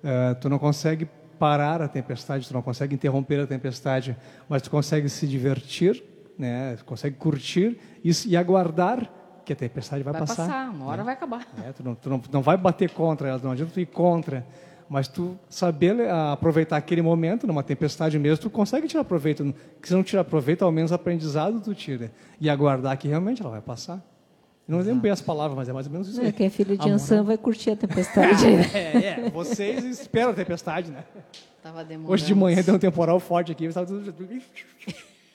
ah, 0.04 0.36
tu 0.36 0.48
não 0.48 0.60
consegue 0.60 1.10
parar 1.40 1.82
a 1.82 1.88
tempestade, 1.88 2.48
tu 2.48 2.54
não 2.54 2.62
consegue 2.62 2.94
interromper 2.94 3.40
a 3.40 3.48
tempestade, 3.48 4.16
mas 4.48 4.62
tu 4.62 4.70
consegue 4.70 5.10
se 5.10 5.26
divertir, 5.26 6.04
né? 6.38 6.78
Consegue 6.86 7.16
curtir 7.16 7.80
isso, 8.04 8.28
e 8.28 8.38
aguardar 8.38 9.12
que 9.46 9.54
a 9.54 9.56
tempestade 9.56 10.04
vai, 10.04 10.12
vai 10.12 10.22
passar, 10.22 10.70
uma 10.72 10.86
hora 10.88 11.04
vai 11.04 11.14
acabar. 11.14 11.48
é, 11.66 11.72
tu 11.72 11.84
não, 11.84 11.96
tu 11.96 12.10
não, 12.10 12.22
não 12.32 12.42
vai 12.42 12.58
bater 12.58 12.90
contra 12.90 13.30
ela, 13.30 13.40
não 13.42 13.52
adianta 13.52 13.72
tu 13.74 13.80
ir 13.80 13.86
contra. 13.86 14.46
Mas 14.90 15.08
tu 15.08 15.38
saber 15.50 16.00
eh, 16.00 16.10
aproveitar 16.32 16.78
aquele 16.78 17.02
momento, 17.02 17.46
numa 17.46 17.62
tempestade 17.62 18.18
mesmo, 18.18 18.44
tu 18.44 18.50
consegue 18.50 18.88
tirar 18.88 19.04
proveito. 19.04 19.54
Se 19.84 19.94
não 19.94 20.02
tirar 20.02 20.24
proveito, 20.24 20.64
ao 20.64 20.72
menos 20.72 20.94
aprendizado 20.94 21.60
tu 21.60 21.76
tira. 21.76 22.10
E 22.40 22.50
aguardar 22.50 22.98
que 22.98 23.06
realmente 23.08 23.42
ela 23.42 23.52
vai 23.52 23.60
passar. 23.60 24.02
Não 24.68 24.80
lembro 24.80 25.02
bem 25.02 25.12
as 25.12 25.22
palavras, 25.22 25.56
mas 25.58 25.70
é 25.70 25.74
mais 25.74 25.88
ou 25.88 25.92
menos 25.94 26.10
isso 26.10 26.20
aí. 26.20 26.28
É, 26.28 26.32
quem 26.32 26.48
é 26.48 26.50
filho 26.50 26.76
de 26.76 26.84
Amor, 26.84 26.94
Ansan 26.94 27.24
vai 27.24 27.38
curtir 27.38 27.72
a 27.72 27.76
tempestade. 27.76 28.46
É, 28.74 29.26
é, 29.26 29.30
vocês 29.30 29.84
esperam 29.86 30.32
a 30.32 30.34
tempestade, 30.34 30.92
né? 30.92 31.04
Tava 31.64 31.84
demorando. 31.84 32.14
Hoje 32.14 32.26
de 32.26 32.36
manhã 32.36 32.62
deu 32.62 32.76
um 32.76 32.80
temporal 32.80 33.20
forte 33.20 33.52
aqui, 33.52 33.66
estava 33.66 33.88
tudo... 33.88 34.14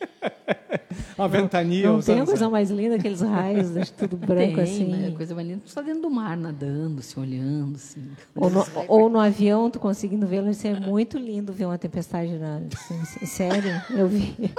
Uma 1.16 1.28
ventania. 1.28 1.86
Não 1.88 1.98
os 1.98 2.06
tem 2.06 2.16
uma 2.16 2.26
coisa 2.26 2.48
mais 2.50 2.70
linda, 2.70 2.96
aqueles 2.96 3.20
raios, 3.20 3.70
deixa 3.70 3.92
tudo 3.92 4.16
branco 4.26 4.54
Tem, 4.56 4.60
assim. 4.62 4.84
né? 4.86 5.10
Coisa 5.16 5.34
mais 5.34 5.46
linda. 5.46 5.60
Tu 5.64 5.68
está 5.68 5.82
dentro 5.82 6.02
do 6.02 6.10
mar, 6.10 6.36
nadando, 6.36 7.02
se 7.02 7.18
olhando, 7.18 7.76
assim. 7.76 8.10
Ou 8.34 8.50
no, 8.50 8.66
ou 8.88 9.08
no 9.08 9.20
avião, 9.20 9.70
tu 9.70 9.78
conseguindo 9.78 10.26
vê-lo, 10.26 10.50
isso 10.50 10.66
é 10.66 10.78
muito 10.78 11.18
lindo 11.18 11.52
ver 11.52 11.66
uma 11.66 11.78
tempestade 11.78 12.32
na. 12.38 12.60
assim, 12.74 13.26
sério, 13.26 13.70
eu 13.90 14.08
vi. 14.08 14.34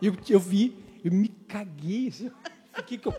Eu, 0.00 0.16
eu 0.30 0.40
vi, 0.40 0.74
eu 1.04 1.12
me 1.12 1.28
caguei. 1.28 2.08
Assim, 2.08 2.30
fiquei 2.72 2.96
com- 2.96 3.12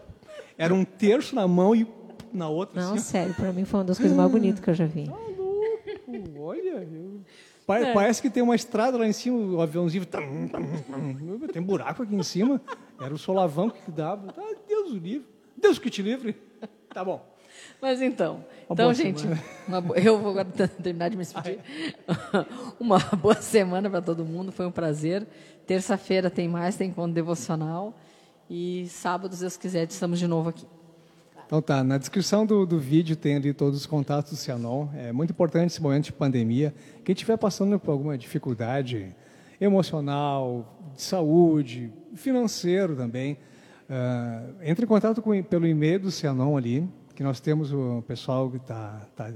era 0.57 0.73
um 0.73 0.83
terço 0.83 1.35
na 1.35 1.47
mão 1.47 1.75
e 1.75 1.85
na 2.33 2.49
outra. 2.49 2.81
Não, 2.81 2.95
assim, 2.95 3.03
sério, 3.03 3.33
pra 3.35 3.53
mim 3.53 3.63
foi 3.63 3.79
uma 3.81 3.83
das 3.85 3.97
coisas 3.99 4.17
mais 4.17 4.31
bonitas 4.31 4.59
que 4.59 4.69
eu 4.71 4.73
já 4.73 4.85
vi. 4.87 5.07
ó. 5.07 6.41
Olha, 6.41 6.87
eu- 6.91 7.21
Pa- 7.65 7.79
parece 7.93 8.21
que 8.21 8.29
tem 8.29 8.43
uma 8.43 8.55
estrada 8.55 8.97
lá 8.97 9.07
em 9.07 9.13
cima, 9.13 9.37
o 9.37 9.61
aviãozinho. 9.61 10.05
tam, 10.05 10.47
tam, 10.49 10.61
tam. 10.63 11.47
Tem 11.51 11.61
buraco 11.61 12.03
aqui 12.03 12.15
em 12.15 12.23
cima. 12.23 12.61
Era 12.99 13.13
o 13.13 13.17
solavanco 13.17 13.77
que 13.83 13.91
dava. 13.91 14.33
Ah, 14.37 14.55
Deus 14.67 14.91
o 14.91 14.97
livre. 14.97 15.25
Deus 15.55 15.79
que 15.79 15.89
te 15.89 16.01
livre. 16.01 16.35
Tá 16.93 17.03
bom. 17.05 17.25
Mas 17.81 18.01
então, 18.01 18.43
Uma 18.67 18.73
então 18.73 18.93
gente, 18.93 19.25
bo- 19.85 19.95
eu 19.95 20.19
vou 20.19 20.33
terminar 20.83 21.09
de 21.09 21.15
me 21.17 21.23
despedir. 21.23 21.59
uma 22.79 22.99
boa 22.99 23.35
semana 23.35 23.89
para 23.89 24.01
todo 24.01 24.25
mundo, 24.25 24.51
foi 24.51 24.65
um 24.65 24.71
prazer. 24.71 25.25
Terça-feira 25.65 26.29
tem 26.29 26.47
mais, 26.47 26.75
tem 26.75 26.89
encontro 26.89 27.13
devocional. 27.13 27.93
E 28.49 28.87
sábado, 28.89 29.33
se 29.35 29.41
Deus 29.41 29.55
quiser, 29.55 29.87
estamos 29.89 30.19
de 30.19 30.27
novo 30.27 30.49
aqui. 30.49 30.65
Então 31.45 31.61
tá, 31.61 31.83
na 31.83 31.97
descrição 31.97 32.45
do, 32.45 32.65
do 32.65 32.79
vídeo 32.79 33.15
tem 33.15 33.35
ali 33.35 33.53
todos 33.53 33.79
os 33.79 33.85
contatos 33.85 34.31
do 34.31 34.37
Cianon. 34.37 34.87
É 34.95 35.11
muito 35.11 35.31
importante 35.31 35.71
esse 35.71 35.81
momento 35.81 36.05
de 36.05 36.13
pandemia. 36.13 36.73
Quem 37.03 37.13
estiver 37.13 37.37
passando 37.37 37.79
por 37.79 37.91
alguma 37.91 38.17
dificuldade 38.17 39.15
emocional, 39.59 40.91
de 40.95 41.01
saúde, 41.01 41.91
financeiro 42.15 42.95
também, 42.95 43.37
ah, 43.89 44.43
entre 44.63 44.85
em 44.85 44.87
contato 44.87 45.21
com, 45.21 45.41
pelo 45.43 45.67
e-mail 45.67 45.99
do 45.99 46.11
Cianon 46.11 46.57
ali, 46.57 46.87
que 47.15 47.23
nós 47.23 47.39
temos 47.39 47.71
o 47.71 48.03
pessoal 48.07 48.49
que 48.49 48.57
está 48.57 49.07
tá, 49.15 49.31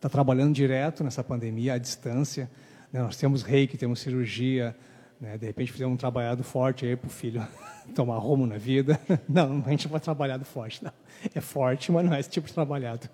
tá 0.00 0.08
trabalhando 0.08 0.52
direto 0.54 1.02
nessa 1.02 1.24
pandemia, 1.24 1.74
à 1.74 1.78
distância. 1.78 2.50
né? 2.92 3.00
Nós 3.00 3.16
temos 3.16 3.42
reiki, 3.42 3.78
temos 3.78 4.00
cirurgia, 4.00 4.76
né? 5.22 5.38
de 5.38 5.46
repente 5.46 5.70
fizemos 5.70 5.94
um 5.94 5.96
trabalhado 5.96 6.42
forte 6.42 6.84
aí 6.84 6.96
para 6.96 7.06
o 7.06 7.10
filho 7.10 7.46
tomar 7.94 8.18
rumo 8.18 8.44
na 8.44 8.58
vida. 8.58 9.00
Não, 9.28 9.62
a 9.64 9.70
gente 9.70 9.84
não 9.86 9.92
vai 9.92 10.00
trabalhado 10.00 10.44
forte, 10.44 10.82
não. 10.82 10.92
É 11.34 11.40
forte, 11.40 11.92
mas 11.92 12.04
não 12.04 12.12
é 12.12 12.20
esse 12.20 12.28
tipo 12.28 12.48
de 12.48 12.52
trabalhado. 12.52 13.08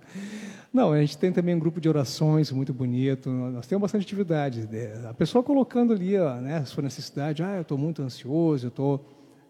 Não, 0.72 0.92
a 0.92 1.00
gente 1.00 1.18
tem 1.18 1.30
também 1.32 1.54
um 1.54 1.58
grupo 1.58 1.80
de 1.80 1.88
orações 1.88 2.50
muito 2.50 2.72
bonito. 2.72 3.28
Nós 3.28 3.66
temos 3.66 3.82
bastante 3.82 4.02
atividade. 4.02 4.68
A 5.08 5.12
pessoa 5.12 5.44
colocando 5.44 5.92
ali 5.92 6.18
ó, 6.18 6.36
né, 6.36 6.58
a 6.58 6.64
sua 6.64 6.82
necessidade, 6.82 7.42
ah, 7.42 7.56
eu 7.56 7.62
estou 7.62 7.76
muito 7.76 8.02
ansioso, 8.02 8.66
eu 8.66 8.68
estou... 8.68 9.04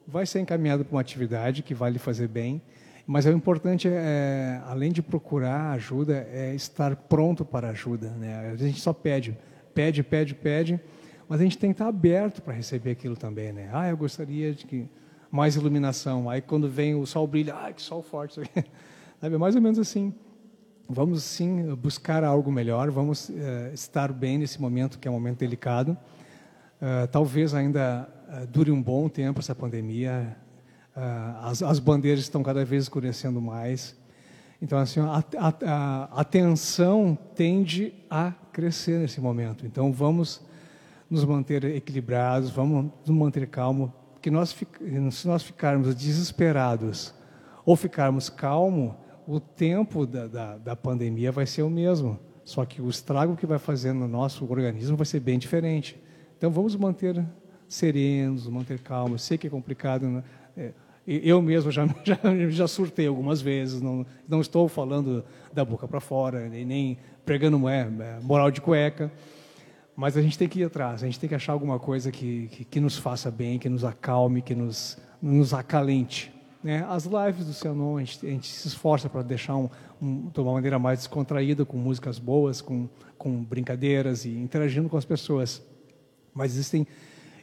Vai 0.07 0.27
ser 0.27 0.41
encaminhado 0.41 0.85
para 0.85 0.95
uma 0.95 1.01
atividade 1.01 1.63
que 1.63 1.75
vai 1.75 1.91
lhe 1.91 1.99
fazer 1.99 2.29
bem. 2.29 2.63
Mas 3.07 3.27
o 3.27 3.31
importante, 3.31 3.89
é, 3.89 4.61
além 4.67 4.91
de 4.91 5.03
procurar 5.03 5.73
ajuda, 5.73 6.27
é 6.33 6.55
estar 6.55 6.97
pronto 6.97 7.45
para 7.45 7.71
ajuda. 7.71 8.11
Né? 8.11 8.51
A 8.53 8.57
gente 8.57 8.81
só 8.81 8.93
pede, 8.93 9.37
pede, 9.75 10.03
pede, 10.03 10.35
pede, 10.35 10.81
mas 11.29 11.41
a 11.41 11.45
gente 11.45 11.59
tem 11.59 11.71
que 11.71 11.75
estar 11.75 11.89
aberto 11.89 12.41
para 12.41 12.55
receber 12.55 12.93
aquilo 12.93 13.17
também. 13.17 13.53
Né? 13.53 13.69
Ah, 13.73 13.89
eu 13.89 13.97
gostaria 13.97 14.55
de 14.55 14.65
que 14.65 14.89
mais 15.31 15.57
iluminação. 15.57 16.31
Aí 16.31 16.41
quando 16.41 16.69
vem 16.69 16.95
o 16.95 17.05
sol 17.05 17.27
brilha, 17.27 17.55
ah, 17.55 17.73
que 17.73 17.83
sol 17.83 18.03
forte. 18.03 18.41
Sabe, 19.21 19.35
é 19.35 19.39
mais 19.39 19.55
ou 19.55 19.61
menos 19.61 19.79
assim. 19.79 20.15
Vamos 20.89 21.23
sim 21.23 21.75
buscar 21.75 22.25
algo 22.25 22.51
melhor, 22.51 22.91
vamos 22.91 23.29
eh, 23.29 23.73
estar 23.75 24.11
bem 24.11 24.39
nesse 24.39 24.59
momento 24.59 24.99
que 24.99 25.07
é 25.07 25.11
um 25.11 25.15
momento 25.15 25.41
delicado. 25.41 25.99
Ah, 26.81 27.07
talvez 27.11 27.53
ainda 27.53 28.09
ah, 28.29 28.47
dure 28.47 28.71
um 28.71 28.83
bom 28.83 29.09
tempo 29.09 29.41
essa 29.41 29.55
pandemia. 29.55 30.37
As, 31.43 31.63
as 31.63 31.79
bandeiras 31.79 32.21
estão 32.21 32.43
cada 32.43 32.65
vez 32.65 32.85
escurecendo 32.85 33.41
mais. 33.41 33.97
Então, 34.61 34.77
assim, 34.79 34.99
a, 34.99 35.23
a, 35.39 35.55
a, 35.65 36.21
a 36.21 36.25
tensão 36.25 37.17
tende 37.37 37.95
a 38.11 38.33
crescer 38.53 38.99
nesse 38.99 39.21
momento. 39.21 39.65
Então, 39.65 39.93
vamos 39.93 40.43
nos 41.11 41.25
manter 41.25 41.65
equilibrados, 41.65 42.51
vamos 42.51 42.91
nos 43.07 43.17
manter 43.17 43.47
calmos, 43.47 43.91
porque 44.13 44.31
nós, 44.31 44.55
se 45.13 45.27
nós 45.27 45.43
ficarmos 45.43 45.95
desesperados 45.95 47.15
ou 47.65 47.77
ficarmos 47.77 48.29
calmos, 48.29 48.95
o 49.27 49.39
tempo 49.39 50.07
da, 50.07 50.27
da, 50.27 50.57
da 50.57 50.77
pandemia 50.77 51.31
vai 51.31 51.47
ser 51.47 51.63
o 51.63 51.71
mesmo. 51.71 52.19
Só 52.45 52.65
que 52.65 52.81
o 52.81 52.89
estrago 52.89 53.37
que 53.37 53.45
vai 53.45 53.59
fazer 53.59 53.93
no 53.93 54.09
nosso 54.09 54.51
organismo 54.51 54.97
vai 54.97 55.05
ser 55.05 55.21
bem 55.21 55.39
diferente. 55.39 56.03
Então, 56.39 56.51
vamos 56.51 56.75
manter 56.75 57.23
serenos, 57.69 58.49
manter 58.49 58.79
calmos. 58.79 59.21
Sei 59.21 59.37
que 59.37 59.47
é 59.47 59.51
complicado. 59.51 60.09
Né? 60.09 60.25
É, 60.57 60.73
eu 61.07 61.43
mesmo 61.43 61.71
já, 61.71 61.87
já, 62.03 62.19
já 62.49 62.67
surtei 62.67 63.07
algumas 63.07 63.43
vezes. 63.43 63.83
Não, 63.83 64.07
não 64.27 64.41
estou 64.41 64.67
falando 64.67 65.23
da 65.53 65.63
boca 65.63 65.87
para 65.87 66.01
fora, 66.01 66.49
nem, 66.49 66.65
nem 66.65 66.99
pregando 67.23 67.69
é, 67.69 67.81
é, 67.81 68.19
moral 68.23 68.51
de 68.51 68.63
cueca. 68.63 69.13
Mas 69.99 70.17
a 70.17 70.23
gente 70.23 70.39
tem 70.39 70.47
que 70.47 70.61
ir 70.61 70.65
atrás, 70.65 71.03
a 71.03 71.07
gente 71.07 71.19
tem 71.19 71.29
que 71.29 71.35
achar 71.35 71.53
alguma 71.53 71.77
coisa 71.77 72.13
que, 72.13 72.47
que, 72.53 72.65
que 72.65 72.79
nos 72.79 72.97
faça 72.97 73.33
bem, 73.33 73.59
que 73.59 73.69
nos 73.69 73.83
acalme, 73.83 74.41
que 74.41 74.55
nos, 74.55 74.97
nos 75.21 75.53
acalente. 75.53 76.33
Né? 76.63 76.87
As 76.89 77.05
lives 77.05 77.45
do 77.45 77.53
Cianon, 77.53 77.97
a 77.97 78.05
gente, 78.05 78.25
a 78.25 78.31
gente 78.31 78.47
se 78.47 78.69
esforça 78.69 79.09
para 79.09 79.23
deixar 79.23 79.57
um, 79.57 79.69
um, 80.01 80.29
de 80.29 80.39
uma 80.39 80.53
maneira 80.53 80.79
mais 80.79 81.01
descontraída, 81.01 81.65
com 81.65 81.77
músicas 81.77 82.17
boas, 82.21 82.61
com, 82.61 82.89
com 83.19 83.43
brincadeiras 83.43 84.25
e 84.25 84.29
interagindo 84.29 84.89
com 84.89 84.97
as 84.97 85.05
pessoas. 85.05 85.61
Mas 86.33 86.53
existem 86.53 86.87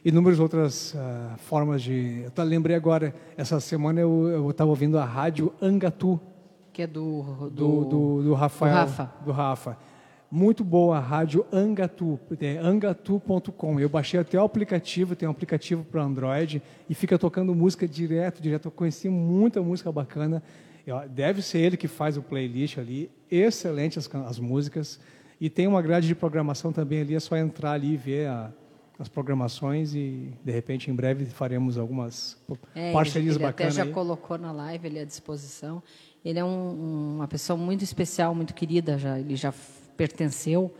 inúmeras 0.02 0.40
outras 0.40 0.94
uh, 0.94 1.36
formas 1.36 1.82
de. 1.82 2.22
Eu 2.24 2.30
tá, 2.30 2.42
lembrei 2.42 2.74
agora, 2.74 3.14
essa 3.36 3.60
semana 3.60 4.00
eu 4.00 4.50
estava 4.50 4.70
ouvindo 4.70 4.98
a 4.98 5.04
rádio 5.04 5.52
Angatu, 5.60 6.18
Que 6.72 6.80
é 6.80 6.86
do. 6.86 7.50
do, 7.50 7.84
do, 7.84 8.22
do 8.22 8.32
Rafael. 8.32 8.72
do 8.72 8.78
Rafa. 8.78 9.12
do 9.26 9.32
Rafa. 9.32 9.95
Muito 10.30 10.64
boa 10.64 10.96
a 10.96 11.00
rádio 11.00 11.46
Angatu, 11.52 12.18
é 12.40 12.58
angatu.com. 12.58 13.78
Eu 13.78 13.88
baixei 13.88 14.18
até 14.18 14.40
o 14.40 14.44
aplicativo, 14.44 15.14
tem 15.14 15.28
um 15.28 15.30
aplicativo 15.30 15.84
para 15.84 16.02
Android 16.02 16.60
e 16.90 16.94
fica 16.94 17.16
tocando 17.18 17.54
música 17.54 17.86
direto, 17.86 18.42
direto. 18.42 18.66
Eu 18.66 18.72
conheci 18.72 19.08
muita 19.08 19.62
música 19.62 19.92
bacana. 19.92 20.42
Deve 21.10 21.42
ser 21.42 21.58
ele 21.58 21.76
que 21.76 21.86
faz 21.86 22.16
o 22.16 22.22
playlist 22.22 22.78
ali. 22.78 23.10
Excelente 23.30 23.98
as, 23.98 24.12
as 24.14 24.38
músicas. 24.38 24.98
E 25.40 25.48
tem 25.48 25.66
uma 25.66 25.80
grade 25.80 26.08
de 26.08 26.14
programação 26.14 26.72
também 26.72 27.02
ali, 27.02 27.14
é 27.14 27.20
só 27.20 27.36
entrar 27.36 27.72
ali 27.72 27.92
e 27.92 27.96
ver 27.96 28.26
a, 28.26 28.50
as 28.98 29.08
programações 29.08 29.94
e, 29.94 30.32
de 30.42 30.50
repente, 30.50 30.90
em 30.90 30.94
breve 30.94 31.26
faremos 31.26 31.76
algumas 31.76 32.42
é, 32.74 32.92
parcerias 32.92 33.36
ele, 33.36 33.44
ele 33.44 33.52
bacanas. 33.52 33.74
Ele 33.74 33.82
até 33.82 33.90
já 33.90 33.90
aí. 33.90 33.92
colocou 33.92 34.38
na 34.38 34.50
live, 34.50 34.86
ele 34.86 34.98
é 34.98 35.02
à 35.02 35.04
disposição. 35.04 35.82
Ele 36.24 36.38
é 36.38 36.44
um, 36.44 37.16
uma 37.16 37.28
pessoa 37.28 37.56
muito 37.56 37.84
especial, 37.84 38.34
muito 38.34 38.54
querida, 38.54 38.98
já, 38.98 39.18
ele 39.18 39.36
já 39.36 39.52
pertenceu 39.96 40.72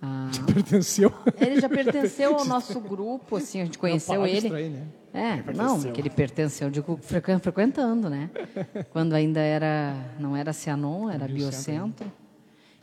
a... 0.00 0.30
Já 0.32 0.42
pertenceu? 0.44 1.12
Ele 1.38 1.60
já 1.60 1.68
pertenceu 1.70 2.36
ao 2.36 2.44
nosso 2.46 2.80
grupo, 2.80 3.36
assim, 3.36 3.60
a 3.60 3.64
gente 3.64 3.78
conheceu 3.78 4.20
não, 4.20 4.26
ele. 4.26 4.48
Né? 4.48 4.86
É, 5.12 5.52
não, 5.52 5.80
que 5.80 6.00
ele 6.00 6.08
pertenceu, 6.08 6.68
eu 6.68 6.70
digo 6.70 6.98
frequentando, 7.02 8.08
né? 8.08 8.30
Quando 8.90 9.12
ainda 9.12 9.40
era, 9.40 9.94
não 10.18 10.36
era 10.36 10.52
Cianon, 10.52 11.10
era 11.10 11.26
Biocentro. 11.26 12.10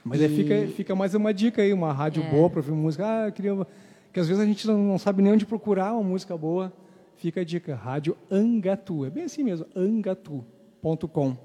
Mas 0.03 0.21
e... 0.21 0.29
fica, 0.29 0.67
fica 0.75 0.95
mais 0.95 1.15
uma 1.15 1.33
dica 1.33 1.61
aí, 1.61 1.73
uma 1.73 1.91
rádio 1.91 2.21
é. 2.23 2.29
boa 2.29 2.49
para 2.49 2.59
ouvir 2.59 2.71
música. 2.71 3.05
Ah, 3.05 3.27
eu 3.27 3.31
queria. 3.31 3.67
Que 4.13 4.19
às 4.19 4.27
vezes 4.27 4.41
a 4.41 4.45
gente 4.45 4.67
não 4.67 4.97
sabe 4.97 5.21
nem 5.21 5.33
onde 5.33 5.45
procurar 5.45 5.93
uma 5.93 6.03
música 6.03 6.37
boa. 6.37 6.71
Fica 7.15 7.41
a 7.41 7.43
dica, 7.43 7.75
Rádio 7.75 8.15
Angatu. 8.29 9.05
É 9.05 9.09
bem 9.09 9.23
assim 9.23 9.43
mesmo, 9.43 9.65
angatu.com. 9.75 11.35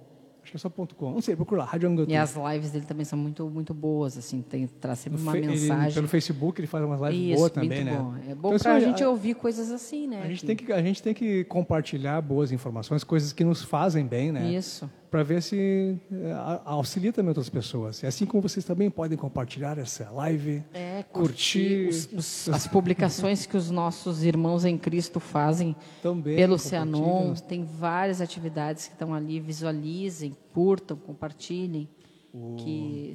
Acho 0.42 0.50
que 0.50 0.56
é 0.56 0.60
só 0.60 0.68
ponto 0.68 0.94
.com. 0.96 1.12
Não 1.12 1.20
sei, 1.20 1.36
procura 1.36 1.60
lá, 1.60 1.66
Rádio 1.66 1.88
Angatu. 1.88 2.10
E 2.10 2.16
as 2.16 2.34
lives 2.34 2.72
dele 2.72 2.84
também 2.84 3.04
são 3.04 3.18
muito, 3.18 3.48
muito 3.48 3.72
boas, 3.72 4.18
assim, 4.18 4.42
tem, 4.42 4.66
traz 4.66 4.98
sempre 4.98 5.20
uma 5.20 5.32
mensagem. 5.32 5.84
Ele, 5.84 5.94
pelo 5.94 6.08
Facebook 6.08 6.60
ele 6.60 6.66
faz 6.66 6.84
umas 6.84 7.00
lives 7.00 7.30
Isso, 7.30 7.36
boas 7.38 7.52
também, 7.52 7.84
né? 7.84 7.96
Bom. 7.96 8.14
É 8.28 8.34
bom 8.34 8.48
então, 8.48 8.58
para 8.58 8.74
a 8.74 8.80
gente 8.80 9.04
ouvir 9.04 9.34
coisas 9.34 9.70
assim, 9.70 10.08
né? 10.08 10.22
A 10.22 10.28
gente, 10.28 10.44
tem 10.44 10.56
que, 10.56 10.72
a 10.72 10.82
gente 10.82 11.02
tem 11.02 11.14
que 11.14 11.44
compartilhar 11.44 12.20
boas 12.20 12.50
informações, 12.50 13.04
coisas 13.04 13.32
que 13.32 13.44
nos 13.44 13.62
fazem 13.62 14.04
bem, 14.04 14.32
né? 14.32 14.52
Isso 14.52 14.90
para 15.12 15.22
ver 15.22 15.42
se 15.42 15.94
é, 16.10 16.32
auxilia 16.64 17.12
também 17.12 17.28
outras 17.28 17.50
pessoas. 17.50 18.02
E 18.02 18.06
assim 18.06 18.24
como 18.24 18.40
vocês 18.40 18.64
também 18.64 18.90
podem 18.90 19.18
compartilhar 19.18 19.76
essa 19.76 20.10
live, 20.10 20.64
é, 20.72 21.02
curtir, 21.02 21.84
curtir 21.84 22.16
os, 22.16 22.46
os, 22.46 22.48
as 22.48 22.66
publicações 22.66 23.44
que 23.44 23.54
os 23.54 23.70
nossos 23.70 24.24
irmãos 24.24 24.64
em 24.64 24.78
Cristo 24.78 25.20
fazem 25.20 25.76
também, 26.02 26.34
pelo 26.34 26.58
Cianon. 26.58 27.34
Tem 27.34 27.62
várias 27.62 28.22
atividades 28.22 28.86
que 28.86 28.94
estão 28.94 29.12
ali, 29.12 29.38
visualizem, 29.38 30.34
curtam, 30.54 30.96
compartilhem. 30.96 31.86
O 32.32 32.56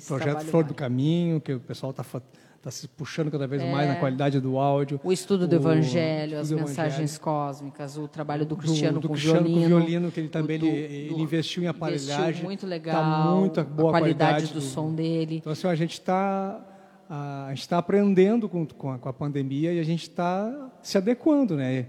projeto 0.05 0.45
Flor 0.45 0.63
do 0.65 0.75
Caminho, 0.75 1.41
que 1.41 1.53
o 1.53 1.59
pessoal 1.59 1.89
está 1.89 2.03
está 2.57 2.71
se 2.71 2.87
puxando 2.87 3.31
cada 3.31 3.47
vez 3.47 3.61
é. 3.61 3.71
mais 3.71 3.87
na 3.87 3.95
qualidade 3.95 4.39
do 4.39 4.57
áudio. 4.57 4.99
O 5.03 5.11
estudo 5.11 5.47
do 5.47 5.53
o, 5.53 5.55
Evangelho, 5.55 6.39
as 6.39 6.51
mensagens 6.51 6.95
evangelho. 6.95 7.19
cósmicas, 7.21 7.97
o 7.97 8.07
trabalho 8.07 8.45
do 8.45 8.55
Cristiano, 8.55 8.95
do, 8.95 9.01
do 9.01 9.07
com, 9.07 9.13
Cristiano 9.13 9.45
violino, 9.45 9.61
com 9.61 9.85
violino. 9.85 10.11
que 10.11 10.19
ele 10.19 10.29
também 10.29 10.59
do, 10.59 10.65
ele, 10.65 11.13
ele 11.13 11.21
investiu 11.21 11.63
em 11.63 11.67
aparelhagem. 11.67 12.29
Investiu 12.29 12.45
muito 12.45 12.61
tá 12.61 12.67
legal. 12.67 12.95
Tá 12.95 13.35
muita 13.35 13.63
boa 13.63 13.89
a 13.89 13.99
qualidade, 13.99 14.31
qualidade 14.31 14.53
do, 14.53 14.61
som 14.61 14.93
dele. 14.93 15.37
Então, 15.37 15.51
assim, 15.51 15.67
a 15.67 15.75
gente 15.75 15.93
está 15.93 16.61
a 17.09 17.47
gente 17.51 17.61
está 17.61 17.77
aprendendo 17.77 18.49
com, 18.49 18.65
com 18.65 18.91
a, 18.91 18.99
com, 18.99 19.07
a, 19.07 19.13
pandemia 19.13 19.71
e 19.71 19.79
a 19.79 19.83
gente 19.83 20.03
está 20.03 20.69
se 20.81 20.97
adequando, 20.97 21.55
né? 21.55 21.85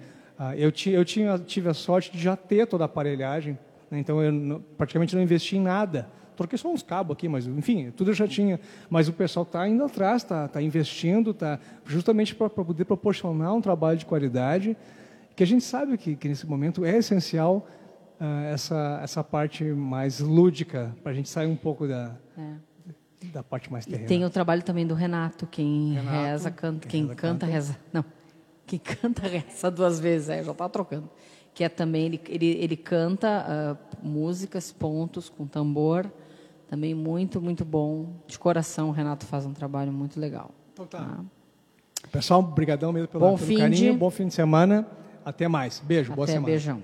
Eu, 0.56 0.70
tinha, 0.70 0.94
eu 0.94 1.04
tinha, 1.04 1.36
tive 1.40 1.68
a 1.68 1.74
sorte 1.74 2.12
de 2.12 2.22
já 2.22 2.36
ter 2.36 2.68
toda 2.68 2.84
a 2.84 2.86
aparelhagem, 2.86 3.58
né? 3.90 3.98
então 3.98 4.22
eu 4.22 4.62
praticamente 4.76 5.16
não 5.16 5.20
investi 5.20 5.56
em 5.56 5.60
nada 5.60 6.08
troquei 6.38 6.56
só 6.56 6.72
uns 6.72 6.82
cabos 6.82 7.14
aqui, 7.14 7.28
mas 7.28 7.46
enfim, 7.46 7.90
tudo 7.90 8.12
eu 8.12 8.14
já 8.14 8.28
tinha. 8.28 8.60
Mas 8.88 9.08
o 9.08 9.12
pessoal 9.12 9.42
está 9.42 9.68
indo 9.68 9.84
atrás, 9.84 10.22
está 10.22 10.46
tá 10.46 10.62
investindo, 10.62 11.34
tá 11.34 11.58
justamente 11.84 12.34
para 12.34 12.48
poder 12.48 12.84
proporcionar 12.84 13.52
um 13.52 13.60
trabalho 13.60 13.98
de 13.98 14.06
qualidade, 14.06 14.76
que 15.34 15.42
a 15.42 15.46
gente 15.46 15.64
sabe 15.64 15.98
que, 15.98 16.14
que 16.14 16.28
nesse 16.28 16.46
momento 16.46 16.84
é 16.84 16.96
essencial 16.96 17.66
uh, 18.20 18.44
essa, 18.52 19.00
essa 19.02 19.24
parte 19.24 19.64
mais 19.64 20.20
lúdica, 20.20 20.94
para 21.02 21.10
a 21.10 21.14
gente 21.14 21.28
sair 21.28 21.48
um 21.48 21.56
pouco 21.56 21.88
da, 21.88 22.16
é. 22.38 23.26
da 23.32 23.42
parte 23.42 23.70
mais 23.70 23.84
terrena. 23.84 24.04
E 24.04 24.08
tem 24.08 24.24
o 24.24 24.30
trabalho 24.30 24.62
também 24.62 24.86
do 24.86 24.94
Renato, 24.94 25.46
quem 25.46 25.94
Renato, 25.94 26.16
reza, 26.16 26.50
canta, 26.52 26.86
quem, 26.86 26.90
quem 26.90 27.02
reza, 27.02 27.14
canta, 27.16 27.46
canta, 27.46 27.46
reza. 27.46 27.76
Não, 27.92 28.04
quem 28.64 28.78
canta, 28.78 29.22
reza 29.26 29.70
duas 29.70 29.98
vezes, 29.98 30.28
é, 30.28 30.44
já 30.44 30.52
está 30.52 30.68
trocando. 30.68 31.10
Que 31.52 31.64
é 31.64 31.68
também, 31.68 32.06
ele, 32.06 32.20
ele, 32.28 32.46
ele 32.46 32.76
canta 32.76 33.44
uh, 33.44 34.06
músicas, 34.06 34.70
pontos, 34.70 35.28
com 35.28 35.44
tambor, 35.44 36.08
também 36.68 36.94
muito, 36.94 37.40
muito 37.40 37.64
bom. 37.64 38.06
De 38.26 38.38
coração, 38.38 38.90
o 38.90 38.92
Renato 38.92 39.26
faz 39.26 39.46
um 39.46 39.52
trabalho 39.52 39.92
muito 39.92 40.20
legal. 40.20 40.50
Então 40.72 40.86
tá. 40.86 40.98
tá? 40.98 41.20
Pessoal, 42.12 42.42
brigadão 42.42 42.92
mesmo 42.92 43.08
pelo, 43.08 43.24
bom 43.24 43.36
pelo 43.36 43.58
carinho. 43.58 43.92
De... 43.92 43.98
Bom 43.98 44.10
fim 44.10 44.28
de 44.28 44.34
semana. 44.34 44.86
Até 45.24 45.48
mais. 45.48 45.82
Beijo, 45.84 46.12
Até 46.12 46.16
boa 46.16 46.26
semana. 46.26 46.46
Beijão. 46.46 46.82